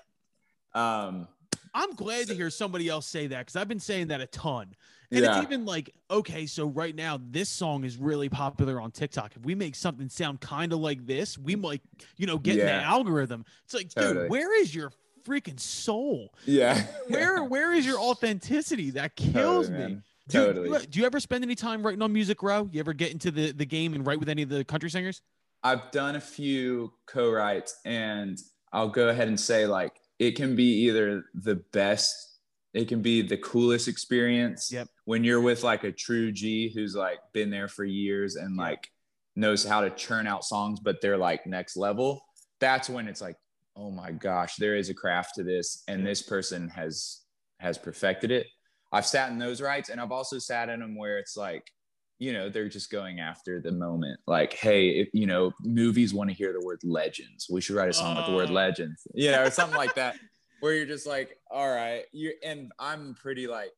um, 0.73 1.27
I'm 1.73 1.91
glad 1.95 2.27
to 2.27 2.35
hear 2.35 2.49
somebody 2.49 2.87
else 2.87 3.05
say 3.05 3.27
that 3.27 3.39
because 3.39 3.55
I've 3.57 3.67
been 3.67 3.79
saying 3.79 4.07
that 4.07 4.21
a 4.21 4.27
ton. 4.27 4.75
And 5.11 5.23
yeah, 5.23 5.35
it's 5.37 5.45
even 5.45 5.65
like, 5.65 5.93
okay, 6.09 6.45
so 6.45 6.67
right 6.67 6.95
now 6.95 7.19
this 7.31 7.49
song 7.49 7.83
is 7.83 7.97
really 7.97 8.29
popular 8.29 8.79
on 8.81 8.91
TikTok. 8.91 9.35
If 9.35 9.43
we 9.43 9.55
make 9.55 9.75
something 9.75 10.07
sound 10.09 10.39
kind 10.41 10.71
of 10.73 10.79
like 10.79 11.05
this, 11.05 11.37
we 11.37 11.55
might, 11.55 11.81
you 12.17 12.27
know, 12.27 12.37
get 12.37 12.57
in 12.59 12.65
the 12.65 12.71
algorithm. 12.71 13.45
It's 13.65 13.73
like, 13.73 13.89
Totally. 13.93 14.13
dude, 14.23 14.29
where 14.31 14.59
is 14.61 14.73
your 14.73 14.91
freaking 15.25 15.59
soul? 15.59 16.33
yeah, 16.45 16.81
Where 17.07 17.43
where 17.43 17.73
is 17.73 17.85
your 17.85 17.99
authenticity? 18.09 18.91
That 18.91 19.15
kills 19.15 19.67
Totally, 19.67 19.71
me. 19.71 19.77
man. 19.95 20.03
Do, 20.27 20.39
you- 20.39 20.45
Totally. 20.45 20.85
do 20.87 20.99
you 20.99 21.05
ever 21.05 21.19
spend 21.19 21.43
any 21.43 21.55
time 21.55 21.85
writing 21.85 22.01
on 22.01 22.11
Music 22.11 22.41
Row? 22.41 22.67
You 22.71 22.79
ever 22.79 22.93
get 22.93 23.11
into 23.11 23.29
the, 23.31 23.51
the 23.51 23.65
game 23.65 23.93
and 23.93 24.05
write 24.05 24.19
with 24.19 24.29
any 24.29 24.41
of 24.41 24.49
the 24.49 24.63
country 24.63 24.89
singers? 24.89 25.21
I've 25.63 25.91
done 25.91 26.15
a 26.15 26.21
few 26.21 26.93
co-writes 27.07 27.79
and 27.85 28.37
I'll 28.73 28.89
go 28.89 29.09
ahead 29.09 29.27
and 29.27 29.39
say 29.39 29.65
like 29.67 29.93
it 30.19 30.35
can 30.35 30.55
be 30.55 30.63
either 30.87 31.25
the 31.35 31.55
best, 31.73 32.39
it 32.73 32.87
can 32.87 33.01
be 33.01 33.21
the 33.21 33.37
coolest 33.37 33.87
experience 33.87 34.71
Yep. 34.71 34.87
when 35.05 35.23
you're 35.23 35.41
with 35.41 35.63
like 35.63 35.83
a 35.83 35.91
true 35.91 36.31
G 36.31 36.71
who's 36.73 36.95
like 36.95 37.19
been 37.33 37.49
there 37.49 37.67
for 37.67 37.83
years 37.83 38.35
and 38.35 38.57
like 38.57 38.89
knows 39.35 39.63
how 39.65 39.81
to 39.81 39.89
churn 39.91 40.27
out 40.27 40.43
songs, 40.43 40.79
but 40.79 41.01
they're 41.01 41.17
like 41.17 41.45
next 41.45 41.77
level. 41.77 42.21
That's 42.59 42.89
when 42.89 43.07
it's 43.07 43.21
like, 43.21 43.35
oh 43.75 43.91
my 43.91 44.11
gosh, 44.11 44.55
there 44.55 44.75
is 44.75 44.89
a 44.89 44.93
craft 44.93 45.35
to 45.35 45.43
this, 45.43 45.83
and 45.87 46.05
this 46.05 46.21
person 46.21 46.69
has 46.69 47.21
has 47.59 47.77
perfected 47.77 48.31
it. 48.31 48.47
I've 48.91 49.05
sat 49.05 49.31
in 49.31 49.39
those 49.39 49.61
rights, 49.61 49.89
and 49.89 49.99
I've 49.99 50.11
also 50.11 50.39
sat 50.39 50.69
in 50.69 50.79
them 50.79 50.95
where 50.97 51.17
it's 51.17 51.35
like, 51.35 51.69
you 52.17 52.31
know, 52.31 52.47
they're 52.49 52.69
just 52.69 52.89
going 52.89 53.19
after 53.19 53.59
the 53.59 53.71
moment. 53.71 54.19
Like, 54.25 54.53
hey, 54.53 54.89
if, 54.89 55.09
you 55.13 55.25
know, 55.25 55.51
movies 55.63 56.13
want 56.13 56.29
to 56.29 56.35
hear 56.35 56.53
the 56.53 56.65
word 56.65 56.79
legends. 56.83 57.47
We 57.49 57.59
should 57.59 57.75
write 57.75 57.89
a 57.89 57.93
song 57.93 58.15
with 58.15 58.25
the 58.25 58.31
word 58.31 58.49
Oh. 58.49 58.53
legends, 58.53 59.05
you 59.13 59.31
know, 59.31 59.43
or 59.43 59.51
something 59.51 59.75
like 59.77 59.95
that, 59.95 60.15
where 60.61 60.73
you're 60.73 60.85
just 60.85 61.05
like, 61.05 61.37
all 61.51 61.69
right, 61.69 62.05
you 62.13 62.33
and 62.43 62.71
I'm 62.79 63.15
pretty 63.15 63.47
like 63.47 63.73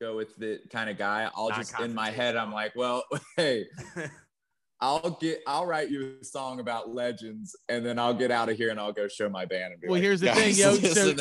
go 0.00 0.16
with 0.16 0.34
the 0.36 0.58
kind 0.70 0.90
of 0.90 0.98
guy. 0.98 1.30
I'll 1.34 1.50
just 1.50 1.78
in 1.78 1.94
my 1.94 2.10
head, 2.10 2.36
I'm 2.36 2.52
like, 2.52 2.74
well, 2.74 3.04
hey, 3.36 3.66
I'll 4.82 5.18
get, 5.20 5.42
I'll 5.46 5.66
write 5.66 5.90
you 5.90 6.14
a 6.20 6.24
song 6.24 6.58
about 6.58 6.94
legends, 6.94 7.54
and 7.68 7.84
then 7.84 7.98
I'll 7.98 8.14
get 8.14 8.30
out 8.30 8.48
of 8.48 8.56
here 8.56 8.70
and 8.70 8.80
I'll 8.80 8.92
go 8.92 9.08
show 9.08 9.28
my 9.28 9.44
band. 9.44 9.72
And 9.72 9.80
be 9.80 9.88
Well, 9.88 9.96
like, 9.96 10.02
here's 10.02 10.20
the 10.20 10.32
thing, 10.32 10.54
yo, 10.54 10.74
so- 10.76 11.14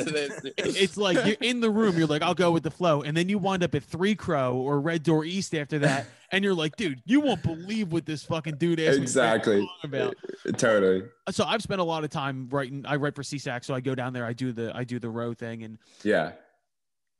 It's 0.57 0.95
like 0.95 1.25
you're 1.25 1.35
in 1.41 1.59
the 1.59 1.69
room, 1.69 1.97
you're 1.97 2.07
like, 2.07 2.21
I'll 2.21 2.33
go 2.33 2.51
with 2.51 2.63
the 2.63 2.71
flow. 2.71 3.01
And 3.01 3.17
then 3.17 3.27
you 3.27 3.37
wind 3.37 3.63
up 3.63 3.75
at 3.75 3.83
Three 3.83 4.15
Crow 4.15 4.55
or 4.55 4.79
Red 4.79 5.03
Door 5.03 5.25
East 5.25 5.53
after 5.53 5.79
that. 5.79 6.05
And 6.31 6.43
you're 6.43 6.53
like, 6.53 6.75
dude, 6.75 7.01
you 7.05 7.21
won't 7.21 7.41
believe 7.41 7.91
what 7.91 8.05
this 8.05 8.23
fucking 8.23 8.57
dude 8.57 8.79
asked 8.79 8.99
me 8.99 9.07
to 9.07 9.19
write 9.19 9.31
a 9.31 9.33
exactly, 9.33 9.69
about. 9.83 10.15
Uh, 10.47 10.51
totally, 10.51 11.01
So 11.31 11.43
I've 11.43 11.63
spent 11.63 11.81
a 11.81 11.83
lot 11.83 12.03
of 12.03 12.11
time 12.11 12.47
writing. 12.51 12.85
I 12.87 12.97
write 12.97 13.15
for 13.15 13.23
SESAC, 13.23 13.65
so 13.65 13.73
I 13.73 13.79
go 13.79 13.95
down 13.95 14.13
there. 14.13 14.25
I 14.27 14.33
do 14.33 14.51
the 14.51 14.71
I 14.75 14.83
do 14.83 14.99
the 14.99 15.09
row 15.09 15.33
thing, 15.33 15.63
and 15.63 15.79
yeah, 16.03 16.33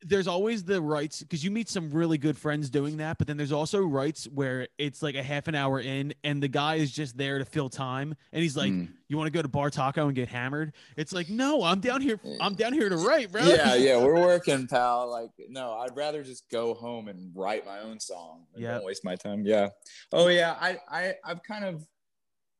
there's 0.02 0.28
always 0.28 0.64
the 0.64 0.82
rights 0.82 1.22
because 1.22 1.44
you 1.44 1.52
meet 1.52 1.68
some 1.70 1.92
really 1.92 2.18
good 2.18 2.38
friends 2.38 2.70
doing 2.70 2.98
that. 2.98 3.18
But 3.18 3.28
then 3.28 3.36
there's 3.38 3.52
also 3.52 3.82
rights 3.82 4.26
where 4.34 4.68
it's 4.78 5.02
like 5.04 5.16
a 5.16 5.24
half 5.24 5.48
an 5.48 5.56
hour 5.56 5.80
in, 5.80 6.14
and 6.24 6.42
the 6.42 6.48
guy 6.48 6.76
is 6.76 6.92
just 6.92 7.18
there 7.18 7.38
to 7.40 7.46
fill 7.46 7.70
time, 7.70 8.16
and 8.32 8.42
he's 8.42 8.56
like, 8.56 8.72
Mm. 8.72 8.90
"You 9.10 9.18
want 9.18 9.28
to 9.28 9.32
go 9.32 9.42
to 9.42 9.48
Bar 9.50 9.70
Taco 9.70 10.08
and 10.08 10.16
get 10.16 10.30
hammered?" 10.30 10.74
It's 10.96 11.12
like, 11.12 11.30
no, 11.30 11.64
I'm 11.64 11.80
down 11.82 12.00
here. 12.02 12.20
I'm 12.40 12.56
down 12.56 12.72
here 12.74 12.88
to 12.90 12.98
write, 12.98 13.32
bro. 13.32 13.44
yeah, 13.44 13.76
yeah, 13.76 13.98
we're 13.98 14.20
working, 14.20 14.68
pal. 14.68 15.10
Like, 15.10 15.32
no, 15.50 15.74
I'd 15.74 15.96
rather 15.98 16.24
just 16.24 16.50
go 16.50 16.74
home 16.74 17.08
and 17.10 17.32
write 17.36 17.66
my 17.66 17.80
own 17.80 18.00
song. 18.00 18.46
and 18.54 18.64
Yep. 18.64 18.76
don't 18.78 18.86
waste 18.86 19.04
my 19.04 19.16
time. 19.16 19.44
Yeah. 19.46 19.70
Oh 20.14 20.28
yeah, 20.30 20.56
I, 20.62 20.78
I, 20.90 21.14
I've 21.26 21.44
kind 21.44 21.66
of, 21.66 21.86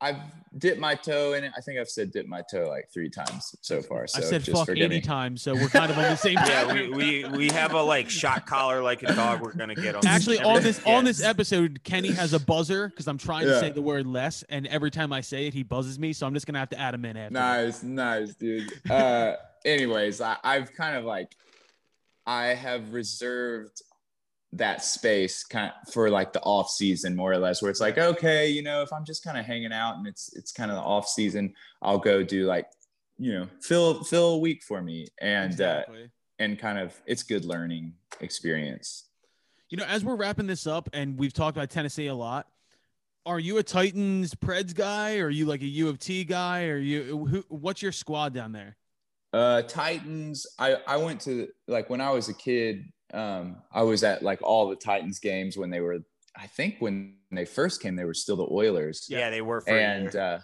I've 0.00 0.16
dipped 0.58 0.80
my 0.80 0.94
toe 0.94 1.34
in 1.34 1.44
it. 1.44 1.52
I 1.56 1.60
think 1.60 1.78
I've 1.78 1.88
said 1.88 2.10
dip 2.10 2.26
my 2.26 2.42
toe 2.50 2.68
like 2.68 2.88
three 2.92 3.10
times 3.10 3.54
so 3.60 3.82
far. 3.82 4.06
So 4.06 4.18
I 4.18 4.22
said 4.22 4.42
just 4.42 4.56
fuck 4.56 4.66
forgive 4.66 4.86
80 4.90 4.94
me. 4.96 5.00
times, 5.00 5.42
so 5.42 5.54
we're 5.54 5.68
kind 5.68 5.90
of 5.90 5.98
on 5.98 6.04
the 6.04 6.16
same 6.16 6.34
Yeah, 6.46 6.72
we, 6.72 6.88
we 6.88 7.24
we 7.28 7.48
have 7.50 7.74
a 7.74 7.82
like 7.82 8.08
shot 8.10 8.46
collar 8.46 8.82
like 8.82 9.02
a 9.02 9.14
dog. 9.14 9.42
We're 9.42 9.52
gonna 9.52 9.74
get 9.74 9.94
on. 9.94 10.06
Actually, 10.06 10.40
on 10.40 10.62
this 10.62 10.80
Yeah. 10.84 10.96
on 10.96 11.04
this 11.04 11.22
episode, 11.22 11.80
Kenny 11.84 12.10
has 12.12 12.32
a 12.32 12.40
buzzer 12.40 12.88
because 12.88 13.06
I'm 13.08 13.18
trying 13.18 13.46
to 13.46 13.60
say 13.60 13.70
the 13.70 13.82
word 13.82 14.06
less, 14.06 14.42
and 14.48 14.66
every 14.68 14.90
time 14.90 15.12
I 15.12 15.20
say 15.20 15.46
it, 15.46 15.54
he 15.54 15.62
buzzes 15.62 15.98
me. 15.98 16.12
So 16.12 16.26
I'm 16.26 16.34
just 16.34 16.46
gonna 16.46 16.58
have 16.60 16.70
to 16.70 16.78
add 16.80 16.94
him 16.94 17.04
in 17.04 17.16
after. 17.16 17.34
Nice, 17.34 17.82
nice, 17.82 18.34
dude. 18.34 18.72
Uh, 18.90 19.36
anyways, 19.64 20.20
I, 20.20 20.36
I've 20.42 20.72
kind 20.72 20.96
of 20.96 21.04
like, 21.04 21.36
I 22.26 22.46
have 22.48 22.92
reserved 22.94 23.82
that 24.52 24.82
space 24.82 25.44
kind 25.44 25.70
of 25.70 25.92
for 25.92 26.10
like 26.10 26.32
the 26.32 26.40
off 26.40 26.68
season 26.70 27.14
more 27.14 27.32
or 27.32 27.38
less 27.38 27.62
where 27.62 27.70
it's 27.70 27.80
like 27.80 27.98
okay 27.98 28.48
you 28.48 28.62
know 28.62 28.82
if 28.82 28.92
i'm 28.92 29.04
just 29.04 29.22
kind 29.22 29.38
of 29.38 29.44
hanging 29.44 29.72
out 29.72 29.96
and 29.96 30.06
it's 30.08 30.34
it's 30.34 30.50
kind 30.50 30.70
of 30.72 30.76
the 30.76 30.82
off 30.82 31.06
season 31.08 31.54
i'll 31.82 31.98
go 31.98 32.22
do 32.24 32.46
like 32.46 32.66
you 33.16 33.32
know 33.32 33.46
fill 33.60 34.02
fill 34.02 34.30
a 34.30 34.38
week 34.38 34.64
for 34.64 34.82
me 34.82 35.06
and 35.20 35.60
uh 35.60 35.82
and 36.40 36.58
kind 36.58 36.78
of 36.78 37.00
it's 37.06 37.22
good 37.22 37.44
learning 37.44 37.92
experience 38.20 39.04
You 39.68 39.76
know, 39.76 39.84
as 39.84 40.04
we're 40.04 40.16
wrapping 40.16 40.48
this 40.48 40.66
up, 40.66 40.88
and 40.92 41.16
we've 41.16 41.32
talked 41.32 41.56
about 41.56 41.70
Tennessee 41.70 42.08
a 42.08 42.14
lot, 42.14 42.48
Are 43.24 43.38
you 43.38 43.58
a 43.58 43.62
Titans 43.62 44.34
Preds 44.34 44.74
guy? 44.74 45.18
Or 45.18 45.26
are 45.26 45.30
you 45.30 45.46
like 45.46 45.62
a 45.62 45.66
U 45.66 45.88
of 45.88 46.00
T 46.00 46.24
guy? 46.24 46.64
Or 46.66 46.76
you 46.78 47.24
who? 47.26 47.44
What's 47.48 47.80
your 47.80 47.92
squad 47.92 48.34
down 48.34 48.50
there? 48.50 48.76
Uh, 49.32 49.62
Titans. 49.62 50.44
I 50.58 50.78
I 50.88 50.96
went 50.96 51.20
to 51.20 51.46
like 51.68 51.88
when 51.88 52.00
I 52.00 52.10
was 52.10 52.28
a 52.28 52.34
kid. 52.34 52.84
Um, 53.12 53.56
I 53.72 53.82
was 53.82 54.04
at 54.04 54.22
like 54.22 54.40
all 54.42 54.68
the 54.68 54.76
Titans 54.76 55.18
games 55.18 55.56
when 55.56 55.70
they 55.70 55.80
were. 55.80 55.98
I 56.36 56.46
think 56.46 56.76
when 56.78 57.16
they 57.32 57.44
first 57.44 57.82
came, 57.82 57.96
they 57.96 58.04
were 58.04 58.14
still 58.14 58.36
the 58.36 58.46
Oilers. 58.50 59.06
Yeah, 59.08 59.30
they 59.30 59.42
were 59.42 59.60
for 59.60 59.70
and 59.76 60.14
uh, 60.14 60.38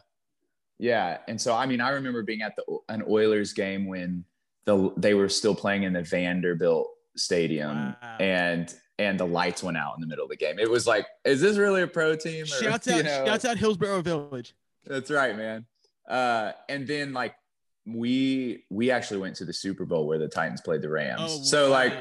yeah, 0.79 1.19
and 1.29 1.41
so 1.41 1.55
I 1.55 1.67
mean, 1.67 1.81
I 1.81 1.91
remember 1.91 2.23
being 2.23 2.43
at 2.43 2.55
the 2.57 2.79
an 2.89 3.03
Oilers 3.09 3.53
game 3.53 3.87
when 3.87 4.25
the 4.65 4.93
they 4.97 5.15
were 5.15 5.29
still 5.29 5.55
playing 5.55 5.85
in 5.85 5.93
the 5.93 6.03
Vanderbilt 6.03 6.89
Stadium, 7.17 7.95
Wow. 8.03 8.17
and 8.21 8.75
and 8.99 9.21
the 9.21 9.27
lights 9.27 9.63
went 9.63 9.77
out 9.77 9.95
in 9.95 10.01
the 10.01 10.07
middle 10.07 10.25
of 10.25 10.31
the 10.31 10.37
game. 10.37 10.59
It 10.59 10.71
was 10.71 10.87
like, 10.87 11.07
is 11.25 11.41
this 11.41 11.57
really 11.57 11.83
a 11.83 11.87
pro 11.87 12.17
team? 12.17 12.45
Or, 12.45 12.47
Shouts 12.47 12.87
you 12.87 12.95
out! 12.95 13.05
know, 13.05 13.27
Shouts 13.27 13.45
out 13.45 13.59
Hillsboro 13.59 14.03
Village. 14.03 14.55
That's 14.87 15.11
right, 15.11 15.37
man. 15.37 15.67
Uh, 16.09 16.53
and 16.69 16.87
then 16.87 17.13
like 17.13 17.35
we 17.87 18.65
we 18.71 18.91
actually 18.91 19.21
went 19.21 19.37
to 19.37 19.45
the 19.45 19.53
Super 19.53 19.85
Bowl 19.85 20.07
where 20.07 20.19
the 20.19 20.29
Titans 20.29 20.61
played 20.61 20.83
the 20.83 20.89
Rams. 20.89 21.21
Oh, 21.23 21.43
so 21.43 21.65
wow. 21.65 21.71
like 21.71 21.95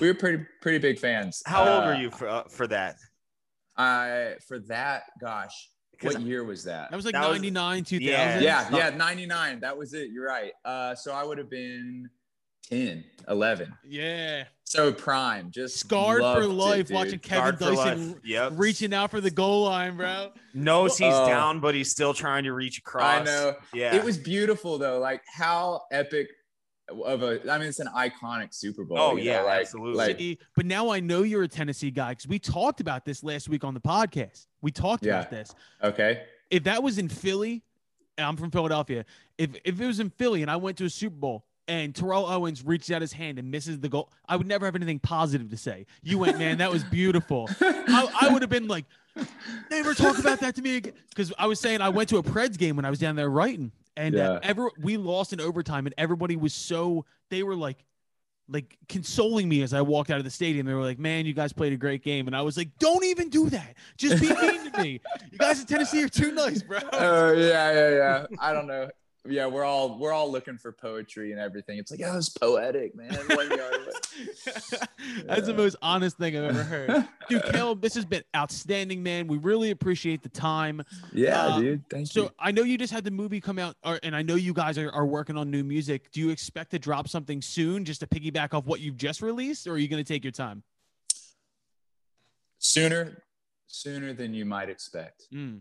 we 0.00 0.06
were 0.08 0.14
pretty 0.14 0.44
pretty 0.60 0.78
big 0.78 0.98
fans. 0.98 1.42
How 1.46 1.60
old 1.60 1.84
Uh, 1.84 1.86
were 1.86 1.94
you 1.94 2.10
for 2.10 2.28
uh, 2.28 2.44
for 2.44 2.66
that? 2.68 2.96
I 3.76 4.34
for 4.46 4.58
that, 4.60 5.04
gosh, 5.20 5.52
what 6.02 6.20
year 6.20 6.44
was 6.44 6.64
that? 6.64 6.90
That 6.90 6.96
was 6.96 7.04
like 7.04 7.14
That 7.14 7.28
was- 7.28 7.38
99, 7.38 7.84
2000. 7.84 8.02
Yeah. 8.02 8.40
yeah, 8.40 8.68
yeah, 8.76 8.90
99. 8.96 9.60
That 9.60 9.76
was 9.76 9.94
it. 9.94 10.10
You're 10.10 10.26
right. 10.26 10.52
Uh, 10.64 10.94
so 10.94 11.12
I 11.12 11.22
would 11.24 11.38
have 11.38 11.50
been 11.50 12.08
10, 12.70 13.04
11. 13.28 13.72
Yeah. 13.86 14.44
So 14.64 14.92
prime, 14.92 15.50
just 15.50 15.78
Scarred 15.78 16.20
for 16.20 16.44
life 16.44 16.88
dude. 16.88 16.94
watching 16.94 17.18
Kevin 17.20 17.54
Guard 17.56 17.58
Dyson 17.76 18.08
life. 18.12 18.20
Yep. 18.24 18.52
reaching 18.56 18.92
out 18.92 19.10
for 19.10 19.20
the 19.20 19.30
goal 19.30 19.62
line, 19.64 19.96
bro. 19.96 20.32
knows 20.52 20.98
he's 20.98 21.14
Oh. 21.14 21.26
down, 21.26 21.60
but 21.60 21.74
he's 21.74 21.90
still 21.90 22.12
trying 22.12 22.44
to 22.44 22.52
reach 22.52 22.78
across. 22.78 23.20
I 23.20 23.24
know. 23.24 23.54
Yeah. 23.72 23.94
It 23.94 24.04
was 24.04 24.18
beautiful 24.18 24.76
though. 24.76 24.98
Like 24.98 25.22
how 25.26 25.82
epic 25.90 26.28
of 27.04 27.22
a. 27.22 27.40
I 27.50 27.58
mean, 27.58 27.68
it's 27.68 27.80
an 27.80 27.88
iconic 27.94 28.54
Super 28.54 28.84
Bowl. 28.84 28.98
Oh, 28.98 29.16
yeah, 29.16 29.40
know, 29.40 29.46
like, 29.46 29.60
absolutely. 29.60 30.14
Like, 30.14 30.38
But 30.54 30.66
now 30.66 30.90
I 30.90 31.00
know 31.00 31.22
you're 31.22 31.42
a 31.42 31.48
Tennessee 31.48 31.90
guy 31.90 32.10
because 32.10 32.26
we 32.28 32.38
talked 32.38 32.80
about 32.80 33.04
this 33.04 33.22
last 33.22 33.48
week 33.48 33.64
on 33.64 33.74
the 33.74 33.80
podcast. 33.80 34.46
We 34.62 34.70
talked 34.70 35.04
Yeah. 35.04 35.18
about 35.18 35.30
this. 35.30 35.54
okay. 35.82 36.22
If 36.50 36.64
that 36.64 36.82
was 36.82 36.98
in 36.98 37.08
Philly, 37.08 37.62
and 38.16 38.26
I'm 38.26 38.36
from 38.36 38.50
Philadelphia, 38.50 39.04
if 39.36 39.50
if 39.64 39.80
it 39.80 39.86
was 39.86 40.00
in 40.00 40.10
Philly 40.10 40.42
and 40.42 40.50
I 40.50 40.56
went 40.56 40.78
to 40.78 40.84
a 40.86 40.90
Super 40.90 41.16
Bowl 41.16 41.44
and 41.68 41.94
Terrell 41.94 42.24
Owens 42.26 42.64
reaches 42.64 42.90
out 42.90 43.02
his 43.02 43.12
hand 43.12 43.38
and 43.38 43.50
misses 43.50 43.78
the 43.80 43.88
goal, 43.90 44.10
I 44.26 44.36
would 44.36 44.46
never 44.46 44.64
have 44.64 44.74
anything 44.74 44.98
positive 44.98 45.50
to 45.50 45.56
say. 45.58 45.84
You 46.02 46.16
went, 46.18 46.38
man, 46.38 46.56
that 46.58 46.70
was 46.72 46.82
beautiful. 46.84 47.50
I, 47.60 48.08
I 48.22 48.32
would 48.32 48.40
have 48.40 48.50
been 48.50 48.66
like, 48.66 48.86
never 49.70 49.92
talk 49.92 50.18
about 50.18 50.40
that 50.40 50.54
to 50.56 50.62
me 50.62 50.76
again. 50.78 50.94
Because 51.10 51.32
I 51.38 51.46
was 51.46 51.60
saying 51.60 51.82
I 51.82 51.90
went 51.90 52.08
to 52.08 52.16
a 52.16 52.22
Preds 52.22 52.56
game 52.56 52.76
when 52.76 52.86
I 52.86 52.90
was 52.90 52.98
down 52.98 53.16
there 53.16 53.28
writing, 53.28 53.72
and 53.98 54.14
uh, 54.14 54.18
Yeah. 54.18 54.38
ever 54.48 54.70
we 54.80 54.96
lost 54.96 55.32
in 55.34 55.40
overtime, 55.40 55.86
and 55.86 55.94
everybody 55.98 56.36
was 56.36 56.54
so 56.54 57.04
they 57.30 57.42
were 57.42 57.54
like, 57.56 57.84
like 58.48 58.78
consoling 58.88 59.46
me 59.46 59.60
as 59.62 59.74
I 59.74 59.82
walked 59.82 60.10
out 60.10 60.16
of 60.18 60.24
the 60.24 60.30
stadium. 60.30 60.64
They 60.66 60.72
were 60.72 60.82
like, 60.82 60.98
"Man, 60.98 61.26
you 61.26 61.34
guys 61.34 61.52
played 61.52 61.74
a 61.74 61.76
great 61.76 62.02
game," 62.02 62.26
and 62.28 62.34
I 62.34 62.40
was 62.40 62.56
like, 62.56 62.70
"Don't 62.78 63.04
even 63.04 63.28
do 63.28 63.50
that. 63.50 63.76
Just 63.98 64.22
be 64.22 64.28
mean 64.28 64.72
to 64.72 64.82
me. 64.82 65.00
You 65.30 65.36
guys 65.38 65.60
in 65.60 65.66
Tennessee 65.66 66.02
are 66.02 66.08
too 66.08 66.32
nice, 66.32 66.62
bro." 66.62 66.78
Oh 66.94 67.32
yeah, 67.32 67.72
yeah, 67.72 67.90
yeah. 67.90 68.26
I 68.40 68.54
don't 68.54 68.66
know. 68.66 68.88
Yeah, 69.28 69.46
we're 69.46 69.64
all 69.64 69.98
we're 69.98 70.12
all 70.12 70.30
looking 70.32 70.56
for 70.56 70.72
poetry 70.72 71.32
and 71.32 71.40
everything. 71.40 71.78
It's 71.78 71.90
like, 71.90 72.00
oh, 72.04 72.16
it's 72.16 72.28
poetic, 72.30 72.94
man. 72.96 73.12
One 73.12 73.48
yard 73.50 73.74
away. 73.74 74.80
That's 75.26 75.46
the 75.46 75.54
most 75.54 75.76
honest 75.82 76.16
thing 76.16 76.36
I've 76.36 76.44
ever 76.44 76.62
heard. 76.62 77.08
Dude, 77.28 77.42
Caleb, 77.52 77.80
this 77.82 77.94
has 77.94 78.04
been 78.04 78.22
outstanding, 78.34 79.02
man. 79.02 79.26
We 79.26 79.36
really 79.38 79.70
appreciate 79.70 80.22
the 80.22 80.28
time. 80.30 80.82
Yeah, 81.12 81.46
Uh, 81.46 81.60
dude. 81.60 81.84
Thank 81.90 82.06
So 82.08 82.22
you. 82.24 82.30
I 82.38 82.50
know 82.52 82.62
you 82.62 82.78
just 82.78 82.92
had 82.92 83.04
the 83.04 83.10
movie 83.10 83.40
come 83.40 83.58
out, 83.58 83.76
or, 83.84 84.00
and 84.02 84.16
I 84.16 84.22
know 84.22 84.34
you 84.34 84.52
guys 84.54 84.78
are, 84.78 84.90
are 84.92 85.06
working 85.06 85.36
on 85.36 85.50
new 85.50 85.62
music. 85.64 86.10
Do 86.10 86.20
you 86.20 86.30
expect 86.30 86.70
to 86.70 86.78
drop 86.78 87.08
something 87.08 87.42
soon 87.42 87.84
just 87.84 88.00
to 88.00 88.06
piggyback 88.06 88.54
off 88.54 88.64
what 88.66 88.80
you've 88.80 88.96
just 88.96 89.20
released, 89.22 89.66
or 89.66 89.72
are 89.72 89.78
you 89.78 89.88
going 89.88 90.02
to 90.02 90.10
take 90.12 90.24
your 90.24 90.32
time? 90.32 90.62
Sooner, 92.58 93.22
sooner 93.66 94.12
than 94.12 94.34
you 94.34 94.44
might 94.44 94.68
expect. 94.68 95.26
Mm. 95.32 95.60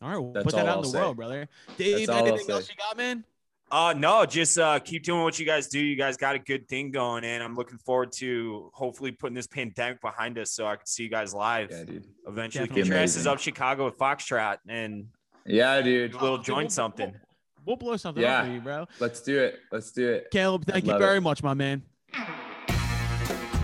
All 0.00 0.08
right, 0.10 0.18
we'll 0.18 0.32
That's 0.32 0.44
put 0.44 0.54
that 0.54 0.62
all 0.62 0.68
out 0.68 0.72
I'll 0.72 0.78
in 0.78 0.82
the 0.84 0.88
say. 0.90 0.98
world, 1.00 1.16
brother. 1.16 1.48
Dave, 1.76 2.08
all 2.10 2.26
anything 2.26 2.50
else 2.50 2.66
say. 2.66 2.72
you 2.72 2.78
got, 2.78 2.96
man? 2.96 3.24
Uh 3.70 3.92
no, 3.94 4.24
just 4.24 4.56
uh 4.58 4.78
keep 4.78 5.02
doing 5.02 5.22
what 5.22 5.38
you 5.38 5.44
guys 5.44 5.68
do. 5.68 5.78
You 5.78 5.94
guys 5.96 6.16
got 6.16 6.34
a 6.34 6.38
good 6.38 6.66
thing 6.68 6.90
going, 6.90 7.24
and 7.24 7.42
I'm 7.42 7.54
looking 7.54 7.76
forward 7.78 8.12
to 8.12 8.70
hopefully 8.72 9.10
putting 9.12 9.34
this 9.34 9.46
pandemic 9.46 10.00
behind 10.00 10.38
us 10.38 10.52
so 10.52 10.66
I 10.66 10.76
can 10.76 10.86
see 10.86 11.02
you 11.02 11.10
guys 11.10 11.34
live 11.34 11.70
Yeah, 11.70 11.84
dude. 11.84 12.06
eventually. 12.26 12.64
Definitely. 12.66 12.82
Get 12.82 12.88
your 12.88 12.98
asses 12.98 13.26
up 13.26 13.38
Chicago 13.40 13.84
with 13.84 13.98
Foxtrot 13.98 14.58
and 14.68 15.08
Yeah, 15.44 15.82
dude. 15.82 16.12
do 16.12 16.18
a 16.18 16.20
little 16.20 16.36
Okay, 16.36 16.44
joint 16.46 16.58
we'll- 16.64 16.70
something. 16.70 17.10
We'll, 17.10 17.20
we'll 17.66 17.76
blow 17.76 17.96
something 17.98 18.22
Yeah. 18.22 18.38
up 18.38 18.46
for 18.46 18.52
you, 18.52 18.60
bro. 18.62 18.86
Let's 19.00 19.20
do 19.20 19.38
it. 19.38 19.58
Let's 19.70 19.92
do 19.92 20.08
it. 20.12 20.28
Caleb, 20.30 20.64
thank 20.64 20.86
you 20.86 20.96
very 20.96 21.18
it. 21.18 21.22
much, 21.22 21.42
my 21.42 21.52
man. 21.52 21.82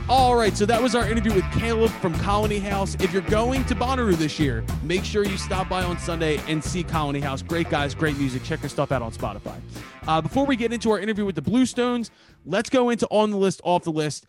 All 0.06 0.36
right, 0.36 0.54
so 0.54 0.66
that 0.66 0.82
was 0.82 0.94
our 0.94 1.08
interview 1.08 1.32
with 1.32 1.50
Caleb 1.52 1.90
from 1.92 2.12
Colony 2.18 2.58
House. 2.58 2.94
If 3.00 3.10
you're 3.10 3.22
going 3.22 3.64
to 3.64 3.74
Bonnaroo 3.74 4.14
this 4.16 4.38
year, 4.38 4.62
make 4.82 5.02
sure 5.02 5.24
you 5.24 5.38
stop 5.38 5.66
by 5.70 5.82
on 5.82 5.98
Sunday 5.98 6.42
and 6.46 6.62
see 6.62 6.84
Colony 6.84 7.20
House. 7.20 7.40
Great 7.40 7.70
guys, 7.70 7.94
great 7.94 8.18
music. 8.18 8.44
Check 8.44 8.60
their 8.60 8.68
stuff 8.68 8.92
out 8.92 9.00
on 9.00 9.12
Spotify. 9.12 9.58
Uh, 10.06 10.20
before 10.20 10.44
we 10.44 10.56
get 10.56 10.74
into 10.74 10.90
our 10.90 10.98
interview 10.98 11.24
with 11.24 11.36
the 11.36 11.42
Blue 11.42 11.64
Stones, 11.64 12.10
let's 12.44 12.68
go 12.68 12.90
into 12.90 13.06
on 13.06 13.30
the 13.30 13.38
list, 13.38 13.62
off 13.64 13.84
the 13.84 13.92
list. 13.92 14.26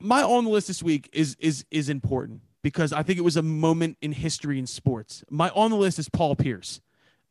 My 0.00 0.24
on 0.24 0.42
the 0.42 0.50
list 0.50 0.66
this 0.66 0.82
week 0.82 1.08
is 1.12 1.36
is 1.38 1.64
is 1.70 1.88
important 1.88 2.40
because 2.62 2.92
I 2.92 3.04
think 3.04 3.16
it 3.16 3.22
was 3.22 3.36
a 3.36 3.42
moment 3.42 3.96
in 4.02 4.10
history 4.10 4.58
in 4.58 4.66
sports. 4.66 5.22
My 5.30 5.50
on 5.50 5.70
the 5.70 5.76
list 5.76 6.00
is 6.00 6.08
Paul 6.08 6.34
Pierce. 6.34 6.80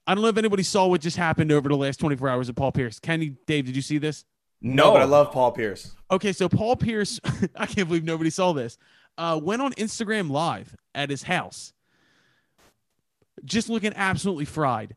I 0.08 0.16
don't 0.16 0.22
know 0.22 0.30
if 0.30 0.38
anybody 0.38 0.64
saw 0.64 0.88
what 0.88 1.02
just 1.02 1.18
happened 1.18 1.52
over 1.52 1.68
the 1.68 1.76
last 1.76 2.00
24 2.00 2.30
hours 2.30 2.48
of 2.48 2.56
Paul 2.56 2.72
Pierce. 2.72 3.02
Kenny, 3.02 3.36
Dave, 3.48 3.66
did 3.66 3.76
you 3.76 3.82
see 3.82 3.98
this? 3.98 4.24
No, 4.62 4.92
but 4.92 5.02
I 5.02 5.06
love 5.06 5.32
Paul 5.32 5.52
Pierce. 5.52 5.96
Okay, 6.10 6.34
so 6.34 6.50
Paul 6.50 6.76
Pierce, 6.76 7.20
I 7.56 7.66
can't 7.66 7.88
believe 7.88 8.04
nobody 8.04 8.30
saw 8.30 8.54
this. 8.54 8.78
Uh, 9.18 9.40
went 9.42 9.62
on 9.62 9.74
Instagram 9.74 10.30
Live 10.30 10.76
at 10.96 11.10
his 11.10 11.24
house, 11.24 11.74
just 13.46 13.70
looking 13.70 13.94
absolutely 13.96 14.46
fried, 14.46 14.96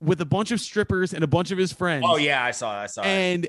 with 0.00 0.20
a 0.20 0.24
bunch 0.24 0.50
of 0.50 0.60
strippers 0.60 1.12
and 1.12 1.22
a 1.24 1.26
bunch 1.26 1.50
of 1.50 1.58
his 1.58 1.72
friends. 1.72 2.04
Oh 2.06 2.16
yeah, 2.16 2.42
I 2.42 2.50
saw 2.52 2.80
it. 2.80 2.84
I 2.84 2.86
saw 2.86 3.02
it. 3.02 3.06
and 3.06 3.48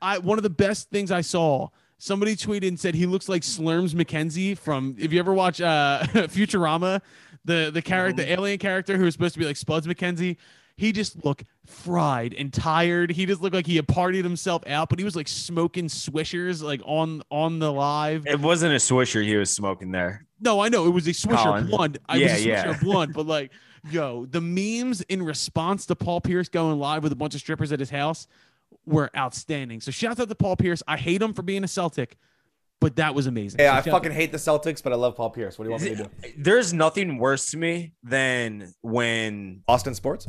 I 0.00 0.18
one 0.18 0.38
of 0.38 0.42
the 0.42 0.50
best 0.50 0.90
things 0.90 1.10
I 1.10 1.20
saw. 1.22 1.68
Somebody 2.00 2.36
tweeted 2.36 2.68
and 2.68 2.78
said 2.78 2.94
he 2.94 3.06
looks 3.06 3.28
like 3.28 3.42
Slurms 3.42 3.92
MacKenzie 3.92 4.56
from. 4.56 4.94
If 4.98 5.12
you 5.12 5.18
ever 5.18 5.34
watch 5.34 5.60
uh, 5.60 6.02
Futurama, 6.12 7.00
the 7.44 7.70
the 7.74 7.82
character, 7.82 8.22
the 8.22 8.32
alien 8.32 8.58
character 8.58 8.96
who 8.96 9.04
was 9.04 9.14
supposed 9.14 9.34
to 9.34 9.40
be 9.40 9.46
like 9.46 9.56
Spuds 9.56 9.86
MacKenzie, 9.86 10.36
he 10.78 10.92
just 10.92 11.24
looked 11.24 11.44
fried 11.66 12.32
and 12.34 12.52
tired. 12.52 13.10
He 13.10 13.26
just 13.26 13.42
looked 13.42 13.54
like 13.54 13.66
he 13.66 13.74
had 13.76 13.88
partied 13.88 14.22
himself 14.22 14.62
out, 14.68 14.88
but 14.88 14.98
he 15.00 15.04
was 15.04 15.16
like 15.16 15.26
smoking 15.26 15.86
swishers 15.88 16.62
like 16.62 16.80
on 16.84 17.20
on 17.30 17.58
the 17.58 17.72
live. 17.72 18.26
It 18.28 18.38
wasn't 18.40 18.72
a 18.72 18.76
swisher 18.76 19.24
he 19.24 19.34
was 19.36 19.50
smoking 19.50 19.90
there. 19.90 20.24
No, 20.40 20.60
I 20.60 20.68
know 20.68 20.86
it 20.86 20.90
was 20.90 21.08
a 21.08 21.10
Swisher 21.10 21.42
Colin. 21.42 21.66
blunt. 21.66 21.98
I 22.08 22.16
Yeah, 22.16 22.32
was 22.32 22.32
a 22.32 22.46
Swisher 22.46 22.46
yeah. 22.46 22.78
blunt, 22.82 23.12
but 23.12 23.26
like, 23.26 23.50
yo, 23.90 24.24
the 24.26 24.40
memes 24.40 25.00
in 25.02 25.20
response 25.22 25.84
to 25.86 25.96
Paul 25.96 26.20
Pierce 26.20 26.48
going 26.48 26.78
live 26.78 27.02
with 27.02 27.10
a 27.10 27.16
bunch 27.16 27.34
of 27.34 27.40
strippers 27.40 27.72
at 27.72 27.80
his 27.80 27.90
house 27.90 28.28
were 28.86 29.10
outstanding. 29.16 29.80
So 29.80 29.90
shout 29.90 30.20
out 30.20 30.28
to 30.28 30.34
Paul 30.36 30.54
Pierce. 30.54 30.80
I 30.86 30.96
hate 30.96 31.20
him 31.20 31.34
for 31.34 31.42
being 31.42 31.64
a 31.64 31.68
Celtic, 31.68 32.16
but 32.80 32.94
that 32.96 33.16
was 33.16 33.26
amazing. 33.26 33.58
Yeah, 33.58 33.72
So 33.72 33.78
I 33.78 33.82
shout- 33.82 33.92
fucking 33.94 34.12
hate 34.12 34.30
the 34.30 34.38
Celtics, 34.38 34.80
but 34.80 34.92
I 34.92 34.96
love 34.96 35.16
Paul 35.16 35.30
Pierce. 35.30 35.58
What 35.58 35.64
do 35.64 35.70
you 35.70 35.72
want 35.72 35.82
me 35.82 35.90
to 35.96 36.04
do? 36.04 36.32
There's 36.38 36.72
nothing 36.72 37.18
worse 37.18 37.50
to 37.50 37.56
me 37.56 37.94
than 38.04 38.72
when 38.80 39.64
Boston 39.66 39.96
sports. 39.96 40.28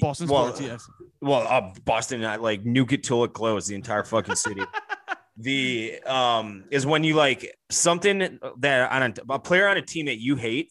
Boston 0.00 0.28
well, 0.28 0.54
sports. 0.54 0.60
Yes. 0.60 0.88
well, 1.20 1.46
uh, 1.48 1.72
Boston, 1.84 2.22
uh, 2.24 2.38
like 2.38 2.64
nuke 2.64 2.92
it 2.92 3.02
till 3.02 3.24
it 3.24 3.32
glows, 3.32 3.66
the 3.66 3.74
entire 3.74 4.04
fucking 4.04 4.36
city. 4.36 4.62
the 5.36 5.98
um 6.06 6.64
is 6.70 6.84
when 6.84 7.02
you 7.02 7.14
like 7.14 7.56
something 7.70 8.38
that 8.58 8.92
on 8.92 9.02
a, 9.02 9.34
a 9.34 9.38
player 9.38 9.68
on 9.68 9.76
a 9.76 9.82
team 9.82 10.06
that 10.06 10.18
you 10.20 10.36
hate, 10.36 10.70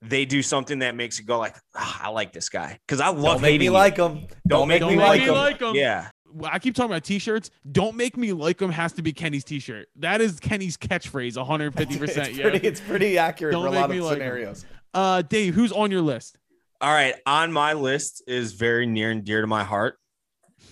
they 0.00 0.24
do 0.24 0.42
something 0.42 0.78
that 0.80 0.94
makes 0.96 1.18
you 1.18 1.24
go 1.24 1.38
like, 1.38 1.56
"Ah, 1.76 2.00
I 2.04 2.08
like 2.08 2.32
this 2.32 2.48
guy 2.48 2.78
because 2.86 3.00
I 3.00 3.08
love 3.08 3.34
Don't 3.34 3.42
make 3.42 3.58
me 3.60 3.66
you. 3.66 3.70
like 3.72 3.96
him. 3.96 4.26
Don't 4.48 4.66
make 4.68 4.80
Don't 4.80 4.90
me 4.92 4.96
make 4.96 5.06
like 5.06 5.20
me 5.20 5.26
him. 5.26 5.34
like 5.34 5.60
him. 5.60 5.74
Yeah, 5.74 6.08
I 6.44 6.58
keep 6.58 6.74
talking 6.74 6.90
about 6.90 7.04
t-shirts. 7.04 7.50
Don't 7.70 7.94
make 7.96 8.16
me 8.16 8.32
like 8.32 8.60
him 8.60 8.70
has 8.70 8.92
to 8.94 9.02
be 9.02 9.12
Kenny's 9.12 9.44
t-shirt. 9.44 9.88
That 9.96 10.20
is 10.20 10.40
Kenny's 10.40 10.76
catchphrase 10.76 11.34
150%. 11.34 11.72
It's 12.02 12.38
yeah. 12.38 12.42
pretty, 12.42 12.66
it's 12.66 12.80
pretty 12.80 13.18
accurate 13.18 13.52
Don't 13.52 13.62
for 13.64 13.68
a 13.68 13.80
lot 13.80 13.90
me 13.90 13.98
of 13.98 14.04
like 14.04 14.12
him. 14.14 14.18
scenarios. 14.20 14.64
Uh, 14.94 15.22
Dave, 15.22 15.54
who's 15.54 15.72
on 15.72 15.90
your 15.90 16.00
list? 16.02 16.38
All 16.82 16.92
right, 16.92 17.14
on 17.26 17.52
my 17.52 17.74
list 17.74 18.24
is 18.26 18.54
very 18.54 18.86
near 18.86 19.12
and 19.12 19.22
dear 19.24 19.40
to 19.40 19.46
my 19.46 19.62
heart. 19.62 19.96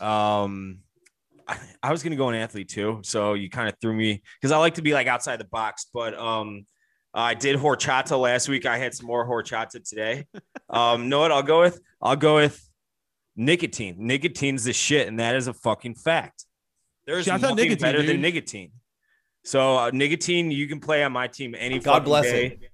Um, 0.01 0.81
I, 1.47 1.57
I 1.85 1.93
was 1.93 2.03
gonna 2.03 2.17
go 2.17 2.29
an 2.31 2.35
athlete 2.35 2.69
too, 2.69 2.99
so 3.05 3.35
you 3.35 3.49
kind 3.49 3.69
of 3.69 3.77
threw 3.81 3.95
me 3.95 4.21
because 4.41 4.51
I 4.51 4.59
like 4.59 4.75
to 4.75 4.83
be 4.83 4.93
like 4.93 5.07
outside 5.07 5.39
the 5.39 5.45
box. 5.45 5.87
But 5.95 6.19
um, 6.19 6.67
I 7.15 7.35
did 7.35 7.57
horchata 7.57 8.21
last 8.21 8.49
week. 8.49 8.67
I 8.67 8.77
had 8.77 8.93
some 8.93 9.07
more 9.07 9.25
horchata 9.25 9.89
today. 9.89 10.27
Um, 10.73 11.09
know 11.09 11.19
what? 11.19 11.33
I'll 11.33 11.43
go 11.43 11.63
with 11.63 11.81
I'll 12.01 12.15
go 12.15 12.37
with 12.37 12.65
nicotine. 13.35 13.97
Nicotine's 13.99 14.63
the 14.63 14.73
shit, 14.73 15.09
and 15.09 15.19
that 15.19 15.35
is 15.35 15.49
a 15.49 15.53
fucking 15.53 15.97
fact. 15.97 16.45
There's 17.07 17.25
Shout 17.25 17.43
out 17.43 17.43
nothing 17.43 17.57
nicotine, 17.57 17.81
better 17.83 18.03
than 18.05 18.21
nicotine. 18.21 18.71
So 19.43 19.79
uh, 19.79 19.91
nicotine, 19.93 20.53
you 20.53 20.69
can 20.69 20.79
play 20.79 21.03
on 21.03 21.11
my 21.11 21.27
team 21.27 21.57
any 21.59 21.81
God 21.81 21.93
fucking 21.95 22.05
bless 22.05 22.25
day. 22.27 22.47
it. 22.47 22.70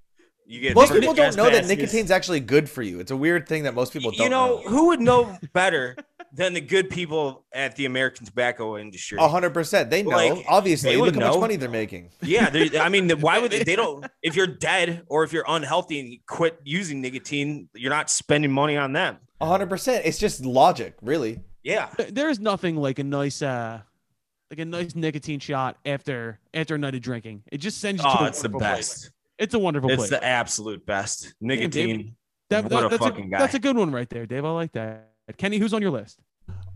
You 0.49 0.61
get 0.61 0.75
Most 0.77 0.93
people 0.93 1.09
don't 1.13 1.17
gas 1.17 1.37
know 1.37 1.45
that 1.45 1.53
passes. 1.63 1.69
nicotine's 1.69 2.11
actually 2.11 2.41
good 2.41 2.71
for 2.71 2.81
you. 2.83 3.01
It's 3.01 3.11
a 3.11 3.17
weird 3.17 3.49
thing 3.49 3.65
that 3.65 3.75
most 3.75 3.93
people 3.93 4.13
don't 4.13 4.23
you 4.23 4.29
know, 4.31 4.63
who 4.67 4.87
would 4.89 5.01
know 5.01 5.37
better 5.53 5.97
than 6.33 6.53
the 6.55 6.61
good 6.61 6.89
people 6.89 7.45
at 7.53 7.75
the 7.77 7.85
American 7.87 8.27
tobacco 8.27 8.77
industry? 8.79 9.19
A 9.21 9.27
hundred 9.29 9.51
percent. 9.55 9.91
They 9.91 10.03
know. 10.03 10.11
Like, 10.17 10.45
Obviously, 10.49 10.91
they 10.91 10.97
look 10.97 11.07
would 11.07 11.15
how 11.17 11.29
much 11.29 11.35
know. 11.35 11.41
money 11.41 11.57
they're 11.57 11.69
making. 11.69 12.11
Yeah, 12.23 12.49
they- 12.51 12.79
I 12.79 12.89
mean, 12.91 13.11
why 13.21 13.39
would 13.41 13.51
they, 13.51 13.65
they 13.65 13.75
don't? 13.77 14.07
If 14.23 14.37
you're 14.37 14.47
dead 14.47 15.03
or 15.09 15.25
if 15.25 15.33
you're 15.33 15.45
unhealthy 15.49 15.99
and 15.99 16.09
you 16.09 16.19
quit 16.29 16.61
using 16.65 17.01
nicotine, 17.01 17.69
you're 17.75 17.91
not 17.91 18.09
spending 18.11 18.53
money 18.53 18.77
on 18.77 18.93
them. 18.93 19.17
A 19.41 19.47
hundred 19.47 19.69
percent. 19.69 20.05
It's 20.07 20.19
just 20.19 20.45
logic, 20.45 20.95
really. 21.03 21.41
Yeah, 21.65 21.89
There- 21.97 22.11
There 22.13 22.29
is 22.31 22.39
nothing 22.39 22.77
like 22.77 22.99
a 23.01 23.05
nice 23.05 23.43
uh 23.43 23.81
like 24.51 24.61
a 24.61 24.65
nice 24.65 24.95
nicotine 24.95 25.41
shot 25.41 25.77
after 25.85 26.39
after 26.55 26.77
a 26.77 26.79
night 26.79 26.95
of 26.95 27.01
drinking. 27.01 27.43
It 27.51 27.59
just 27.59 27.81
sends 27.81 28.01
you 28.01 28.09
to 28.09 28.21
oh, 28.21 28.25
a 28.25 28.29
it's 28.29 28.43
the 28.43 28.49
best. 28.49 28.61
place. 29.03 29.11
Best. 29.39 29.45
It's 29.45 29.55
a 29.55 29.59
wonderful 29.59 29.91
It's 29.91 29.99
place. 29.99 30.11
the 30.11 30.25
absolute 30.25 30.85
best. 30.87 31.35
Nicotine. 31.41 32.17
That- 32.49 32.65
what 32.65 32.71
that- 32.71 32.85
a 32.87 32.89
that's, 32.91 33.03
fucking 33.05 33.27
a, 33.27 33.29
guy. 33.29 33.39
that's 33.39 33.55
a 33.55 33.59
good 33.59 33.77
one 33.77 33.91
right 33.93 34.09
there, 34.09 34.27
Dave. 34.27 34.45
I 34.45 34.51
like 34.51 34.73
that. 34.73 35.11
Kenny, 35.37 35.59
who's 35.59 35.75
on 35.75 35.83
your 35.83 35.91
list? 35.91 36.21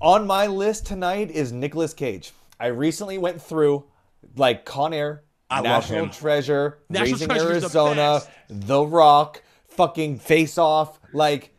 On 0.01 0.27
my 0.27 0.47
list 0.47 0.87
tonight 0.87 1.31
is 1.31 1.53
Nicolas 1.53 1.95
Cage. 1.95 2.33
I 2.59 2.67
recently 2.69 3.19
went 3.19 3.41
through 3.41 3.85
like 4.37 4.65
Con 4.65 4.93
Air, 4.93 5.23
I 5.49 5.61
National. 5.63 6.09
Treasure, 6.09 6.79
National 6.89 7.13
Raising 7.13 7.29
Treasure's 7.29 7.49
the 7.73 7.79
Arizona, 7.81 8.21
best. 8.49 8.67
The 8.69 8.81
Rock, 8.83 9.43
fucking 9.69 10.19
Face 10.19 10.59
Off. 10.59 10.99
Like, 11.13 11.55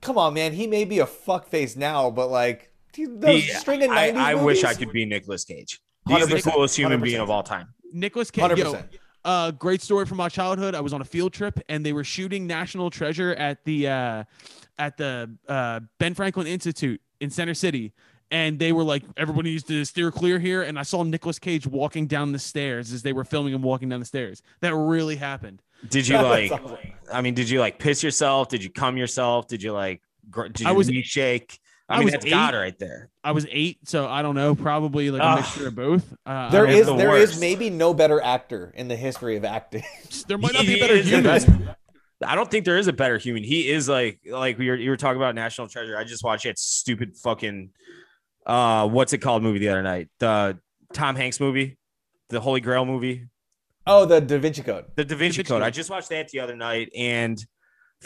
come 0.00 0.16
on, 0.18 0.34
man. 0.34 0.52
He 0.52 0.66
may 0.66 0.84
be 0.84 1.00
a 1.00 1.06
fuckface 1.06 1.76
now, 1.76 2.10
but 2.10 2.28
like 2.28 2.72
he- 2.94 3.06
those 3.06 3.42
He- 3.42 3.48
string 3.54 3.82
of 3.82 3.90
I, 3.90 4.12
90s 4.12 4.16
I 4.16 4.34
wish 4.36 4.64
I 4.64 4.74
could 4.74 4.92
be 4.92 5.04
Nicolas 5.04 5.44
Cage. 5.44 5.80
He's 6.08 6.28
the 6.28 6.36
100%, 6.36 6.52
coolest 6.52 6.76
human 6.76 7.00
100%. 7.00 7.04
being 7.04 7.20
of 7.20 7.30
all 7.30 7.42
time. 7.42 7.74
Nicolas 7.92 8.30
Cage. 8.30 8.42
100%. 8.44 8.84
Uh, 9.24 9.50
great 9.52 9.82
story 9.82 10.06
from 10.06 10.16
my 10.18 10.28
childhood. 10.28 10.74
I 10.74 10.80
was 10.80 10.92
on 10.92 11.00
a 11.00 11.04
field 11.04 11.32
trip 11.32 11.60
and 11.68 11.84
they 11.86 11.92
were 11.92 12.04
shooting 12.04 12.46
National 12.46 12.90
Treasure 12.90 13.34
at 13.34 13.64
the 13.64 13.88
uh, 13.88 14.24
at 14.78 14.96
the 14.96 15.30
uh, 15.48 15.80
Ben 15.98 16.14
Franklin 16.14 16.46
Institute 16.46 17.00
in 17.20 17.30
Center 17.30 17.54
City. 17.54 17.92
And 18.30 18.58
they 18.58 18.72
were 18.72 18.82
like, 18.82 19.02
everybody 19.18 19.50
needs 19.50 19.64
to 19.64 19.84
steer 19.84 20.10
clear 20.10 20.38
here. 20.38 20.62
And 20.62 20.78
I 20.78 20.84
saw 20.84 21.02
Nicolas 21.02 21.38
Cage 21.38 21.66
walking 21.66 22.06
down 22.06 22.32
the 22.32 22.38
stairs 22.38 22.90
as 22.90 23.02
they 23.02 23.12
were 23.12 23.24
filming 23.24 23.52
him 23.52 23.60
walking 23.60 23.90
down 23.90 24.00
the 24.00 24.06
stairs. 24.06 24.40
That 24.60 24.74
really 24.74 25.16
happened. 25.16 25.60
Did 25.90 26.08
you 26.08 26.16
like? 26.22 26.50
I 27.12 27.20
mean, 27.20 27.34
did 27.34 27.50
you 27.50 27.60
like 27.60 27.78
piss 27.78 28.02
yourself? 28.02 28.48
Did 28.48 28.64
you 28.64 28.70
cum 28.70 28.96
yourself? 28.96 29.48
Did 29.48 29.62
you 29.62 29.72
like? 29.74 30.00
gr- 30.30 30.46
Did 30.48 30.66
I 30.66 30.70
your 30.70 30.78
was- 30.78 30.88
knee 30.88 31.02
shake? 31.02 31.58
I, 31.88 31.94
I 31.94 31.98
mean, 31.98 32.04
was 32.06 32.12
that's 32.12 32.26
eight. 32.26 32.30
God 32.30 32.54
right 32.54 32.78
there. 32.78 33.10
I 33.24 33.32
was 33.32 33.46
eight, 33.50 33.78
so 33.88 34.08
I 34.08 34.22
don't 34.22 34.34
know, 34.34 34.54
probably 34.54 35.10
like 35.10 35.20
a 35.20 35.24
Ugh. 35.24 35.38
mixture 35.40 35.68
of 35.68 35.74
both. 35.74 36.12
Uh, 36.24 36.50
There 36.50 36.66
I 36.66 36.70
don't 36.70 36.80
is 36.80 36.86
know. 36.86 36.92
the 36.96 36.98
there 37.02 37.16
is 37.16 37.38
maybe 37.40 37.70
no 37.70 37.92
better 37.92 38.20
actor 38.20 38.72
in 38.74 38.88
the 38.88 38.96
history 38.96 39.36
of 39.36 39.44
acting. 39.44 39.82
there 40.28 40.38
might 40.38 40.54
not 40.54 40.64
be 40.66 40.74
a 40.74 40.80
better 40.80 40.96
human. 41.02 41.74
I 42.24 42.34
don't 42.36 42.50
think 42.50 42.64
there 42.64 42.78
is 42.78 42.86
a 42.86 42.92
better 42.92 43.18
human. 43.18 43.42
He 43.42 43.68
is 43.68 43.88
like 43.88 44.20
like 44.28 44.56
we 44.58 44.68
were 44.70 44.76
you 44.76 44.90
were 44.90 44.96
talking 44.96 45.16
about 45.16 45.34
National 45.34 45.66
Treasure. 45.68 45.96
I 45.96 46.04
just 46.04 46.22
watched 46.24 46.44
that 46.44 46.58
stupid 46.58 47.16
fucking 47.16 47.70
uh 48.46 48.88
what's 48.88 49.12
it 49.12 49.18
called 49.18 49.42
movie 49.42 49.58
the 49.58 49.68
other 49.68 49.82
night? 49.82 50.08
The 50.20 50.58
Tom 50.92 51.16
Hanks 51.16 51.40
movie, 51.40 51.78
the 52.28 52.40
Holy 52.40 52.60
Grail 52.60 52.84
movie, 52.84 53.26
oh, 53.86 54.04
the 54.04 54.20
Da 54.20 54.38
Vinci 54.38 54.62
Code. 54.62 54.84
the 54.94 55.04
Da 55.04 55.16
Vinci 55.16 55.38
Vinci 55.38 55.42
Code. 55.48 55.56
Code. 55.60 55.62
I 55.62 55.70
just 55.70 55.90
watched 55.90 56.10
that 56.10 56.28
the 56.28 56.40
other 56.40 56.54
night 56.56 56.90
and 56.96 57.44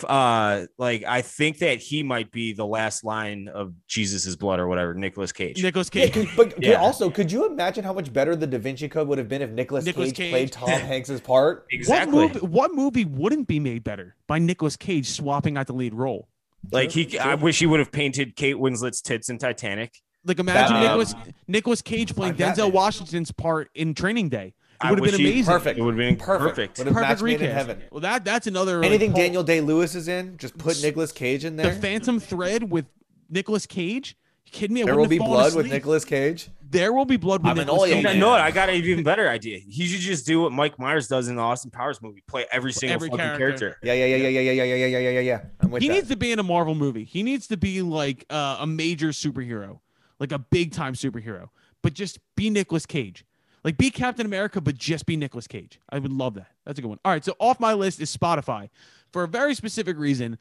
uh 0.05 0.67
like 0.79 1.05
I 1.05 1.23
think 1.23 1.59
that 1.59 1.79
he 1.79 2.03
might 2.03 2.31
be 2.31 2.53
the 2.53 2.67
last 2.67 3.05
line 3.05 3.49
of 3.49 3.73
Jesus's 3.87 4.37
blood 4.37 4.59
or 4.61 4.67
whatever, 4.69 4.95
Nicolas 4.95 5.33
Cage. 5.33 5.63
Nicolas 5.63 5.91
Cage. 5.91 6.13
could, 6.13 6.29
but 6.37 6.55
but 6.55 6.63
Yeah. 6.65 6.75
also, 6.81 7.11
could 7.11 7.31
you 7.33 7.47
imagine 7.47 7.85
how 7.85 7.93
much 7.93 8.13
better 8.13 8.35
the 8.37 8.47
Da 8.47 8.59
Vinci 8.59 8.89
Code 8.89 9.09
would 9.09 9.19
have 9.19 9.29
been 9.29 9.43
if 9.43 9.51
Nicolas 9.51 9.85
Nicolas 9.85 10.09
Cage, 10.11 10.17
Cage. 10.17 10.31
played 10.33 10.53
Tom 10.53 10.69
Hanks's 10.89 11.21
part? 11.21 11.67
exactly. 11.71 12.15
What 12.19 12.35
movie, 12.35 12.47
what 12.47 12.75
movie 12.75 13.05
wouldn't 13.05 13.47
be 13.49 13.61
made 13.61 13.85
better 13.85 14.17
by 14.27 14.39
Nicolas 14.39 14.77
Cage 14.77 15.09
swapping 15.09 15.57
out 15.57 15.67
the 15.67 15.73
lead 15.75 15.95
role? 15.95 16.29
Like 16.73 16.91
he 16.91 17.19
I 17.19 17.35
wish 17.37 17.59
he 17.61 17.67
would 17.67 17.79
have 17.81 17.93
painted 17.93 18.35
Kate 18.37 18.57
Winslet's 18.59 19.01
tits 19.01 19.29
in 19.29 19.39
Titanic. 19.39 19.95
Like 20.25 20.41
imagine 20.41 20.75
Batman. 20.75 20.83
Nicholas 20.83 21.15
Nicolas 21.47 21.83
Cage 21.83 22.15
playing 22.17 22.35
Denzel 22.35 22.73
Washington's 22.73 23.31
part 23.31 23.71
in 23.75 23.95
Training 23.95 24.29
Day. 24.29 24.55
It 24.85 24.91
would 24.91 24.99
have 24.99 25.05
been 25.13 25.21
amazing. 25.21 25.45
Perfect. 25.53 25.79
It 25.79 25.83
would 25.83 25.95
have 25.95 25.99
been 25.99 26.17
Perfect. 26.17 26.77
perfect. 26.77 26.77
Perfect 26.77 26.95
match 27.01 27.23
made 27.23 27.35
in 27.35 27.41
recast. 27.49 27.55
heaven. 27.69 27.83
Well, 27.91 28.01
that 28.01 28.25
that's 28.25 28.47
another 28.47 28.79
like, 28.79 28.87
Anything 28.87 29.13
Paul- 29.13 29.21
Daniel 29.23 29.43
Day 29.43 29.61
Lewis 29.61 29.95
is 29.95 30.09
in, 30.09 30.37
just 30.39 30.57
put 30.59 30.81
Nicolas 30.83 31.13
Cage 31.13 31.45
in 31.45 31.57
there. 31.57 31.75
The. 31.75 31.81
Phantom 31.81 32.21
Thread 32.21 32.71
with 32.71 32.87
Nicolas 33.31 33.67
Cage. 33.67 34.17
You 34.47 34.53
kidding 34.53 34.75
me? 34.75 34.83
I 34.83 34.87
There 34.87 34.97
will 34.97 35.07
be 35.07 35.17
have 35.17 35.27
fallen 35.27 35.33
blood 35.41 35.57
with 35.57 35.67
asleep. 35.67 35.73
Nicolas 35.73 36.05
Cage. 36.05 36.49
There 36.69 36.93
will 36.93 37.05
be 37.05 37.17
blood 37.17 37.43
with 37.43 37.51
I'm 37.53 37.59
an 37.59 37.67
Nicolas 37.67 37.91
oil 37.91 37.95
Cage. 37.95 38.05
man. 38.05 38.19
No, 38.21 38.31
I 38.31 38.51
got 38.51 38.69
an 38.69 38.75
even 38.77 39.03
better 39.05 39.29
idea. 39.29 39.59
He 39.59 39.87
should 39.87 40.01
just 40.01 40.27
do 40.27 40.41
what 40.43 40.53
Mike 40.53 40.79
Myers 40.79 41.07
does 41.09 41.29
in 41.29 41.37
the 41.37 41.43
Austin 41.43 41.71
Powers 41.71 42.01
movie: 42.03 42.23
play 42.29 42.45
every 42.53 42.73
single 42.73 42.95
Every 42.95 43.09
fucking 43.09 43.19
character. 43.25 43.71
character. 43.71 43.79
Yeah, 43.83 43.93
yeah, 43.95 44.07
yeah, 44.07 44.17
yeah, 44.17 44.29
yeah, 44.29 44.41
yeah, 44.41 44.53
yeah, 44.53 44.75
yeah, 44.75 44.87
yeah, 44.87 44.99
yeah, 44.99 45.11
yeah, 45.11 45.21
yeah. 45.21 45.41
I'm 45.61 45.71
with 45.71 45.83
He 45.83 45.89
that. 45.89 45.95
needs 45.95 46.09
to 46.09 46.17
be 46.17 46.33
in 46.33 46.39
a 46.39 46.43
Marvel 46.45 46.75
movie. 46.75 47.05
He 47.05 47.23
needs 47.23 47.47
to 47.49 47.57
be 47.57 47.83
like 47.83 48.25
uh, 48.31 48.59
a 48.61 48.67
major 48.67 49.09
superhero, 49.09 49.81
like 50.21 50.33
a 50.33 50.39
big 50.39 50.73
time 50.73 50.95
superhero, 50.95 51.49
but 51.83 51.95
just 51.95 52.19
be 52.37 52.51
Nicolas 52.51 52.85
Cage. 52.87 53.25
Like 53.67 53.79
be 53.79 53.91
Captain 53.91 54.25
America, 54.25 54.61
but 54.61 54.79
just 54.79 55.07
be 55.07 55.17
Nicolas 55.17 55.49
Cage. 55.49 55.81
I 55.91 55.99
would 55.99 56.13
love 56.13 56.35
that. 56.35 56.53
That's 56.65 56.79
a 56.79 56.83
good 56.83 56.89
one. 56.89 57.01
All 57.05 57.11
right, 57.11 57.25
so 57.25 57.35
off 57.41 57.59
my 57.59 57.75
list 57.75 58.01
is 58.01 58.17
Spotify 58.17 58.69
for 59.13 59.25
a 59.25 59.29
very 59.29 59.57
specific 59.57 59.99
reason. 59.99 60.39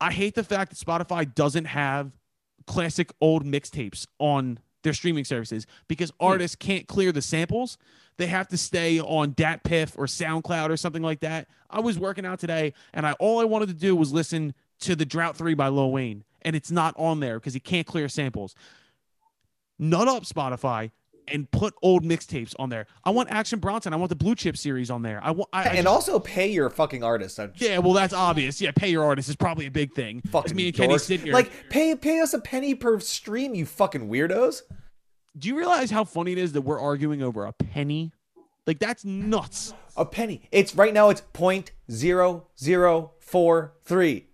I 0.00 0.10
hate 0.10 0.34
the 0.34 0.42
fact 0.42 0.72
that 0.72 0.84
Spotify 0.84 1.32
doesn't 1.32 1.66
have 1.66 2.10
classic 2.66 3.12
old 3.20 3.44
mixtapes 3.44 4.08
on 4.18 4.58
their 4.82 4.92
streaming 4.92 5.24
services 5.24 5.68
because 5.86 6.10
hmm. 6.10 6.26
artists 6.26 6.56
can't 6.56 6.88
clear 6.88 7.12
the 7.12 7.22
samples. 7.22 7.78
They 8.16 8.26
have 8.26 8.48
to 8.48 8.56
stay 8.56 8.98
on 8.98 9.34
DatPiff 9.34 9.96
or 9.96 10.06
SoundCloud 10.06 10.70
or 10.70 10.76
something 10.76 11.04
like 11.04 11.20
that. 11.20 11.46
I 11.70 11.78
was 11.78 11.96
working 11.96 12.26
out 12.26 12.40
today 12.40 12.72
and 12.92 13.06
I 13.06 13.12
all 13.20 13.40
I 13.40 13.44
wanted 13.44 13.68
to 13.68 13.74
do 13.74 13.94
was 13.94 14.12
listen 14.12 14.52
to 14.80 14.96
the 14.96 15.06
Drought 15.06 15.36
3 15.36 15.54
by 15.54 15.68
Lil 15.68 15.92
Wayne 15.92 16.24
and 16.42 16.56
it's 16.56 16.72
not 16.72 16.92
on 16.98 17.20
there 17.20 17.38
because 17.38 17.54
he 17.54 17.60
can't 17.60 17.86
clear 17.86 18.08
samples. 18.08 18.56
Nut 19.78 20.08
up 20.08 20.24
Spotify 20.24 20.90
and 21.28 21.50
put 21.50 21.74
old 21.82 22.04
mixtapes 22.04 22.54
on 22.58 22.68
there. 22.68 22.86
I 23.04 23.10
want 23.10 23.30
Action 23.30 23.58
Bronson. 23.58 23.92
I 23.92 23.96
want 23.96 24.08
the 24.10 24.16
Blue 24.16 24.34
Chip 24.34 24.56
series 24.56 24.90
on 24.90 25.02
there. 25.02 25.20
I 25.22 25.30
want 25.32 25.48
I, 25.52 25.62
I 25.62 25.64
and 25.68 25.76
just- 25.76 25.86
also 25.86 26.18
pay 26.18 26.48
your 26.50 26.70
fucking 26.70 27.02
artists. 27.02 27.38
I'm 27.38 27.52
yeah, 27.56 27.78
well 27.78 27.92
that's 27.92 28.12
obvious. 28.14 28.60
Yeah, 28.60 28.70
pay 28.74 28.88
your 28.88 29.04
artist 29.04 29.28
is 29.28 29.36
probably 29.36 29.66
a 29.66 29.70
big 29.70 29.92
thing. 29.94 30.22
As 30.24 30.30
fucking 30.30 30.56
me 30.56 30.68
and 30.68 30.76
Kenny 30.76 30.94
dorks. 30.94 31.00
sit 31.00 31.20
here. 31.20 31.32
Like 31.32 31.50
pay 31.70 31.94
pay 31.94 32.20
us 32.20 32.32
a 32.34 32.40
penny 32.40 32.74
per 32.74 32.98
stream, 33.00 33.54
you 33.54 33.66
fucking 33.66 34.08
weirdos. 34.08 34.62
Do 35.38 35.48
you 35.48 35.56
realize 35.58 35.90
how 35.90 36.04
funny 36.04 36.32
it 36.32 36.38
is 36.38 36.52
that 36.52 36.62
we're 36.62 36.80
arguing 36.80 37.22
over 37.22 37.44
a 37.44 37.52
penny? 37.52 38.12
Like 38.66 38.78
that's 38.78 39.04
nuts. 39.04 39.74
A 39.96 40.04
penny. 40.04 40.42
It's 40.50 40.74
right 40.74 40.92
now. 40.94 41.10
It's 41.10 41.20
point 41.32 41.72
zero 41.90 42.46
zero 42.58 43.12
four 43.20 43.74
three 43.84 44.26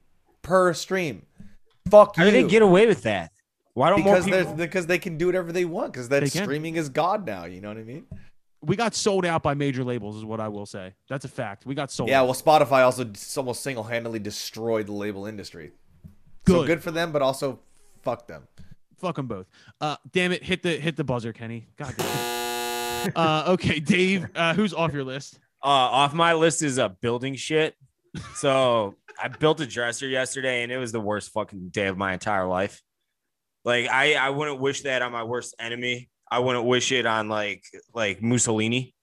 per 0.42 0.72
stream. 0.74 1.26
Fuck 1.90 2.16
you. 2.16 2.22
How 2.22 2.26
you. 2.26 2.32
did 2.32 2.44
they 2.46 2.48
get 2.50 2.62
away 2.62 2.86
with 2.86 3.02
that? 3.02 3.31
Why 3.74 3.90
don't 3.90 3.98
because 3.98 4.26
more 4.26 4.34
they're 4.34 4.44
people? 4.44 4.56
because 4.56 4.86
they 4.86 4.98
can 4.98 5.16
do 5.16 5.26
whatever 5.26 5.52
they 5.52 5.64
want 5.64 5.92
because 5.92 6.08
that 6.10 6.28
streaming 6.28 6.76
is 6.76 6.88
god 6.88 7.26
now. 7.26 7.44
You 7.44 7.60
know 7.60 7.68
what 7.68 7.78
I 7.78 7.84
mean? 7.84 8.06
We 8.60 8.76
got 8.76 8.94
sold 8.94 9.26
out 9.26 9.42
by 9.42 9.54
major 9.54 9.82
labels, 9.82 10.16
is 10.16 10.24
what 10.24 10.38
I 10.38 10.48
will 10.48 10.66
say. 10.66 10.94
That's 11.08 11.24
a 11.24 11.28
fact. 11.28 11.66
We 11.66 11.74
got 11.74 11.90
sold. 11.90 12.08
Yeah. 12.10 12.20
out. 12.20 12.26
Well, 12.26 12.34
Spotify 12.34 12.84
also 12.84 13.10
almost 13.36 13.62
single 13.62 13.82
handedly 13.82 14.20
destroyed 14.20 14.86
the 14.86 14.92
label 14.92 15.26
industry. 15.26 15.72
So 16.46 16.58
Good. 16.60 16.66
good 16.66 16.82
for 16.82 16.90
them, 16.90 17.12
but 17.12 17.22
also 17.22 17.60
fuck 18.02 18.26
them. 18.26 18.46
Fuck 18.98 19.16
them 19.16 19.26
both. 19.26 19.46
Uh, 19.80 19.96
damn 20.12 20.30
it! 20.32 20.44
Hit 20.44 20.62
the 20.62 20.76
hit 20.76 20.96
the 20.96 21.04
buzzer, 21.04 21.32
Kenny. 21.32 21.66
God 21.76 21.94
damn. 21.96 23.08
it. 23.08 23.16
uh, 23.16 23.44
okay, 23.48 23.80
Dave. 23.80 24.28
Uh, 24.34 24.54
who's 24.54 24.72
off 24.72 24.92
your 24.92 25.04
list? 25.04 25.40
Uh, 25.62 25.66
off 25.66 26.12
my 26.14 26.34
list 26.34 26.62
is 26.62 26.78
a 26.78 26.88
building 26.88 27.34
shit. 27.34 27.74
So 28.34 28.96
I 29.20 29.28
built 29.28 29.60
a 29.60 29.66
dresser 29.66 30.06
yesterday, 30.06 30.62
and 30.62 30.70
it 30.70 30.76
was 30.78 30.92
the 30.92 31.00
worst 31.00 31.32
fucking 31.32 31.68
day 31.70 31.86
of 31.86 31.96
my 31.96 32.12
entire 32.12 32.46
life. 32.46 32.82
Like 33.64 33.88
I, 33.88 34.14
I 34.14 34.30
wouldn't 34.30 34.60
wish 34.60 34.82
that 34.82 35.02
on 35.02 35.12
my 35.12 35.24
worst 35.24 35.54
enemy. 35.58 36.08
I 36.30 36.38
wouldn't 36.40 36.64
wish 36.64 36.92
it 36.92 37.06
on 37.06 37.28
like 37.28 37.62
like 37.94 38.22
Mussolini. 38.22 38.94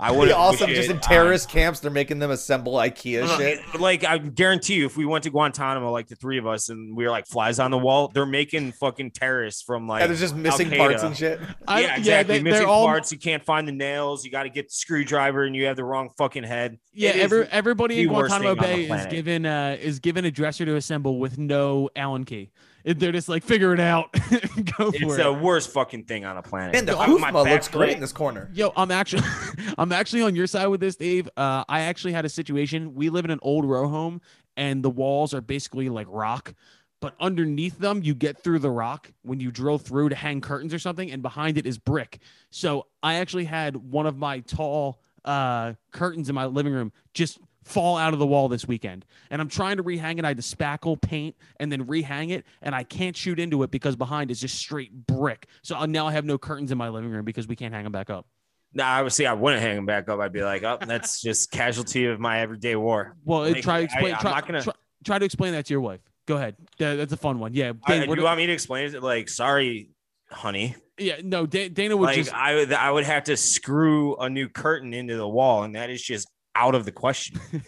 I 0.00 0.10
wouldn't 0.10 0.36
awesome. 0.36 0.70
Just 0.70 0.88
it 0.88 0.90
in 0.90 0.96
on- 0.96 1.02
terrorist 1.02 1.48
camps, 1.50 1.78
they're 1.80 1.90
making 1.90 2.18
them 2.18 2.30
assemble 2.30 2.72
IKEA 2.74 3.22
Uh, 3.24 3.36
shit. 3.38 3.60
Like 3.78 4.04
I 4.04 4.18
guarantee 4.18 4.74
you, 4.74 4.86
if 4.86 4.96
we 4.96 5.04
went 5.04 5.24
to 5.24 5.30
Guantanamo, 5.30 5.92
like 5.92 6.08
the 6.08 6.16
three 6.16 6.38
of 6.38 6.46
us, 6.46 6.70
and 6.70 6.96
we 6.96 7.04
were 7.04 7.10
like 7.10 7.26
flies 7.26 7.58
on 7.60 7.70
the 7.70 7.78
wall, 7.78 8.08
they're 8.12 8.26
making 8.26 8.72
fucking 8.72 9.12
terrorists 9.12 9.62
from 9.62 9.86
like 9.86 10.00
Yeah, 10.00 10.06
there's 10.08 10.18
just 10.18 10.34
missing 10.34 10.68
Al-Qaeda. 10.68 10.78
parts 10.78 11.02
and 11.04 11.16
shit. 11.16 11.40
I- 11.68 11.80
yeah, 11.82 11.96
exactly. 11.98 12.38
they, 12.38 12.42
Missing 12.42 12.64
are 12.64 12.68
all. 12.68 12.86
parts. 12.86 13.12
You 13.12 13.18
can't 13.18 13.44
find 13.44 13.68
the 13.68 13.72
nails. 13.72 14.24
You 14.24 14.30
got 14.30 14.42
to 14.44 14.50
get 14.50 14.68
the 14.68 14.74
screwdriver, 14.74 15.44
and 15.44 15.54
you 15.54 15.66
have 15.66 15.76
the 15.76 15.84
wrong 15.84 16.08
fucking 16.18 16.44
head. 16.44 16.78
Yeah, 16.92 17.10
every, 17.10 17.44
everybody 17.48 18.00
in 18.00 18.08
Guantanamo 18.08 18.54
thing 18.54 18.72
on 18.72 18.80
the 18.80 18.88
Bay 18.88 19.00
is 19.02 19.06
given 19.06 19.46
uh, 19.46 19.76
is 19.80 20.00
given 20.00 20.24
a 20.24 20.30
dresser 20.30 20.64
to 20.64 20.74
assemble 20.76 21.18
with 21.20 21.38
no 21.38 21.90
Allen 21.94 22.24
key. 22.24 22.50
It- 22.84 22.98
They're 22.98 23.12
just 23.12 23.28
like 23.28 23.42
figure 23.42 23.72
it 23.72 23.80
out, 23.80 24.12
go 24.78 24.90
for 24.90 24.96
It's 24.96 25.14
it. 25.14 25.22
the 25.22 25.32
worst 25.32 25.70
fucking 25.70 26.04
thing 26.04 26.24
on 26.24 26.36
a 26.36 26.42
planet. 26.42 26.74
Man, 26.74 26.86
the 26.86 26.96
I- 26.96 27.06
my 27.06 27.30
looks 27.30 27.68
great 27.68 27.86
plate- 27.86 27.94
in 27.94 28.00
this 28.00 28.12
corner. 28.12 28.50
Yo, 28.52 28.72
I'm 28.76 28.90
actually, 28.90 29.22
I'm 29.78 29.92
actually 29.92 30.22
on 30.22 30.34
your 30.34 30.46
side 30.46 30.66
with 30.66 30.80
this, 30.80 30.96
Dave. 30.96 31.28
Uh, 31.36 31.64
I 31.68 31.80
actually 31.82 32.12
had 32.12 32.24
a 32.24 32.28
situation. 32.28 32.94
We 32.94 33.08
live 33.10 33.24
in 33.24 33.30
an 33.30 33.38
old 33.42 33.64
row 33.64 33.88
home, 33.88 34.20
and 34.56 34.82
the 34.82 34.90
walls 34.90 35.32
are 35.34 35.40
basically 35.40 35.88
like 35.88 36.06
rock, 36.10 36.54
but 37.00 37.14
underneath 37.20 37.78
them, 37.78 38.00
you 38.02 38.14
get 38.14 38.38
through 38.38 38.58
the 38.60 38.70
rock 38.70 39.10
when 39.22 39.40
you 39.40 39.50
drill 39.50 39.78
through 39.78 40.08
to 40.10 40.14
hang 40.14 40.40
curtains 40.40 40.72
or 40.74 40.78
something, 40.78 41.10
and 41.10 41.22
behind 41.22 41.58
it 41.58 41.66
is 41.66 41.78
brick. 41.78 42.18
So 42.50 42.86
I 43.02 43.14
actually 43.14 43.44
had 43.44 43.76
one 43.76 44.06
of 44.06 44.16
my 44.16 44.40
tall 44.40 45.00
uh, 45.24 45.74
curtains 45.92 46.28
in 46.28 46.34
my 46.34 46.46
living 46.46 46.72
room 46.72 46.92
just 47.14 47.38
fall 47.64 47.96
out 47.96 48.12
of 48.12 48.18
the 48.18 48.26
wall 48.26 48.48
this 48.48 48.66
weekend. 48.66 49.04
And 49.30 49.40
I'm 49.40 49.48
trying 49.48 49.76
to 49.76 49.82
rehang 49.84 50.18
it. 50.18 50.24
I 50.24 50.28
had 50.28 50.36
to 50.36 50.42
spackle, 50.42 51.00
paint, 51.00 51.36
and 51.60 51.70
then 51.70 51.86
rehang 51.86 52.30
it. 52.30 52.44
And 52.60 52.74
I 52.74 52.82
can't 52.84 53.16
shoot 53.16 53.38
into 53.38 53.62
it 53.62 53.70
because 53.70 53.96
behind 53.96 54.30
is 54.30 54.40
just 54.40 54.56
straight 54.56 54.92
brick. 55.06 55.46
So 55.62 55.76
uh, 55.76 55.86
now 55.86 56.06
I 56.06 56.12
have 56.12 56.24
no 56.24 56.38
curtains 56.38 56.72
in 56.72 56.78
my 56.78 56.88
living 56.88 57.10
room 57.10 57.24
because 57.24 57.46
we 57.46 57.56
can't 57.56 57.72
hang 57.72 57.84
them 57.84 57.92
back 57.92 58.10
up. 58.10 58.26
Nah, 58.74 58.86
I 58.86 59.02
would 59.02 59.12
see. 59.12 59.26
I 59.26 59.34
wouldn't 59.34 59.62
hang 59.62 59.76
him 59.76 59.86
back 59.86 60.08
up. 60.08 60.18
I'd 60.20 60.32
be 60.32 60.42
like, 60.42 60.62
oh, 60.62 60.78
that's 60.80 61.20
just 61.22 61.50
casualty 61.50 62.06
of 62.06 62.18
my 62.18 62.40
everyday 62.40 62.74
war. 62.74 63.16
Well, 63.24 63.42
Like, 63.42 63.62
try 63.62 63.78
to 63.78 63.84
explain. 63.84 64.14
I'm 64.14 64.20
try, 64.20 64.40
gonna- 64.40 64.62
try, 64.62 64.72
try 65.04 65.18
to 65.18 65.24
explain 65.24 65.52
that 65.52 65.66
to 65.66 65.74
your 65.74 65.82
wife. 65.82 66.00
Go 66.26 66.36
ahead. 66.36 66.56
That- 66.78 66.94
that's 66.96 67.12
a 67.12 67.16
fun 67.18 67.38
one. 67.38 67.52
Yeah. 67.54 67.72
I, 67.84 68.00
do 68.00 68.08
what- 68.08 68.18
you 68.18 68.24
want 68.24 68.38
me 68.38 68.46
to 68.46 68.52
explain 68.52 68.86
it? 68.94 69.02
Like, 69.02 69.28
sorry, 69.28 69.90
honey. 70.30 70.74
yeah. 70.98 71.16
No. 71.22 71.44
Dana 71.46 71.96
would 71.96 72.06
Like, 72.06 72.16
just. 72.16 72.32
I 72.32 72.54
would, 72.54 72.72
I 72.72 72.90
would 72.90 73.04
have 73.04 73.24
to 73.24 73.36
screw 73.36 74.16
a 74.16 74.30
new 74.30 74.48
curtain 74.48 74.94
into 74.94 75.16
the 75.16 75.28
wall, 75.28 75.64
and 75.64 75.74
that 75.76 75.90
is 75.90 76.02
just 76.02 76.26
out 76.54 76.74
of 76.74 76.84
the 76.84 76.92
question. 76.92 77.40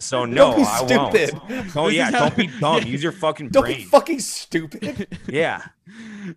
So 0.00 0.24
no, 0.24 0.50
Don't 0.50 0.56
be 0.56 0.62
I 0.64 0.76
stupid. 0.78 1.32
won't. 1.48 1.76
Oh 1.76 1.86
This 1.86 1.94
yeah, 1.94 2.10
don't 2.10 2.36
be 2.36 2.48
dumb. 2.48 2.78
Yeah. 2.82 2.84
Use 2.86 3.02
your 3.04 3.12
fucking 3.12 3.50
Don't 3.50 3.62
brain. 3.62 3.76
be 3.76 3.84
fucking 3.84 4.18
stupid. 4.18 5.06
yeah. 5.28 5.62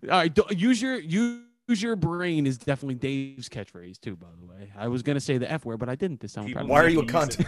All 0.03 0.09
right, 0.09 0.31
do- 0.33 0.45
use 0.51 0.79
your 0.79 0.99
use 0.99 1.41
your 1.67 1.95
brain 1.95 2.45
is 2.45 2.59
definitely 2.59 2.93
Dave's 2.95 3.49
catchphrase 3.49 3.99
too. 3.99 4.15
By 4.15 4.27
the 4.39 4.45
way, 4.45 4.71
I 4.77 4.87
was 4.87 5.01
gonna 5.01 5.19
say 5.19 5.39
the 5.39 5.51
f 5.51 5.65
word, 5.65 5.79
but 5.79 5.89
I 5.89 5.95
didn't 5.95 6.19
this 6.19 6.33
time. 6.33 6.43
I'm 6.43 6.47
People- 6.49 6.61
proud 6.67 6.69
Why 6.69 6.83
are 6.83 6.89
you 6.89 6.99
a 6.99 7.05
cunt? 7.05 7.43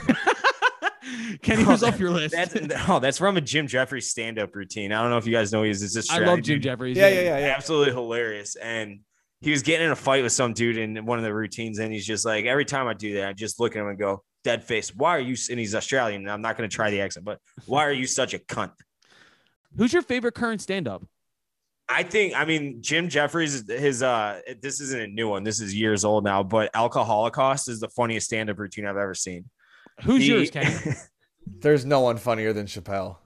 Kenny 1.43 1.65
was 1.65 1.84
off 1.84 1.99
your 1.99 2.10
list. 2.10 2.34
That's 2.34 2.56
oh, 2.89 2.99
that's 2.99 3.19
from 3.19 3.38
a 3.38 3.41
Jim 3.41 3.68
Jefferies 3.68 4.10
stand-up 4.10 4.56
routine. 4.56 4.91
I 4.91 5.02
don't 5.03 5.11
know 5.11 5.18
if 5.18 5.27
you 5.27 5.34
guys 5.34 5.52
know 5.53 5.61
he's 5.61 5.81
this. 5.93 6.10
I 6.10 6.18
love 6.19 6.41
Jim 6.41 6.60
Jefferies. 6.61 6.98
Yeah, 6.98 7.10
yeah, 7.10 7.22
yeah, 7.22 7.38
yeah. 7.39 7.53
absolutely 7.56 7.93
hilarious. 7.93 8.56
And 8.56 9.02
he 9.41 9.51
was 9.51 9.63
getting 9.63 9.88
in 9.88 9.91
a 9.91 9.95
fight 9.95 10.23
with 10.23 10.31
some 10.31 10.53
dude 10.53 10.77
in 10.77 11.05
one 11.05 11.18
of 11.18 11.23
the 11.23 11.34
routines, 11.34 11.80
and 11.80 11.91
he's 11.91 12.05
just 12.05 12.26
like, 12.26 12.45
every 12.45 12.65
time 12.65 12.88
I 12.88 12.93
do 12.93 13.15
that, 13.15 13.27
I 13.30 13.34
just 13.34 13.59
look 13.59 13.76
at 13.76 13.81
him 13.81 13.88
and 13.88 13.97
go, 13.97 14.23
dead 14.43 14.63
face. 14.63 14.95
Why 14.95 15.18
are 15.18 15.19
you? 15.19 15.35
And 15.49 15.59
he's 15.59 15.73
Australian, 15.76 16.22
and 16.22 16.31
I'm 16.31 16.41
not 16.41 16.57
going 16.57 16.69
to 16.69 16.73
try 16.76 16.91
the 16.91 17.01
accent, 17.01 17.26
but 17.26 17.39
why 17.65 17.85
are 17.85 17.91
you 17.91 18.05
such 18.05 18.34
a 18.34 18.39
cunt? 18.39 18.72
Who's 19.77 19.93
your 19.93 20.01
favorite 20.03 20.34
current 20.35 20.61
stand-up? 20.61 21.03
I 21.89 22.03
think, 22.03 22.34
I 22.35 22.45
mean, 22.45 22.81
Jim 22.81 23.09
Jefferies, 23.09 23.68
his, 23.68 24.01
uh, 24.03 24.39
this 24.61 24.80
isn't 24.80 25.01
a 25.01 25.07
new 25.07 25.27
one. 25.27 25.43
This 25.43 25.59
is 25.59 25.76
years 25.76 26.05
old 26.05 26.23
now, 26.23 26.41
but 26.43 26.72
Alcoholocaust 26.73 27.68
is 27.68 27.80
the 27.80 27.89
funniest 27.89 28.27
stand-up 28.27 28.59
routine 28.59 28.85
I've 28.85 28.95
ever 28.97 29.13
seen. 29.13 29.49
Who's 30.03 30.22
He- 30.22 30.30
yours, 30.30 30.51
Kenny? 30.51 30.76
There's 31.59 31.84
no 31.85 32.01
one 32.01 32.18
funnier 32.18 32.53
than 32.53 32.68
Chappelle. 32.68 33.18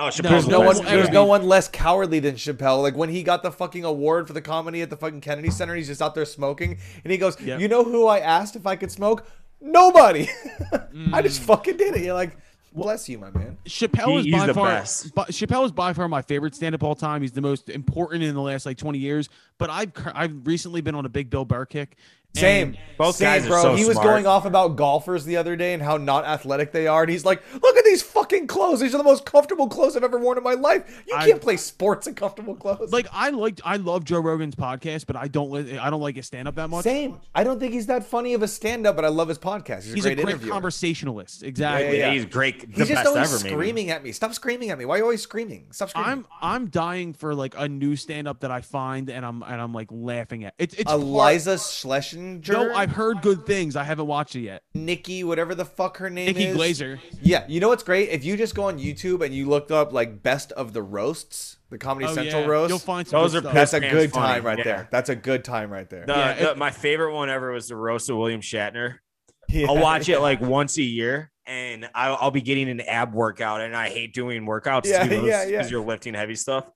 Oh, 0.00 0.04
Chappelle's 0.08 0.22
There's 0.22 0.48
No, 0.48 0.60
no 0.62 0.66
one. 0.66 0.84
There's 0.84 1.08
no 1.10 1.24
one 1.24 1.42
less 1.46 1.68
cowardly 1.68 2.20
than 2.20 2.34
Chappelle. 2.36 2.82
Like 2.82 2.96
when 2.96 3.08
he 3.10 3.22
got 3.22 3.42
the 3.42 3.52
fucking 3.52 3.84
award 3.84 4.26
for 4.26 4.32
the 4.32 4.40
comedy 4.40 4.82
at 4.82 4.90
the 4.90 4.96
fucking 4.96 5.20
Kennedy 5.20 5.50
Center, 5.50 5.74
he's 5.74 5.88
just 5.88 6.00
out 6.02 6.14
there 6.14 6.24
smoking, 6.24 6.78
and 7.04 7.10
he 7.12 7.18
goes, 7.18 7.40
Yep. 7.40 7.60
"You 7.60 7.68
know 7.68 7.84
who 7.84 8.06
I 8.06 8.20
asked 8.20 8.56
if 8.56 8.66
I 8.66 8.76
could 8.76 8.90
smoke? 8.90 9.26
Nobody. 9.60 10.28
I 10.72 10.76
Mm. 10.94 11.22
just 11.22 11.42
fucking 11.42 11.76
did 11.76 11.94
it." 11.96 12.02
You're 12.04 12.14
like, 12.14 12.36
"Bless 12.72 13.08
you, 13.08 13.18
my 13.18 13.30
man." 13.30 13.58
Chappelle 13.66 14.12
He- 14.12 14.18
is 14.20 14.24
he's 14.24 14.34
by 14.34 14.46
the 14.46 14.54
far 14.54 14.68
best. 14.68 15.14
But 15.14 15.28
Chappelle 15.30 15.64
is 15.66 15.72
by 15.72 15.92
far 15.92 16.08
my 16.08 16.22
favorite 16.22 16.54
stand-up 16.54 16.82
all 16.82 16.94
time. 16.94 17.20
He's 17.22 17.32
the 17.32 17.40
most 17.42 17.68
important 17.68 18.22
in 18.24 18.34
the 18.34 18.40
last 18.40 18.64
like 18.66 18.78
20 18.78 18.98
years. 18.98 19.28
But 19.58 19.68
I've 19.70 19.92
I've 20.14 20.46
recently 20.46 20.80
been 20.80 20.94
on 20.94 21.04
a 21.04 21.10
big 21.10 21.28
Bill 21.30 21.44
Burr 21.44 21.66
kick. 21.66 21.96
Same. 22.34 22.68
and- 22.68 22.78
Both 22.96 23.16
Same, 23.16 23.26
guys 23.28 23.46
are 23.46 23.48
bro. 23.48 23.62
so 23.62 23.74
he 23.76 23.86
was 23.86 23.94
smart. 23.94 24.06
going 24.06 24.26
off 24.26 24.44
about 24.44 24.76
golfers 24.76 25.24
the 25.24 25.38
other 25.38 25.56
day 25.56 25.72
and 25.72 25.82
how 25.82 25.96
not 25.96 26.26
athletic 26.26 26.70
they 26.70 26.86
are, 26.86 27.00
and 27.02 27.10
he's 27.10 27.24
like, 27.24 27.40
"Look 27.62 27.76
at 27.78 27.84
these 27.86 28.02
fucking 28.02 28.46
clothes. 28.46 28.80
These 28.80 28.94
are 28.94 28.98
the 28.98 29.04
most 29.04 29.24
comfortable 29.24 29.68
clothes 29.68 29.96
I've 29.96 30.04
ever 30.04 30.18
worn 30.18 30.36
in 30.36 30.44
my 30.44 30.52
life. 30.52 31.02
You 31.08 31.14
I- 31.16 31.26
can't 31.26 31.40
play 31.40 31.56
sports 31.56 32.06
in 32.06 32.14
comfortable 32.14 32.54
clothes." 32.54 32.92
Like 32.92 33.06
I 33.10 33.30
liked 33.30 33.62
I 33.64 33.76
love 33.76 34.04
Joe 34.04 34.20
Rogan's 34.20 34.54
podcast, 34.54 35.06
but 35.06 35.16
I 35.16 35.28
don't 35.28 35.50
li- 35.50 35.78
I 35.78 35.88
don't 35.88 36.02
like 36.02 36.16
his 36.16 36.26
stand-up 36.26 36.56
that 36.56 36.68
much. 36.68 36.84
Same. 36.84 37.16
I 37.34 37.42
don't 37.42 37.58
think 37.58 37.72
he's 37.72 37.86
that 37.86 38.04
funny 38.04 38.34
of 38.34 38.42
a 38.42 38.48
stand-up, 38.48 38.96
but 38.96 39.06
I 39.06 39.08
love 39.08 39.28
his 39.28 39.38
podcast. 39.38 39.84
He's 39.94 40.04
a 40.04 40.14
great, 40.14 40.34
a 40.34 40.36
great 40.36 40.50
conversationalist. 40.52 41.42
Exactly. 41.42 41.98
Yeah, 42.00 42.08
yeah, 42.08 42.12
He's 42.12 42.26
great. 42.26 42.60
The 42.60 42.66
He's 42.66 42.88
just 42.88 42.90
best 43.02 43.06
always 43.08 43.32
ever, 43.34 43.42
maybe. 43.44 43.54
screaming 43.54 43.90
at 43.90 44.04
me. 44.04 44.12
Stop 44.12 44.34
screaming 44.34 44.68
at 44.68 44.78
me. 44.78 44.84
Why 44.84 44.96
are 44.96 44.98
you 44.98 45.04
always 45.04 45.22
screaming? 45.22 45.68
Stop 45.70 45.88
screaming. 45.88 46.10
I'm 46.12 46.26
I'm 46.42 46.66
dying 46.68 47.14
for 47.14 47.34
like 47.34 47.54
a 47.56 47.66
new 47.66 47.96
stand-up 47.96 48.40
that 48.40 48.50
I 48.50 48.60
find 48.60 49.08
and 49.08 49.24
I'm 49.24 49.42
and 49.42 49.58
I'm 49.58 49.72
like 49.72 49.88
laughing 49.90 50.44
at. 50.44 50.52
It's 50.58 50.74
it's 50.74 50.92
Iliza 50.92 51.54
Shlesinger. 51.56 52.19
No, 52.20 52.74
I've 52.74 52.92
heard 52.92 53.22
good 53.22 53.46
things. 53.46 53.76
I 53.76 53.84
haven't 53.84 54.06
watched 54.06 54.36
it 54.36 54.40
yet. 54.40 54.62
Nikki, 54.74 55.24
whatever 55.24 55.54
the 55.54 55.64
fuck 55.64 55.96
her 55.98 56.10
name 56.10 56.26
Nikki 56.26 56.44
is. 56.46 56.56
Glazer. 56.56 56.98
Yeah, 57.22 57.44
you 57.48 57.60
know 57.60 57.68
what's 57.68 57.82
great? 57.82 58.10
If 58.10 58.24
you 58.24 58.36
just 58.36 58.54
go 58.54 58.64
on 58.64 58.78
YouTube 58.78 59.24
and 59.24 59.34
you 59.34 59.48
looked 59.48 59.70
up 59.70 59.92
like 59.92 60.22
best 60.22 60.52
of 60.52 60.72
the 60.72 60.82
roasts, 60.82 61.56
the 61.70 61.78
Comedy 61.78 62.06
Oh, 62.06 62.14
Central 62.14 62.42
yeah. 62.42 62.48
roast, 62.48 62.68
You'll 62.68 62.78
find 62.78 63.06
some 63.08 63.20
Those 63.22 63.32
good 63.32 63.38
are 63.38 63.40
stuff. 63.42 63.54
that's 63.54 63.72
a 63.72 63.80
good 63.80 64.10
funny, 64.12 64.34
time 64.34 64.44
right 64.44 64.58
yeah. 64.58 64.64
there. 64.64 64.88
That's 64.90 65.08
a 65.08 65.16
good 65.16 65.44
time 65.44 65.70
right 65.70 65.88
there. 65.88 66.04
The, 66.06 66.12
Yeah, 66.12 66.32
the- 66.34 66.50
it- 66.52 66.58
my 66.58 66.70
favorite 66.70 67.14
one 67.14 67.30
ever 67.30 67.52
was 67.52 67.68
the 67.68 67.76
roast 67.76 68.10
of 68.10 68.16
William 68.16 68.40
Shatner. 68.40 68.96
Yeah. 69.48 69.66
I'll 69.68 69.78
watch 69.78 70.08
it 70.08 70.20
like 70.20 70.40
once 70.40 70.76
a 70.78 70.82
year, 70.82 71.32
and 71.46 71.88
I'll, 71.94 72.16
I'll 72.20 72.30
be 72.30 72.40
getting 72.42 72.68
an 72.68 72.80
ab 72.82 73.14
workout, 73.14 73.60
and 73.60 73.74
I 73.74 73.88
hate 73.88 74.14
doing 74.14 74.46
workouts 74.46 74.84
Yeah, 74.86 75.06
too, 75.08 75.26
yeah, 75.26 75.42
yeah. 75.44 75.46
because 75.58 75.70
you're 75.70 75.84
lifting 75.84 76.14
heavy 76.14 76.36
stuff. 76.36 76.70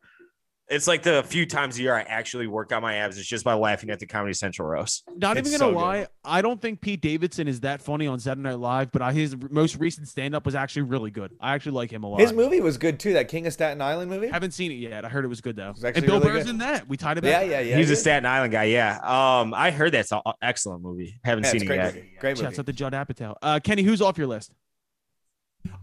It's 0.66 0.86
like 0.88 1.02
the 1.02 1.22
few 1.24 1.44
times 1.44 1.78
a 1.78 1.82
year 1.82 1.94
I 1.94 2.00
actually 2.02 2.46
work 2.46 2.72
out 2.72 2.80
my 2.80 2.94
abs. 2.94 3.18
It's 3.18 3.28
just 3.28 3.44
by 3.44 3.52
laughing 3.52 3.90
at 3.90 4.00
the 4.00 4.06
Comedy 4.06 4.32
Central 4.32 4.66
roast. 4.66 5.04
Not 5.14 5.36
It's 5.36 5.46
even 5.46 5.60
gonna 5.60 5.72
good. 5.72 5.78
lie, 5.78 6.06
I 6.24 6.40
don't 6.40 6.58
think 6.60 6.80
Pete 6.80 7.02
Davidson 7.02 7.48
is 7.48 7.60
that 7.60 7.82
funny 7.82 8.06
on 8.06 8.18
Saturday 8.18 8.48
Night 8.48 8.58
Live, 8.58 8.90
but 8.90 9.02
I, 9.02 9.12
his 9.12 9.36
most 9.50 9.76
recent 9.76 10.08
stand-up 10.08 10.46
was 10.46 10.54
actually 10.54 10.82
really 10.82 11.10
good. 11.10 11.32
I 11.38 11.52
actually 11.54 11.72
like 11.72 11.90
him 11.90 12.02
a 12.02 12.08
lot. 12.08 12.18
His 12.20 12.32
movie 12.32 12.62
was 12.62 12.78
good 12.78 12.98
too. 12.98 13.12
That 13.12 13.28
King 13.28 13.46
of 13.46 13.52
Staten 13.52 13.82
Island 13.82 14.10
movie. 14.10 14.28
Haven't 14.28 14.52
seen 14.52 14.72
it 14.72 14.76
yet. 14.76 15.04
I 15.04 15.10
heard 15.10 15.26
it 15.26 15.28
was 15.28 15.42
good 15.42 15.54
though. 15.54 15.72
was 15.72 15.84
And 15.84 15.94
Bill 16.06 16.18
really 16.18 16.32
Burr's 16.32 16.44
good. 16.44 16.50
in 16.52 16.58
that. 16.58 16.88
We 16.88 16.96
tied 16.96 17.18
it 17.18 17.24
Yeah, 17.24 17.40
back. 17.40 17.50
yeah, 17.50 17.60
yeah. 17.60 17.76
He's 17.76 17.90
a. 17.90 17.96
Staten 17.96 18.24
Island 18.24 18.52
guy. 18.52 18.64
Yeah. 18.64 19.00
Um, 19.02 19.52
I 19.52 19.70
heard 19.70 19.92
that's 19.92 20.12
an 20.12 20.22
excellent 20.40 20.82
movie. 20.82 21.20
Haven't 21.24 21.44
Yeah, 21.44 21.50
seen 21.50 21.62
it 21.62 21.66
great 21.66 21.76
yet. 21.76 21.94
movie. 21.94 22.10
Great 22.18 22.38
Shouts 22.38 22.56
movie. 22.56 22.60
out 22.60 22.66
to 22.66 22.72
Judd 22.72 22.92
Apatow. 22.94 23.34
Uh, 23.42 23.60
Kenny, 23.62 23.82
who's 23.82 24.00
off 24.00 24.16
your 24.16 24.28
list? 24.28 24.50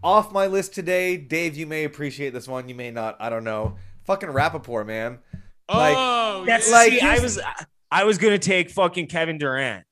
Off 0.02 0.32
my 0.32 0.46
list 0.46 0.74
today, 0.74 1.16
Dave. 1.16 1.56
You 1.56 1.66
may 1.68 1.84
appreciate 1.84 2.30
this 2.32 2.48
one. 2.48 2.68
You 2.68 2.74
may 2.74 2.90
not. 2.90 3.16
I 3.20 3.30
don't 3.30 3.44
know. 3.44 3.76
Fucking 4.04 4.28
Rapaport, 4.30 4.86
man. 4.86 5.18
Like- 5.68 5.94
oh, 5.96 6.44
That's 6.46 6.70
Like, 6.70 6.92
see, 6.92 7.00
I 7.00 7.18
was 7.20 7.40
I 7.90 8.04
was 8.04 8.18
gonna 8.18 8.38
take 8.38 8.70
fucking 8.70 9.06
Kevin 9.06 9.38
Durant. 9.38 9.84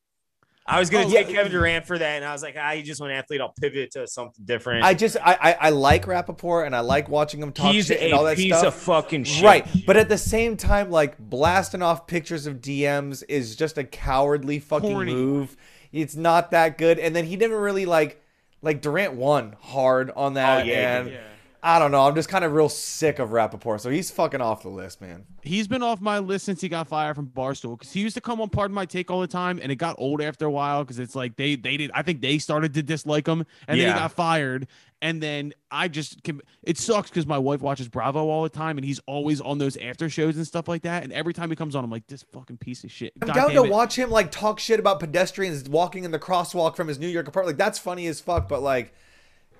I 0.66 0.78
was 0.78 0.88
gonna 0.88 1.06
Oh, 1.06 1.10
take 1.10 1.28
yeah. 1.28 1.34
Kevin 1.36 1.50
Durant 1.52 1.86
for 1.86 1.98
that, 1.98 2.16
and 2.16 2.24
I 2.24 2.32
was 2.32 2.42
like, 2.42 2.54
ah, 2.58 2.72
he's 2.72 2.86
just 2.86 3.00
an 3.00 3.10
athlete. 3.10 3.40
I'll 3.40 3.52
pivot 3.60 3.90
to 3.92 4.06
something 4.06 4.44
different. 4.44 4.84
I 4.84 4.94
just 4.94 5.16
I, 5.16 5.36
I 5.40 5.52
I 5.52 5.70
like 5.70 6.06
Rapaport 6.06 6.66
and 6.66 6.76
I 6.76 6.80
like 6.80 7.08
watching 7.08 7.42
him 7.42 7.52
talk 7.52 7.72
he's 7.72 7.86
shit 7.86 7.98
a 8.00 8.04
and 8.04 8.12
all 8.14 8.24
that 8.24 8.36
piece 8.36 8.56
stuff. 8.56 8.74
of 8.76 8.80
fucking 8.82 9.24
shit. 9.24 9.44
Right, 9.44 9.66
but 9.86 9.96
at 9.96 10.08
the 10.08 10.18
same 10.18 10.56
time, 10.56 10.90
like 10.90 11.18
blasting 11.18 11.82
off 11.82 12.06
pictures 12.06 12.46
of 12.46 12.60
DMs 12.60 13.24
is 13.28 13.56
just 13.56 13.78
a 13.78 13.84
cowardly 13.84 14.58
fucking 14.60 14.92
Corny. 14.92 15.12
move. 15.14 15.56
It's 15.92 16.14
not 16.14 16.52
that 16.52 16.78
good. 16.78 17.00
And 17.00 17.16
then 17.16 17.24
he 17.24 17.34
didn't 17.34 17.56
really 17.56 17.84
like, 17.84 18.22
like 18.62 18.80
Durant 18.80 19.14
won 19.14 19.56
hard 19.60 20.12
on 20.14 20.34
that. 20.34 20.60
Oh, 20.62 20.64
yeah, 20.64 20.98
and 21.00 21.10
yeah. 21.10 21.20
I 21.62 21.78
don't 21.78 21.92
know. 21.92 22.06
I'm 22.06 22.14
just 22.14 22.28
kind 22.30 22.44
of 22.44 22.52
real 22.52 22.70
sick 22.70 23.18
of 23.18 23.30
Rapaport, 23.30 23.80
so 23.80 23.90
he's 23.90 24.10
fucking 24.10 24.40
off 24.40 24.62
the 24.62 24.70
list, 24.70 25.02
man. 25.02 25.26
He's 25.42 25.68
been 25.68 25.82
off 25.82 26.00
my 26.00 26.18
list 26.18 26.46
since 26.46 26.60
he 26.62 26.70
got 26.70 26.88
fired 26.88 27.16
from 27.16 27.26
Barstool 27.26 27.78
because 27.78 27.92
he 27.92 28.00
used 28.00 28.14
to 28.14 28.20
come 28.22 28.40
on 28.40 28.48
Pardon 28.48 28.74
My 28.74 28.86
Take 28.86 29.10
all 29.10 29.20
the 29.20 29.26
time, 29.26 29.60
and 29.62 29.70
it 29.70 29.76
got 29.76 29.96
old 29.98 30.22
after 30.22 30.46
a 30.46 30.50
while 30.50 30.84
because 30.84 30.98
it's 30.98 31.14
like 31.14 31.36
they 31.36 31.56
they 31.56 31.76
did. 31.76 31.90
I 31.92 32.02
think 32.02 32.22
they 32.22 32.38
started 32.38 32.72
to 32.74 32.82
dislike 32.82 33.26
him, 33.26 33.44
and 33.68 33.78
then 33.78 33.88
he 33.88 33.92
got 33.92 34.12
fired. 34.12 34.68
And 35.02 35.22
then 35.22 35.54
I 35.70 35.88
just 35.88 36.22
can- 36.24 36.42
it 36.62 36.76
sucks 36.76 37.08
because 37.08 37.26
my 37.26 37.38
wife 37.38 37.62
watches 37.62 37.88
Bravo 37.88 38.28
all 38.28 38.42
the 38.42 38.50
time, 38.50 38.76
and 38.76 38.84
he's 38.84 39.00
always 39.06 39.40
on 39.40 39.56
those 39.58 39.76
after 39.78 40.10
shows 40.10 40.36
and 40.36 40.46
stuff 40.46 40.68
like 40.68 40.82
that. 40.82 41.04
And 41.04 41.12
every 41.12 41.32
time 41.32 41.48
he 41.48 41.56
comes 41.56 41.74
on, 41.74 41.82
I'm 41.82 41.90
like, 41.90 42.06
this 42.06 42.22
fucking 42.32 42.58
piece 42.58 42.84
of 42.84 42.90
shit. 42.90 43.14
I'm 43.22 43.28
God 43.28 43.34
down 43.34 43.50
to 43.50 43.64
it. 43.64 43.70
watch 43.70 43.96
him 43.98 44.10
like 44.10 44.30
talk 44.30 44.60
shit 44.60 44.78
about 44.78 45.00
pedestrians 45.00 45.68
walking 45.68 46.04
in 46.04 46.10
the 46.10 46.18
crosswalk 46.18 46.76
from 46.76 46.88
his 46.88 46.98
New 46.98 47.08
York 47.08 47.28
apartment. 47.28 47.58
Like 47.58 47.64
that's 47.66 47.78
funny 47.78 48.06
as 48.08 48.20
fuck, 48.20 48.48
but 48.48 48.62
like, 48.62 48.92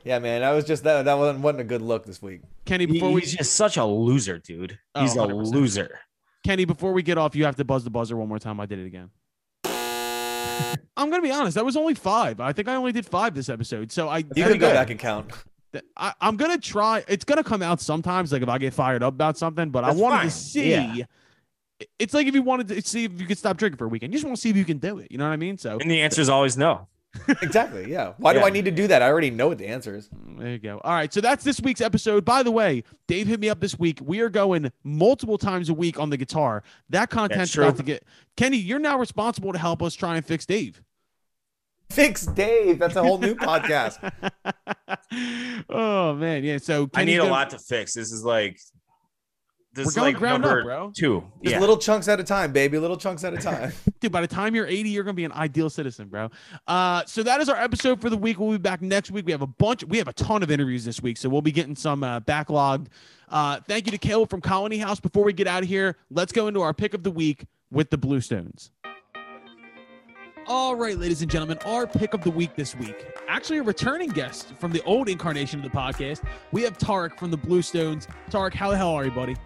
yeah, 0.05 0.19
man, 0.19 0.41
that 0.41 0.51
was 0.53 0.65
just 0.65 0.85
that 0.85 1.05
that 1.05 1.15
wasn't, 1.15 1.41
wasn't 1.41 1.61
a 1.61 1.65
good 1.65 1.83
look 1.83 2.05
this 2.07 2.21
week. 2.23 2.43
Kenny. 2.65 2.87
He- 2.87 2.95
Before 2.95 3.13
we 3.13 3.21
he's 3.21 3.35
just 3.35 3.55
such 3.55 3.77
a 3.77 3.85
loser, 3.85 4.39
dude. 4.39 4.79
Oh, 4.95 5.03
He's 5.03 5.17
a 5.17 5.25
loser. 5.25 6.01
Kenny, 6.45 6.65
before 6.65 6.93
we 6.93 7.03
get 7.03 7.19
off, 7.19 7.35
you 7.37 7.45
have 7.45 7.57
to 7.57 7.65
buzz 7.65 7.85
the 7.85 7.91
buzzer 7.91 8.17
one 8.17 8.29
more 8.29 8.39
time. 8.39 8.61
I 8.61 8.67
did 8.67 8.79
it 8.79 8.87
again. 8.87 9.11
I'm 10.97 11.11
gonna 11.11 11.23
be 11.23 11.31
honest. 11.31 11.55
That 11.55 11.65
was 11.65 11.77
only 11.77 11.95
five. 11.95 12.41
I 12.41 12.53
think 12.53 12.69
I 12.69 12.75
only 12.77 12.93
did 12.93 13.07
five 13.07 13.35
this 13.35 13.49
episode. 13.49 13.91
So 13.93 14.09
I, 14.09 14.19
You 14.19 14.45
can 14.45 14.59
go 14.59 14.71
back 14.73 14.91
and 14.91 14.99
count. 14.99 15.31
I, 15.97 16.13
I'm 16.21 16.37
gonna 16.37 16.59
try. 16.59 17.05
It's 17.09 17.25
gonna 17.25 17.45
come 17.45 17.63
out 17.63 17.81
sometimes, 17.81 18.33
like 18.33 18.43
if 18.43 18.49
I 18.49 18.59
get 18.59 18.75
fired 18.75 19.03
up 19.03 19.15
about 19.15 19.39
something. 19.39 19.71
But 19.71 19.85
I 19.85 19.93
wanted 19.93 20.17
fine. 20.17 20.25
to 20.27 20.31
see. 20.31 20.71
Yeah. 20.71 21.05
It's 21.99 22.13
like 22.13 22.27
if 22.27 22.35
you 22.35 22.43
wanted 22.43 22.69
to 22.69 22.83
see 22.83 23.05
if 23.05 23.21
you 23.21 23.27
could 23.27 23.39
stop 23.39 23.57
drinking 23.57 23.79
for 23.79 23.87
a 23.87 23.89
weekend. 23.89 24.13
You 24.13 24.19
just 24.19 24.27
want 24.27 24.37
to 24.37 24.41
see 24.41 24.51
if 24.51 24.57
you 24.57 24.65
can 24.67 24.79
do 24.79 24.99
it. 24.99 25.11
You 25.11 25.17
know 25.19 25.25
what 25.27 25.33
I 25.33 25.37
mean? 25.37 25.57
So 25.57 25.79
And 25.79 25.91
the 25.91 26.03
answer 26.03 26.21
is 26.21 26.29
always 26.29 26.57
no. 26.59 26.89
exactly. 27.43 27.91
Yeah. 27.91 28.13
Why 28.19 28.33
do 28.33 28.41
I 28.41 28.51
need 28.51 28.65
to 28.67 28.71
do 28.71 28.87
that? 28.87 29.03
I 29.03 29.09
already 29.09 29.31
know 29.31 29.49
what 29.49 29.59
the 29.59 29.67
answer 29.67 29.97
is. 29.97 30.09
Mm, 30.09 30.39
there 30.39 30.51
you 30.51 30.59
go. 30.59 30.81
All 30.85 30.93
right. 30.93 31.13
So 31.13 31.21
that's 31.21 31.43
this 31.43 31.61
week's 31.61 31.81
episode. 31.81 32.25
By 32.25 32.43
the 32.43 32.53
way, 32.53 32.85
Dave 33.09 33.27
hit 33.27 33.41
me 33.41 33.49
up 33.49 33.61
this 33.61 33.79
week. 33.79 33.99
We 34.03 34.21
are 34.21 34.29
going 34.29 34.71
multiple 34.85 35.39
times 35.39 35.69
a 35.69 35.75
week 35.75 35.99
on 35.99 36.11
the 36.11 36.17
guitar. 36.17 36.63
That 36.89 37.11
content's 37.11 37.53
true. 37.53 37.65
about 37.65 37.77
to 37.79 37.83
get. 37.83 38.05
Kenny, 38.37 38.59
you're 38.59 38.79
now 38.79 38.99
responsible 38.99 39.53
to 39.53 39.59
help 39.59 39.83
us 39.83 39.95
try 39.95 40.17
and 40.17 40.25
fix 40.25 40.47
Dave. 40.47 40.83
Fix 41.91 42.25
Dave. 42.27 42.79
That's 42.79 42.95
a 42.95 43.03
whole 43.03 43.19
new 43.19 43.35
podcast. 43.35 43.99
oh 45.69 46.15
man, 46.15 46.45
yeah. 46.45 46.59
So 46.59 46.89
I 46.95 47.05
need 47.05 47.17
a 47.17 47.19
gonna- 47.19 47.31
lot 47.31 47.51
to 47.51 47.59
fix. 47.59 47.95
This 47.95 48.13
is 48.13 48.25
like 48.25 48.61
This 49.73 49.87
We're 49.87 49.91
is 49.91 49.95
going 49.95 50.15
like 50.15 50.19
ground 50.19 50.45
up, 50.45 50.51
number 50.51 50.65
bro. 50.65 50.93
two. 50.97 51.25
Just 51.45 51.55
yeah. 51.55 51.61
little 51.61 51.77
chunks 51.77 52.09
at 52.09 52.19
a 52.19 52.25
time, 52.25 52.53
baby. 52.53 52.77
Little 52.79 52.97
chunks 52.97 53.23
at 53.23 53.33
a 53.35 53.37
time. 53.37 53.73
Dude, 54.01 54.11
by 54.11 54.21
the 54.21 54.27
time 54.27 54.57
you're 54.57 54.67
80, 54.67 54.89
you're 54.89 55.05
gonna 55.05 55.15
be 55.15 55.25
an 55.25 55.33
ideal 55.33 55.71
citizen, 55.71 56.09
bro. 56.09 56.29
Uh, 56.67 57.05
so 57.07 57.23
that 57.23 57.41
is 57.41 57.49
our 57.49 57.57
episode 57.57 58.01
for 58.01 58.11
the 58.11 58.17
week. 58.17 58.41
We'll 58.41 58.51
be 58.51 58.59
back 58.59 58.83
next 58.83 59.13
week. 59.13 59.27
We 59.27 59.33
have 59.33 59.43
a 59.43 59.47
bunch, 59.47 59.85
we 59.85 59.99
have 59.99 60.09
a 60.09 60.13
ton 60.13 60.43
of 60.43 60.51
interviews 60.51 60.85
this 60.85 61.01
week, 61.01 61.17
so 61.17 61.29
we'll 61.29 61.41
be 61.41 61.53
getting 61.53 61.77
some 61.77 62.03
uh, 62.03 62.19
backlogged. 62.19 62.89
Uh, 63.29 63.61
thank 63.69 63.87
you 63.87 63.93
to 63.93 63.99
Caleb 63.99 64.29
from 64.29 64.41
Colony 64.41 64.79
House. 64.79 64.99
Before 64.99 65.23
we 65.23 65.33
get 65.33 65.47
out 65.47 65.63
of 65.63 65.69
here, 65.69 65.97
let's 66.11 66.33
go 66.33 66.49
into 66.49 66.63
our 66.63 66.75
pick 66.75 66.93
of 66.93 67.05
the 67.05 67.11
week 67.13 67.47
with 67.71 67.91
the 67.91 67.99
Blue 67.99 68.21
Stones. 68.21 68.73
All 70.49 70.75
right, 70.75 70.99
ladies 70.99 71.23
and 71.23 71.31
gentlemen, 71.31 71.59
our 71.65 71.87
pick 71.87 72.13
of 72.13 72.25
the 72.25 72.31
week 72.31 72.57
this 72.57 72.75
week. 72.75 73.07
Actually, 73.29 73.59
a 73.59 73.63
returning 73.63 74.09
guest 74.09 74.53
from 74.59 74.73
the 74.73 74.83
old 74.83 75.09
incarnation 75.09 75.65
of 75.65 75.71
the 75.71 75.79
podcast. 75.79 76.25
We 76.51 76.63
have 76.63 76.77
Tarek 76.77 77.17
from 77.21 77.31
the 77.31 77.37
Blue 77.37 77.63
Stones. 77.63 78.09
Tarek, 78.31 78.53
how 78.53 78.71
the 78.71 78.77
hell 78.77 78.91
are 78.91 79.05
you, 79.05 79.13
buddy? 79.13 79.37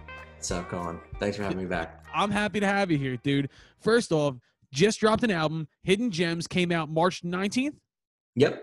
What's 0.45 0.53
up, 0.53 0.69
Colin? 0.69 1.01
Thanks 1.19 1.39
for 1.39 1.43
having 1.43 1.57
me 1.57 1.65
back. 1.65 2.05
I'm 2.15 2.31
happy 2.31 2.61
to 2.61 2.66
have 2.66 2.91
you 2.91 2.99
here, 2.99 3.16
dude. 3.16 3.49
First 3.81 4.12
off, 4.12 4.35
just 4.71 5.01
dropped 5.01 5.25
an 5.25 5.31
album. 5.31 5.66
Hidden 5.85 6.11
Gems 6.11 6.47
came 6.47 6.71
out 6.71 6.91
March 6.91 7.23
19th. 7.23 7.77
Yep. 8.37 8.62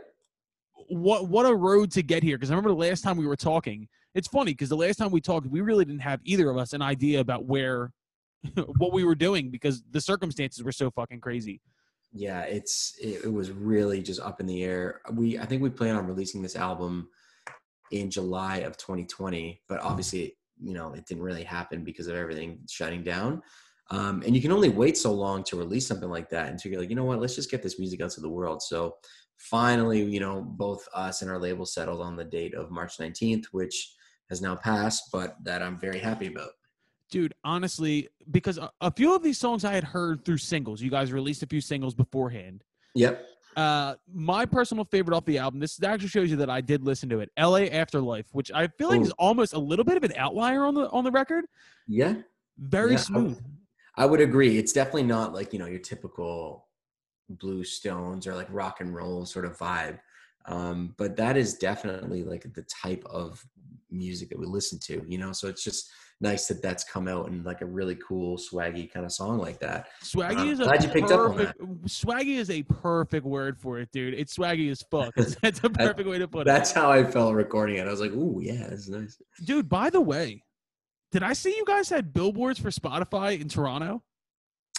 What 0.89 1.27
what 1.27 1.47
a 1.47 1.55
road 1.55 1.89
to 1.93 2.03
get 2.03 2.21
here. 2.21 2.37
Because 2.37 2.51
I 2.51 2.53
remember 2.53 2.69
the 2.69 2.87
last 2.87 3.01
time 3.01 3.17
we 3.17 3.25
were 3.25 3.35
talking. 3.35 3.87
It's 4.13 4.27
funny 4.27 4.51
because 4.51 4.69
the 4.69 4.77
last 4.77 4.97
time 4.97 5.09
we 5.09 5.21
talked, 5.21 5.47
we 5.47 5.61
really 5.61 5.83
didn't 5.83 6.01
have 6.01 6.19
either 6.23 6.51
of 6.51 6.57
us 6.57 6.73
an 6.73 6.83
idea 6.83 7.19
about 7.19 7.45
where 7.45 7.91
what 8.77 8.93
we 8.93 9.03
were 9.03 9.15
doing 9.15 9.49
because 9.49 9.81
the 9.89 10.01
circumstances 10.01 10.63
were 10.63 10.71
so 10.71 10.91
fucking 10.91 11.19
crazy. 11.19 11.61
Yeah, 12.13 12.41
it's 12.41 12.93
it, 13.01 13.25
it 13.25 13.33
was 13.33 13.49
really 13.49 14.03
just 14.03 14.21
up 14.21 14.39
in 14.39 14.45
the 14.45 14.63
air. 14.63 15.01
We 15.13 15.39
I 15.39 15.47
think 15.47 15.63
we 15.63 15.71
plan 15.71 15.95
on 15.95 16.05
releasing 16.05 16.43
this 16.43 16.55
album 16.55 17.09
in 17.89 18.11
July 18.11 18.57
of 18.57 18.77
2020, 18.77 19.63
but 19.67 19.79
obviously, 19.79 20.35
you 20.61 20.73
know, 20.73 20.93
it 20.93 21.05
didn't 21.05 21.23
really 21.23 21.43
happen 21.43 21.83
because 21.83 22.07
of 22.07 22.15
everything 22.15 22.59
shutting 22.69 23.03
down. 23.03 23.41
Um, 23.89 24.23
and 24.25 24.33
you 24.33 24.41
can 24.41 24.53
only 24.53 24.69
wait 24.69 24.97
so 24.97 25.11
long 25.11 25.43
to 25.45 25.57
release 25.57 25.85
something 25.85 26.09
like 26.09 26.29
that 26.29 26.49
until 26.49 26.71
you're 26.71 26.79
like, 26.79 26.89
you 26.89 26.95
know 26.95 27.03
what, 27.03 27.19
let's 27.19 27.35
just 27.35 27.51
get 27.51 27.61
this 27.61 27.77
music 27.77 28.01
out 28.01 28.11
to 28.11 28.21
the 28.21 28.29
world. 28.29 28.61
So 28.61 28.95
finally, 29.37 30.01
you 30.01 30.19
know, 30.19 30.41
both 30.41 30.87
us 30.93 31.21
and 31.21 31.29
our 31.29 31.39
label 31.39 31.65
settled 31.65 32.01
on 32.01 32.15
the 32.15 32.23
date 32.23 32.53
of 32.53 32.71
March 32.71 32.97
19th, 32.97 33.45
which 33.51 33.93
has 34.29 34.41
now 34.41 34.55
passed, 34.55 35.09
but 35.11 35.35
that 35.43 35.61
I'm 35.61 35.77
very 35.77 35.99
happy 35.99 36.27
about. 36.27 36.51
Dude, 37.09 37.33
honestly, 37.43 38.07
because 38.29 38.57
a, 38.57 38.71
a 38.79 38.91
few 38.91 39.13
of 39.13 39.23
these 39.23 39.37
songs 39.37 39.65
I 39.65 39.73
had 39.73 39.83
heard 39.83 40.23
through 40.23 40.37
singles. 40.37 40.81
You 40.81 40.89
guys 40.89 41.11
released 41.11 41.43
a 41.43 41.47
few 41.47 41.59
singles 41.59 41.93
beforehand. 41.93 42.63
Yep. 42.95 43.25
Uh, 43.57 43.95
my 44.13 44.45
personal 44.45 44.85
favorite 44.85 45.15
off 45.15 45.25
the 45.25 45.37
album. 45.37 45.59
This 45.59 45.81
actually 45.83 46.07
shows 46.07 46.29
you 46.31 46.37
that 46.37 46.49
I 46.49 46.61
did 46.61 46.83
listen 46.85 47.09
to 47.09 47.19
it. 47.19 47.29
"L.A. 47.37 47.69
Afterlife," 47.69 48.25
which 48.31 48.51
I 48.51 48.67
feel 48.67 48.87
like 48.89 49.01
Ooh. 49.01 49.03
is 49.03 49.11
almost 49.19 49.53
a 49.53 49.59
little 49.59 49.83
bit 49.85 49.97
of 49.97 50.03
an 50.03 50.13
outlier 50.15 50.63
on 50.63 50.73
the 50.73 50.89
on 50.91 51.03
the 51.03 51.11
record. 51.11 51.45
Yeah. 51.87 52.15
Very 52.57 52.91
Yeah, 52.91 52.97
I- 52.97 53.01
smooth. 53.01 53.41
I 53.97 54.05
would 54.05 54.21
agree. 54.21 54.57
It's 54.57 54.71
definitely 54.71 55.03
not 55.03 55.33
like, 55.33 55.51
you 55.51 55.59
know, 55.59 55.65
your 55.65 55.79
typical 55.79 56.67
blue 57.29 57.63
stones 57.65 58.25
or 58.25 58.35
like 58.35 58.47
rock 58.49 58.79
and 58.79 58.95
roll 58.95 59.25
sort 59.25 59.43
of 59.45 59.57
vibe. 59.57 59.99
Um, 60.45 60.95
but 60.97 61.17
that 61.17 61.35
is 61.35 61.55
definitely 61.55 62.23
like 62.23 62.51
the 62.53 62.63
type 62.63 63.03
of 63.05 63.45
music 63.89 64.29
that 64.29 64.39
we 64.39 64.45
listen 64.45 64.79
to, 64.79 65.03
you 65.07 65.17
know? 65.17 65.33
So 65.33 65.49
it's 65.49 65.63
just 65.63 65.91
nice 66.21 66.47
that 66.47 66.61
that's 66.61 66.83
come 66.83 67.07
out 67.07 67.27
in 67.27 67.43
like 67.43 67.61
a 67.61 67.65
really 67.65 67.95
cool, 67.95 68.37
swaggy 68.37 68.91
kind 68.91 69.05
of 69.05 69.11
song 69.11 69.39
like 69.39 69.59
that. 69.59 69.87
Swaggy 70.03 70.47
Uh, 70.47 70.51
is 70.51 70.59
a 70.59 70.63
you 70.81 70.89
picked 70.89 71.11
up 71.11 71.19
on 71.31 71.35
perfect. 71.35 71.59
Swaggy 71.87 72.37
is 72.37 72.49
a 72.49 72.63
perfect 72.63 73.25
word 73.25 73.59
for 73.59 73.79
it, 73.79 73.89
dude. 73.91 74.13
It's 74.13 74.37
swaggy 74.37 74.69
as 74.71 74.81
fuck. 74.83 75.13
That's 75.15 75.59
a 75.63 75.69
perfect 75.69 76.07
way 76.07 76.19
to 76.19 76.27
put 76.27 76.41
it. 76.41 76.45
That's 76.45 76.71
how 76.71 76.91
I 76.91 77.03
felt 77.03 77.33
recording 77.35 77.77
it. 77.77 77.87
I 77.87 77.91
was 77.91 77.99
like, 78.01 78.11
ooh, 78.11 78.39
yeah, 78.41 78.67
this 78.67 78.81
is 78.81 78.89
nice. 78.89 79.21
Dude, 79.43 79.67
by 79.67 79.89
the 79.89 80.01
way, 80.01 80.43
did 81.11 81.23
I 81.23 81.33
see 81.33 81.55
you 81.55 81.65
guys 81.65 81.89
had 81.89 82.13
billboards 82.13 82.59
for 82.59 82.69
Spotify 82.69 83.39
in 83.41 83.49
Toronto? 83.49 84.03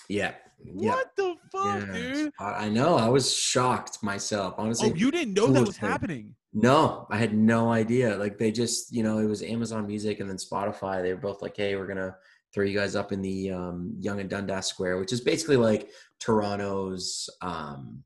Yeah. 0.08 0.34
What 0.66 1.10
the 1.16 1.34
fuck, 1.50 1.86
Yeah. 1.86 1.92
dude? 1.92 2.32
I 2.38 2.44
I 2.64 2.68
know. 2.68 2.96
I 2.96 3.08
was 3.08 3.32
shocked 3.34 4.02
myself. 4.02 4.54
Honestly, 4.58 4.90
Oh, 4.90 4.94
you 4.94 5.10
didn't 5.10 5.34
know 5.34 5.48
that 5.48 5.66
was 5.66 5.76
happening. 5.76 6.34
No, 6.54 7.06
I 7.10 7.16
had 7.16 7.34
no 7.34 7.72
idea. 7.72 8.16
Like 8.16 8.36
they 8.38 8.52
just, 8.52 8.92
you 8.92 9.02
know, 9.02 9.18
it 9.18 9.26
was 9.26 9.42
Amazon 9.42 9.86
Music 9.86 10.20
and 10.20 10.28
then 10.28 10.36
Spotify. 10.36 11.00
They 11.02 11.12
were 11.14 11.20
both 11.20 11.40
like, 11.42 11.56
"Hey, 11.56 11.76
we're 11.76 11.86
gonna 11.86 12.14
throw 12.52 12.64
you 12.64 12.76
guys 12.78 12.94
up 12.94 13.12
in 13.12 13.22
the 13.22 13.50
um, 13.50 13.94
Yonge 13.98 14.20
and 14.20 14.28
Dundas 14.30 14.66
Square, 14.66 14.98
which 14.98 15.12
is 15.12 15.20
basically 15.22 15.56
like 15.56 15.88
Toronto's 16.20 17.28
um, 17.40 18.02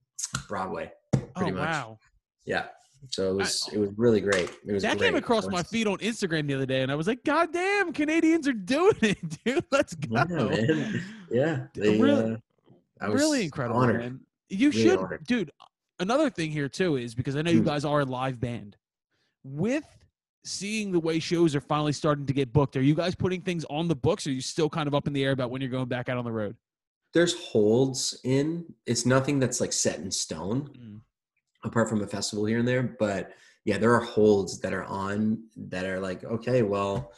Broadway, 0.48 0.92
pretty 1.34 1.52
oh 1.52 1.54
much. 1.54 1.68
wow, 1.68 1.98
Yeah. 2.44 2.66
So 3.10 3.30
it 3.30 3.34
was 3.36 3.68
it 3.72 3.78
was 3.78 3.90
really 3.96 4.20
great. 4.20 4.50
It 4.66 4.72
was 4.72 4.82
that 4.82 4.98
great. 4.98 5.08
came 5.08 5.16
across 5.16 5.46
my 5.48 5.62
feed 5.62 5.86
on 5.86 5.98
Instagram 5.98 6.46
the 6.46 6.54
other 6.54 6.66
day, 6.66 6.82
and 6.82 6.90
I 6.92 6.94
was 6.94 7.06
like, 7.06 7.22
God 7.24 7.52
damn, 7.52 7.92
Canadians 7.92 8.46
are 8.48 8.52
doing 8.52 8.96
it, 9.02 9.18
dude. 9.44 9.64
Let's 9.70 9.94
go. 9.94 10.16
Yeah, 10.16 10.24
man. 10.74 11.04
Yeah, 11.30 11.66
they, 11.74 11.98
Really- 12.00 12.34
uh, 12.34 12.36
I 13.00 13.08
was 13.08 13.20
really 13.20 13.44
incredible, 13.44 13.80
honored. 13.80 13.98
man. 14.00 14.20
You 14.48 14.70
Really 14.70 14.82
should, 14.82 14.98
honored. 14.98 15.24
dude. 15.26 15.50
Another 15.98 16.28
thing 16.30 16.50
here 16.50 16.68
too 16.68 16.96
is 16.96 17.14
because 17.14 17.36
I 17.36 17.42
know 17.42 17.50
you 17.50 17.60
Hmm. 17.60 17.66
guys 17.66 17.84
are 17.84 18.00
a 18.00 18.04
live 18.04 18.38
band. 18.40 18.76
With 19.44 19.84
seeing 20.44 20.92
the 20.92 21.00
way 21.00 21.18
shows 21.18 21.54
are 21.56 21.60
finally 21.60 21.92
starting 21.92 22.26
to 22.26 22.32
get 22.32 22.52
booked, 22.52 22.76
are 22.76 22.82
you 22.82 22.94
guys 22.94 23.14
putting 23.14 23.40
things 23.40 23.64
on 23.70 23.88
the 23.88 23.96
books? 23.96 24.26
Or 24.26 24.30
are 24.30 24.32
you 24.32 24.40
still 24.40 24.68
kind 24.68 24.86
of 24.88 24.94
up 24.94 25.06
in 25.06 25.12
the 25.12 25.24
air 25.24 25.32
about 25.32 25.50
when 25.50 25.60
you're 25.60 25.70
going 25.70 25.88
back 25.88 26.08
out 26.08 26.18
on 26.18 26.24
the 26.24 26.32
road? 26.32 26.56
There's 27.14 27.34
holds 27.34 28.20
in. 28.24 28.64
It's 28.86 29.06
nothing 29.06 29.38
that's 29.38 29.60
like 29.60 29.72
set 29.72 29.98
in 30.00 30.10
stone. 30.10 30.68
Mm. 30.78 31.00
Apart 31.66 31.88
from 31.88 32.02
a 32.02 32.06
festival 32.06 32.46
here 32.46 32.58
and 32.58 32.66
there. 32.66 32.82
But 32.98 33.32
yeah, 33.64 33.76
there 33.76 33.92
are 33.92 34.00
holds 34.00 34.60
that 34.60 34.72
are 34.72 34.84
on 34.84 35.42
that 35.56 35.84
are 35.84 36.00
like, 36.00 36.24
okay, 36.24 36.62
well, 36.62 37.12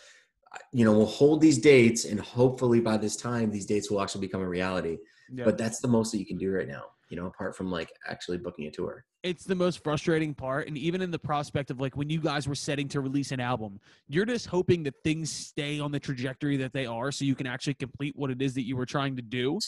you 0.73 0.85
know, 0.85 0.93
we'll 0.93 1.07
hold 1.07 1.41
these 1.41 1.59
dates 1.59 2.07
and 2.07 2.19
hopefully 2.19 2.81
by 2.81 2.97
this 2.97 3.17
time, 3.17 3.51
these 3.51 3.67
dates 3.67 3.91
will 3.91 4.01
actually 4.01 4.23
become 4.23 4.41
a 4.41 4.49
reality. 4.49 4.97
Yeah. 5.33 5.45
But 5.45 5.59
that's 5.59 5.81
the 5.81 5.89
most 5.89 6.11
that 6.13 6.19
you 6.19 6.27
can 6.27 6.39
do 6.39 6.51
right 6.51 6.67
now, 6.67 6.85
you 7.11 7.17
know, 7.17 7.27
apart 7.27 7.55
from 7.55 7.71
like 7.71 7.93
actually 8.09 8.39
booking 8.39 8.67
a 8.67 8.71
tour. 8.71 9.05
it's 9.23 9.45
the 9.45 9.55
most 9.55 9.83
frustrating 9.83 10.33
part 10.33 10.69
and 10.69 10.79
even 10.79 11.03
in 11.03 11.11
the 11.11 11.19
prospect 11.19 11.71
of 11.71 11.81
like 11.81 11.97
when 11.97 12.09
you 12.09 12.21
guys 12.21 12.47
were 12.47 12.55
setting 12.55 12.89
to 12.89 13.01
release 13.01 13.33
an 13.33 13.41
album 13.41 13.81
you're 14.09 14.25
just 14.25 14.47
hoping 14.47 14.83
that 14.85 14.95
things 15.03 15.31
stay 15.31 15.81
on 15.81 15.91
the 15.91 15.99
trajectory 15.99 16.57
that 16.57 16.73
they 16.73 16.87
are 16.87 17.11
so 17.11 17.25
you 17.25 17.35
can 17.35 17.47
actually 17.47 17.75
complete 17.75 18.15
what 18.17 18.31
it 18.31 18.41
is 18.41 18.55
that 18.55 18.63
you 18.63 18.77
were 18.77 18.87
trying 18.87 19.17
to 19.17 19.23
do 19.23 19.59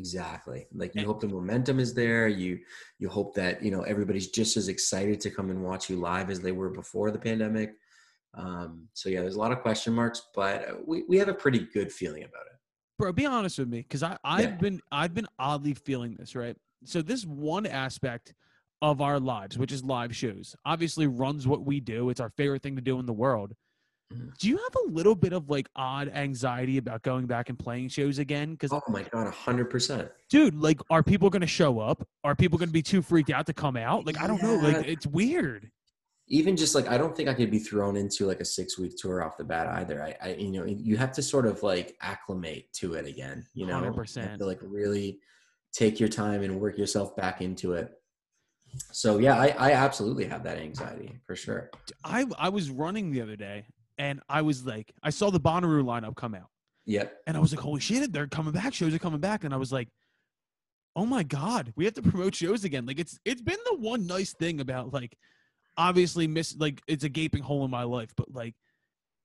Exactly. 0.00 0.66
Like 0.72 0.94
you 0.94 1.04
hope 1.04 1.20
the 1.20 1.28
momentum 1.28 1.78
is 1.78 1.92
there. 1.92 2.26
You 2.26 2.58
you 2.98 3.08
hope 3.10 3.34
that 3.34 3.62
you 3.62 3.70
know 3.70 3.82
everybody's 3.82 4.28
just 4.30 4.56
as 4.56 4.68
excited 4.68 5.20
to 5.20 5.30
come 5.30 5.50
and 5.50 5.62
watch 5.62 5.90
you 5.90 5.96
live 5.96 6.30
as 6.30 6.40
they 6.40 6.52
were 6.52 6.70
before 6.70 7.10
the 7.10 7.18
pandemic. 7.18 7.74
Um, 8.32 8.88
so 8.94 9.10
yeah, 9.10 9.20
there's 9.20 9.34
a 9.34 9.38
lot 9.38 9.52
of 9.52 9.60
question 9.60 9.92
marks, 9.92 10.22
but 10.34 10.56
uh, 10.68 10.74
we 10.86 11.04
we 11.06 11.18
have 11.18 11.28
a 11.28 11.34
pretty 11.34 11.66
good 11.74 11.92
feeling 11.92 12.22
about 12.22 12.46
it. 12.50 12.56
bro 12.98 13.12
be 13.12 13.26
honest 13.26 13.58
with 13.58 13.68
me 13.68 13.80
because 13.82 14.02
i 14.02 14.16
i've 14.24 14.44
Yeah. 14.52 14.56
been 14.64 14.80
i've 15.00 15.14
been 15.14 15.26
oddly 15.38 15.74
feeling 15.74 16.12
this 16.18 16.34
right 16.34 16.56
so 16.84 17.02
this 17.02 17.24
one 17.26 17.66
aspect 17.66 18.32
of 18.82 19.00
our 19.02 19.18
lives 19.20 19.58
which 19.58 19.72
is 19.76 19.82
live 19.84 20.14
shows 20.22 20.54
obviously 20.72 21.06
runs 21.06 21.46
what 21.46 21.62
we 21.70 21.76
do 21.80 22.08
it's 22.10 22.20
our 22.24 22.32
favorite 22.40 22.62
thing 22.62 22.76
to 22.76 22.82
do 22.90 22.98
in 22.98 23.06
the 23.06 23.18
world. 23.24 23.52
Mm-hmm. 24.12 24.30
do 24.40 24.48
you 24.48 24.56
have 24.56 24.74
a 24.86 24.90
little 24.92 25.14
bit 25.14 25.32
of 25.32 25.48
like 25.48 25.68
odd 25.76 26.08
anxiety 26.08 26.78
about 26.78 27.02
going 27.02 27.26
back 27.26 27.48
and 27.48 27.56
playing 27.56 27.88
shows 27.88 28.18
again 28.18 28.52
because 28.52 28.72
Oh 28.72 28.82
my 28.88 29.04
god, 29.04 29.28
a 29.28 29.30
hundred 29.30 29.70
percent. 29.70 30.10
dude, 30.28 30.56
like, 30.56 30.80
are 30.90 31.02
people 31.04 31.30
going 31.30 31.42
to 31.42 31.46
show 31.46 31.78
up? 31.78 32.06
Are 32.24 32.34
people 32.34 32.58
going 32.58 32.68
to 32.70 32.72
be 32.72 32.82
too 32.82 33.02
freaked 33.02 33.30
out 33.30 33.46
to 33.46 33.52
come 33.52 33.76
out? 33.76 34.06
Like, 34.06 34.20
I 34.20 34.26
don't 34.26 34.42
know. 34.42 34.56
Like, 34.56 34.88
it's 34.88 35.06
weird. 35.06 35.70
even 36.26 36.56
just 36.56 36.74
like 36.74 36.88
I 36.88 36.98
don't 36.98 37.16
think 37.16 37.28
I 37.28 37.34
could 37.34 37.50
be 37.52 37.60
thrown 37.60 37.96
into 37.96 38.26
like 38.26 38.40
a 38.40 38.44
six 38.44 38.78
week 38.78 38.96
tour 38.96 39.22
off 39.22 39.36
the 39.36 39.44
bat 39.44 39.68
either. 39.78 40.02
I, 40.02 40.16
I 40.20 40.34
you 40.34 40.50
know 40.50 40.64
you 40.64 40.96
have 40.96 41.12
to 41.12 41.22
sort 41.22 41.46
of 41.46 41.62
like 41.62 41.96
acclimate 42.02 42.72
to 42.74 42.94
it 42.94 43.06
again. 43.06 43.46
You 43.54 43.66
know, 43.66 43.80
100%. 43.80 44.38
to 44.38 44.44
like 44.44 44.58
really 44.62 45.20
take 45.72 46.00
your 46.00 46.08
time 46.08 46.42
and 46.42 46.60
work 46.60 46.76
yourself 46.76 47.14
back 47.14 47.40
into 47.42 47.74
it. 47.74 47.92
So 48.92 49.18
yeah, 49.18 49.36
I, 49.38 49.54
I 49.58 49.72
absolutely 49.72 50.24
have 50.26 50.42
that 50.44 50.58
anxiety 50.58 51.18
for 51.26 51.36
sure. 51.36 51.70
I 52.04 52.26
I 52.38 52.48
was 52.48 52.70
running 52.70 53.10
the 53.12 53.20
other 53.22 53.36
day, 53.36 53.66
and 54.00 54.20
I 54.30 54.40
was 54.40 54.64
like, 54.64 54.90
I 55.02 55.10
saw 55.10 55.28
the 55.30 55.38
Bonnaroo 55.38 55.84
lineup 55.84 56.16
come 56.16 56.34
out, 56.34 56.48
Yep. 56.86 57.18
and 57.26 57.36
I 57.36 57.40
was 57.40 57.52
like, 57.52 57.60
holy 57.60 57.80
shit, 57.80 58.12
they're 58.12 58.26
coming 58.26 58.52
back. 58.52 58.72
Shows 58.72 58.94
are 58.94 58.98
coming 58.98 59.20
back, 59.20 59.44
and 59.44 59.52
I 59.52 59.58
was 59.58 59.70
like, 59.70 59.88
oh 60.96 61.04
my 61.04 61.22
god, 61.22 61.72
we 61.76 61.84
have 61.84 61.94
to 61.94 62.02
promote 62.10 62.34
shows 62.34 62.64
again. 62.64 62.86
Like, 62.86 62.98
it's 62.98 63.18
it's 63.26 63.42
been 63.42 63.58
the 63.70 63.76
one 63.76 64.06
nice 64.06 64.32
thing 64.32 64.60
about 64.60 64.92
like, 64.94 65.16
obviously 65.76 66.26
miss 66.26 66.56
like 66.58 66.80
it's 66.88 67.04
a 67.04 67.10
gaping 67.10 67.42
hole 67.42 67.64
in 67.66 67.70
my 67.70 67.82
life, 67.82 68.10
but 68.16 68.32
like, 68.32 68.54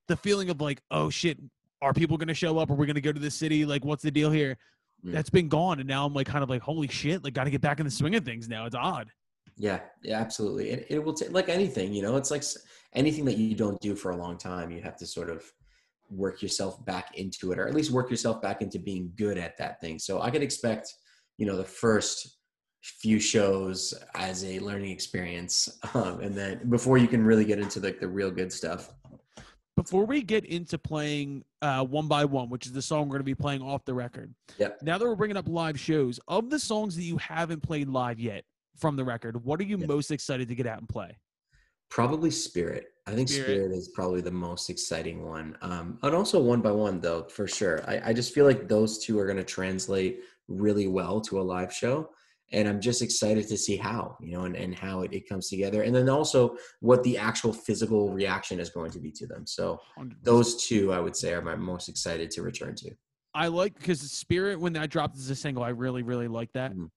the 0.08 0.16
feeling 0.16 0.50
of 0.50 0.60
like, 0.60 0.80
oh 0.90 1.10
shit. 1.10 1.38
Are 1.82 1.92
people 1.92 2.16
going 2.16 2.28
to 2.28 2.34
show 2.34 2.58
up? 2.58 2.70
Are 2.70 2.74
we 2.74 2.86
going 2.86 2.94
to 2.94 3.02
go 3.02 3.12
to 3.12 3.20
the 3.20 3.30
city? 3.30 3.66
Like, 3.66 3.84
what's 3.84 4.02
the 4.02 4.10
deal 4.10 4.30
here? 4.30 4.56
Mm. 5.04 5.12
That's 5.12 5.28
been 5.28 5.46
gone, 5.46 5.78
and 5.78 5.86
now 5.86 6.06
I'm 6.06 6.14
like, 6.14 6.26
kind 6.26 6.42
of 6.42 6.48
like, 6.48 6.62
holy 6.62 6.88
shit! 6.88 7.22
Like, 7.22 7.34
got 7.34 7.44
to 7.44 7.50
get 7.50 7.60
back 7.60 7.80
in 7.80 7.84
the 7.84 7.90
swing 7.90 8.14
of 8.14 8.24
things 8.24 8.48
now. 8.48 8.64
It's 8.64 8.74
odd. 8.74 9.10
Yeah, 9.58 9.80
yeah, 10.02 10.18
absolutely. 10.18 10.70
It, 10.70 10.86
it 10.90 11.04
will 11.04 11.14
take 11.14 11.32
like 11.32 11.48
anything, 11.48 11.92
you 11.92 12.02
know, 12.02 12.16
it's 12.16 12.30
like 12.30 12.42
anything 12.96 13.24
that 13.26 13.36
you 13.36 13.54
don't 13.54 13.80
do 13.80 13.94
for 13.94 14.10
a 14.10 14.16
long 14.16 14.36
time, 14.38 14.70
you 14.72 14.80
have 14.82 14.96
to 14.96 15.06
sort 15.06 15.30
of 15.30 15.44
work 16.10 16.42
yourself 16.42 16.84
back 16.84 17.16
into 17.18 17.52
it, 17.52 17.58
or 17.58 17.68
at 17.68 17.74
least 17.74 17.90
work 17.92 18.10
yourself 18.10 18.40
back 18.42 18.62
into 18.62 18.78
being 18.78 19.12
good 19.16 19.38
at 19.38 19.56
that 19.58 19.80
thing. 19.80 19.98
So 19.98 20.20
I 20.22 20.30
could 20.30 20.42
expect, 20.42 20.92
you 21.36 21.46
know, 21.46 21.56
the 21.56 21.64
first 21.64 22.38
few 22.82 23.18
shows 23.18 23.92
as 24.14 24.44
a 24.44 24.58
learning 24.60 24.90
experience, 24.90 25.68
um, 25.94 26.20
and 26.20 26.34
then 26.34 26.68
before 26.70 26.98
you 26.98 27.06
can 27.06 27.24
really 27.24 27.44
get 27.44 27.58
into 27.58 27.80
like 27.80 28.00
the 28.00 28.08
real 28.08 28.30
good 28.30 28.52
stuff. 28.52 28.92
before 29.76 30.06
we 30.06 30.22
get 30.22 30.44
into 30.46 30.78
playing 30.78 31.44
uh, 31.60 31.84
one 31.84 32.08
by 32.08 32.24
one, 32.24 32.48
which 32.48 32.66
is 32.66 32.72
the 32.72 32.80
song 32.82 33.02
we're 33.08 33.14
going 33.16 33.20
to 33.20 33.24
be 33.24 33.34
playing 33.34 33.60
off 33.60 33.84
the 33.84 33.92
record. 33.92 34.32
Yep. 34.58 34.78
Now 34.82 34.96
that 34.96 35.04
we're 35.04 35.16
bringing 35.16 35.36
up 35.36 35.48
live 35.48 35.78
shows, 35.78 36.18
of 36.28 36.48
the 36.48 36.58
songs 36.58 36.96
that 36.96 37.02
you 37.02 37.18
haven't 37.18 37.62
played 37.62 37.88
live 37.88 38.18
yet 38.18 38.44
from 38.78 38.96
the 38.96 39.04
record, 39.04 39.44
what 39.44 39.60
are 39.60 39.64
you 39.64 39.76
Yeah. 39.78 39.86
most 39.86 40.10
excited 40.10 40.48
to 40.48 40.54
get 40.54 40.66
out 40.66 40.78
and 40.78 40.88
play? 40.88 41.18
Probably 41.90 42.30
Spirit. 42.30 42.88
I 43.06 43.14
think 43.14 43.28
Spirit. 43.28 43.46
Spirit, 43.46 43.72
is 43.72 43.88
probably 43.88 44.20
the 44.20 44.30
most 44.30 44.68
exciting 44.68 45.24
one. 45.24 45.56
Um, 45.62 45.98
and 46.02 46.14
also 46.14 46.40
One 46.40 46.60
by 46.60 46.72
One, 46.72 47.00
though, 47.00 47.24
for 47.24 47.46
sure. 47.46 47.82
I, 47.88 48.10
I 48.10 48.12
just 48.12 48.34
feel 48.34 48.44
like 48.44 48.68
those 48.68 48.98
two 49.04 49.18
are 49.18 49.26
going 49.26 49.36
to 49.36 49.44
translate 49.44 50.20
really 50.48 50.88
well 50.88 51.20
to 51.22 51.40
a 51.40 51.42
live 51.42 51.72
show. 51.72 52.10
And 52.52 52.68
I'm 52.68 52.80
just 52.80 53.02
excited 53.02 53.48
to 53.48 53.56
see 53.56 53.76
how, 53.76 54.16
you 54.20 54.32
know, 54.32 54.44
and, 54.44 54.56
and 54.56 54.74
how 54.74 55.00
it, 55.02 55.12
it 55.12 55.28
comes 55.28 55.48
together. 55.48 55.82
And 55.82 55.94
then 55.94 56.08
also 56.08 56.56
what 56.80 57.02
the 57.02 57.18
actual 57.18 57.52
physical 57.52 58.12
reaction 58.12 58.60
is 58.60 58.70
going 58.70 58.92
to 58.92 59.00
be 59.00 59.10
to 59.12 59.26
them. 59.26 59.46
So 59.46 59.80
100%. 59.98 60.12
those 60.22 60.64
two, 60.64 60.92
I 60.92 61.00
would 61.00 61.16
say, 61.16 61.32
are 61.32 61.42
my 61.42 61.56
most 61.56 61.88
excited 61.88 62.30
to 62.32 62.42
return 62.42 62.76
to. 62.76 62.90
I 63.34 63.48
like 63.48 63.78
because 63.78 64.00
Spirit 64.00 64.58
when 64.58 64.76
I 64.76 64.86
dropped 64.86 65.16
as 65.16 65.28
a 65.28 65.36
single, 65.36 65.62
I 65.62 65.68
really 65.68 66.02
really 66.02 66.28
like 66.28 66.50
that. 66.54 66.72
Mhm. 66.72 66.88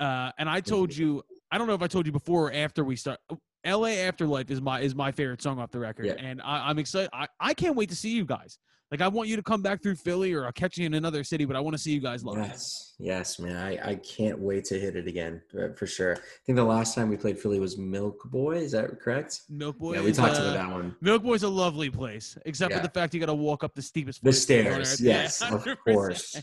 Uh, 0.00 0.32
and 0.36 0.48
I 0.48 0.60
told 0.60 0.94
you, 0.94 1.22
I 1.52 1.58
don't 1.58 1.68
know 1.68 1.74
if 1.74 1.82
I 1.82 1.86
told 1.86 2.06
you 2.06 2.12
before 2.12 2.48
or 2.48 2.52
after 2.52 2.82
we 2.82 2.96
start. 2.96 3.20
L.A. 3.66 4.00
Afterlife 4.02 4.50
is 4.50 4.60
my 4.62 4.80
is 4.80 4.94
my 4.94 5.12
favorite 5.12 5.42
song 5.42 5.58
off 5.58 5.70
the 5.70 5.78
record, 5.78 6.06
Yeah. 6.06 6.12
and 6.18 6.40
I, 6.42 6.68
I'm 6.70 6.78
excited. 6.78 7.10
I, 7.12 7.26
I 7.40 7.52
can't 7.52 7.74
wait 7.76 7.88
to 7.90 7.96
see 7.96 8.10
you 8.10 8.24
guys. 8.24 8.58
Like 8.92 9.00
I 9.00 9.08
want 9.08 9.28
you 9.28 9.34
to 9.34 9.42
come 9.42 9.62
back 9.62 9.82
through 9.82 9.96
Philly, 9.96 10.32
or 10.32 10.46
I'll 10.46 10.52
catch 10.52 10.78
you 10.78 10.86
in 10.86 10.94
another 10.94 11.24
city. 11.24 11.44
But 11.44 11.56
I 11.56 11.60
want 11.60 11.74
to 11.74 11.82
see 11.82 11.90
you 11.92 11.98
guys 11.98 12.22
live. 12.24 12.38
Yes, 12.38 12.94
yes, 13.00 13.40
man. 13.40 13.56
I, 13.56 13.90
I 13.90 13.94
can't 13.96 14.38
wait 14.38 14.64
to 14.66 14.78
hit 14.78 14.94
it 14.94 15.08
again 15.08 15.42
for, 15.50 15.74
for 15.74 15.88
sure. 15.88 16.12
I 16.14 16.20
think 16.46 16.54
the 16.54 16.62
last 16.64 16.94
time 16.94 17.08
we 17.08 17.16
played 17.16 17.36
Philly 17.36 17.58
was 17.58 17.76
Milk 17.76 18.22
Boy. 18.30 18.58
Is 18.58 18.70
that 18.72 19.00
correct? 19.00 19.40
Milk 19.50 19.76
Boy. 19.80 19.94
yeah, 19.94 20.02
we 20.02 20.12
talked 20.12 20.36
uh, 20.38 20.42
about 20.42 20.54
that 20.54 20.70
one. 20.70 20.94
Milk 21.00 21.24
Boy's 21.24 21.42
a 21.42 21.48
lovely 21.48 21.90
place, 21.90 22.38
except 22.46 22.72
for 22.74 22.78
the 22.80 22.88
fact 22.88 23.12
you 23.12 23.18
got 23.18 23.26
to 23.26 23.34
walk 23.34 23.64
up 23.64 23.74
the 23.74 23.82
steepest 23.82 24.22
The 24.22 24.32
stairs 24.32 24.66
on 24.66 24.84
stairs, 24.84 24.92
Earth. 24.92 25.00
yes, 25.00 25.42
of 25.50 25.66
course. 25.84 26.40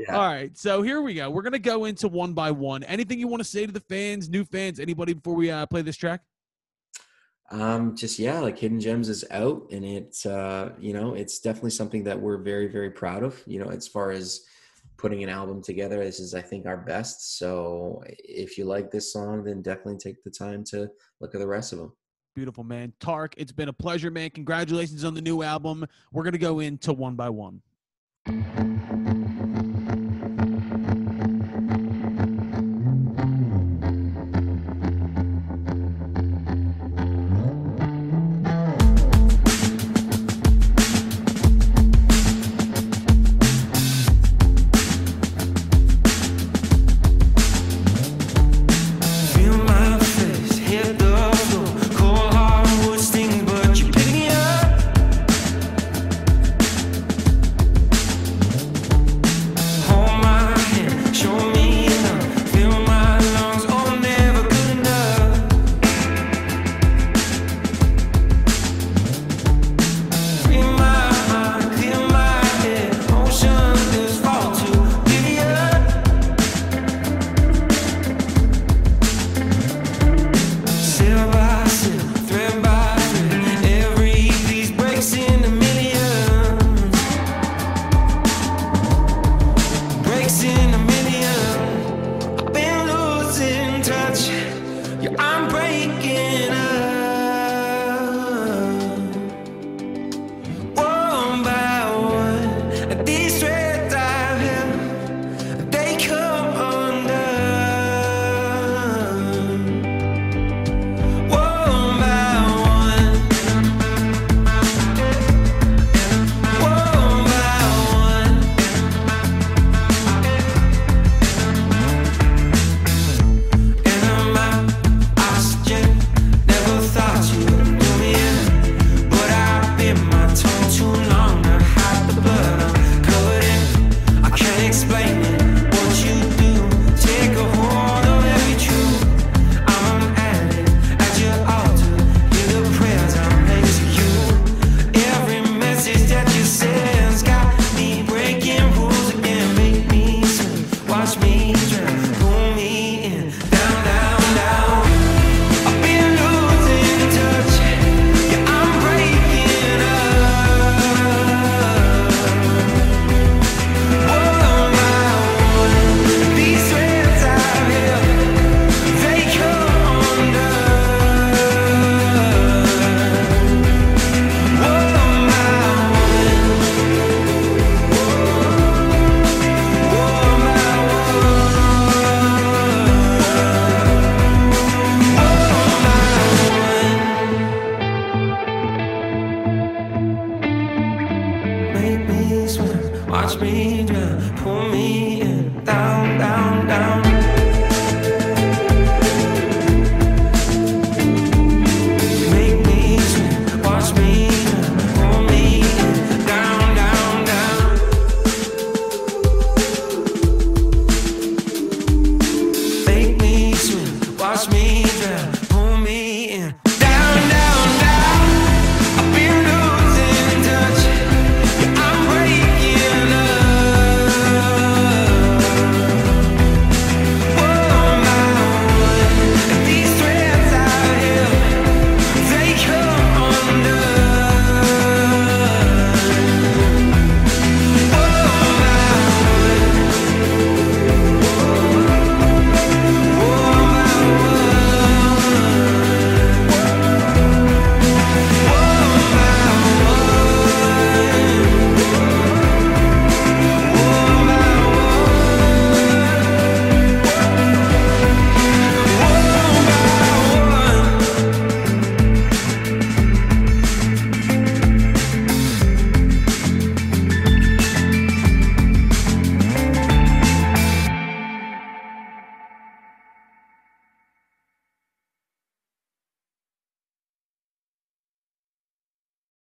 Yeah. 0.00 0.16
All 0.16 0.32
right, 0.32 0.56
so 0.56 0.80
here 0.80 1.02
we 1.02 1.12
go. 1.12 1.28
We're 1.28 1.42
gonna 1.42 1.58
go 1.58 1.84
into 1.84 2.08
one 2.08 2.32
by 2.32 2.50
one. 2.50 2.82
Anything 2.84 3.18
you 3.18 3.28
want 3.28 3.42
to 3.42 3.48
say 3.48 3.66
to 3.66 3.72
the 3.72 3.80
fans, 3.80 4.30
new 4.30 4.46
fans, 4.46 4.80
anybody 4.80 5.12
before 5.12 5.34
we 5.34 5.50
uh, 5.50 5.66
play 5.66 5.82
this 5.82 5.96
track? 5.96 6.22
Um, 7.50 7.94
just 7.94 8.18
yeah, 8.18 8.38
like 8.40 8.58
Hidden 8.58 8.80
Gems 8.80 9.10
is 9.10 9.26
out, 9.30 9.66
and 9.70 9.84
it's 9.84 10.24
uh, 10.24 10.70
you 10.78 10.94
know, 10.94 11.14
it's 11.14 11.38
definitely 11.40 11.70
something 11.70 12.02
that 12.04 12.18
we're 12.18 12.38
very, 12.38 12.66
very 12.66 12.90
proud 12.90 13.22
of. 13.22 13.42
You 13.46 13.62
know, 13.62 13.70
as 13.70 13.86
far 13.86 14.10
as 14.10 14.46
putting 14.96 15.22
an 15.22 15.28
album 15.28 15.62
together, 15.62 16.02
this 16.02 16.18
is 16.18 16.34
I 16.34 16.40
think 16.40 16.64
our 16.64 16.78
best. 16.78 17.38
So 17.38 18.02
if 18.06 18.56
you 18.56 18.64
like 18.64 18.90
this 18.90 19.12
song, 19.12 19.44
then 19.44 19.60
definitely 19.60 19.98
take 19.98 20.24
the 20.24 20.30
time 20.30 20.64
to 20.70 20.88
look 21.20 21.34
at 21.34 21.40
the 21.40 21.46
rest 21.46 21.74
of 21.74 21.78
them. 21.78 21.92
Beautiful 22.34 22.64
man, 22.64 22.94
Tarek. 23.00 23.34
It's 23.36 23.52
been 23.52 23.68
a 23.68 23.72
pleasure, 23.74 24.10
man. 24.10 24.30
Congratulations 24.30 25.04
on 25.04 25.12
the 25.12 25.20
new 25.20 25.42
album. 25.42 25.84
We're 26.10 26.24
gonna 26.24 26.38
go 26.38 26.60
into 26.60 26.94
one 26.94 27.16
by 27.16 27.28
one. 27.28 27.60